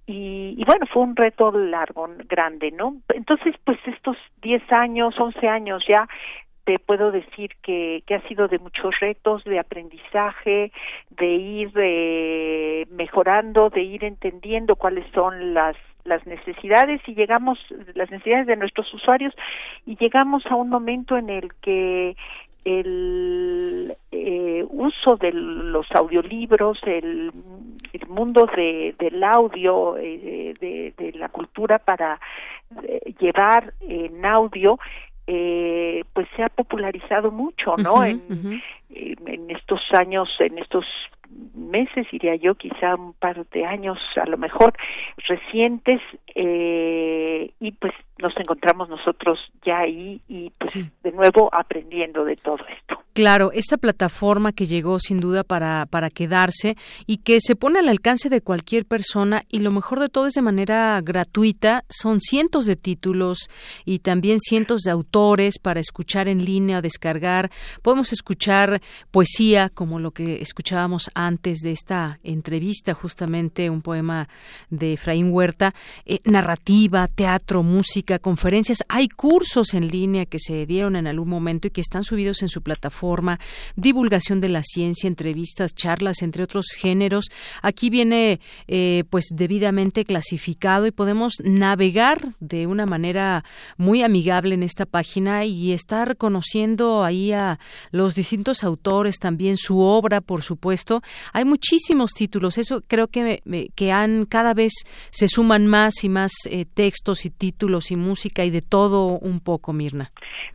y, 0.09 0.55
y, 0.57 0.65
bueno, 0.65 0.87
fue 0.87 1.03
un 1.03 1.15
reto 1.15 1.53
largo, 1.53 2.09
grande, 2.29 2.71
¿no? 2.71 2.97
Entonces, 3.11 3.55
pues 3.63 3.79
estos 3.87 4.17
10 4.41 4.63
años, 4.73 5.15
11 5.19 5.47
años 5.47 5.85
ya, 5.87 6.09
te 6.65 6.79
puedo 6.79 7.11
decir 7.11 7.51
que, 7.63 8.03
que 8.07 8.15
ha 8.15 8.29
sido 8.29 8.49
de 8.49 8.59
muchos 8.59 8.99
retos, 9.01 9.45
de 9.45 9.59
aprendizaje, 9.59 10.73
de 11.11 11.27
ir 11.27 11.73
eh, 11.77 12.87
mejorando, 12.91 13.69
de 13.69 13.83
ir 13.83 14.05
entendiendo 14.05 14.77
cuáles 14.77 15.05
son 15.13 15.55
las 15.55 15.77
las 16.05 16.27
necesidades 16.27 17.03
y 17.07 17.15
llegamos 17.15 17.59
las 17.95 18.11
necesidades 18.11 18.47
de 18.47 18.57
nuestros 18.57 18.93
usuarios 18.95 19.35
y 19.85 19.97
llegamos 19.97 20.45
a 20.47 20.55
un 20.55 20.71
momento 20.71 21.19
en 21.19 21.29
el 21.29 21.53
que 21.61 22.17
el 22.69 23.97
eh, 24.13 24.65
uso 24.69 25.17
de 25.17 25.33
los 25.33 25.87
audiolibros, 25.93 26.79
el, 26.85 27.33
mundo 28.09 28.49
de, 28.55 28.95
del 28.99 29.23
audio, 29.23 29.97
eh, 29.97 30.55
de, 30.61 31.13
la 31.15 31.29
cultura 31.29 31.79
para 31.79 32.21
eh, 32.83 33.15
llevar 33.19 33.73
en 33.81 34.25
audio, 34.25 34.79
pues 35.27 36.27
se 36.37 36.43
ha 36.43 36.49
popularizado 36.49 37.31
mucho, 37.31 37.77
¿no? 37.77 38.03
en, 38.03 38.23
en 38.89 39.51
estos 39.51 39.81
años, 39.93 40.29
en 40.41 40.59
estos 40.59 40.87
meses, 41.55 42.07
diría 42.11 42.37
yo, 42.37 42.55
quizá 42.55 42.95
un 42.95 43.13
par 43.15 43.47
de 43.49 43.65
años 43.65 43.99
a 44.17 44.27
lo 44.27 44.39
mejor 44.39 44.73
recientes, 45.29 46.01
eh, 46.35 47.53
y 47.61 47.73
pues 47.73 47.93
nos 48.21 48.37
encontramos 48.37 48.89
nosotros 48.89 49.39
ya 49.65 49.79
ahí 49.79 50.21
y 50.29 50.51
pues 50.59 50.73
de 50.75 51.13
nuevo 51.13 51.49
aprendiendo 51.53 52.25
de 52.25 52.37
todo 52.37 52.59
esto. 52.77 53.03
Claro, 53.13 53.51
esta 53.53 53.77
plataforma 53.77 54.53
que 54.53 54.67
llegó 54.67 54.99
sin 55.01 55.19
duda 55.19 55.43
para, 55.43 55.87
para 55.87 56.11
quedarse 56.11 56.77
y 57.07 57.19
que 57.19 57.41
se 57.41 57.57
pone 57.57 57.81
al 57.81 57.89
alcance 57.89 58.29
de 58.29 58.41
cualquier 58.41 58.87
persona 58.87 59.43
y 59.49 59.61
lo 59.61 59.73
mejor 59.73 59.99
de 59.99 60.09
todo 60.09 60.27
es 60.27 60.35
de 60.35 60.43
manera 60.43 61.01
gratuita, 61.03 61.85
son 61.89 62.21
cientos 62.21 62.67
de 62.67 62.77
títulos 62.77 63.49
y 63.85 63.99
también 64.01 64.39
cientos 64.39 64.83
de 64.83 64.93
autores 64.93 65.59
para 65.59 65.81
escuchar 65.81 66.29
en 66.29 66.45
línea 66.45 66.81
descargar. 66.81 67.51
Podemos 67.83 68.13
escuchar 68.13 68.81
poesía 69.11 69.69
como 69.69 69.99
lo 69.99 70.13
que 70.13 70.41
escuchábamos 70.41 71.11
antes 71.19 71.63
de 71.63 71.73
esta 71.73 72.21
entrevista, 72.23 72.95
justamente 72.95 73.71
un 73.71 73.83
poema 73.83 74.29
de 74.71 74.93
Efraín 74.93 75.33
Huerta, 75.33 75.75
eh, 76.07 76.21
narrativa, 76.23 77.09
teatro, 77.09 77.65
música, 77.65 78.21
conferencias. 78.21 78.85
Hay 78.89 79.09
cursos 79.09 79.75
en 79.75 79.89
línea 79.89 80.27
que 80.27 80.39
se 80.39 80.65
dieron 80.65 80.95
en 80.95 81.09
algún 81.09 81.29
momento 81.29 81.67
y 81.67 81.71
que 81.73 81.81
están 81.81 82.05
subidos 82.05 82.43
en 82.43 82.49
su 82.49 82.63
plataforma 82.63 83.41
divulgación 83.75 84.41
de 84.41 84.49
la 84.49 84.63
ciencia, 84.63 85.09
entrevistas, 85.09 85.75
charlas, 85.75 86.23
entre 86.23 86.45
otros 86.45 86.67
géneros. 86.79 87.27
Aquí 87.63 87.91
viene 87.91 88.39
eh, 88.69 89.03
pues 89.11 89.27
debidamente 89.35 90.05
clasificado 90.05 90.87
y 90.87 90.93
podemos 90.93 91.33
navegar 91.43 92.37
de 92.39 92.69
una 92.69 92.87
manera 92.87 93.45
muy 93.77 94.05
amigable 94.05 94.55
en 94.55 94.63
esta 94.63 94.87
página 94.87 95.45
y 95.45 95.73
estar 95.73 96.17
conociendo 96.17 97.03
ahí 97.03 97.33
a 97.33 97.59
los 97.91 98.15
distintos 98.15 98.63
autores, 98.63 99.19
también 99.19 99.57
su 99.57 99.81
obra, 99.81 100.21
por 100.21 100.45
supuesto. 100.45 101.03
Hay 101.33 101.45
muchísimos 101.45 102.13
títulos, 102.13 102.59
eso 102.59 102.83
creo 102.87 103.09
que, 103.09 103.41
que 103.75 103.93
han 103.93 104.27
cada 104.27 104.55
vez 104.55 104.73
se 105.11 105.29
suman 105.29 105.67
más 105.67 106.05
y 106.05 106.09
más 106.09 106.33
eh, 106.51 106.65
textos 106.65 107.25
y 107.25 107.31
títulos 107.31 107.91
y 107.91 107.97
música 107.97 108.45
y 108.45 108.51
de 108.51 108.63
todo 108.63 109.19
un 109.19 109.41
poco, 109.41 109.73
Mirna. 109.73 110.11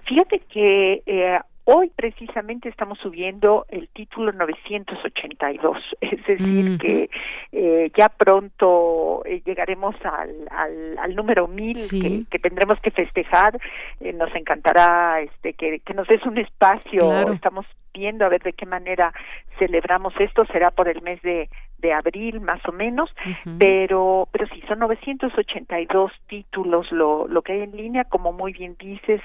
Fíjate 0.08 0.42
que 0.52 1.02
eh, 1.06 1.40
Hoy 1.66 1.92
precisamente 1.96 2.68
estamos 2.68 3.00
subiendo 3.00 3.66
el 3.70 3.88
título 3.88 4.34
982, 4.34 5.78
es 6.02 6.26
decir, 6.26 6.78
que 6.78 7.10
eh, 7.54 7.90
ya 7.98 8.10
pronto 8.10 9.24
eh, 9.26 9.42
llegaremos 9.46 9.96
al, 10.04 10.98
al, 10.98 11.16
número 11.16 11.48
1000 11.48 12.28
que, 12.30 12.40
tendremos 12.40 12.82
que 12.82 12.92
festejar. 12.92 13.58
Eh, 14.02 14.12
nos 14.12 14.36
encantará 14.36 15.22
este 15.22 15.54
que, 15.54 15.80
que 15.80 15.94
nos 15.94 16.06
des 16.10 16.26
un 16.26 16.38
espacio. 16.38 17.32
Estamos 17.32 17.66
viendo 17.94 18.26
a 18.26 18.30
ver 18.30 18.44
de 18.44 18.52
qué 18.52 18.66
manera 18.66 19.14
celebramos 19.58 20.14
esto. 20.20 20.46
Será 20.48 20.70
por 20.72 20.90
el 20.90 21.02
mes 21.02 21.22
de, 21.22 21.50
de 21.84 21.94
abril 21.94 22.42
más 22.42 22.62
o 22.68 22.72
menos, 22.72 23.14
pero 23.60 24.28
pero 24.32 24.48
sí 24.48 24.64
son 24.68 24.80
982 24.80 26.12
títulos 26.28 26.92
lo 26.92 27.28
lo 27.28 27.42
que 27.44 27.54
hay 27.54 27.62
en 27.62 27.78
línea, 27.78 28.06
como 28.06 28.32
muy 28.32 28.54
bien 28.54 28.76
dices, 28.80 29.22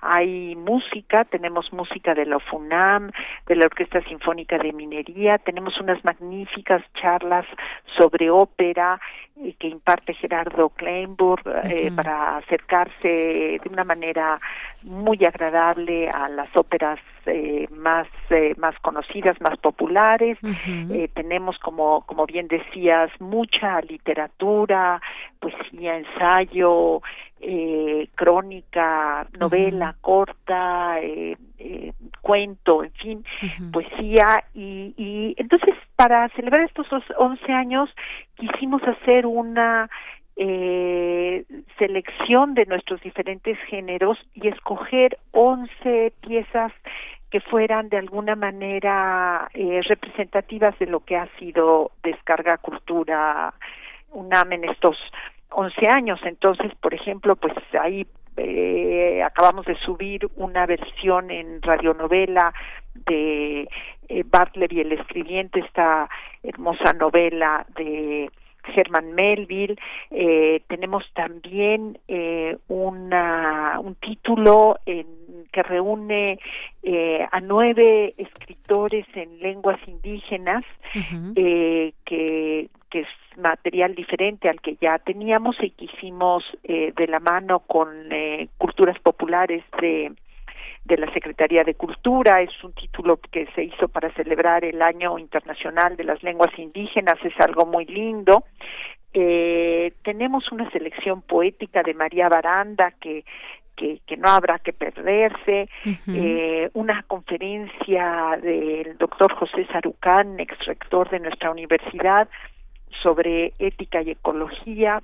hay 0.00 0.54
música, 0.54 1.24
tenemos 1.24 1.72
música 1.72 2.14
de 2.14 2.26
la 2.26 2.38
FUNAM, 2.38 3.10
de 3.46 3.56
la 3.56 3.66
Orquesta 3.66 4.02
Sinfónica 4.02 4.58
de 4.58 4.72
Minería, 4.72 5.38
tenemos 5.38 5.80
unas 5.80 6.04
magníficas 6.04 6.82
charlas 7.00 7.46
sobre 7.96 8.30
ópera 8.30 9.00
eh, 9.36 9.54
que 9.58 9.68
imparte 9.68 10.12
Gerardo 10.14 10.68
Kleinburg 10.68 11.42
eh, 11.64 11.90
para 11.96 12.36
acercarse 12.36 13.58
de 13.62 13.68
una 13.70 13.84
manera 13.84 14.38
muy 14.84 15.24
agradable 15.24 16.08
a 16.08 16.28
las 16.28 16.54
óperas 16.56 16.98
eh, 17.26 17.68
más 17.70 18.08
eh, 18.30 18.54
más 18.58 18.76
conocidas, 18.80 19.40
más 19.40 19.56
populares. 19.58 20.38
eh, 20.42 21.08
tenemos, 21.14 21.58
como 21.58 22.02
como 22.02 22.26
bien 22.26 22.48
decías, 22.48 23.10
mucha 23.20 23.80
literatura, 23.82 25.00
poesía, 25.38 25.98
ensayo, 25.98 27.00
eh, 27.40 28.08
crónica, 28.14 29.26
novela 29.38 29.94
corta, 30.00 30.96
cuento, 32.20 32.82
en 32.82 32.92
fin, 32.92 33.24
poesía. 33.72 34.44
Y, 34.54 34.94
y 34.96 35.34
entonces, 35.36 35.74
para 35.96 36.28
celebrar 36.30 36.62
estos 36.62 36.86
11 37.16 37.52
años, 37.52 37.88
quisimos 38.36 38.82
hacer 38.82 39.26
una 39.26 39.88
eh, 40.36 41.44
selección 41.78 42.54
de 42.54 42.66
nuestros 42.66 43.00
diferentes 43.02 43.58
géneros 43.68 44.18
y 44.34 44.48
escoger 44.48 45.18
11 45.32 46.12
piezas 46.20 46.72
que 47.30 47.40
fueran 47.40 47.88
de 47.88 47.96
alguna 47.96 48.36
manera 48.36 49.48
eh, 49.54 49.80
representativas 49.82 50.78
de 50.78 50.86
lo 50.86 51.00
que 51.00 51.16
ha 51.16 51.28
sido 51.38 51.92
Descarga 52.02 52.58
Cultura 52.58 53.54
UNAM 54.10 54.52
en 54.52 54.64
estos 54.64 54.96
11 55.50 55.86
años. 55.88 56.20
Entonces, 56.24 56.72
por 56.80 56.92
ejemplo, 56.92 57.36
pues 57.36 57.54
ahí 57.80 58.06
eh, 58.36 59.22
acabamos 59.22 59.66
de 59.66 59.76
subir 59.76 60.28
una 60.36 60.66
versión 60.66 61.30
en 61.30 61.60
radionovela 61.62 62.52
de 63.06 63.68
eh, 64.08 64.24
Bartlett 64.26 64.72
y 64.72 64.80
el 64.80 64.92
escribiente, 64.92 65.60
esta 65.60 66.08
hermosa 66.42 66.92
novela 66.92 67.66
de 67.76 68.30
Germán 68.64 69.12
Melville. 69.14 69.76
Eh, 70.10 70.62
tenemos 70.68 71.04
también 71.14 71.98
eh, 72.08 72.56
una, 72.68 73.78
un 73.80 73.94
título 73.96 74.78
en, 74.86 75.06
que 75.52 75.62
reúne 75.62 76.38
eh, 76.82 77.26
a 77.30 77.40
nueve 77.40 78.14
escritores 78.16 79.06
en 79.14 79.38
lenguas 79.40 79.78
indígenas, 79.86 80.64
eh, 81.36 81.92
que, 82.04 82.68
que 82.90 83.00
es 83.00 83.08
material 83.36 83.94
diferente 83.94 84.48
al 84.48 84.60
que 84.60 84.76
ya 84.80 84.98
teníamos 84.98 85.56
y 85.62 85.70
que 85.70 85.86
hicimos 85.86 86.44
eh, 86.64 86.92
de 86.96 87.06
la 87.06 87.20
mano 87.20 87.60
con 87.60 87.88
eh, 88.10 88.48
culturas 88.58 88.98
populares 89.00 89.62
de 89.80 90.12
de 90.84 90.96
la 90.96 91.12
Secretaría 91.12 91.64
de 91.64 91.74
Cultura, 91.74 92.42
es 92.42 92.64
un 92.64 92.72
título 92.72 93.18
que 93.30 93.46
se 93.54 93.64
hizo 93.64 93.88
para 93.88 94.12
celebrar 94.14 94.64
el 94.64 94.82
Año 94.82 95.18
Internacional 95.18 95.96
de 95.96 96.04
las 96.04 96.22
Lenguas 96.22 96.50
Indígenas, 96.58 97.18
es 97.22 97.38
algo 97.40 97.66
muy 97.66 97.86
lindo. 97.86 98.44
Eh, 99.14 99.92
tenemos 100.02 100.50
una 100.50 100.70
selección 100.70 101.22
poética 101.22 101.82
de 101.82 101.94
María 101.94 102.28
Baranda 102.28 102.92
que 103.00 103.24
que, 103.76 104.00
que, 104.06 104.16
no 104.16 104.28
habrá 104.28 104.58
que 104.58 104.72
perderse, 104.72 105.68
eh, 106.08 106.70
una 106.74 107.02
conferencia 107.04 108.38
del 108.42 108.98
doctor 108.98 109.32
José 109.34 109.66
Sarucán, 109.72 110.38
ex 110.38 110.58
rector 110.66 111.08
de 111.10 111.20
nuestra 111.20 111.50
universidad, 111.50 112.28
sobre 113.02 113.54
ética 113.58 114.02
y 114.02 114.10
ecología. 114.10 115.02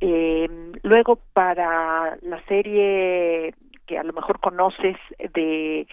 Eh, 0.00 0.48
luego, 0.82 1.18
para 1.32 2.18
la 2.22 2.42
serie 2.46 3.54
que 3.88 3.98
a 3.98 4.04
lo 4.04 4.12
mejor 4.12 4.38
conoces 4.38 4.96
de 5.34 5.88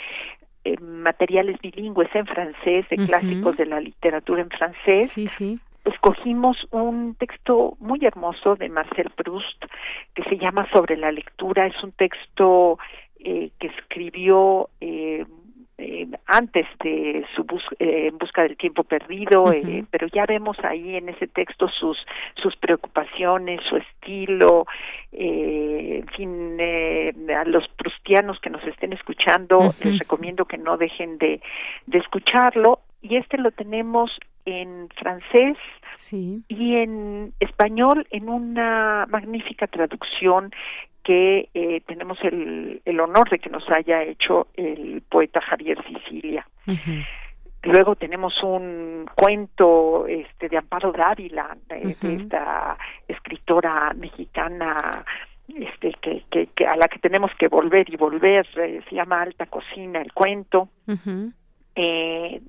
eh, 0.66 0.80
materiales 0.80 1.60
bilingües 1.62 2.14
en 2.14 2.28
francés, 2.28 2.86
de 2.90 2.98
clásicos 2.98 3.58
de 3.58 3.66
la 3.66 3.80
literatura 3.80 4.42
en 4.42 4.50
francés. 4.50 5.12
Sí, 5.12 5.28
sí. 5.28 5.60
Escogimos 5.86 6.58
un 6.72 7.16
texto 7.16 7.78
muy 7.80 8.00
hermoso 8.04 8.56
de 8.56 8.70
Marcel 8.70 9.10
Proust 9.16 9.66
que 10.14 10.24
se 10.24 10.38
llama 10.38 10.68
Sobre 10.72 10.98
la 10.98 11.12
lectura. 11.12 11.68
Es 11.68 11.84
un 11.84 11.92
texto 11.94 12.78
eh, 13.20 13.52
que 13.60 13.68
escribió 13.68 14.70
eh, 14.82 15.26
eh, 15.77 16.07
antes 16.26 16.65
de 16.84 17.26
su 17.35 17.45
eh, 17.80 18.07
en 18.07 18.18
busca 18.18 18.43
del 18.43 18.57
tiempo 18.57 18.84
perdido, 18.84 19.52
eh, 19.52 19.84
pero 19.91 20.07
ya 20.07 20.26
vemos 20.26 20.57
ahí 20.64 20.95
en 20.95 21.10
ese 21.10 21.27
texto 21.27 21.68
sus 21.68 21.97
sus 22.41 22.56
preocupaciones, 22.56 23.61
su 23.69 23.77
estilo, 23.77 24.65
eh, 25.11 26.02
en 26.02 26.07
fin, 26.07 26.57
eh, 26.60 27.14
a 27.38 27.43
los 27.45 27.68
prustianos 27.69 28.39
que 28.39 28.49
nos 28.49 28.64
estén 28.64 28.93
escuchando 28.93 29.73
les 29.84 29.99
recomiendo 29.99 30.45
que 30.45 30.57
no 30.57 30.77
dejen 30.77 31.18
de 31.18 31.41
de 31.88 31.97
escucharlo. 31.97 32.80
Y 33.02 33.18
este 33.18 33.38
lo 33.38 33.52
tenemos 33.52 34.11
en 34.45 34.89
francés 34.95 35.57
y 36.47 36.76
en 36.76 37.34
español 37.39 38.07
en 38.11 38.30
una 38.30 39.06
magnífica 39.10 39.68
traducción 39.68 40.52
que 41.06 41.49
eh, 41.53 41.82
tenemos 41.86 42.18
el, 42.23 42.82
el, 42.84 42.99
honor 42.99 43.30
de 43.30 43.38
que 43.38 43.49
nos 43.52 43.64
haya 43.69 44.02
hecho 44.02 44.48
el 44.56 45.03
poeta 45.07 45.40
Javier 45.40 45.77
Sicilia. 45.86 46.45
Luego 47.61 47.95
tenemos 47.95 48.34
un 48.44 49.06
cuento 49.15 50.07
este, 50.07 50.49
de 50.49 50.57
Amparo 50.57 50.91
Dávila, 50.91 51.56
de, 51.68 51.95
esta 52.15 52.77
escritora 53.07 53.94
mexicana 53.94 55.06
este 55.48 55.94
que, 56.02 56.23
que, 56.56 56.65
a 56.65 56.76
la 56.76 56.88
que 56.88 56.98
tenemos 56.98 57.30
que 57.38 57.48
volver 57.48 57.88
y 57.94 57.98
volver 57.98 58.48
eh, 58.57 58.82
se 58.90 58.95
llama 58.95 59.22
Alta 59.22 59.45
Cocina 59.45 60.02
el 60.02 60.11
cuento. 60.11 60.69
Eh, 61.76 62.41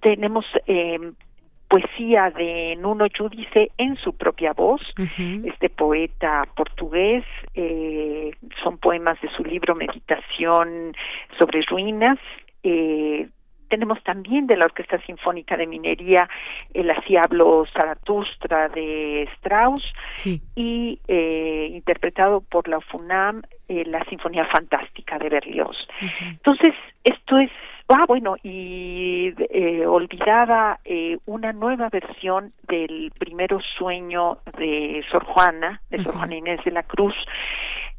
tenemos 0.00 0.46
eh, 0.66 0.98
poesía 1.72 2.30
de 2.36 2.76
Nuno 2.76 3.06
Judice 3.16 3.70
en 3.78 3.96
su 3.96 4.14
propia 4.14 4.52
voz. 4.52 4.82
Este 5.42 5.70
poeta 5.70 6.46
portugués 6.54 7.24
eh, 7.54 8.32
son 8.62 8.76
poemas 8.76 9.18
de 9.22 9.30
su 9.30 9.42
libro 9.42 9.74
Meditación 9.74 10.94
sobre 11.38 11.62
ruinas. 11.62 12.18
Eh, 12.62 13.26
tenemos 13.70 14.02
también 14.02 14.46
de 14.46 14.58
la 14.58 14.66
Orquesta 14.66 15.00
Sinfónica 15.06 15.56
de 15.56 15.66
Minería 15.66 16.28
el 16.74 16.90
Así 16.90 17.16
hablo 17.16 17.64
Zaratustra 17.72 18.68
de 18.68 19.22
Strauss 19.36 19.82
y 20.54 21.00
eh, 21.08 21.70
interpretado 21.72 22.42
por 22.42 22.68
la 22.68 22.82
FUNAM 22.82 23.40
eh, 23.68 23.84
la 23.86 24.04
Sinfonía 24.10 24.44
Fantástica 24.52 25.18
de 25.18 25.30
Berlioz. 25.30 25.76
Entonces, 26.20 26.74
esto 27.02 27.38
es 27.38 27.50
Ah, 27.94 28.04
bueno, 28.08 28.36
y 28.42 29.34
eh, 29.50 29.84
olvidaba 29.86 30.80
eh, 30.82 31.18
una 31.26 31.52
nueva 31.52 31.90
versión 31.90 32.54
del 32.66 33.12
primero 33.18 33.60
sueño 33.76 34.38
de 34.56 35.04
Sor 35.10 35.24
Juana, 35.24 35.82
de 35.90 36.02
Sor 36.02 36.14
Juana 36.14 36.36
Inés 36.36 36.64
de 36.64 36.70
la 36.70 36.84
Cruz. 36.84 37.14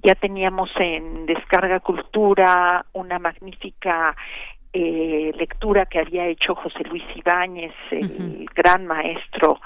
Ya 0.01 0.15
teníamos 0.15 0.71
en 0.79 1.27
Descarga 1.27 1.79
Cultura 1.79 2.83
una 2.93 3.19
magnífica 3.19 4.15
eh, 4.73 5.31
lectura 5.37 5.85
que 5.85 5.99
había 5.99 6.25
hecho 6.25 6.55
José 6.55 6.83
Luis 6.89 7.03
Ibáñez, 7.15 7.73
el 7.91 8.49
gran 8.55 8.87
maestro 8.87 9.59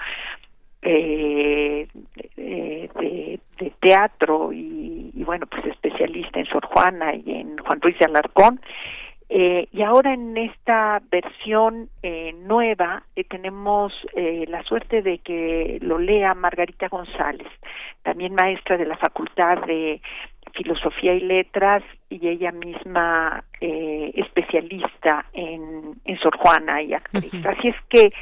eh, 0.82 1.88
de, 2.36 3.40
teatro 3.80 4.52
y, 4.52 5.12
y, 5.16 5.24
bueno, 5.24 5.48
pues 5.48 5.66
especialista 5.68 6.40
en 6.40 6.48
Sor 6.48 6.66
Juana 6.66 7.16
y 7.16 7.32
en 7.32 7.58
Juan 7.60 7.80
Ruiz 7.80 7.98
de 7.98 8.06
Alarcón. 8.06 8.60
Eh, 9.30 9.68
y 9.74 9.82
ahora 9.82 10.14
en 10.14 10.38
esta 10.38 11.02
versión 11.12 11.90
eh, 12.02 12.34
nueva 12.34 13.04
eh, 13.16 13.26
tenemos 13.26 13.92
eh, 14.16 14.46
la 14.48 14.64
suerte 14.64 15.02
de 15.02 15.18
que 15.18 15.80
lo 15.82 16.00
lea 16.00 16.34
Margarita 16.34 16.88
González, 16.88 17.48
también 18.04 18.34
maestra 18.34 18.78
de 18.78 18.86
la 18.86 18.96
Facultad 18.96 19.66
de 19.66 20.02
Filosofía 20.54 21.14
y 21.14 21.20
Letras 21.20 21.84
y 22.10 22.26
ella 22.26 22.54
misma 22.54 23.44
eh, 23.60 24.14
especialista 24.16 25.26
en, 25.34 25.96
en 26.06 26.18
Sor 26.20 26.38
Juana 26.38 26.82
y 26.82 26.94
actriz. 26.94 27.34
Así 27.46 27.68
es 27.68 27.76
que, 27.90 28.14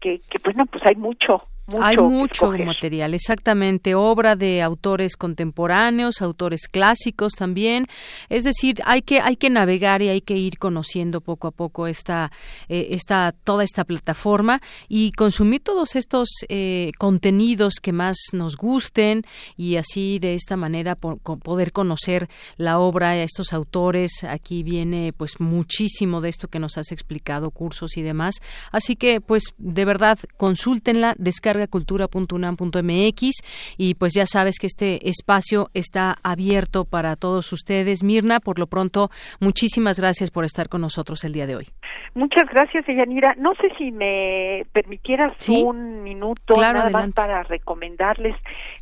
que, 0.00 0.20
que, 0.28 0.38
bueno, 0.44 0.66
pues 0.66 0.84
hay 0.84 0.96
mucho, 0.96 1.44
hay 1.80 1.96
mucho 1.96 2.52
material, 2.52 3.14
exactamente, 3.14 3.96
obra 3.96 4.36
de 4.36 4.62
autores 4.62 5.16
contemporáneos, 5.16 6.22
autores 6.22 6.68
clásicos 6.68 7.32
también. 7.32 7.86
Es 8.28 8.44
decir, 8.44 8.80
hay 8.84 9.02
que 9.02 9.20
hay 9.20 9.36
que 9.36 9.50
navegar 9.50 10.00
y 10.00 10.08
hay 10.08 10.20
que 10.20 10.36
ir 10.36 10.58
conociendo 10.58 11.20
poco 11.20 11.48
a 11.48 11.50
poco 11.50 11.88
esta 11.88 12.30
eh, 12.68 12.88
esta 12.90 13.32
toda 13.32 13.64
esta 13.64 13.84
plataforma 13.84 14.60
y 14.88 15.10
consumir 15.12 15.60
todos 15.60 15.96
estos 15.96 16.28
eh, 16.48 16.92
contenidos 16.98 17.74
que 17.82 17.92
más 17.92 18.16
nos 18.32 18.56
gusten 18.56 19.22
y 19.56 19.76
así 19.76 20.20
de 20.20 20.34
esta 20.34 20.56
manera 20.56 20.94
poder 20.94 21.72
conocer 21.72 22.28
la 22.56 22.78
obra 22.78 23.10
a 23.10 23.22
estos 23.22 23.52
autores. 23.52 24.22
Aquí 24.22 24.62
viene 24.62 25.12
pues 25.12 25.40
muchísimo 25.40 26.20
de 26.20 26.28
esto 26.28 26.46
que 26.46 26.60
nos 26.60 26.78
has 26.78 26.92
explicado, 26.92 27.50
cursos 27.50 27.96
y 27.96 28.02
demás. 28.02 28.36
Así 28.70 28.94
que 28.94 29.20
pues 29.20 29.54
de 29.58 29.84
verdad 29.84 30.18
consúltenla, 30.36 31.14
descarguen 31.18 31.55
cultura.unam.mx 31.66 33.30
y 33.78 33.94
pues 33.94 34.12
ya 34.14 34.26
sabes 34.26 34.58
que 34.58 34.66
este 34.66 35.08
espacio 35.08 35.70
está 35.74 36.16
abierto 36.22 36.84
para 36.84 37.16
todos 37.16 37.52
ustedes. 37.52 38.02
Mirna, 38.02 38.40
por 38.40 38.58
lo 38.58 38.66
pronto, 38.66 39.10
muchísimas 39.40 39.98
gracias 39.98 40.30
por 40.30 40.44
estar 40.44 40.68
con 40.68 40.80
nosotros 40.82 41.24
el 41.24 41.32
día 41.32 41.46
de 41.46 41.56
hoy. 41.56 41.68
Muchas 42.14 42.48
gracias, 42.50 42.84
Yanira. 42.86 43.34
No 43.38 43.54
sé 43.54 43.68
si 43.76 43.92
me 43.92 44.64
permitieras 44.72 45.36
un 45.48 46.02
minuto 46.02 46.54
nada 46.56 46.88
más 46.90 47.12
para 47.12 47.42
recomendarles 47.42 48.34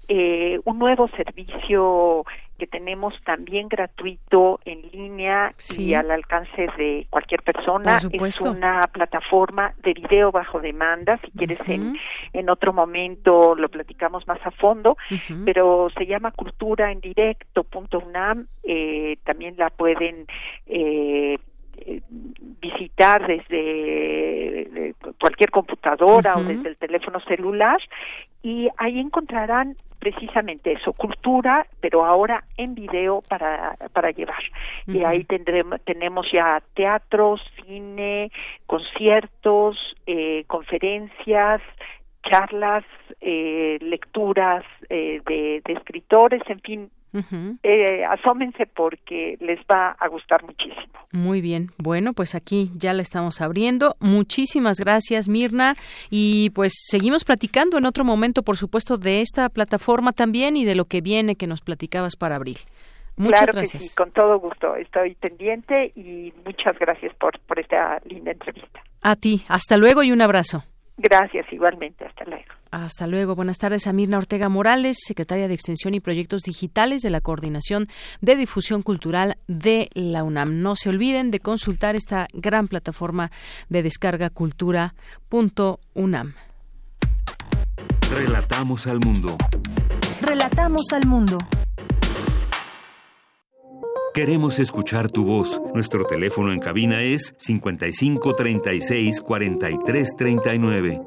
eh, 0.09 0.61
un 0.65 0.79
nuevo 0.79 1.09
servicio 1.09 2.25
que 2.59 2.67
tenemos 2.67 3.15
también 3.25 3.69
gratuito 3.69 4.61
en 4.65 4.83
línea 4.93 5.55
y 5.77 5.95
al 5.95 6.11
alcance 6.11 6.69
de 6.77 7.07
cualquier 7.11 7.43
persona. 7.43 7.97
Es 7.97 8.41
una 8.41 8.83
plataforma 8.93 9.75
de 9.83 9.93
video 9.93 10.31
bajo 10.31 10.61
demanda. 10.61 11.19
Si 11.25 11.31
quieres, 11.33 11.59
en, 11.67 11.97
en 12.33 12.49
otro 12.49 12.73
momento 12.73 13.55
lo 13.57 13.69
platicamos 13.69 14.27
más 14.29 14.39
a 14.47 14.53
fondo, 14.53 14.97
pero 15.45 15.89
se 15.97 16.07
llama 16.07 16.31
cultura 16.31 16.93
en 16.93 17.01
directo.unam. 17.01 18.47
Eh, 18.63 19.19
también 19.25 19.57
la 19.57 19.71
pueden 19.71 20.27
eh, 20.67 21.37
eh, 21.77 22.03
visitar 22.61 23.27
desde 23.27 24.95
cualquier 25.21 25.51
computadora 25.51 26.37
o 26.37 26.45
desde 26.45 26.69
el 26.69 26.77
teléfono 26.77 27.19
celular 27.21 27.81
y 28.45 28.69
ahí 28.77 29.01
encontrarán 29.01 29.75
precisamente 29.99 30.73
eso, 30.73 30.93
cultura, 30.93 31.67
pero 31.81 32.05
ahora 32.05 32.45
en 32.59 32.75
video 32.75 33.23
para, 33.27 33.75
para 33.95 34.11
llevar. 34.11 34.43
Y 34.87 35.03
ahí 35.03 35.25
tendremos, 35.25 35.81
tenemos 35.81 36.31
ya 36.31 36.63
teatro, 36.75 37.37
cine, 37.57 38.31
conciertos, 38.67 39.79
eh, 40.07 40.45
conferencias, 40.47 41.63
charlas, 42.29 42.85
eh, 43.23 43.79
lecturas 43.81 44.63
eh, 44.91 45.23
de, 45.27 45.63
de 45.65 45.73
escritores, 45.73 46.43
en 46.47 46.61
fin, 46.61 46.91
eh, 47.63 48.05
asómense 48.05 48.67
porque 48.67 49.37
les 49.41 49.61
va 49.61 49.97
a 49.99 50.09
gustar 50.09 50.43
muchísimo. 50.45 50.99
Muy 51.13 51.41
bien, 51.41 51.71
bueno, 51.79 52.13
pues 52.13 52.35
aquí 52.35 52.71
ya 52.77 52.93
la 52.93 53.03
estamos 53.03 53.41
abriendo. 53.41 53.95
Muchísimas 54.01 54.79
gracias, 54.81 55.29
Mirna. 55.29 55.77
Y 56.11 56.51
pues 56.51 56.73
seguimos 56.77 57.25
platicando 57.25 57.79
en 57.79 57.87
otro 57.87 58.05
momento, 58.05 58.43
por 58.43 58.57
supuesto, 58.57 58.97
de 58.97 59.21
esta 59.21 59.49
plataforma 59.49 60.13
también 60.13 60.57
y 60.57 60.65
de 60.65 60.75
lo 60.75 60.87
que 60.87 61.01
viene 61.01 61.37
que 61.37 61.47
nos 61.47 61.61
platicabas 61.61 62.17
para 62.17 62.37
abril. 62.37 62.59
Muchas 63.17 63.43
claro 63.43 63.53
gracias. 63.55 63.83
Que 63.83 63.89
sí, 63.89 63.95
con 63.95 64.11
todo 64.11 64.39
gusto. 64.39 64.75
Estoy 64.75 65.15
pendiente 65.15 65.93
y 65.95 66.33
muchas 66.45 66.77
gracias 66.79 67.15
por, 67.15 67.39
por 67.41 67.61
esta 67.61 68.01
linda 68.07 68.33
entrevista. 68.33 68.83
A 69.03 69.17
ti, 69.17 69.43
hasta 69.49 69.77
luego 69.77 70.03
y 70.03 70.11
un 70.11 70.21
abrazo. 70.21 70.65
Gracias, 70.97 71.47
igualmente. 71.53 72.05
Hasta 72.05 72.25
luego. 72.25 72.45
Hasta 72.71 73.07
luego. 73.07 73.35
Buenas 73.35 73.59
tardes 73.59 73.87
a 73.87 73.93
Mirna 73.93 74.19
Ortega 74.19 74.49
Morales, 74.49 74.99
secretaria 75.05 75.49
de 75.49 75.55
Extensión 75.55 75.95
y 75.95 76.01
Proyectos 76.01 76.43
Digitales 76.43 77.03
de 77.03 77.11
la 77.11 77.21
Coordinación 77.21 77.89
de 78.21 78.37
Difusión 78.37 78.83
Cultural 78.83 79.37
de 79.49 79.91
la 79.95 80.23
UNAM. 80.23 80.63
No 80.63 80.77
se 80.77 80.91
olviden 80.91 81.31
de 81.31 81.41
consultar 81.41 81.97
esta 81.97 82.29
gran 82.33 82.69
plataforma 82.69 83.31
de 83.69 83.83
descarga 83.83 84.31
cultura.unam. 84.31 86.35
Relatamos 88.13 88.87
al 88.87 89.01
mundo. 89.01 89.37
Relatamos 90.21 90.93
al 90.93 91.07
mundo. 91.07 91.39
Queremos 94.15 94.61
escuchar 94.61 95.11
tu 95.11 95.25
voz. 95.25 95.61
Nuestro 95.75 96.05
teléfono 96.05 96.53
en 96.53 96.61
cabina 96.61 97.03
es 97.03 97.35
55 97.37 98.37
36 98.37 99.21
43 99.21 100.11
39. 100.17 101.03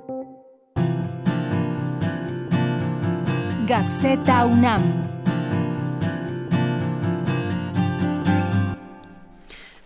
Gaceta 3.66 4.46
UNAM. 4.46 5.16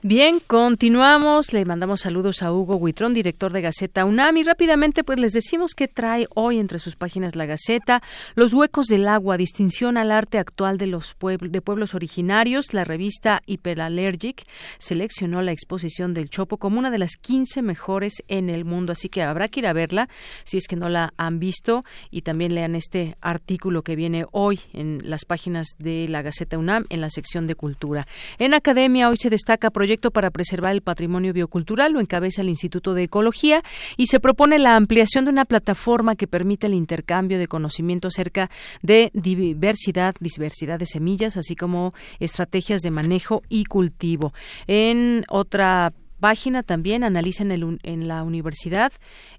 Bien, 0.04 0.40
continuamos. 0.40 1.54
Le 1.54 1.64
mandamos 1.64 2.00
saludos 2.00 2.42
a 2.42 2.52
Hugo 2.52 2.76
Huitrón, 2.76 3.14
director 3.14 3.54
de 3.54 3.62
Gaceta 3.62 4.04
UNAM. 4.04 4.36
Y 4.38 4.42
rápidamente, 4.42 5.04
pues 5.04 5.20
les 5.20 5.32
decimos 5.32 5.76
que 5.76 5.88
trae 5.88 6.26
hoy 6.34 6.58
entre 6.58 6.80
sus 6.80 6.96
páginas 6.96 7.36
la 7.36 7.46
Gaceta, 7.46 8.02
Los 8.34 8.52
Huecos 8.52 8.88
del 8.88 9.08
Agua, 9.08 9.38
distinción 9.38 9.98
al 9.98 10.12
arte 10.12 10.40
actual 10.40 10.80
de 10.80 10.88
los 10.88 11.16
de 11.40 11.62
pueblos 11.62 11.94
originarios. 11.94 12.74
La 12.74 12.84
revista 12.84 13.44
Hyperallergic 13.46 14.44
seleccionó 14.80 15.44
la 15.44 15.52
exposición 15.52 16.16
del 16.16 16.32
Chopo 16.32 16.58
como 16.58 16.80
una 16.80 16.90
de 16.90 16.98
las 16.98 17.18
15 17.18 17.62
mejores 17.62 18.24
en 18.28 18.50
el 18.50 18.66
mundo. 18.66 18.94
Así 18.94 19.08
que 19.08 19.22
habrá 19.22 19.50
que 19.50 19.60
ir 19.60 19.68
a 19.68 19.74
verla 19.74 20.10
si 20.46 20.58
es 20.58 20.66
que 20.68 20.78
no 20.78 20.90
la 20.90 21.14
han 21.18 21.38
visto. 21.38 21.86
Y 22.10 22.24
también 22.24 22.56
lean 22.56 22.74
este 22.74 23.18
artículo 23.22 23.84
que 23.84 23.96
viene 23.96 24.26
hoy 24.32 24.62
en 24.74 25.00
las 25.04 25.26
páginas 25.26 25.76
de 25.78 26.08
la 26.08 26.24
Gaceta 26.24 26.58
UNAM 26.58 26.86
en 26.90 27.02
la 27.02 27.12
sección 27.12 27.46
de 27.46 27.54
cultura. 27.54 28.08
En 28.40 28.56
academia, 28.56 29.08
hoy 29.08 29.18
se 29.20 29.30
destaca 29.30 29.70
proyecto 29.70 29.91
proyecto 29.92 30.12
para 30.12 30.32
preservar 30.32 30.72
el 30.72 30.82
patrimonio 30.82 31.34
biocultural 31.34 31.92
lo 31.92 32.00
encabeza 32.00 32.42
el 32.42 32.48
Instituto 32.48 32.94
de 32.94 33.04
Ecología 33.04 33.62
y 33.98 34.06
se 34.06 34.22
propone 34.22 34.58
la 34.58 34.78
ampliación 34.78 35.26
de 35.26 35.32
una 35.32 35.44
plataforma 35.44 36.16
que 36.16 36.28
permite 36.28 36.68
el 36.68 36.76
intercambio 36.76 37.38
de 37.38 37.50
conocimiento 37.50 38.08
acerca 38.08 38.50
de 38.82 39.12
diversidad, 39.14 40.16
diversidad 40.22 40.80
de 40.80 40.86
semillas, 40.86 41.36
así 41.36 41.58
como 41.58 41.92
estrategias 42.22 42.80
de 42.80 42.92
manejo 42.92 43.42
y 43.50 43.66
cultivo. 43.66 44.34
En 44.66 45.26
otra 45.28 45.92
página 46.22 46.64
también 46.64 47.04
analiza 47.04 47.44
en, 47.44 47.80
en 47.84 48.08
la 48.08 48.24
universidad 48.24 48.94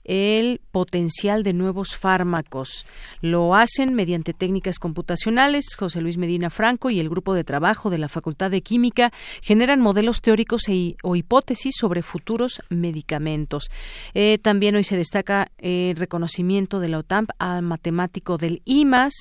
el 0.05 0.61
potencial 0.71 1.43
de 1.43 1.53
nuevos 1.53 1.97
fármacos. 1.97 2.87
Lo 3.21 3.55
hacen 3.55 3.95
mediante 3.95 4.33
técnicas 4.33 4.79
computacionales. 4.79 5.77
José 5.77 6.01
Luis 6.01 6.17
Medina 6.17 6.51
Franco 6.51 6.91
y 6.91 7.01
el 7.01 7.09
grupo 7.09 7.35
de 7.35 7.45
trabajo 7.45 7.91
de 7.91 7.99
la 7.99 8.09
Facultad 8.09 8.51
de 8.51 8.63
Química 8.63 9.13
generan 9.41 9.81
modelos 9.81 10.21
teóricos 10.21 10.69
e, 10.69 10.97
o 11.03 11.17
hipótesis 11.17 11.75
sobre 11.79 12.03
futuros 12.03 12.63
medicamentos. 12.69 13.71
Eh, 14.15 14.39
también 14.43 14.77
hoy 14.77 14.85
se 14.85 14.97
destaca 14.97 15.51
el 15.59 15.97
reconocimiento 15.97 16.81
de 16.81 16.89
la 16.89 16.99
OTAN 16.99 17.27
al 17.39 17.63
matemático 17.63 18.39
del 18.39 18.63
IMAS, 18.65 19.13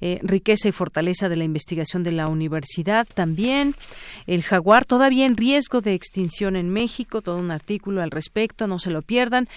eh, 0.00 0.20
riqueza 0.22 0.68
y 0.68 0.72
fortaleza 0.72 1.28
de 1.28 1.36
la 1.36 1.44
investigación 1.44 2.02
de 2.02 2.12
la 2.12 2.28
universidad 2.28 3.06
también. 3.12 3.74
El 4.26 4.42
jaguar 4.42 4.84
todavía 4.84 5.26
en 5.26 5.36
riesgo 5.36 5.80
de 5.80 5.94
extinción 5.94 6.56
en 6.56 6.70
México, 6.70 7.22
todo 7.22 7.38
un 7.38 7.50
artículo 7.50 8.02
al 8.02 8.10
respecto, 8.10 8.66
no 8.66 8.78
se 8.78 8.90
lo 8.90 9.02
pierdan. 9.02 9.48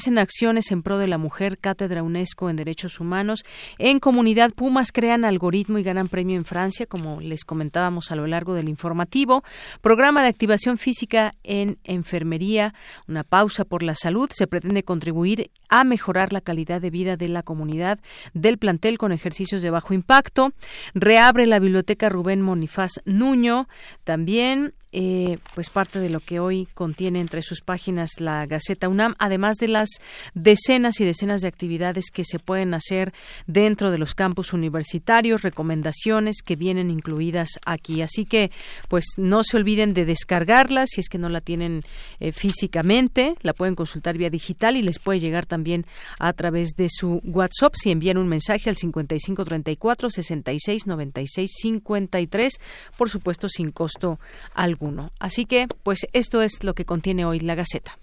Fortalecen 0.00 0.18
acciones 0.18 0.70
en 0.70 0.82
pro 0.82 0.96
de 0.96 1.08
la 1.08 1.18
mujer, 1.18 1.58
Cátedra 1.58 2.02
UNESCO 2.02 2.48
en 2.48 2.56
Derechos 2.56 3.00
Humanos. 3.00 3.44
En 3.76 4.00
comunidad 4.00 4.50
Pumas 4.54 4.92
crean 4.92 5.26
algoritmo 5.26 5.76
y 5.76 5.82
ganan 5.82 6.08
premio 6.08 6.38
en 6.38 6.46
Francia, 6.46 6.86
como 6.86 7.20
les 7.20 7.44
comentábamos 7.44 8.10
a 8.10 8.16
lo 8.16 8.26
largo 8.26 8.54
del 8.54 8.70
informativo. 8.70 9.44
Programa 9.82 10.22
de 10.22 10.28
activación 10.28 10.78
física 10.78 11.32
en 11.42 11.76
enfermería, 11.84 12.72
una 13.08 13.24
pausa 13.24 13.66
por 13.66 13.82
la 13.82 13.94
salud. 13.94 14.30
Se 14.32 14.46
pretende 14.46 14.84
contribuir 14.84 15.50
a 15.68 15.84
mejorar 15.84 16.32
la 16.32 16.40
calidad 16.40 16.80
de 16.80 16.88
vida 16.88 17.18
de 17.18 17.28
la 17.28 17.42
comunidad 17.42 18.00
del 18.32 18.56
plantel 18.56 18.96
con 18.96 19.12
ejercicios 19.12 19.60
de 19.60 19.68
bajo 19.68 19.92
impacto. 19.92 20.54
Reabre 20.94 21.46
la 21.46 21.58
biblioteca 21.58 22.08
Rubén 22.08 22.40
Monifaz 22.40 22.92
Nuño. 23.04 23.68
También 24.04 24.72
eh, 24.92 25.38
pues 25.54 25.70
parte 25.70 26.00
de 26.00 26.10
lo 26.10 26.18
que 26.18 26.40
hoy 26.40 26.66
contiene 26.74 27.20
entre 27.20 27.42
sus 27.42 27.60
páginas 27.60 28.10
la 28.18 28.44
Gaceta 28.46 28.88
UNAM, 28.88 29.14
además 29.20 29.58
de 29.58 29.68
las 29.68 29.88
decenas 30.34 31.00
y 31.00 31.04
decenas 31.04 31.42
de 31.42 31.48
actividades 31.48 32.06
que 32.12 32.24
se 32.24 32.40
pueden 32.40 32.74
hacer 32.74 33.12
dentro 33.46 33.92
de 33.92 33.98
los 33.98 34.16
campus 34.16 34.52
universitarios, 34.52 35.42
recomendaciones 35.42 36.42
que 36.44 36.56
vienen 36.56 36.90
incluidas 36.90 37.50
aquí. 37.64 38.02
Así 38.02 38.24
que, 38.24 38.50
pues 38.88 39.04
no 39.16 39.44
se 39.44 39.58
olviden 39.58 39.94
de 39.94 40.04
descargarla 40.04 40.88
si 40.88 41.00
es 41.00 41.08
que 41.08 41.18
no 41.18 41.28
la 41.28 41.40
tienen 41.40 41.82
eh, 42.18 42.32
físicamente, 42.32 43.36
la 43.42 43.52
pueden 43.52 43.76
consultar 43.76 44.18
vía 44.18 44.28
digital 44.28 44.76
y 44.76 44.82
les 44.82 44.98
puede 44.98 45.20
llegar 45.20 45.46
también 45.46 45.86
a 46.18 46.32
través 46.32 46.70
de 46.70 46.88
su 46.90 47.20
WhatsApp 47.22 47.74
si 47.76 47.92
envían 47.92 48.18
un 48.18 48.26
mensaje 48.26 48.68
al 48.68 48.76
5534 48.76 50.10
66 50.10 50.86
96 50.88 51.50
53, 51.62 52.60
por 52.96 53.08
supuesto 53.08 53.48
sin 53.48 53.70
costo 53.70 54.18
alguno. 54.54 54.79
Así 55.18 55.46
que, 55.46 55.66
pues 55.82 56.06
esto 56.12 56.42
es 56.42 56.64
lo 56.64 56.74
que 56.74 56.84
contiene 56.84 57.24
hoy 57.24 57.40
la 57.40 57.54
Gaceta. 57.54 57.98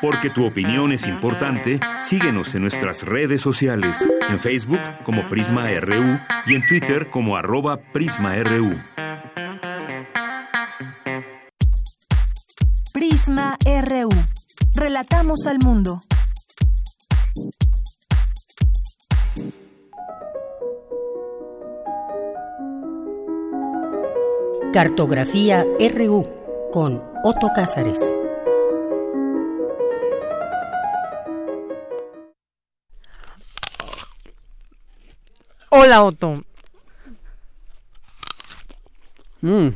Porque 0.00 0.28
tu 0.28 0.44
opinión 0.44 0.92
es 0.92 1.06
importante, 1.06 1.80
síguenos 2.00 2.54
en 2.54 2.62
nuestras 2.62 3.02
redes 3.02 3.40
sociales, 3.40 4.06
en 4.28 4.38
Facebook 4.38 4.80
como 5.04 5.28
Prisma 5.28 5.68
RU 5.80 6.18
y 6.46 6.54
en 6.54 6.66
Twitter 6.66 7.08
como 7.10 7.36
arroba 7.36 7.78
PrismaRU. 7.92 8.78
Prisma 12.92 13.56
RU. 13.64 14.10
Relatamos 14.74 15.46
al 15.46 15.58
mundo. 15.58 16.00
Cartografía 24.74 25.64
RU 25.78 26.26
con 26.72 27.00
Otto 27.22 27.50
Cázares. 27.54 28.12
Hola 35.70 36.02
Otto. 36.02 36.42
Mm. 39.42 39.68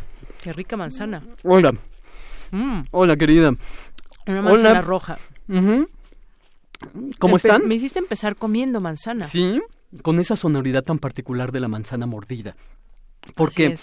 Qué 0.42 0.52
rica 0.52 0.76
manzana. 0.76 1.22
Hola. 1.44 1.70
Mm. 2.50 2.80
Hola, 2.90 3.16
querida. 3.16 3.54
Una 4.26 4.42
manzana 4.42 4.80
roja. 4.80 5.16
¿Cómo 7.20 7.36
están? 7.36 7.68
Me 7.68 7.76
hiciste 7.76 8.00
empezar 8.00 8.34
comiendo 8.34 8.80
manzana. 8.80 9.22
Sí, 9.22 9.60
con 10.02 10.18
esa 10.18 10.34
sonoridad 10.34 10.82
tan 10.82 10.98
particular 10.98 11.52
de 11.52 11.60
la 11.60 11.68
manzana 11.68 12.06
mordida. 12.06 12.56
Porque 13.36 13.76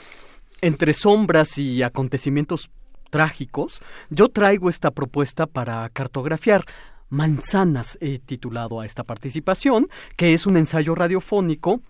entre 0.62 0.94
sombras 0.94 1.58
y 1.58 1.84
acontecimientos 1.84 2.70
trágicos, 3.10 3.82
yo 4.10 4.30
traigo 4.30 4.70
esta 4.70 4.92
propuesta 4.92 5.48
para 5.48 5.88
cartografiar 5.90 6.66
manzanas, 7.10 7.98
he 8.02 8.20
titulado 8.20 8.82
a 8.82 8.86
esta 8.86 9.04
participación, 9.04 9.88
que 10.16 10.34
es 10.34 10.46
un 10.46 10.58
ensayo 10.58 10.96
radiofónico 10.96 11.82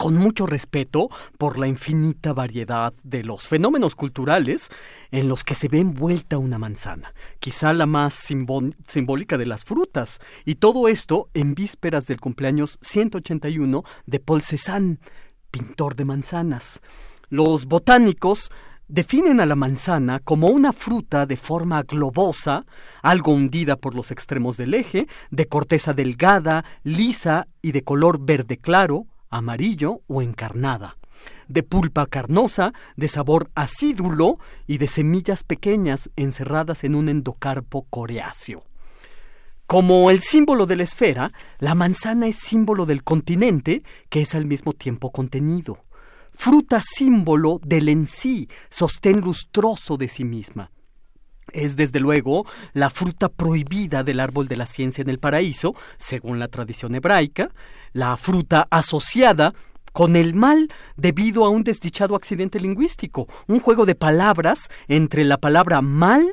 con 0.00 0.16
mucho 0.16 0.46
respeto 0.46 1.10
por 1.36 1.58
la 1.58 1.68
infinita 1.68 2.32
variedad 2.32 2.94
de 3.02 3.22
los 3.22 3.48
fenómenos 3.48 3.94
culturales 3.94 4.70
en 5.10 5.28
los 5.28 5.44
que 5.44 5.54
se 5.54 5.68
ve 5.68 5.78
envuelta 5.78 6.38
una 6.38 6.58
manzana, 6.58 7.12
quizá 7.38 7.74
la 7.74 7.84
más 7.84 8.14
simbólica 8.14 9.36
de 9.36 9.44
las 9.44 9.64
frutas, 9.64 10.18
y 10.46 10.54
todo 10.54 10.88
esto 10.88 11.28
en 11.34 11.54
vísperas 11.54 12.06
del 12.06 12.18
cumpleaños 12.18 12.78
181 12.80 13.82
de 14.06 14.20
Paul 14.20 14.40
Cézanne, 14.40 14.98
pintor 15.50 15.96
de 15.96 16.06
manzanas. 16.06 16.80
Los 17.30 17.66
botánicos 17.66 18.50
definen 18.88 19.40
a 19.40 19.46
la 19.46 19.54
manzana 19.54 20.18
como 20.18 20.48
una 20.48 20.72
fruta 20.72 21.26
de 21.26 21.36
forma 21.36 21.84
globosa, 21.84 22.66
algo 23.02 23.32
hundida 23.32 23.76
por 23.76 23.94
los 23.94 24.10
extremos 24.10 24.56
del 24.56 24.74
eje, 24.74 25.06
de 25.30 25.46
corteza 25.46 25.92
delgada, 25.92 26.64
lisa 26.82 27.46
y 27.62 27.70
de 27.70 27.84
color 27.84 28.18
verde 28.20 28.58
claro, 28.58 29.06
amarillo 29.30 30.00
o 30.08 30.22
encarnada, 30.22 30.96
de 31.46 31.62
pulpa 31.62 32.06
carnosa, 32.06 32.72
de 32.96 33.06
sabor 33.06 33.48
acídulo 33.54 34.40
y 34.66 34.78
de 34.78 34.88
semillas 34.88 35.44
pequeñas 35.44 36.10
encerradas 36.16 36.82
en 36.82 36.96
un 36.96 37.08
endocarpo 37.08 37.86
coreáceo. 37.90 38.64
Como 39.68 40.10
el 40.10 40.20
símbolo 40.20 40.66
de 40.66 40.74
la 40.74 40.82
esfera, 40.82 41.30
la 41.60 41.76
manzana 41.76 42.26
es 42.26 42.40
símbolo 42.40 42.86
del 42.86 43.04
continente 43.04 43.84
que 44.08 44.22
es 44.22 44.34
al 44.34 44.46
mismo 44.46 44.72
tiempo 44.72 45.12
contenido 45.12 45.78
fruta 46.34 46.80
símbolo 46.82 47.60
del 47.64 47.88
en 47.88 48.06
sí, 48.06 48.48
sostén 48.70 49.20
lustroso 49.20 49.96
de 49.96 50.08
sí 50.08 50.24
misma. 50.24 50.70
Es 51.52 51.76
desde 51.76 52.00
luego 52.00 52.46
la 52.72 52.90
fruta 52.90 53.28
prohibida 53.28 54.04
del 54.04 54.20
árbol 54.20 54.48
de 54.48 54.56
la 54.56 54.66
ciencia 54.66 55.02
en 55.02 55.08
el 55.08 55.18
paraíso, 55.18 55.74
según 55.96 56.38
la 56.38 56.48
tradición 56.48 56.94
hebraica, 56.94 57.50
la 57.92 58.16
fruta 58.16 58.68
asociada 58.70 59.52
con 59.92 60.14
el 60.16 60.34
mal 60.34 60.68
debido 60.96 61.44
a 61.44 61.48
un 61.48 61.64
desdichado 61.64 62.14
accidente 62.14 62.60
lingüístico, 62.60 63.26
un 63.48 63.60
juego 63.60 63.86
de 63.86 63.94
palabras 63.94 64.68
entre 64.88 65.24
la 65.24 65.38
palabra 65.38 65.82
mal 65.82 66.24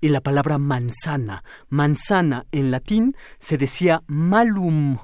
y 0.00 0.08
la 0.08 0.20
palabra 0.20 0.58
manzana. 0.58 1.44
Manzana 1.68 2.44
en 2.52 2.70
latín 2.70 3.16
se 3.38 3.56
decía 3.56 4.02
malum, 4.06 4.98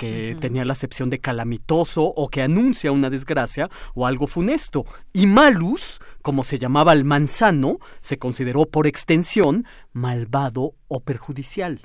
que 0.00 0.34
tenía 0.40 0.64
la 0.64 0.72
acepción 0.72 1.10
de 1.10 1.18
calamitoso 1.18 2.02
o 2.02 2.30
que 2.30 2.40
anuncia 2.40 2.90
una 2.90 3.10
desgracia 3.10 3.68
o 3.94 4.06
algo 4.06 4.26
funesto. 4.26 4.86
Y 5.12 5.26
malus, 5.26 6.00
como 6.22 6.42
se 6.42 6.58
llamaba 6.58 6.94
el 6.94 7.04
manzano, 7.04 7.80
se 8.00 8.16
consideró 8.16 8.64
por 8.64 8.86
extensión 8.86 9.66
malvado 9.92 10.72
o 10.88 11.00
perjudicial. 11.00 11.82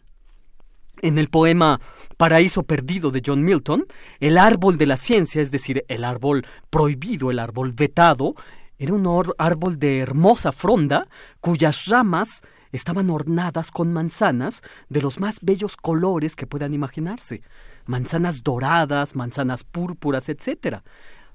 En 1.01 1.17
el 1.17 1.27
poema 1.27 1.81
Paraíso 2.15 2.63
Perdido 2.63 3.11
de 3.11 3.21
John 3.23 3.43
Milton, 3.43 3.85
el 4.21 4.37
árbol 4.37 4.77
de 4.77 4.85
la 4.85 4.95
ciencia, 4.95 5.41
es 5.41 5.51
decir, 5.51 5.83
el 5.89 6.05
árbol 6.05 6.45
prohibido, 6.69 7.31
el 7.31 7.39
árbol 7.39 7.73
vetado, 7.73 8.35
era 8.79 8.93
un 8.93 9.25
árbol 9.37 9.77
de 9.77 9.99
hermosa 9.99 10.53
fronda 10.53 11.09
cuyas 11.41 11.87
ramas 11.87 12.43
estaban 12.71 13.09
ornadas 13.09 13.71
con 13.71 13.91
manzanas 13.91 14.61
de 14.87 15.01
los 15.01 15.19
más 15.19 15.39
bellos 15.41 15.75
colores 15.75 16.37
que 16.37 16.47
puedan 16.47 16.73
imaginarse 16.73 17.41
manzanas 17.85 18.43
doradas, 18.43 19.15
manzanas 19.15 19.63
púrpuras, 19.63 20.29
etcétera. 20.29 20.83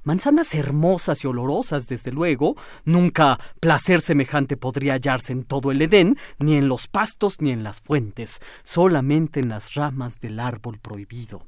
Manzanas 0.02 0.54
hermosas 0.54 1.22
y 1.24 1.26
olorosas, 1.26 1.86
desde 1.86 2.10
luego, 2.10 2.56
nunca 2.86 3.38
placer 3.60 4.00
semejante 4.00 4.56
podría 4.56 4.94
hallarse 4.94 5.34
en 5.34 5.44
todo 5.44 5.70
el 5.70 5.82
Edén, 5.82 6.16
ni 6.38 6.54
en 6.54 6.68
los 6.68 6.88
pastos 6.88 7.42
ni 7.42 7.50
en 7.50 7.62
las 7.62 7.82
fuentes, 7.82 8.40
solamente 8.64 9.40
en 9.40 9.50
las 9.50 9.74
ramas 9.74 10.18
del 10.18 10.40
árbol 10.40 10.78
prohibido. 10.78 11.46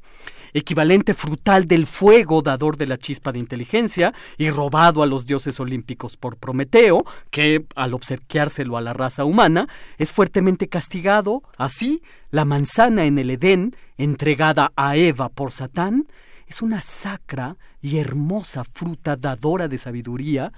Equivalente 0.52 1.14
frutal 1.14 1.64
del 1.64 1.86
fuego 1.86 2.42
dador 2.42 2.76
de 2.76 2.86
la 2.86 2.98
chispa 2.98 3.32
de 3.32 3.38
inteligencia 3.38 4.12
y 4.36 4.50
robado 4.50 5.02
a 5.02 5.06
los 5.06 5.24
dioses 5.24 5.58
olímpicos 5.58 6.18
por 6.18 6.36
Prometeo, 6.36 7.06
que, 7.30 7.64
al 7.74 7.94
obsequiárselo 7.94 8.76
a 8.76 8.82
la 8.82 8.92
raza 8.92 9.24
humana, 9.24 9.66
es 9.96 10.12
fuertemente 10.12 10.68
castigado, 10.68 11.42
así, 11.56 12.02
la 12.30 12.44
manzana 12.44 13.06
en 13.06 13.18
el 13.18 13.30
Edén, 13.30 13.74
entregada 13.96 14.72
a 14.76 14.96
Eva 14.96 15.30
por 15.30 15.52
Satán, 15.52 16.06
es 16.52 16.60
una 16.60 16.82
sacra 16.82 17.56
y 17.80 17.96
hermosa 17.96 18.62
fruta 18.64 19.16
dadora 19.16 19.68
de 19.68 19.78
sabiduría 19.78 20.52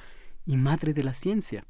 y 0.45 0.57
madre 0.57 0.93
de 0.93 1.05
la 1.05 1.15
ciencia. 1.15 1.65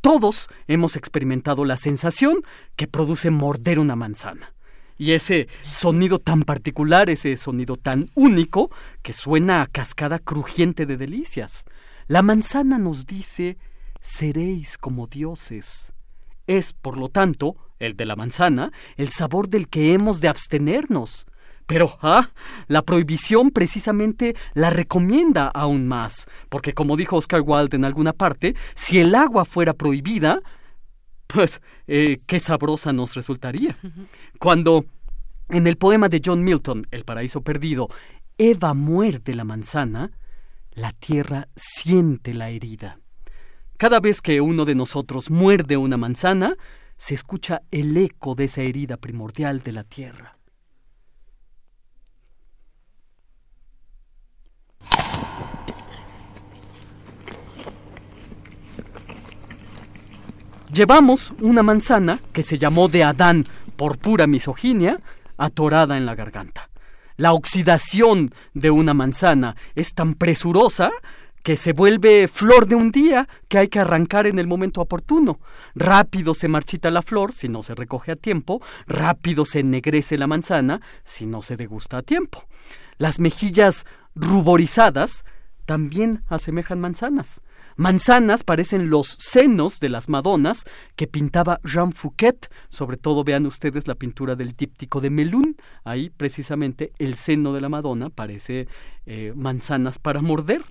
Todos 0.00 0.48
hemos 0.66 0.96
experimentado 0.96 1.64
la 1.64 1.76
sensación 1.76 2.42
que 2.74 2.88
produce 2.88 3.30
morder 3.30 3.78
una 3.78 3.94
manzana. 3.94 4.52
Y 4.98 5.12
ese 5.12 5.46
sonido 5.70 6.18
tan 6.18 6.42
particular, 6.42 7.08
ese 7.08 7.36
sonido 7.36 7.76
tan 7.76 8.10
único, 8.16 8.72
que 9.00 9.12
suena 9.12 9.62
a 9.62 9.66
cascada 9.68 10.18
crujiente 10.18 10.84
de 10.84 10.96
delicias. 10.96 11.66
La 12.08 12.22
manzana 12.22 12.78
nos 12.78 13.06
dice, 13.06 13.58
seréis 14.00 14.76
como 14.76 15.06
dioses. 15.06 15.92
Es, 16.48 16.72
por 16.72 16.98
lo 16.98 17.08
tanto, 17.08 17.54
el 17.78 17.96
de 17.96 18.06
la 18.06 18.16
manzana, 18.16 18.72
el 18.96 19.10
sabor 19.10 19.48
del 19.48 19.68
que 19.68 19.92
hemos 19.92 20.20
de 20.20 20.26
abstenernos. 20.26 21.26
Pero, 21.70 21.96
ah, 22.02 22.30
la 22.66 22.82
prohibición 22.82 23.52
precisamente 23.52 24.34
la 24.54 24.70
recomienda 24.70 25.46
aún 25.46 25.86
más, 25.86 26.26
porque 26.48 26.74
como 26.74 26.96
dijo 26.96 27.14
Oscar 27.14 27.42
Wilde 27.46 27.76
en 27.76 27.84
alguna 27.84 28.12
parte, 28.12 28.56
si 28.74 28.98
el 28.98 29.14
agua 29.14 29.44
fuera 29.44 29.72
prohibida, 29.72 30.40
pues 31.28 31.62
eh, 31.86 32.18
qué 32.26 32.40
sabrosa 32.40 32.92
nos 32.92 33.14
resultaría. 33.14 33.78
Cuando 34.40 34.84
en 35.48 35.68
el 35.68 35.76
poema 35.76 36.08
de 36.08 36.20
John 36.24 36.42
Milton, 36.42 36.88
El 36.90 37.04
paraíso 37.04 37.40
perdido, 37.42 37.86
Eva 38.36 38.74
muerde 38.74 39.36
la 39.36 39.44
manzana, 39.44 40.10
la 40.72 40.90
tierra 40.90 41.46
siente 41.54 42.34
la 42.34 42.50
herida. 42.50 42.98
Cada 43.76 44.00
vez 44.00 44.20
que 44.20 44.40
uno 44.40 44.64
de 44.64 44.74
nosotros 44.74 45.30
muerde 45.30 45.76
una 45.76 45.96
manzana, 45.96 46.56
se 46.98 47.14
escucha 47.14 47.62
el 47.70 47.96
eco 47.96 48.34
de 48.34 48.46
esa 48.46 48.62
herida 48.62 48.96
primordial 48.96 49.62
de 49.62 49.70
la 49.70 49.84
tierra. 49.84 50.39
Llevamos 60.72 61.32
una 61.40 61.62
manzana 61.62 62.20
que 62.32 62.44
se 62.44 62.56
llamó 62.56 62.88
de 62.88 63.02
Adán 63.02 63.46
por 63.76 63.98
pura 63.98 64.26
misoginia, 64.26 65.00
atorada 65.36 65.96
en 65.96 66.06
la 66.06 66.14
garganta. 66.14 66.70
La 67.16 67.32
oxidación 67.32 68.32
de 68.54 68.70
una 68.70 68.94
manzana 68.94 69.56
es 69.74 69.94
tan 69.94 70.14
presurosa 70.14 70.90
que 71.42 71.56
se 71.56 71.72
vuelve 71.72 72.28
flor 72.28 72.66
de 72.66 72.76
un 72.76 72.92
día 72.92 73.28
que 73.48 73.58
hay 73.58 73.68
que 73.68 73.78
arrancar 73.78 74.26
en 74.26 74.38
el 74.38 74.46
momento 74.46 74.80
oportuno. 74.80 75.40
Rápido 75.74 76.34
se 76.34 76.48
marchita 76.48 76.90
la 76.90 77.02
flor 77.02 77.32
si 77.32 77.48
no 77.48 77.62
se 77.62 77.74
recoge 77.74 78.12
a 78.12 78.16
tiempo, 78.16 78.62
rápido 78.86 79.44
se 79.44 79.60
ennegrece 79.60 80.18
la 80.18 80.26
manzana 80.26 80.80
si 81.04 81.26
no 81.26 81.42
se 81.42 81.56
degusta 81.56 81.98
a 81.98 82.02
tiempo. 82.02 82.44
Las 82.98 83.18
mejillas 83.18 83.86
ruborizadas 84.14 85.24
también 85.66 86.24
asemejan 86.28 86.80
manzanas. 86.80 87.42
Manzanas 87.76 88.42
parecen 88.44 88.90
los 88.90 89.16
senos 89.18 89.80
de 89.80 89.88
las 89.88 90.08
Madonas 90.08 90.64
que 90.96 91.06
pintaba 91.06 91.60
Jean 91.64 91.92
Fouquet. 91.92 92.50
Sobre 92.68 92.96
todo 92.96 93.24
vean 93.24 93.46
ustedes 93.46 93.88
la 93.88 93.94
pintura 93.94 94.36
del 94.36 94.52
díptico 94.52 95.00
de 95.00 95.08
Melun. 95.10 95.56
Ahí 95.84 96.10
precisamente 96.10 96.92
el 96.98 97.14
seno 97.14 97.54
de 97.54 97.60
la 97.60 97.68
Madonna 97.68 98.10
parece 98.10 98.68
eh, 99.06 99.32
manzanas 99.34 99.98
para 99.98 100.20
morder. 100.20 100.62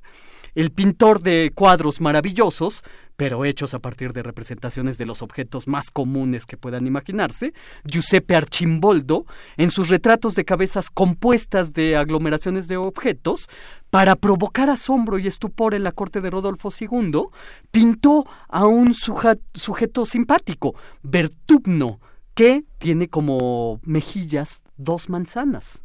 El 0.53 0.71
pintor 0.71 1.21
de 1.21 1.51
cuadros 1.55 2.01
maravillosos 2.01 2.83
pero 3.19 3.43
hechos 3.43 3.73
a 3.73 3.79
partir 3.79 4.13
de 4.13 4.23
representaciones 4.23 4.97
de 4.97 5.05
los 5.05 5.21
objetos 5.21 5.67
más 5.67 5.91
comunes 5.91 6.45
que 6.45 6.55
puedan 6.55 6.87
imaginarse, 6.87 7.53
Giuseppe 7.83 8.37
Archimboldo, 8.37 9.25
en 9.57 9.71
sus 9.71 9.89
retratos 9.89 10.35
de 10.35 10.45
cabezas 10.45 10.89
compuestas 10.89 11.73
de 11.73 11.97
aglomeraciones 11.97 12.69
de 12.69 12.77
objetos, 12.77 13.49
para 13.89 14.15
provocar 14.15 14.69
asombro 14.69 15.19
y 15.19 15.27
estupor 15.27 15.73
en 15.73 15.83
la 15.83 15.91
corte 15.91 16.21
de 16.21 16.29
Rodolfo 16.29 16.69
II, 16.71 17.23
pintó 17.71 18.25
a 18.47 18.65
un 18.65 18.93
sujeto 18.93 20.05
simpático, 20.05 20.75
Bertubno, 21.03 21.99
que 22.33 22.63
tiene 22.77 23.09
como 23.09 23.81
mejillas 23.83 24.63
dos 24.77 25.09
manzanas. 25.09 25.83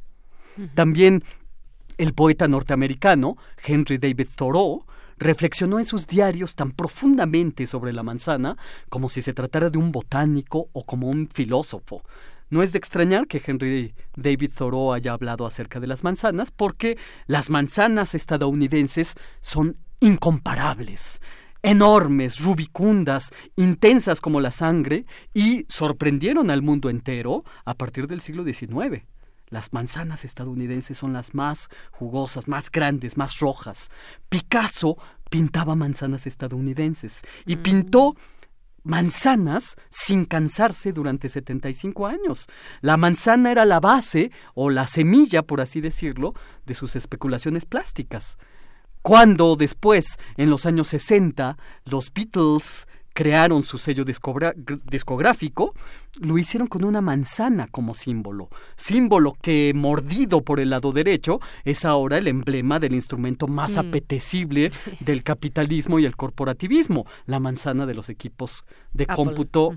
También 0.77 1.24
el 1.98 2.15
poeta 2.15 2.47
norteamericano 2.47 3.36
Henry 3.66 3.98
David 3.98 4.28
Thoreau 4.36 4.85
reflexionó 5.18 5.78
en 5.78 5.84
sus 5.84 6.06
diarios 6.06 6.54
tan 6.54 6.72
profundamente 6.72 7.66
sobre 7.66 7.92
la 7.92 8.02
manzana 8.02 8.56
como 8.88 9.08
si 9.08 9.22
se 9.22 9.34
tratara 9.34 9.70
de 9.70 9.78
un 9.78 9.92
botánico 9.92 10.68
o 10.72 10.84
como 10.84 11.08
un 11.08 11.28
filósofo. 11.28 12.02
No 12.50 12.62
es 12.62 12.72
de 12.72 12.78
extrañar 12.78 13.26
que 13.26 13.42
Henry 13.44 13.94
David 14.16 14.50
Thoreau 14.56 14.92
haya 14.92 15.12
hablado 15.12 15.46
acerca 15.46 15.80
de 15.80 15.86
las 15.86 16.04
manzanas, 16.04 16.50
porque 16.50 16.96
las 17.26 17.50
manzanas 17.50 18.14
estadounidenses 18.14 19.14
son 19.40 19.76
incomparables 20.00 21.20
enormes, 21.64 22.40
rubicundas, 22.40 23.32
intensas 23.56 24.20
como 24.20 24.38
la 24.38 24.50
sangre, 24.50 25.06
y 25.32 25.64
sorprendieron 25.68 26.50
al 26.50 26.60
mundo 26.60 26.90
entero 26.90 27.42
a 27.64 27.74
partir 27.74 28.06
del 28.06 28.20
siglo 28.20 28.44
XIX. 28.44 29.02
Las 29.48 29.72
manzanas 29.72 30.24
estadounidenses 30.24 30.98
son 30.98 31.12
las 31.12 31.34
más 31.34 31.68
jugosas, 31.92 32.48
más 32.48 32.70
grandes, 32.70 33.16
más 33.16 33.38
rojas. 33.38 33.90
Picasso 34.28 34.96
pintaba 35.30 35.74
manzanas 35.74 36.26
estadounidenses 36.26 37.22
y 37.46 37.56
mm. 37.56 37.62
pintó 37.62 38.16
manzanas 38.84 39.76
sin 39.90 40.26
cansarse 40.26 40.92
durante 40.92 41.28
75 41.28 42.06
años. 42.06 42.46
La 42.80 42.96
manzana 42.96 43.50
era 43.50 43.64
la 43.64 43.80
base 43.80 44.30
o 44.54 44.70
la 44.70 44.86
semilla, 44.86 45.42
por 45.42 45.60
así 45.60 45.80
decirlo, 45.80 46.34
de 46.66 46.74
sus 46.74 46.94
especulaciones 46.94 47.64
plásticas. 47.64 48.38
Cuando 49.02 49.56
después, 49.56 50.18
en 50.36 50.48
los 50.48 50.64
años 50.64 50.88
60, 50.88 51.58
los 51.84 52.12
Beatles 52.12 52.86
crearon 53.14 53.62
su 53.62 53.78
sello 53.78 54.04
discográfico, 54.04 55.72
lo 56.20 56.36
hicieron 56.36 56.66
con 56.66 56.84
una 56.84 57.00
manzana 57.00 57.68
como 57.68 57.94
símbolo, 57.94 58.50
símbolo 58.76 59.36
que 59.40 59.72
mordido 59.74 60.42
por 60.42 60.58
el 60.60 60.70
lado 60.70 60.92
derecho 60.92 61.40
es 61.64 61.84
ahora 61.84 62.18
el 62.18 62.26
emblema 62.26 62.80
del 62.80 62.92
instrumento 62.92 63.46
más 63.46 63.76
mm. 63.76 63.78
apetecible 63.78 64.72
del 65.00 65.22
capitalismo 65.22 66.00
y 66.00 66.04
el 66.04 66.16
corporativismo, 66.16 67.06
la 67.26 67.38
manzana 67.38 67.86
de 67.86 67.94
los 67.94 68.08
equipos 68.08 68.64
de 68.92 69.06
cómputo 69.06 69.76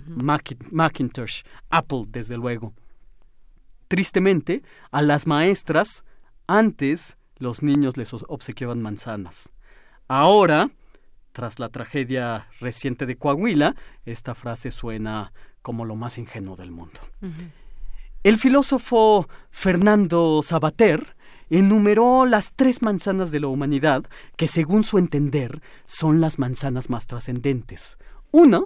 Macintosh, 0.72 1.44
Apple 1.70 2.06
desde 2.08 2.38
luego. 2.38 2.74
Tristemente, 3.88 4.64
a 4.92 5.02
las 5.04 5.28
maestras 5.28 6.04
antes 6.48 7.18
los 7.38 7.62
niños 7.62 7.98
les 7.98 8.14
obsequiaban 8.14 8.82
manzanas. 8.82 9.52
Ahora 10.08 10.72
tras 11.38 11.60
la 11.60 11.70
tragedia 11.70 12.48
reciente 12.60 13.06
de 13.06 13.16
Coahuila, 13.16 13.76
esta 14.06 14.34
frase 14.34 14.72
suena 14.72 15.34
como 15.62 15.86
lo 15.86 15.96
más 15.96 16.18
ingenuo 16.18 16.56
del 16.56 16.72
mundo. 16.72 17.00
El 18.24 18.40
filósofo 18.40 19.30
Fernando 19.52 20.42
Sabater 20.42 21.16
enumeró 21.52 22.26
las 22.26 22.54
tres 22.56 22.82
manzanas 22.82 23.30
de 23.30 23.40
la 23.40 23.50
humanidad 23.50 24.06
que, 24.36 24.48
según 24.48 24.84
su 24.84 24.98
entender, 24.98 25.62
son 25.86 26.22
las 26.22 26.40
manzanas 26.40 26.90
más 26.90 27.06
trascendentes. 27.06 28.00
Una, 28.32 28.62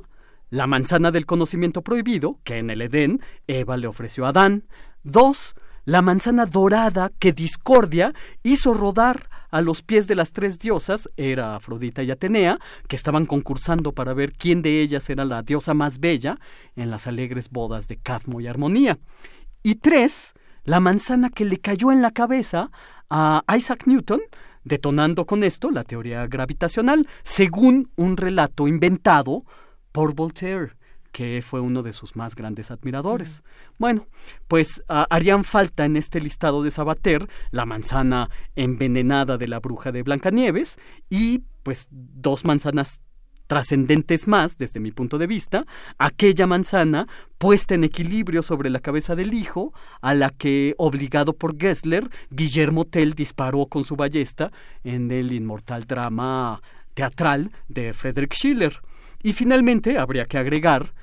la 0.49 0.65
manzana 0.65 1.11
del 1.11 1.26
conocimiento 1.26 1.81
prohibido, 1.81 2.39
que 2.45 2.57
en 2.57 2.69
el 2.69 2.84
Edén 2.84 3.19
Eva 3.48 3.76
le 3.76 3.88
ofreció 3.88 4.26
a 4.26 4.30
Adán. 4.30 4.64
Dos, 5.03 5.56
la 5.84 6.02
manzana 6.02 6.45
dorada 6.45 7.11
que 7.19 7.34
Discordia 7.34 8.14
hizo 8.43 8.73
rodar 8.73 9.30
a 9.52 9.61
los 9.61 9.84
pies 9.84 10.07
de 10.07 10.15
las 10.15 10.32
tres 10.32 10.57
diosas, 10.57 11.10
era 11.18 11.56
Afrodita 11.56 12.02
y 12.02 12.11
Atenea, 12.11 12.57
que 12.88 12.95
estaban 12.95 13.26
concursando 13.26 13.91
para 13.91 14.14
ver 14.14 14.34
quién 14.34 14.61
de 14.61 14.82
ellas 14.82 15.10
era 15.10 15.26
la 15.26 15.44
diosa 15.44 15.73
más 15.73 15.99
bella 15.99 16.40
en 16.76 16.90
las 16.90 17.06
alegres 17.06 17.49
bodas 17.49 17.88
de 17.88 17.98
Cadmo 17.98 18.41
y 18.41 18.48
Armonía. 18.48 18.98
Y 19.61 19.76
tres, 19.76 20.34
la 20.64 20.80
manzana 20.80 21.30
que 21.30 21.45
le 21.45 21.57
cayó 21.57 21.91
en 21.91 22.02
la 22.02 22.11
cabeza 22.11 22.72
a 23.10 23.44
Isaac 23.56 23.84
Newton, 23.86 24.22
detonando 24.64 25.26
con 25.26 25.44
esto 25.44 25.69
la 25.69 25.84
teoría 25.84 26.26
gravitacional, 26.28 27.07
según 27.23 27.91
un 27.95 28.18
relato 28.18 28.68
inventado 28.68 29.44
por 29.91 30.15
Voltaire 30.15 30.81
que 31.12 31.42
fue 31.42 31.60
uno 31.60 31.84
de 31.84 31.94
sus 31.94 32.16
más 32.16 32.36
grandes 32.36 32.72
admiradores. 32.72 33.44
Bueno, 33.78 34.08
pues 34.48 34.84
ah, 34.88 35.08
harían 35.10 35.44
falta 35.44 35.86
en 35.86 35.98
este 35.98 36.20
listado 36.20 36.64
de 36.64 36.72
Sabater 36.72 37.28
la 37.52 37.66
manzana 37.66 38.30
envenenada 38.56 39.38
de 39.38 39.48
la 39.48 39.60
bruja 39.60 39.92
de 39.92 40.04
Blancanieves 40.04 40.78
y 41.10 41.44
pues 41.64 41.88
dos 41.92 42.46
manzanas 42.46 43.02
trascendentes 43.52 44.30
más, 44.30 44.58
desde 44.58 44.80
mi 44.80 44.94
punto 44.94 45.18
de 45.18 45.28
vista, 45.28 45.66
aquella 45.98 46.48
manzana 46.48 47.10
puesta 47.38 47.76
en 47.76 47.84
equilibrio 47.84 48.44
sobre 48.44 48.70
la 48.70 48.80
cabeza 48.80 49.14
del 49.14 49.34
hijo, 49.34 49.74
a 50.00 50.14
la 50.14 50.30
que, 50.30 50.74
obligado 50.78 51.34
por 51.34 51.60
Gessler, 51.60 52.10
Guillermo 52.30 52.86
Tell 52.86 53.14
disparó 53.14 53.66
con 53.66 53.84
su 53.84 53.98
ballesta 53.98 54.54
en 54.86 55.12
el 55.12 55.34
inmortal 55.34 55.84
drama 55.84 56.62
teatral 56.94 57.52
de 57.68 57.92
Friedrich 57.94 58.36
Schiller. 58.36 58.80
Y 59.23 59.34
finalmente 59.34 59.98
habría 59.98 60.26
que 60.26 60.38
agregar 60.38 60.93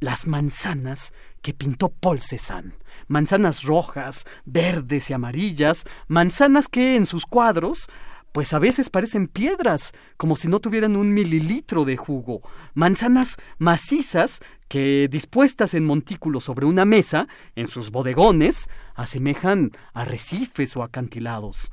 las 0.00 0.26
manzanas 0.26 1.12
que 1.42 1.54
pintó 1.54 1.88
Paul 1.88 2.20
Cézanne. 2.20 2.74
Manzanas 3.08 3.62
rojas, 3.62 4.24
verdes 4.44 5.10
y 5.10 5.12
amarillas, 5.12 5.84
manzanas 6.08 6.68
que 6.68 6.96
en 6.96 7.06
sus 7.06 7.26
cuadros 7.26 7.88
pues 8.34 8.52
a 8.52 8.58
veces 8.58 8.90
parecen 8.90 9.28
piedras, 9.28 9.92
como 10.16 10.34
si 10.34 10.48
no 10.48 10.58
tuvieran 10.58 10.96
un 10.96 11.14
mililitro 11.14 11.84
de 11.84 11.96
jugo. 11.96 12.42
Manzanas 12.74 13.36
macizas 13.58 14.40
que, 14.66 15.06
dispuestas 15.08 15.72
en 15.72 15.84
montículos 15.84 16.42
sobre 16.42 16.66
una 16.66 16.84
mesa, 16.84 17.28
en 17.54 17.68
sus 17.68 17.92
bodegones, 17.92 18.68
asemejan 18.96 19.70
arrecifes 19.92 20.76
o 20.76 20.82
acantilados. 20.82 21.70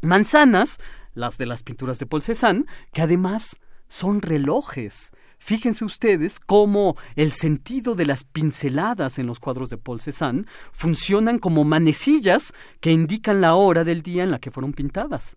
Manzanas, 0.00 0.78
las 1.14 1.36
de 1.36 1.46
las 1.46 1.64
pinturas 1.64 1.98
de 1.98 2.06
Paul 2.06 2.22
Cézanne, 2.22 2.66
que 2.92 3.02
además 3.02 3.58
son 3.88 4.22
relojes. 4.22 5.12
Fíjense 5.38 5.84
ustedes 5.84 6.40
cómo 6.40 6.96
el 7.14 7.32
sentido 7.32 7.94
de 7.94 8.06
las 8.06 8.24
pinceladas 8.24 9.18
en 9.18 9.26
los 9.26 9.38
cuadros 9.38 9.70
de 9.70 9.78
Paul 9.78 10.00
Cézanne 10.00 10.44
funcionan 10.72 11.38
como 11.38 11.64
manecillas 11.64 12.52
que 12.80 12.92
indican 12.92 13.40
la 13.40 13.54
hora 13.54 13.84
del 13.84 14.02
día 14.02 14.24
en 14.24 14.30
la 14.30 14.40
que 14.40 14.50
fueron 14.50 14.72
pintadas. 14.72 15.36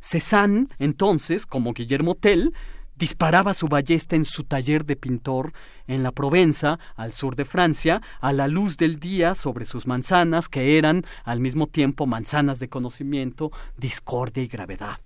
Cézanne, 0.00 0.66
entonces, 0.78 1.46
como 1.46 1.74
Guillermo 1.74 2.14
Tell, 2.14 2.52
disparaba 2.96 3.54
su 3.54 3.68
ballesta 3.68 4.16
en 4.16 4.24
su 4.24 4.44
taller 4.44 4.84
de 4.84 4.96
pintor 4.96 5.52
en 5.86 6.02
la 6.02 6.12
Provenza, 6.12 6.78
al 6.96 7.12
sur 7.12 7.36
de 7.36 7.44
Francia, 7.44 8.00
a 8.20 8.32
la 8.32 8.48
luz 8.48 8.76
del 8.76 8.98
día 8.98 9.34
sobre 9.34 9.66
sus 9.66 9.86
manzanas, 9.86 10.48
que 10.48 10.78
eran 10.78 11.04
al 11.24 11.40
mismo 11.40 11.66
tiempo 11.66 12.06
manzanas 12.06 12.58
de 12.58 12.68
conocimiento, 12.68 13.50
discordia 13.76 14.42
y 14.42 14.48
gravedad. 14.48 15.00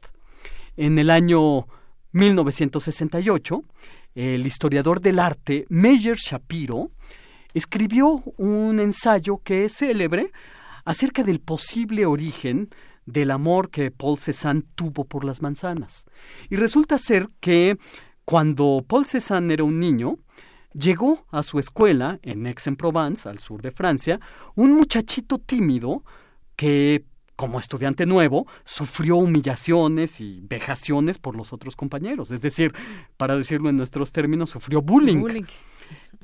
En 0.76 0.98
el 0.98 1.10
año 1.10 1.66
1968, 2.16 3.62
el 4.14 4.46
historiador 4.46 5.02
del 5.02 5.18
arte 5.18 5.66
Meyer 5.68 6.16
Shapiro 6.16 6.88
escribió 7.52 8.22
un 8.38 8.80
ensayo 8.80 9.42
que 9.44 9.66
es 9.66 9.76
célebre 9.76 10.32
acerca 10.86 11.22
del 11.22 11.40
posible 11.40 12.06
origen 12.06 12.70
del 13.04 13.30
amor 13.30 13.68
que 13.70 13.90
Paul 13.90 14.18
Cézanne 14.18 14.62
tuvo 14.74 15.04
por 15.04 15.26
las 15.26 15.42
manzanas. 15.42 16.06
Y 16.48 16.56
resulta 16.56 16.96
ser 16.96 17.28
que 17.38 17.76
cuando 18.24 18.82
Paul 18.88 19.04
Cézanne 19.04 19.52
era 19.52 19.64
un 19.64 19.78
niño, 19.78 20.16
llegó 20.72 21.26
a 21.30 21.42
su 21.42 21.58
escuela 21.58 22.18
en 22.22 22.46
Aix-en-Provence, 22.46 23.28
al 23.28 23.40
sur 23.40 23.60
de 23.60 23.72
Francia, 23.72 24.20
un 24.54 24.72
muchachito 24.72 25.36
tímido 25.36 26.02
que 26.56 27.04
como 27.36 27.58
estudiante 27.58 28.06
nuevo, 28.06 28.46
sufrió 28.64 29.16
humillaciones 29.16 30.20
y 30.20 30.40
vejaciones 30.42 31.18
por 31.18 31.36
los 31.36 31.52
otros 31.52 31.76
compañeros. 31.76 32.30
Es 32.30 32.40
decir, 32.40 32.72
para 33.16 33.36
decirlo 33.36 33.68
en 33.68 33.76
nuestros 33.76 34.10
términos, 34.10 34.50
sufrió 34.50 34.82
bullying. 34.82 35.44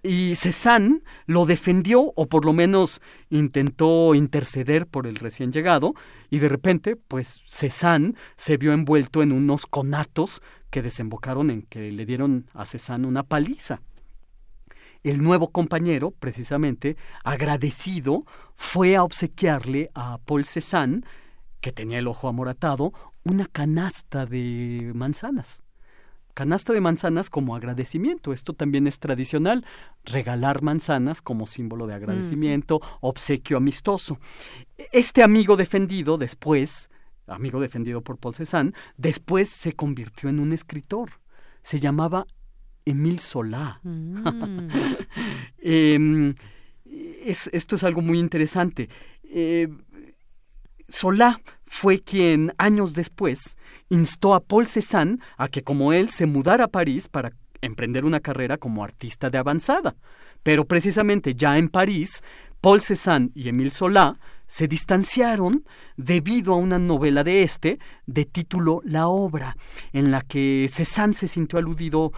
Y 0.03 0.35
Cézanne 0.35 1.03
lo 1.27 1.47
defendió, 1.47 2.13
o 2.17 2.27
por 2.27 2.45
lo 2.45 2.53
menos 2.53 3.01
intentó 3.31 4.15
interceder 4.17 4.87
por 4.87 5.07
el 5.07 5.17
recién 5.17 5.53
llegado, 5.53 5.95
y 6.31 6.39
de 6.39 6.49
repente, 6.49 6.97
pues 6.97 7.43
Cézanne 7.47 8.15
se 8.37 8.57
vio 8.57 8.73
envuelto 8.73 9.23
en 9.23 9.31
unos 9.31 9.67
conatos 9.67 10.43
que 10.71 10.83
desembocaron 10.83 11.51
en 11.51 11.63
que 11.63 11.93
le 11.93 12.07
dieron 12.07 12.47
a 12.55 12.65
Cézanne 12.65 13.07
una 13.07 13.23
paliza 13.23 13.83
el 15.03 15.23
nuevo 15.23 15.51
compañero, 15.51 16.13
precisamente, 16.13 16.97
agradecido, 17.25 18.25
fue 18.57 18.97
a 18.97 19.03
obsequiarle 19.03 19.91
a 19.95 20.19
Paul 20.19 20.45
Cézanne, 20.45 21.03
que 21.61 21.73
tenía 21.73 21.99
el 21.99 22.09
ojo 22.09 22.29
amoratado, 22.29 22.93
una 23.25 23.47
canasta 23.47 24.27
de 24.27 24.93
manzanas. 24.95 25.63
Canasta 26.35 26.73
de 26.73 26.81
manzanas 26.81 27.29
como 27.29 27.55
agradecimiento. 27.55 28.33
Esto 28.33 28.55
también 28.55 28.87
es 28.87 28.99
tradicional. 28.99 29.67
Regalar 30.05 30.63
manzanas 30.63 31.21
como 31.21 31.47
símbolo 31.47 31.87
de 31.87 31.95
agradecimiento, 31.95 32.81
obsequio 33.01 33.59
amistoso. 33.59 34.19
Este 34.93 35.23
amigo 35.23 35.57
defendido 35.57 36.17
después, 36.17 36.89
amigo 37.27 37.61
defendido 37.61 38.01
por 38.01 38.17
Paul 38.17 38.35
Cézanne, 38.35 38.73
después 38.97 39.51
se 39.51 39.75
convirtió 39.75 40.31
en 40.31 40.41
un 40.41 40.53
escritor. 40.53 41.21
Se 41.63 41.79
llamaba 41.79 42.27
Emil 42.85 43.21
Solá. 43.21 43.81
Mm. 43.83 44.69
Em, 45.65 46.35
esto 47.25 47.77
es 47.77 47.85
algo 47.85 48.03
muy 48.03 48.19
interesante. 48.19 48.89
Eh, 49.23 49.69
Solá 50.89 51.41
fue 51.67 52.01
quien 52.01 52.53
años 52.59 52.95
después 52.95 53.57
instó 53.89 54.35
a 54.35 54.41
Paul 54.41 54.67
Cézanne 54.67 55.19
a 55.37 55.49
que 55.49 55.63
como 55.63 55.93
él 55.93 56.11
se 56.11 56.27
mudara 56.27 56.65
a 56.65 56.69
París 56.69 57.09
para 57.09 57.33
emprender 57.61 58.05
una 58.05 58.21
carrera 58.21 58.59
como 58.59 58.85
artista 58.85 59.31
de 59.31 59.39
avanzada. 59.39 59.95
Pero 60.43 60.65
precisamente 60.65 61.35
ya 61.35 61.57
en 61.57 61.69
París, 61.69 62.23
Paul 62.61 62.81
Cézanne 62.81 63.31
y 63.35 63.49
Emile 63.49 63.71
Solá 63.71 64.19
se 64.47 64.69
distanciaron 64.69 65.65
debido 65.97 66.53
a 66.53 66.57
una 66.57 66.79
novela 66.79 67.25
de 67.25 67.43
este 67.43 67.79
de 68.07 68.25
título 68.27 68.83
La 68.85 69.09
obra, 69.09 69.57
en 69.93 70.11
la 70.11 70.21
que 70.21 70.69
Cézanne 70.71 71.15
se 71.15 71.29
sintió 71.29 71.59
aludido 71.59 72.13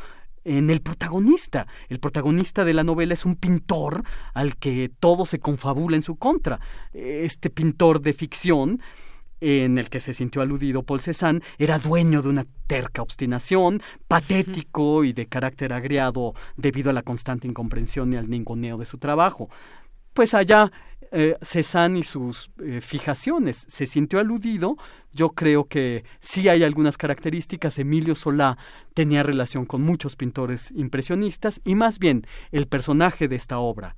en 0.44 0.70
el 0.70 0.80
protagonista. 0.80 1.66
El 1.88 2.00
protagonista 2.00 2.64
de 2.64 2.74
la 2.74 2.84
novela 2.84 3.14
es 3.14 3.24
un 3.24 3.36
pintor 3.36 4.04
al 4.32 4.56
que 4.56 4.90
todo 5.00 5.26
se 5.26 5.40
confabula 5.40 5.96
en 5.96 6.02
su 6.02 6.16
contra. 6.16 6.60
Este 6.92 7.50
pintor 7.50 8.00
de 8.00 8.12
ficción 8.12 8.80
en 9.40 9.76
el 9.76 9.90
que 9.90 10.00
se 10.00 10.14
sintió 10.14 10.40
aludido 10.40 10.84
Paul 10.84 11.00
Cézanne, 11.00 11.42
era 11.58 11.78
dueño 11.78 12.22
de 12.22 12.30
una 12.30 12.46
terca 12.66 13.02
obstinación, 13.02 13.82
patético 14.08 15.04
y 15.04 15.12
de 15.12 15.26
carácter 15.26 15.74
agriado 15.74 16.32
debido 16.56 16.88
a 16.88 16.94
la 16.94 17.02
constante 17.02 17.46
incomprensión 17.46 18.12
y 18.12 18.16
al 18.16 18.30
ninguneo 18.30 18.78
de 18.78 18.86
su 18.86 18.96
trabajo. 18.96 19.50
Pues 20.14 20.32
allá 20.32 20.70
eh, 21.16 21.36
Cézanne 21.42 22.00
y 22.00 22.02
sus 22.02 22.50
eh, 22.60 22.80
fijaciones. 22.80 23.66
Se 23.68 23.86
sintió 23.86 24.18
aludido. 24.18 24.76
Yo 25.12 25.30
creo 25.30 25.68
que 25.68 26.02
sí 26.18 26.48
hay 26.48 26.64
algunas 26.64 26.98
características. 26.98 27.78
Emilio 27.78 28.16
Solá 28.16 28.58
tenía 28.94 29.22
relación 29.22 29.64
con 29.64 29.80
muchos 29.82 30.16
pintores 30.16 30.72
impresionistas 30.72 31.60
y 31.64 31.76
más 31.76 32.00
bien 32.00 32.26
el 32.50 32.66
personaje 32.66 33.28
de 33.28 33.36
esta 33.36 33.58
obra, 33.58 33.94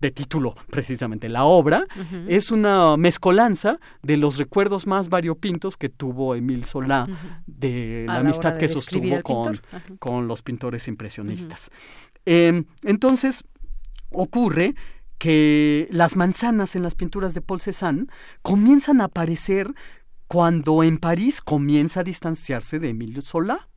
de 0.00 0.10
título 0.10 0.54
precisamente 0.70 1.28
La 1.28 1.44
obra, 1.44 1.86
es 2.26 2.50
una 2.50 2.96
mezcolanza 2.96 3.78
de 4.02 4.16
los 4.16 4.38
recuerdos 4.38 4.86
más 4.86 5.10
variopintos 5.10 5.76
que 5.76 5.90
tuvo 5.90 6.34
Emil 6.34 6.64
Solá 6.64 7.06
de 7.46 8.04
la, 8.06 8.16
amistad 8.16 8.56
que 8.56 8.70
sostuvo 8.70 9.22
con, 9.22 9.60
con, 9.98 10.26
los 10.26 10.40
pintores 10.40 10.88
impresionistas. 10.88 11.70
Em, 12.24 12.64
entonces, 12.82 13.44
ocurre 14.10 14.74
que 15.18 15.88
las 15.90 16.16
manzanas 16.16 16.76
en 16.76 16.82
las 16.82 16.94
pinturas 16.94 17.34
de 17.34 17.40
Paul 17.40 17.60
Cézanne 17.60 18.06
comienzan 18.42 19.00
a 19.00 19.04
aparecer 19.04 19.74
cuando 20.28 20.82
en 20.82 20.98
París 20.98 21.40
comienza 21.40 22.00
a 22.00 22.04
distanciarse 22.04 22.78
de 22.78 22.90
Emilio 22.90 23.22
Solá. 23.22 23.68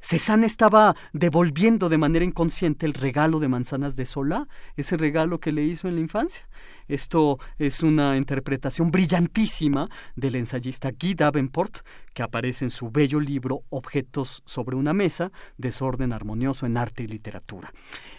Cézanne 0.00 0.46
estaba 0.46 0.94
devolviendo 1.12 1.88
de 1.88 1.98
manera 1.98 2.24
inconsciente 2.24 2.86
el 2.86 2.94
regalo 2.94 3.40
de 3.40 3.48
manzanas 3.48 3.96
de 3.96 4.06
Solá, 4.06 4.46
ese 4.76 4.96
regalo 4.96 5.38
que 5.38 5.52
le 5.52 5.64
hizo 5.64 5.88
en 5.88 5.96
la 5.96 6.00
infancia. 6.00 6.48
Esto 6.86 7.38
es 7.58 7.82
una 7.82 8.16
interpretación 8.16 8.90
brillantísima 8.90 9.88
del 10.16 10.36
ensayista 10.36 10.90
Guy 10.92 11.14
Davenport, 11.14 11.78
que 12.14 12.22
aparece 12.22 12.64
en 12.64 12.70
su 12.70 12.90
bello 12.90 13.20
libro 13.20 13.62
Objetos 13.68 14.42
sobre 14.46 14.76
una 14.76 14.94
mesa, 14.94 15.30
desorden 15.58 16.12
armonioso 16.12 16.64
en 16.64 16.76
arte 16.76 17.02
y 17.02 17.06
literatura. 17.08 17.72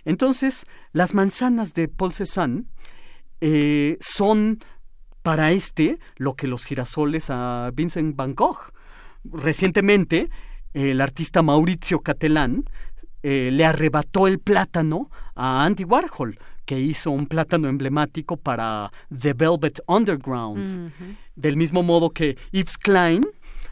Entonces, 0.05 0.65
las 0.91 1.13
manzanas 1.13 1.73
de 1.73 1.87
Paul 1.87 2.13
Cézanne 2.13 2.65
eh, 3.41 3.97
son 4.01 4.59
para 5.23 5.51
este 5.51 5.99
lo 6.17 6.35
que 6.35 6.47
los 6.47 6.65
girasoles 6.65 7.29
a 7.29 7.71
Vincent 7.73 8.15
Van 8.15 8.35
Gogh. 8.35 8.73
Recientemente, 9.23 10.29
el 10.73 11.01
artista 11.01 11.41
Maurizio 11.41 11.99
Catelán 11.99 12.65
eh, 13.21 13.49
le 13.51 13.65
arrebató 13.65 14.27
el 14.27 14.39
plátano 14.39 15.09
a 15.35 15.65
Andy 15.65 15.83
Warhol, 15.83 16.39
que 16.65 16.79
hizo 16.79 17.11
un 17.11 17.25
plátano 17.25 17.67
emblemático 17.67 18.37
para 18.37 18.91
The 19.09 19.33
Velvet 19.33 19.81
Underground. 19.87 20.93
Del 21.35 21.57
mismo 21.57 21.83
modo 21.83 22.11
que 22.11 22.37
Yves 22.51 22.77
Klein 22.77 23.25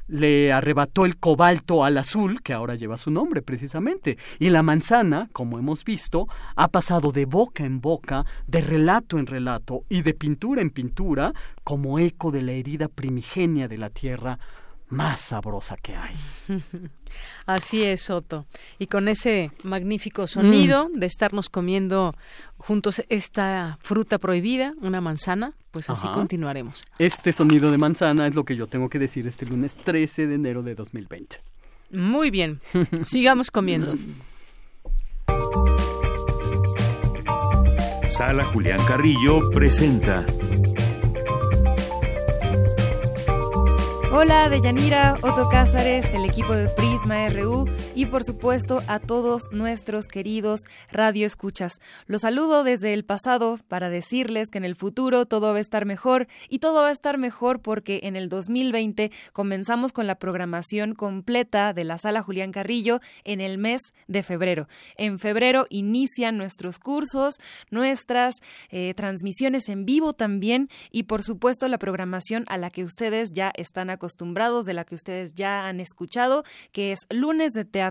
le 0.07 0.52
arrebató 0.52 1.06
el 1.06 1.18
cobalto 1.18 1.84
al 1.84 1.98
azul, 1.98 2.41
que 2.41 2.53
ahora 2.53 2.76
lleva 2.76 2.98
su 2.98 3.11
nombre 3.11 3.41
precisamente. 3.41 4.18
Y 4.40 4.49
la 4.49 4.64
manzana, 4.64 5.30
como 5.32 5.60
hemos 5.60 5.84
visto, 5.84 6.28
ha 6.56 6.69
pasado 6.69 7.11
de 7.11 7.26
boca 7.26 7.65
en 7.65 7.82
boca, 7.82 8.26
de 8.48 8.61
relato 8.61 9.19
en 9.19 9.28
relato 9.28 9.84
y 9.90 10.02
de 10.02 10.14
pintura 10.14 10.61
en 10.61 10.72
pintura, 10.72 11.34
como 11.64 11.99
eco 11.99 12.32
de 12.32 12.41
la 12.41 12.53
herida 12.53 12.88
primigenia 12.88 13.68
de 13.68 13.78
la 13.78 13.90
tierra 13.90 14.40
más 14.89 15.19
sabrosa 15.19 15.76
que 15.77 15.95
hay. 15.95 16.15
Así 17.45 17.84
es, 17.84 18.01
Soto. 18.01 18.45
Y 18.80 18.88
con 18.88 19.07
ese 19.07 19.51
magnífico 19.64 20.27
sonido 20.27 20.89
mm. 20.89 20.99
de 20.99 21.05
estarnos 21.05 21.49
comiendo 21.49 22.15
juntos 22.57 23.03
esta 23.09 23.77
fruta 23.81 24.18
prohibida, 24.18 24.73
una 24.81 25.01
manzana, 25.01 25.53
pues 25.72 25.89
así 25.89 26.07
continuaremos. 26.07 26.84
Este 26.97 27.31
sonido 27.31 27.72
de 27.72 27.77
manzana 27.77 28.27
es 28.27 28.35
lo 28.35 28.45
que 28.45 28.55
yo 28.55 28.68
tengo 28.68 28.89
que 28.89 28.99
decir 28.99 29.27
este 29.27 29.45
lunes 29.45 29.76
13 29.76 30.27
de 30.27 30.35
enero 30.35 30.64
de 30.64 30.76
2020. 30.76 31.38
Muy 31.91 32.31
bien, 32.31 32.59
sigamos 33.05 33.51
comiendo. 33.51 33.93
Sala 38.09 38.45
Julián 38.45 38.80
Carrillo 38.88 39.51
presenta 39.51 40.26
Hola, 44.10 44.48
Deyanira, 44.48 45.16
Otto 45.22 45.50
Cázares, 45.50 46.14
el 46.14 46.24
equipo 46.24 46.56
de 46.56 46.70
Prisma 46.70 47.28
RU 47.28 47.66
y 47.98 48.06
por 48.06 48.24
supuesto 48.24 48.80
a 48.88 48.99
todos 48.99 49.52
nuestros 49.52 50.07
queridos 50.07 50.60
radioescuchas. 50.91 51.72
Los 52.06 52.22
saludo 52.22 52.64
desde 52.64 52.94
el 52.94 53.03
pasado 53.03 53.60
para 53.68 53.90
decirles 53.90 54.52
que 54.52 54.60
en 54.60 54.65
el 54.65 54.76
futuro 54.76 55.26
todo 55.26 55.52
va 55.52 55.57
a 55.57 55.61
estar 55.61 55.88
mejor 55.88 56.28
y 56.48 56.60
todo 56.60 56.84
va 56.84 56.90
a 56.90 56.91
estar 56.91 57.18
mejor 57.18 57.60
porque 57.60 58.02
en 58.03 58.15
el 58.15 58.30
2020 58.30 59.11
comenzamos 59.34 59.94
con 59.94 60.06
la 60.06 60.19
programación 60.19 60.94
completa 60.94 61.74
de 61.74 61.86
la 61.86 61.98
Sala 61.98 62.22
Julián 62.22 62.52
Carrillo 62.52 62.99
en 63.24 63.41
el 63.41 63.57
mes 63.57 63.82
de 64.06 64.22
febrero. 64.22 64.68
En 64.95 65.18
febrero 65.18 65.65
inician 65.72 66.38
nuestros 66.38 66.78
cursos, 66.78 67.34
nuestras 67.72 68.36
eh, 68.69 68.94
transmisiones 68.94 69.69
en 69.69 69.86
vivo 69.86 70.14
también 70.14 70.69
y 70.91 71.03
por 71.03 71.24
supuesto 71.24 71.68
la 71.68 71.80
programación 71.80 72.45
a 72.48 72.60
la 72.60 72.69
que 72.69 72.84
ustedes 72.84 73.32
ya 73.32 73.52
están 73.56 73.90
acostumbrados, 73.90 74.68
de 74.68 74.76
la 74.76 74.84
que 74.84 74.94
ustedes 74.94 75.34
ya 75.34 75.68
han 75.68 75.80
escuchado, 75.80 76.44
que 76.72 76.91
es 76.91 76.99
lunes 77.10 77.53
de 77.53 77.65
teatro, 77.65 77.86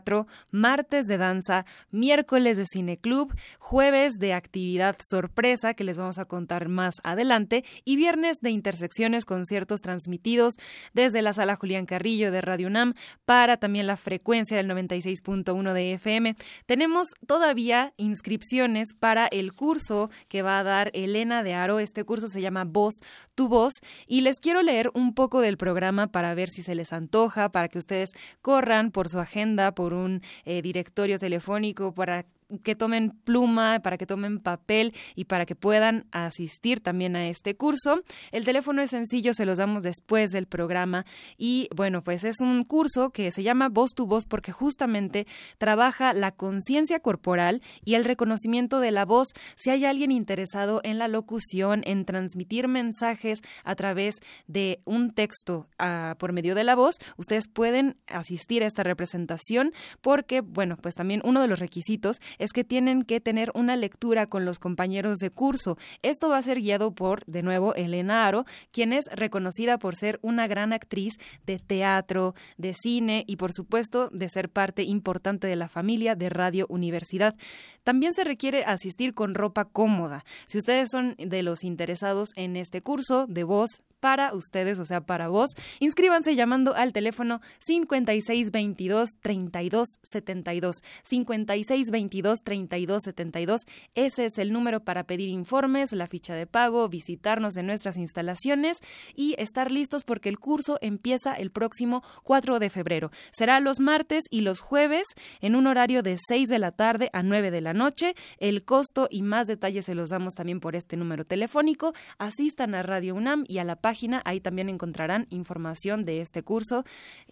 martes 0.51 1.07
de 1.07 1.19
danza, 1.19 1.67
miércoles 1.91 2.57
de 2.57 2.67
cineclub, 2.67 3.35
jueves 3.59 4.15
de 4.19 4.33
actividad 4.33 4.97
sorpresa 5.09 5.75
que 5.75 5.85
les 5.85 5.97
vamos 5.97 6.19
a 6.19 6.25
contar 6.25 6.69
más 6.69 6.95
adelante 7.05 7.65
y 7.85 7.97
viernes 7.97 8.39
de 8.41 8.51
intersecciones 8.51 9.25
conciertos 9.25 9.81
transmitidos 9.81 10.55
desde 10.93 11.23
la 11.23 11.33
sala 11.33 11.57
Julián 11.57 11.87
Carrillo 11.87 12.31
de 12.31 12.41
Radio 12.41 12.69
UNAM 12.69 12.95
para 13.25 13.57
también 13.57 13.87
la 13.87 13.97
frecuencia 13.97 14.57
del 14.57 14.69
96.1 14.69 15.73
de 15.73 15.93
FM. 15.95 16.35
Tenemos 16.67 17.09
todavía 17.27 17.93
inscripciones 17.97 18.95
para 18.99 19.27
el 19.27 19.53
curso 19.53 20.11
que 20.29 20.43
va 20.43 20.59
a 20.59 20.65
dar 20.65 20.91
Elena 20.95 21.43
de 21.43 21.55
Aro. 21.55 21.79
Este 21.79 22.05
curso 22.05 22.29
se 22.29 22.41
llama 22.41 22.65
Voz, 22.65 22.95
tu 23.35 23.49
voz 23.49 23.75
y 24.07 24.21
les 24.23 24.39
quiero 24.39 24.63
leer 24.63 24.91
un 24.95 25.15
poco 25.15 25.41
del 25.41 25.57
programa 25.57 26.09
para 26.09 26.35
ver 26.35 26.49
si 26.49 26.63
se 26.63 26.75
les 26.75 26.93
antoja, 26.93 27.51
para 27.51 27.69
que 27.69 27.79
ustedes 27.79 28.11
corran 28.43 28.91
por 28.91 29.09
su 29.09 29.19
agenda, 29.19 29.73
por 29.77 29.93
un 29.93 30.23
eh, 30.45 30.63
directorio 30.63 31.19
telefónico, 31.21 31.95
para 31.95 32.25
que 32.63 32.77
tomen 32.77 33.11
pluma, 33.11 33.81
para 33.81 33.99
que 33.99 34.07
tomen 34.07 34.39
papel 34.39 34.95
y 35.15 35.25
para 35.25 35.47
que 35.47 35.57
puedan 35.57 36.07
asistir 36.13 36.81
también 36.81 37.17
a 37.17 37.29
este 37.29 37.57
curso. 37.57 38.03
El 38.31 38.45
teléfono 38.45 38.83
es 38.83 38.91
sencillo, 38.91 39.35
se 39.35 39.47
los 39.47 39.59
damos 39.59 39.83
después 39.83 40.31
del 40.31 40.47
programa 40.47 41.05
y 41.37 41.69
bueno, 41.75 42.03
pues 42.03 42.25
es 42.25 42.41
un 42.41 42.65
curso 42.65 43.11
que 43.11 43.31
se 43.31 43.43
llama 43.43 43.69
Voz 43.69 43.93
tu 43.95 44.07
Voz 44.07 44.27
porque 44.27 44.53
justamente 44.53 45.27
trabaja 45.59 46.13
la 46.13 46.33
conciencia 46.33 47.01
corporal 47.01 47.63
y 47.85 47.95
el 47.95 48.05
reconocimiento 48.05 48.81
de 48.81 48.91
la 48.91 49.05
voz. 49.05 49.29
Si 49.57 49.71
hay 49.71 49.85
alguien 49.85 50.11
interesado 50.11 50.81
en 50.85 50.99
la 50.99 51.09
locución, 51.09 51.83
en 51.85 52.05
transmitir 52.05 52.69
mensajes 52.69 53.41
a 53.65 53.75
través 53.75 54.17
de 54.47 54.81
un 54.85 55.11
texto 55.11 55.67
ah, 55.79 56.15
por 56.19 56.33
medio 56.33 56.55
de 56.55 56.65
la 56.65 56.75
voz, 56.75 56.97
ustedes 57.17 57.49
pueden 57.49 57.97
asistir 58.07 58.63
a 58.63 58.67
esta 58.67 58.83
representación 58.83 59.73
porque, 60.01 60.41
bueno, 60.41 60.77
pues 60.77 60.95
también 60.95 61.21
uno 61.25 61.41
de 61.41 61.49
los 61.49 61.59
requisitos 61.59 62.21
es 62.39 62.53
que 62.53 62.65
tienen 62.65 63.03
que 63.03 63.21
tener 63.21 63.51
una 63.55 63.77
lectura 63.77 64.27
con 64.27 64.45
los 64.45 64.59
compañeros 64.59 65.19
de 65.19 65.31
curso. 65.31 65.79
Esto 66.03 66.29
va 66.29 66.39
a 66.39 66.43
ser 66.43 66.61
guiado 66.61 66.93
por, 66.93 67.25
de 67.27 67.43
nuevo, 67.43 67.75
Elena 67.75 68.27
Aro, 68.27 68.45
quien 68.71 68.93
es 68.93 69.05
reconocida 69.13 69.79
por 69.79 69.97
ser 69.97 70.19
una 70.23 70.47
gran 70.47 70.73
actriz 70.73 71.15
de 71.47 71.59
teatro, 71.59 72.35
de 72.57 72.75
cine 72.75 73.25
y, 73.27 73.37
por 73.37 73.53
supuesto, 73.53 74.09
de 74.11 74.29
ser 74.29 74.49
parte 74.49 74.83
importante 74.83 75.47
de 75.47 75.57
la 75.57 75.69
familia 75.69 76.15
de 76.15 76.29
Radio 76.29 76.67
Universidad. 76.69 77.37
También 77.85 78.13
se 78.15 78.25
requiere 78.25 78.65
asistir 78.65 79.15
con 79.15 79.35
ropa 79.35 79.65
cómoda. 79.65 80.25
Si 80.47 80.59
ustedes 80.59 80.89
son 80.91 81.15
de 81.19 81.43
los 81.43 81.65
interesados 81.65 82.31
en 82.37 82.57
este 82.57 82.83
curso 82.83 83.27
de 83.27 83.45
voz, 83.45 83.83
para 84.01 84.35
ustedes, 84.35 84.79
o 84.79 84.85
sea, 84.85 85.01
para 85.01 85.29
vos. 85.29 85.51
Inscríbanse 85.81 86.35
llamando 86.35 86.75
al 86.75 86.93
teléfono 86.93 87.41
5622 87.61 89.11
3272. 89.21 90.83
5622 91.03 92.43
3272. 92.43 93.63
Ese 93.95 94.27
es 94.27 94.39
el 94.39 94.53
número 94.53 94.81
para 94.81 95.05
pedir 95.05 95.29
informes, 95.29 95.93
la 95.93 96.07
ficha 96.07 96.35
de 96.35 96.47
pago, 96.47 96.89
visitarnos 96.89 97.57
en 97.57 97.67
nuestras 97.67 97.97
instalaciones 97.97 98.79
y 99.15 99.35
estar 99.39 99.71
listos 99.71 100.05
porque 100.05 100.29
el 100.29 100.39
curso 100.39 100.79
empieza 100.81 101.35
el 101.35 101.51
próximo 101.51 102.03
4 102.23 102.59
de 102.59 102.71
febrero. 102.71 103.11
Será 103.33 103.61
los 103.61 103.81
martes 103.81 104.25
y 104.31 104.41
los 104.41 104.61
jueves 104.61 105.07
en 105.41 105.57
un 105.57 105.67
horario 105.67 106.03
de 106.03 106.17
6 106.29 106.49
de 106.49 106.59
la 106.59 106.73
tarde 106.73 107.11
a 107.13 107.23
9 107.23 107.51
de 107.51 107.61
la 107.61 107.73
noche. 107.73 108.15
El 108.39 108.65
costo 108.65 109.09
y 109.11 109.23
más 109.23 109.47
detalles 109.47 109.87
se 109.87 109.95
los 109.95 110.11
damos 110.11 110.35
también 110.35 110.61
por 110.61 110.77
este 110.77 110.97
número 110.97 111.25
telefónico. 111.25 111.93
Asistan 112.19 112.75
a 112.75 112.83
Radio 112.83 113.15
UNAM 113.15 113.45
y 113.49 113.59
a 113.59 113.65
la 113.65 113.77
página 113.87 114.21
Ahí 114.25 114.41
también 114.41 114.69
encontrarán 114.69 115.29
información 115.31 116.05
de 116.05 116.21
este 116.21 116.43
curso 116.43 116.85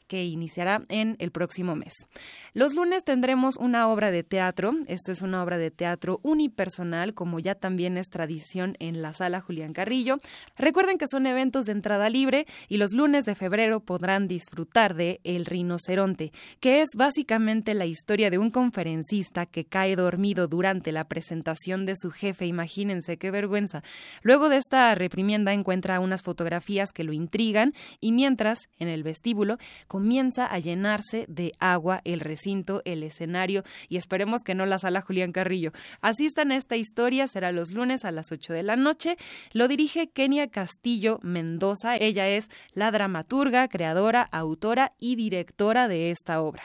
que 0.07 0.25
iniciará 0.25 0.83
en 0.89 1.17
el 1.19 1.33
próximo 1.33 1.75
mes. 1.75 1.95
Los 2.53 2.75
lunes 2.75 3.03
tendremos 3.03 3.57
una 3.57 3.89
obra 3.89 4.13
de 4.13 4.23
teatro. 4.23 4.73
Esto 4.87 5.11
es 5.11 5.21
una 5.21 5.43
obra 5.43 5.59
de 5.59 5.73
teatro 5.73 6.21
unipersonal, 6.23 7.13
como 7.13 7.41
ya 7.41 7.57
también 7.57 7.97
es 7.97 8.07
tradición 8.09 8.77
en 8.79 9.03
la 9.03 9.15
sala 9.15 9.41
Julián 9.41 9.73
Carrillo. 9.73 10.19
Recuerden 10.57 10.97
que 10.97 11.09
son 11.09 11.27
eventos 11.27 11.65
de 11.65 11.73
entrada 11.73 12.09
libre 12.09 12.47
y 12.69 12.77
los 12.77 12.93
lunes 12.93 13.25
de 13.25 13.35
febrero 13.35 13.81
podrán 13.81 14.29
disfrutar 14.29 14.95
de 14.95 15.21
El 15.25 15.47
Rinoceronte, 15.47 16.31
que 16.61 16.83
es 16.83 16.91
básicamente 16.97 17.75
la 17.75 17.87
historia 17.87 18.31
de 18.31 18.39
un 18.39 18.51
conferencista 18.51 19.47
que 19.47 19.65
cae 19.65 19.97
dormido 19.97 20.47
durante 20.47 20.93
la 20.93 21.09
presentación 21.09 21.85
de 21.85 21.97
su 21.97 22.13
jefe. 22.13 22.47
Imagínense 22.47 23.17
qué 23.17 23.33
vergüenza. 23.33 23.83
Luego 24.23 24.49
de 24.49 24.59
esta 24.59 24.95
reprimienda 24.95 25.53
encuentra 25.53 25.99
unas 25.99 26.23
fotografías 26.23 26.44
que 26.93 27.05
lo 27.05 27.13
intrigan 27.13 27.73
y 28.01 28.13
mientras 28.13 28.69
en 28.79 28.89
el 28.89 29.03
vestíbulo 29.03 29.59
comienza 29.87 30.47
a 30.47 30.59
llenarse 30.59 31.27
de 31.29 31.53
agua 31.59 32.01
el 32.05 32.21
recinto, 32.21 32.83
el 32.85 33.03
escenario 33.03 33.65
y 33.89 33.97
esperemos 33.97 34.43
que 34.43 34.55
no 34.55 34.67
la 34.67 34.79
sala 34.79 35.01
Julián 35.01 35.33
Carrillo. 35.33 35.73
Asistan 36.01 36.53
a 36.53 36.57
esta 36.57 36.77
historia, 36.77 37.27
será 37.27 37.53
los 37.53 37.73
lunes 37.73 38.05
a 38.05 38.11
las 38.11 38.33
8 38.33 38.53
de 38.53 38.63
la 38.63 38.77
noche. 38.77 39.17
Lo 39.53 39.69
dirige 39.69 40.09
Kenia 40.09 40.49
Castillo 40.49 41.19
Mendoza. 41.23 41.97
Ella 41.97 42.29
es 42.29 42.49
la 42.73 42.91
dramaturga, 42.91 43.69
creadora, 43.69 44.23
autora 44.23 44.93
y 44.99 45.17
directora 45.17 45.89
de 45.89 46.11
esta 46.11 46.41
obra. 46.41 46.65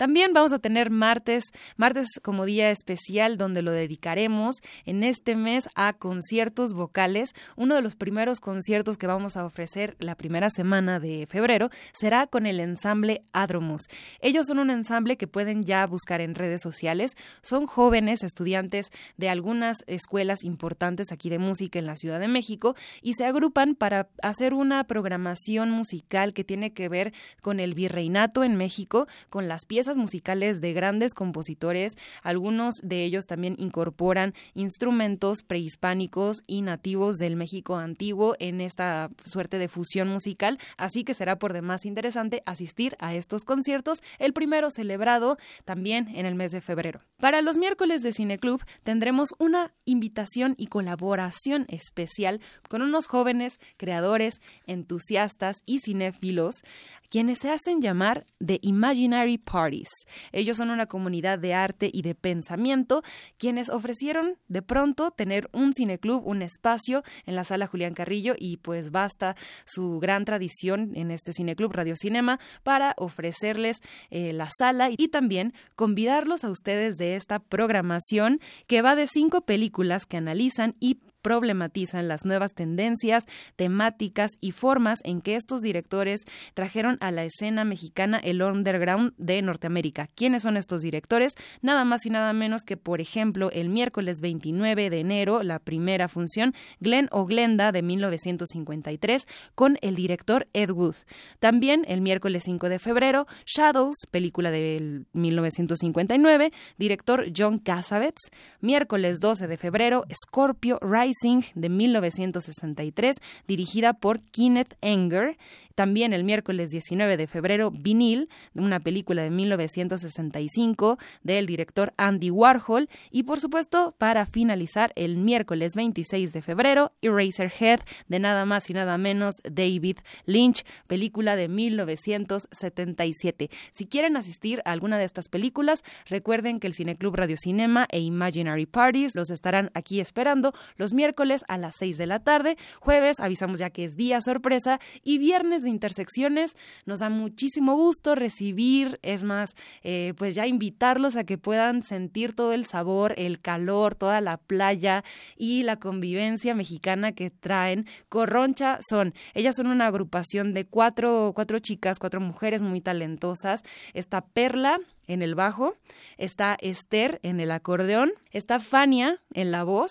También 0.00 0.32
vamos 0.32 0.54
a 0.54 0.58
tener 0.58 0.88
martes, 0.88 1.44
martes 1.76 2.08
como 2.22 2.46
día 2.46 2.70
especial 2.70 3.36
donde 3.36 3.60
lo 3.60 3.70
dedicaremos 3.70 4.62
en 4.86 5.04
este 5.04 5.36
mes 5.36 5.68
a 5.74 5.92
conciertos 5.92 6.72
vocales. 6.72 7.34
Uno 7.54 7.74
de 7.74 7.82
los 7.82 7.96
primeros 7.96 8.40
conciertos 8.40 8.96
que 8.96 9.06
vamos 9.06 9.36
a 9.36 9.44
ofrecer 9.44 9.96
la 9.98 10.14
primera 10.14 10.48
semana 10.48 11.00
de 11.00 11.26
febrero 11.26 11.68
será 11.92 12.26
con 12.26 12.46
el 12.46 12.60
ensamble 12.60 13.24
Adromus. 13.34 13.82
Ellos 14.22 14.46
son 14.46 14.58
un 14.58 14.70
ensamble 14.70 15.18
que 15.18 15.26
pueden 15.26 15.64
ya 15.64 15.86
buscar 15.86 16.22
en 16.22 16.34
redes 16.34 16.62
sociales. 16.62 17.12
Son 17.42 17.66
jóvenes 17.66 18.22
estudiantes 18.22 18.86
de 19.18 19.28
algunas 19.28 19.84
escuelas 19.86 20.44
importantes 20.44 21.12
aquí 21.12 21.28
de 21.28 21.38
música 21.38 21.78
en 21.78 21.84
la 21.84 21.96
Ciudad 21.96 22.20
de 22.20 22.28
México 22.28 22.74
y 23.02 23.12
se 23.12 23.26
agrupan 23.26 23.74
para 23.74 24.08
hacer 24.22 24.54
una 24.54 24.82
programación 24.84 25.70
musical 25.70 26.32
que 26.32 26.42
tiene 26.42 26.72
que 26.72 26.88
ver 26.88 27.12
con 27.42 27.60
el 27.60 27.74
virreinato 27.74 28.44
en 28.44 28.56
México, 28.56 29.06
con 29.28 29.46
las 29.46 29.66
piezas 29.66 29.89
musicales 29.98 30.60
de 30.60 30.72
grandes 30.72 31.14
compositores. 31.14 31.96
Algunos 32.22 32.76
de 32.82 33.04
ellos 33.04 33.26
también 33.26 33.54
incorporan 33.58 34.34
instrumentos 34.54 35.42
prehispánicos 35.42 36.42
y 36.46 36.62
nativos 36.62 37.16
del 37.16 37.36
México 37.36 37.76
antiguo 37.76 38.34
en 38.38 38.60
esta 38.60 39.10
suerte 39.24 39.58
de 39.58 39.68
fusión 39.68 40.08
musical. 40.08 40.58
Así 40.76 41.04
que 41.04 41.14
será 41.14 41.38
por 41.38 41.52
demás 41.52 41.84
interesante 41.84 42.42
asistir 42.46 42.96
a 42.98 43.14
estos 43.14 43.44
conciertos, 43.44 44.02
el 44.18 44.32
primero 44.32 44.70
celebrado 44.70 45.36
también 45.64 46.08
en 46.14 46.26
el 46.26 46.34
mes 46.34 46.52
de 46.52 46.60
febrero. 46.60 47.00
Para 47.18 47.42
los 47.42 47.58
miércoles 47.58 48.02
de 48.02 48.12
Cineclub 48.12 48.62
tendremos 48.82 49.34
una 49.38 49.72
invitación 49.84 50.54
y 50.56 50.66
colaboración 50.66 51.66
especial 51.68 52.40
con 52.68 52.82
unos 52.82 53.06
jóvenes 53.06 53.58
creadores, 53.76 54.40
entusiastas 54.66 55.62
y 55.66 55.80
cinéfilos 55.80 56.62
quienes 57.10 57.38
se 57.38 57.50
hacen 57.50 57.82
llamar 57.82 58.24
The 58.44 58.58
Imaginary 58.62 59.36
Parties. 59.36 59.90
Ellos 60.32 60.56
son 60.56 60.70
una 60.70 60.86
comunidad 60.86 61.38
de 61.38 61.54
arte 61.54 61.90
y 61.92 62.02
de 62.02 62.14
pensamiento 62.14 63.02
quienes 63.36 63.68
ofrecieron 63.68 64.38
de 64.48 64.62
pronto 64.62 65.10
tener 65.10 65.50
un 65.52 65.74
cineclub, 65.74 66.26
un 66.26 66.42
espacio 66.42 67.02
en 67.26 67.34
la 67.34 67.44
sala 67.44 67.66
Julián 67.66 67.94
Carrillo 67.94 68.34
y 68.38 68.56
pues 68.58 68.90
basta 68.90 69.36
su 69.64 69.98
gran 69.98 70.24
tradición 70.24 70.92
en 70.94 71.10
este 71.10 71.32
cineclub 71.32 71.72
Radio 71.72 71.96
Cinema 71.96 72.38
para 72.62 72.94
ofrecerles 72.96 73.78
eh, 74.10 74.32
la 74.32 74.48
sala 74.56 74.88
y 74.90 75.08
también 75.08 75.52
convidarlos 75.74 76.44
a 76.44 76.50
ustedes 76.50 76.96
de 76.96 77.16
esta 77.16 77.38
programación 77.40 78.40
que 78.66 78.82
va 78.82 78.94
de 78.94 79.06
cinco 79.06 79.42
películas 79.42 80.06
que 80.06 80.16
analizan 80.16 80.76
y 80.80 80.98
problematizan 81.22 82.08
las 82.08 82.24
nuevas 82.24 82.54
tendencias, 82.54 83.24
temáticas 83.56 84.32
y 84.40 84.52
formas 84.52 85.00
en 85.04 85.20
que 85.20 85.36
estos 85.36 85.60
directores 85.60 86.22
trajeron 86.54 86.96
a 87.00 87.10
la 87.10 87.24
escena 87.24 87.64
mexicana 87.64 88.18
el 88.22 88.42
underground 88.42 89.12
de 89.16 89.42
Norteamérica. 89.42 90.08
¿Quiénes 90.14 90.42
son 90.42 90.56
estos 90.56 90.82
directores? 90.82 91.34
Nada 91.62 91.84
más 91.84 92.06
y 92.06 92.10
nada 92.10 92.32
menos 92.32 92.62
que, 92.62 92.76
por 92.76 93.00
ejemplo, 93.00 93.50
el 93.52 93.68
miércoles 93.68 94.20
29 94.20 94.90
de 94.90 94.98
enero, 94.98 95.42
la 95.42 95.58
primera 95.58 96.08
función, 96.08 96.54
Glenn 96.80 97.08
o 97.10 97.26
Glenda 97.26 97.72
de 97.72 97.82
1953, 97.82 99.26
con 99.54 99.78
el 99.82 99.94
director 99.94 100.48
Ed 100.52 100.70
Wood. 100.70 100.96
También 101.38 101.84
el 101.88 102.00
miércoles 102.00 102.44
5 102.44 102.68
de 102.68 102.78
febrero, 102.78 103.26
Shadows, 103.46 103.96
película 104.10 104.50
de 104.50 105.04
1959, 105.12 106.52
director 106.78 107.26
John 107.36 107.58
Cassavetes. 107.58 108.30
Miércoles 108.60 109.20
12 109.20 109.46
de 109.46 109.56
febrero, 109.56 110.04
Scorpio 110.26 110.78
Rising 110.80 111.09
de 111.54 111.68
1963, 111.68 113.16
dirigida 113.46 113.92
por 113.94 114.20
Kenneth 114.20 114.74
Enger. 114.80 115.36
También 115.80 116.12
el 116.12 116.24
miércoles 116.24 116.68
19 116.72 117.16
de 117.16 117.26
febrero, 117.26 117.70
Vinil, 117.70 118.28
una 118.52 118.80
película 118.80 119.22
de 119.22 119.30
1965 119.30 120.98
del 121.22 121.46
director 121.46 121.94
Andy 121.96 122.30
Warhol. 122.30 122.90
Y 123.10 123.22
por 123.22 123.40
supuesto, 123.40 123.94
para 123.96 124.26
finalizar, 124.26 124.92
el 124.94 125.16
miércoles 125.16 125.72
26 125.74 126.34
de 126.34 126.42
febrero, 126.42 126.92
Eraserhead, 127.00 127.80
de 128.08 128.18
nada 128.18 128.44
más 128.44 128.68
y 128.68 128.74
nada 128.74 128.98
menos 128.98 129.36
David 129.50 130.00
Lynch, 130.26 130.66
película 130.86 131.34
de 131.34 131.48
1977. 131.48 133.48
Si 133.72 133.86
quieren 133.86 134.18
asistir 134.18 134.60
a 134.66 134.72
alguna 134.72 134.98
de 134.98 135.04
estas 135.04 135.30
películas, 135.30 135.82
recuerden 136.10 136.60
que 136.60 136.66
el 136.66 136.74
Cineclub 136.74 137.14
Radio 137.14 137.38
Cinema 137.38 137.86
e 137.90 138.00
Imaginary 138.00 138.66
Parties 138.66 139.14
los 139.14 139.30
estarán 139.30 139.70
aquí 139.72 139.98
esperando 139.98 140.52
los 140.76 140.92
miércoles 140.92 141.42
a 141.48 141.56
las 141.56 141.76
6 141.78 141.96
de 141.96 142.06
la 142.06 142.18
tarde, 142.18 142.58
jueves 142.80 143.18
avisamos 143.18 143.60
ya 143.60 143.70
que 143.70 143.84
es 143.84 143.96
día 143.96 144.20
sorpresa 144.20 144.78
y 145.02 145.16
viernes 145.16 145.64
intersecciones 145.70 146.56
nos 146.84 146.98
da 146.98 147.08
muchísimo 147.08 147.74
gusto 147.74 148.14
recibir, 148.14 148.98
es 149.02 149.24
más, 149.24 149.54
eh, 149.82 150.12
pues 150.18 150.34
ya 150.34 150.46
invitarlos 150.46 151.16
a 151.16 151.24
que 151.24 151.38
puedan 151.38 151.82
sentir 151.82 152.34
todo 152.34 152.52
el 152.52 152.66
sabor, 152.66 153.14
el 153.16 153.40
calor, 153.40 153.94
toda 153.94 154.20
la 154.20 154.36
playa 154.36 155.04
y 155.36 155.62
la 155.62 155.76
convivencia 155.76 156.54
mexicana 156.54 157.12
que 157.12 157.30
traen. 157.30 157.86
Corroncha 158.08 158.78
son, 158.86 159.14
ellas 159.34 159.56
son 159.56 159.68
una 159.68 159.86
agrupación 159.86 160.52
de 160.52 160.66
cuatro, 160.66 161.32
cuatro 161.34 161.58
chicas, 161.58 161.98
cuatro 161.98 162.20
mujeres 162.20 162.60
muy 162.62 162.80
talentosas. 162.80 163.62
Está 163.94 164.20
Perla, 164.20 164.78
en 165.10 165.22
el 165.22 165.34
bajo, 165.34 165.74
está 166.18 166.56
Esther 166.60 167.18
en 167.24 167.40
el 167.40 167.50
acordeón, 167.50 168.12
está 168.30 168.60
Fania 168.60 169.20
en 169.34 169.50
la 169.50 169.64
voz 169.64 169.90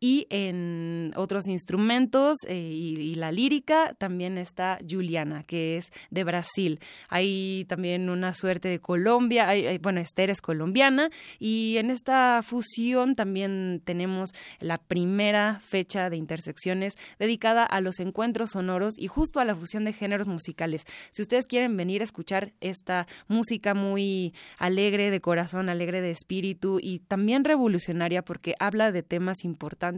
y 0.00 0.26
en 0.30 1.12
otros 1.14 1.46
instrumentos 1.46 2.38
eh, 2.48 2.56
y, 2.58 3.10
la 3.20 3.32
lírica 3.32 3.94
también 3.98 4.38
está 4.38 4.78
Juliana, 4.88 5.42
que 5.42 5.76
es 5.76 5.90
de 6.10 6.24
Brasil. 6.24 6.80
Hay 7.08 7.66
también 7.68 8.08
una 8.08 8.32
suerte 8.32 8.68
de 8.68 8.78
Colombia, 8.78 9.48
bueno, 9.82 10.00
Esther 10.00 10.30
es 10.30 10.40
colombiana 10.40 11.10
y 11.38 11.76
en 11.76 11.90
esta 11.90 12.40
fusión 12.42 13.14
también 13.14 13.82
tenemos 13.84 14.30
la 14.58 14.78
primera 14.78 15.60
fecha 15.60 16.08
de 16.08 16.16
intersecciones 16.16 16.94
dedicada 17.18 17.64
a 17.64 17.82
los 17.82 18.00
encuentros 18.00 18.52
sonoros 18.52 18.94
y 18.96 19.06
justo 19.08 19.38
a 19.38 19.44
la 19.44 19.54
fusión 19.54 19.84
de 19.84 19.92
géneros 19.92 20.28
musicales. 20.28 20.86
Si 21.10 21.20
ustedes 21.20 21.46
quieren 21.46 21.76
venir 21.76 22.00
a 22.00 22.04
escuchar 22.04 22.54
esta 22.60 23.06
música 23.28 23.74
muy 23.74 24.32
alegre 24.56 25.10
de 25.10 25.20
corazón, 25.20 25.68
alegre 25.68 26.00
de 26.00 26.10
espíritu 26.10 26.78
y 26.80 27.00
también 27.00 27.44
revolucionaria 27.44 28.22
porque 28.22 28.54
habla 28.58 28.92
de 28.92 29.02
temas 29.02 29.44
importantes, 29.44 29.89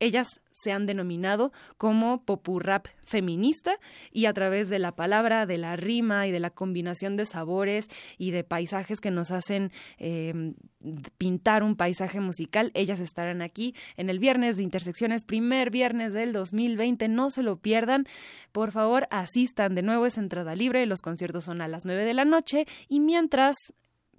ellas 0.00 0.40
se 0.52 0.72
han 0.72 0.86
denominado 0.86 1.52
como 1.76 2.24
popurrap 2.24 2.86
feminista 3.04 3.78
y 4.10 4.26
a 4.26 4.32
través 4.32 4.68
de 4.68 4.78
la 4.78 4.96
palabra, 4.96 5.46
de 5.46 5.58
la 5.58 5.76
rima 5.76 6.26
y 6.26 6.32
de 6.32 6.40
la 6.40 6.50
combinación 6.50 7.16
de 7.16 7.26
sabores 7.26 7.88
y 8.18 8.30
de 8.30 8.44
paisajes 8.44 9.00
que 9.00 9.10
nos 9.10 9.30
hacen 9.30 9.70
em, 9.98 10.54
pintar 11.18 11.62
un 11.62 11.76
paisaje 11.76 12.20
musical, 12.20 12.70
ellas 12.74 13.00
estarán 13.00 13.42
aquí 13.42 13.74
en 13.96 14.08
el 14.08 14.18
viernes 14.18 14.56
de 14.56 14.62
Intersecciones, 14.62 15.24
primer 15.24 15.70
viernes 15.70 16.12
del 16.12 16.32
2020, 16.32 17.08
no 17.08 17.30
se 17.30 17.42
lo 17.42 17.58
pierdan, 17.58 18.06
por 18.52 18.72
favor 18.72 19.06
asistan, 19.10 19.74
de 19.74 19.82
nuevo 19.82 20.06
es 20.06 20.18
entrada 20.18 20.54
libre, 20.54 20.86
los 20.86 21.02
conciertos 21.02 21.44
son 21.44 21.60
a 21.60 21.68
las 21.68 21.84
9 21.84 22.04
de 22.04 22.14
la 22.14 22.24
noche. 22.24 22.66
Y 22.88 23.00
mientras 23.00 23.56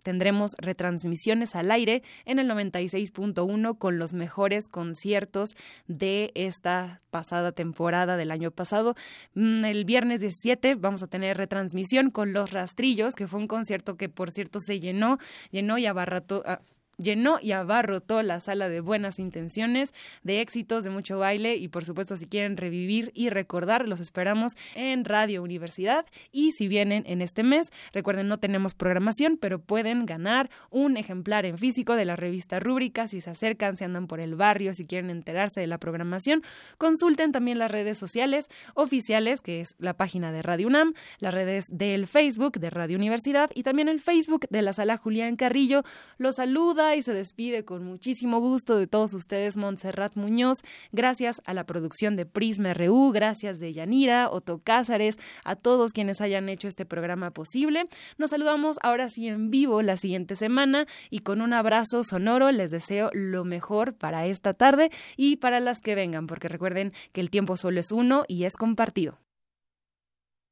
tendremos 0.07 0.55
retransmisiones 0.57 1.53
al 1.53 1.69
aire 1.69 2.01
en 2.23 2.39
el 2.39 2.49
96.1 2.49 3.77
con 3.77 3.99
los 3.99 4.13
mejores 4.13 4.69
conciertos 4.69 5.57
de 5.87 6.31
esta 6.33 7.01
pasada 7.09 7.51
temporada 7.51 8.15
del 8.15 8.31
año 8.31 8.51
pasado. 8.51 8.95
Mm, 9.33 9.65
el 9.65 9.83
viernes 9.83 10.21
17 10.21 10.75
vamos 10.75 11.03
a 11.03 11.07
tener 11.07 11.35
retransmisión 11.35 12.09
con 12.09 12.31
Los 12.31 12.53
Rastrillos, 12.53 13.15
que 13.15 13.27
fue 13.27 13.41
un 13.41 13.49
concierto 13.49 13.97
que 13.97 14.07
por 14.07 14.31
cierto 14.31 14.59
se 14.61 14.79
llenó, 14.79 15.17
llenó 15.51 15.77
y 15.77 15.87
abarrató, 15.87 16.41
ah, 16.45 16.61
llenó 16.97 17.37
y 17.41 17.51
abarrotó 17.51 18.23
la 18.23 18.39
sala 18.39 18.69
de 18.69 18.81
buenas 18.81 19.19
intenciones, 19.19 19.93
de 20.23 20.41
éxitos, 20.41 20.83
de 20.83 20.89
mucho 20.89 21.19
baile 21.19 21.55
y 21.55 21.67
por 21.67 21.85
supuesto 21.85 22.17
si 22.17 22.27
quieren 22.27 22.57
revivir 22.57 23.11
y 23.13 23.29
recordar, 23.29 23.87
los 23.87 23.99
esperamos 23.99 24.53
en 24.75 25.05
Radio 25.05 25.43
Universidad 25.43 26.05
y 26.31 26.51
si 26.51 26.67
vienen 26.67 27.03
en 27.07 27.21
este 27.21 27.43
mes, 27.43 27.71
recuerden 27.93 28.27
no 28.27 28.39
tenemos 28.39 28.73
programación, 28.73 29.37
pero 29.37 29.59
pueden 29.59 30.05
ganar 30.05 30.49
un 30.69 30.97
ejemplar 30.97 31.45
en 31.45 31.57
físico 31.57 31.95
de 31.95 32.05
la 32.05 32.15
revista 32.15 32.59
Rúbrica 32.59 33.07
si 33.07 33.21
se 33.21 33.29
acercan, 33.29 33.77
si 33.77 33.83
andan 33.83 34.07
por 34.07 34.19
el 34.19 34.35
barrio, 34.35 34.73
si 34.73 34.85
quieren 34.85 35.09
enterarse 35.09 35.61
de 35.61 35.67
la 35.67 35.77
programación, 35.77 36.43
consulten 36.77 37.31
también 37.31 37.59
las 37.59 37.71
redes 37.71 37.97
sociales 37.97 38.47
oficiales, 38.73 39.41
que 39.41 39.61
es 39.61 39.75
la 39.77 39.95
página 39.95 40.31
de 40.31 40.41
Radio 40.41 40.67
UNAM, 40.67 40.93
las 41.19 41.33
redes 41.33 41.65
del 41.71 42.07
Facebook 42.07 42.59
de 42.59 42.69
Radio 42.69 42.97
Universidad 42.97 43.49
y 43.53 43.63
también 43.63 43.89
el 43.89 43.99
Facebook 43.99 44.47
de 44.49 44.61
la 44.61 44.73
sala 44.73 44.97
Julián 44.97 45.35
Carrillo. 45.35 45.83
Los 46.17 46.35
saluda 46.35 46.86
y 46.95 47.01
se 47.01 47.13
despide 47.13 47.65
con 47.65 47.83
muchísimo 47.83 48.39
gusto 48.39 48.77
de 48.77 48.87
todos 48.87 49.13
ustedes, 49.13 49.57
Montserrat 49.57 50.15
Muñoz. 50.15 50.57
Gracias 50.91 51.41
a 51.45 51.53
la 51.53 51.65
producción 51.65 52.15
de 52.15 52.25
Prisma 52.25 52.73
RU, 52.73 53.11
gracias 53.11 53.59
de 53.59 53.73
Yanira, 53.73 54.29
Otto 54.29 54.61
Cázares, 54.63 55.17
a 55.43 55.55
todos 55.55 55.91
quienes 55.91 56.21
hayan 56.21 56.49
hecho 56.49 56.67
este 56.67 56.85
programa 56.85 57.31
posible. 57.31 57.87
Nos 58.17 58.29
saludamos 58.29 58.77
ahora 58.81 59.09
sí 59.09 59.27
en 59.27 59.51
vivo 59.51 59.81
la 59.81 59.97
siguiente 59.97 60.35
semana 60.35 60.87
y 61.09 61.19
con 61.19 61.41
un 61.41 61.53
abrazo 61.53 62.03
sonoro 62.03 62.51
les 62.51 62.71
deseo 62.71 63.09
lo 63.13 63.43
mejor 63.43 63.95
para 63.95 64.25
esta 64.25 64.53
tarde 64.53 64.89
y 65.17 65.37
para 65.37 65.59
las 65.59 65.81
que 65.81 65.95
vengan, 65.95 66.27
porque 66.27 66.47
recuerden 66.47 66.93
que 67.11 67.21
el 67.21 67.29
tiempo 67.29 67.57
solo 67.57 67.79
es 67.79 67.91
uno 67.91 68.23
y 68.27 68.45
es 68.45 68.55
compartido. 68.55 69.19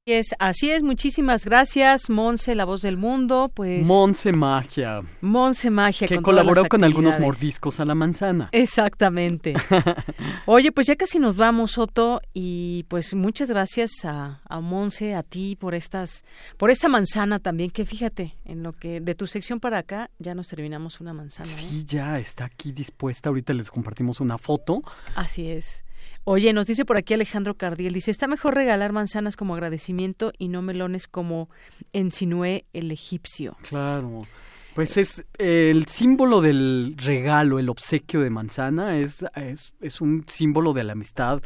Es, 0.08 0.36
así 0.38 0.70
es, 0.70 0.84
muchísimas 0.84 1.46
gracias, 1.46 2.12
Monse, 2.12 2.54
la 2.54 2.66
voz 2.66 2.84
del 2.84 2.96
mundo, 2.96 3.52
pues... 3.52 3.88
Monse 3.88 4.34
Magia. 4.34 5.02
Monse 5.20 5.72
Magia. 5.72 6.08
Que 6.08 6.22
colaboró 6.22 6.66
con 6.66 6.84
algunos 6.84 7.20
mordiscos 7.20 7.80
a 7.80 7.86
la 7.86 7.96
manzana. 7.96 8.50
Exactamente. 8.52 9.56
Oye, 10.46 10.72
pues 10.72 10.86
ya 10.86 10.96
casi 10.96 11.18
nos 11.18 11.38
vamos, 11.38 11.80
Otto, 11.80 12.22
y 12.36 12.86
pues 12.88 13.16
muchas 13.16 13.50
gracias 13.50 14.06
a, 14.06 14.42
a 14.48 14.60
Monse, 14.60 15.16
a 15.16 15.24
ti, 15.24 15.56
por 15.56 15.74
estas, 15.74 16.24
por 16.58 16.70
esta 16.70 16.88
manzana 16.88 17.40
también, 17.40 17.72
que 17.72 17.84
fíjate, 17.88 18.38
en 18.46 18.62
lo 18.62 18.74
que 18.74 19.02
de 19.02 19.16
tu 19.16 19.26
sección 19.26 19.60
para 19.60 19.80
acá 19.80 20.12
ya 20.20 20.36
nos 20.36 20.50
terminamos 20.50 21.02
una 21.02 21.14
manzana. 21.14 21.50
¿eh? 21.50 21.66
Sí, 21.68 21.84
ya 21.84 22.20
está 22.20 22.46
aquí 22.46 22.74
dispuesta, 22.74 23.30
ahorita 23.30 23.54
les 23.54 23.72
compartimos 23.72 24.20
una 24.20 24.38
foto. 24.38 24.84
Así 25.16 25.50
es. 25.50 25.85
Oye, 26.28 26.54
nos 26.54 26.66
dice 26.66 26.86
por 26.86 26.98
aquí 26.98 27.14
Alejandro 27.14 27.56
Cardiel, 27.56 27.94
dice, 27.94 28.10
está 28.10 28.28
mejor 28.28 28.56
regalar 28.56 28.92
manzanas 28.92 29.38
como 29.38 29.54
agradecimiento 29.54 30.34
y 30.40 30.48
no 30.48 30.64
melones 30.64 31.08
como 31.08 31.50
insinué 31.94 32.66
el 32.74 32.92
egipcio. 32.92 33.56
Claro. 33.70 34.22
Pues 34.76 34.98
es 34.98 35.24
el 35.38 35.86
símbolo 35.86 36.42
del 36.42 36.96
regalo, 36.98 37.60
el 37.60 37.70
obsequio 37.70 38.20
de 38.20 38.30
manzana, 38.30 38.98
es, 38.98 39.24
es, 39.80 40.02
un 40.02 40.26
símbolo 40.28 40.74
de 40.74 40.84
la 40.84 40.92
amistad. 40.92 41.42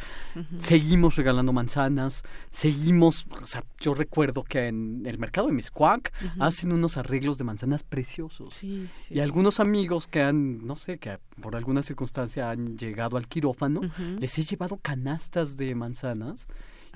Seguimos 0.58 1.16
regalando 1.16 1.54
manzanas, 1.54 2.24
seguimos, 2.50 3.28
o 3.40 3.46
sea, 3.46 3.64
yo 3.80 3.94
recuerdo 3.94 4.44
que 4.44 4.66
en 4.66 5.04
el 5.06 5.20
mercado 5.20 5.46
de 5.46 5.54
Miscuac 5.54 6.12
hacen 6.40 6.72
unos 6.72 6.98
arreglos 6.98 7.38
de 7.38 7.44
manzanas 7.44 7.84
preciosos. 7.84 8.64
y 8.64 9.20
algunos 9.20 9.60
amigos 9.60 10.08
que 10.08 10.24
han, 10.24 10.66
no 10.66 10.76
sé, 10.76 10.98
que 10.98 11.20
por 11.40 11.56
alguna 11.56 11.84
circunstancia 11.84 12.50
han 12.50 12.80
llegado 12.80 13.16
al 13.16 13.28
quirófano, 13.28 13.82
les 14.18 14.40
he 14.40 14.42
llevado 14.42 14.78
canastas 14.82 15.56
de 15.56 15.76
manzanas 15.76 16.48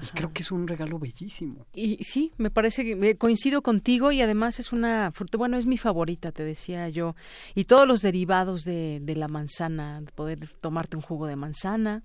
y 0.01 0.05
creo 0.07 0.31
que 0.33 0.41
es 0.41 0.51
un 0.51 0.67
regalo 0.67 0.99
bellísimo. 0.99 1.65
Y 1.73 2.03
sí, 2.03 2.31
me 2.37 2.49
parece 2.49 2.83
que 2.83 3.17
coincido 3.17 3.61
contigo 3.61 4.11
y 4.11 4.21
además 4.21 4.59
es 4.59 4.71
una 4.71 5.11
fruta, 5.11 5.37
bueno, 5.37 5.57
es 5.57 5.65
mi 5.65 5.77
favorita, 5.77 6.31
te 6.31 6.43
decía 6.43 6.89
yo. 6.89 7.15
Y 7.55 7.65
todos 7.65 7.87
los 7.87 8.01
derivados 8.01 8.63
de, 8.63 8.99
de 9.01 9.15
la 9.15 9.27
manzana, 9.27 10.03
poder 10.15 10.49
tomarte 10.61 10.95
un 10.95 11.03
jugo 11.03 11.27
de 11.27 11.35
manzana, 11.35 12.03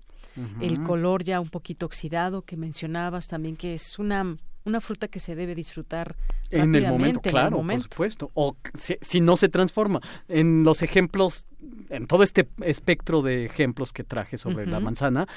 el 0.61 0.81
color 0.83 1.25
ya 1.25 1.41
un 1.41 1.49
poquito 1.49 1.85
oxidado 1.85 2.43
que 2.43 2.55
mencionabas 2.55 3.27
también, 3.27 3.57
que 3.57 3.73
es 3.73 3.99
una 3.99 4.37
una 4.65 4.81
fruta 4.81 5.07
que 5.07 5.19
se 5.19 5.35
debe 5.35 5.55
disfrutar 5.55 6.15
en 6.51 6.73
el 6.75 6.87
momento, 6.87 7.21
claro, 7.21 7.61
por 7.61 7.81
supuesto. 7.81 8.31
O 8.33 8.55
si, 8.75 9.21
no 9.21 9.37
se 9.37 9.49
transforma. 9.49 9.99
En 10.27 10.63
los 10.63 10.81
ejemplos 10.81 11.45
en 11.89 12.07
todo 12.07 12.23
este 12.23 12.47
espectro 12.61 13.21
de 13.21 13.45
ejemplos 13.45 13.91
que 13.93 14.03
traje 14.03 14.37
sobre 14.37 14.65
la 14.65 14.79
manzana, 14.79 15.27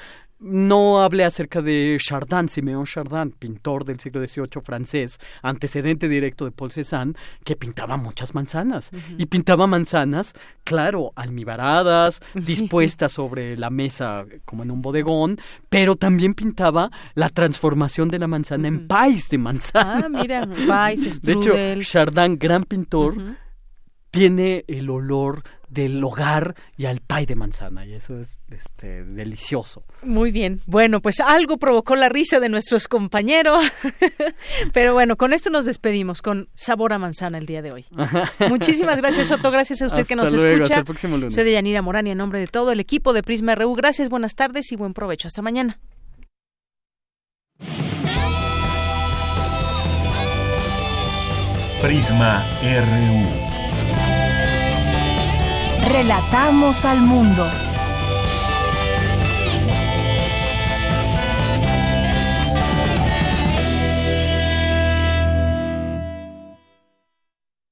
no 0.43 1.01
hablé 1.01 1.23
acerca 1.23 1.61
de 1.61 1.97
Chardin, 1.99 2.49
Simeón 2.49 2.85
Chardin, 2.85 3.31
pintor 3.31 3.85
del 3.85 3.99
siglo 3.99 4.25
XVIII 4.25 4.61
francés, 4.61 5.17
antecedente 5.41 6.09
directo 6.09 6.45
de 6.45 6.51
Paul 6.51 6.71
Cézanne, 6.71 7.13
que 7.45 7.55
pintaba 7.55 7.95
muchas 7.95 8.35
manzanas. 8.35 8.91
Y 9.17 9.25
pintaba 9.27 9.67
manzanas, 9.67 10.33
claro, 10.63 11.13
almibaradas, 11.15 12.21
dispuestas 12.33 13.13
sobre 13.13 13.57
la 13.57 13.69
mesa 13.69 14.25
como 14.43 14.63
en 14.63 14.71
un 14.71 14.81
bodegón, 14.81 15.39
pero 15.69 15.95
también 15.95 16.33
pintaba 16.33 16.91
la 17.15 17.29
transformación 17.29 18.09
de 18.09 18.19
la 18.19 18.27
manzana 18.27 18.67
en 18.67 18.87
país 18.87 19.29
de 19.29 19.37
manzana. 19.37 20.05
Ah, 20.05 20.09
mira, 20.09 20.47
país, 20.67 21.21
De 21.21 21.33
hecho, 21.33 21.53
Chardin, 21.81 22.37
gran 22.37 22.63
pintor, 22.63 23.15
tiene 24.11 24.65
el 24.67 24.89
olor 24.89 25.43
del 25.73 26.03
hogar 26.03 26.55
y 26.77 26.85
al 26.85 26.99
pay 26.99 27.25
de 27.25 27.35
manzana 27.35 27.85
y 27.85 27.93
eso 27.93 28.19
es 28.19 28.37
este 28.49 29.03
delicioso. 29.03 29.83
Muy 30.03 30.31
bien. 30.31 30.61
Bueno, 30.65 31.01
pues 31.01 31.19
algo 31.19 31.57
provocó 31.57 31.95
la 31.95 32.09
risa 32.09 32.39
de 32.39 32.49
nuestros 32.49 32.87
compañeros. 32.87 33.63
Pero 34.73 34.93
bueno, 34.93 35.17
con 35.17 35.33
esto 35.33 35.49
nos 35.49 35.65
despedimos 35.65 36.21
con 36.21 36.49
sabor 36.53 36.93
a 36.93 36.99
manzana 36.99 37.37
el 37.37 37.45
día 37.45 37.61
de 37.61 37.71
hoy. 37.71 37.85
Muchísimas 38.49 38.97
gracias, 38.97 39.31
Otto. 39.31 39.51
Gracias 39.51 39.81
a 39.81 39.87
usted 39.87 40.05
que 40.05 40.15
nos 40.15 40.31
luego, 40.31 40.47
escucha. 40.47 40.63
Hasta 40.63 40.79
el 40.79 40.85
próximo 40.85 41.17
lunes. 41.17 41.33
Soy 41.33 41.43
de 41.43 41.53
Yanira 41.53 41.81
Morán 41.81 42.07
y 42.07 42.11
en 42.11 42.17
nombre 42.17 42.39
de 42.39 42.47
todo 42.47 42.71
el 42.71 42.79
equipo 42.79 43.13
de 43.13 43.23
Prisma 43.23 43.55
RU. 43.55 43.73
Gracias, 43.75 44.09
buenas 44.09 44.35
tardes 44.35 44.71
y 44.71 44.75
buen 44.75 44.93
provecho. 44.93 45.27
Hasta 45.27 45.41
mañana. 45.41 45.79
Prisma 51.81 52.45
RU. 52.61 53.42
Relatamos 55.93 56.85
al 56.85 57.01
mundo. 57.01 57.47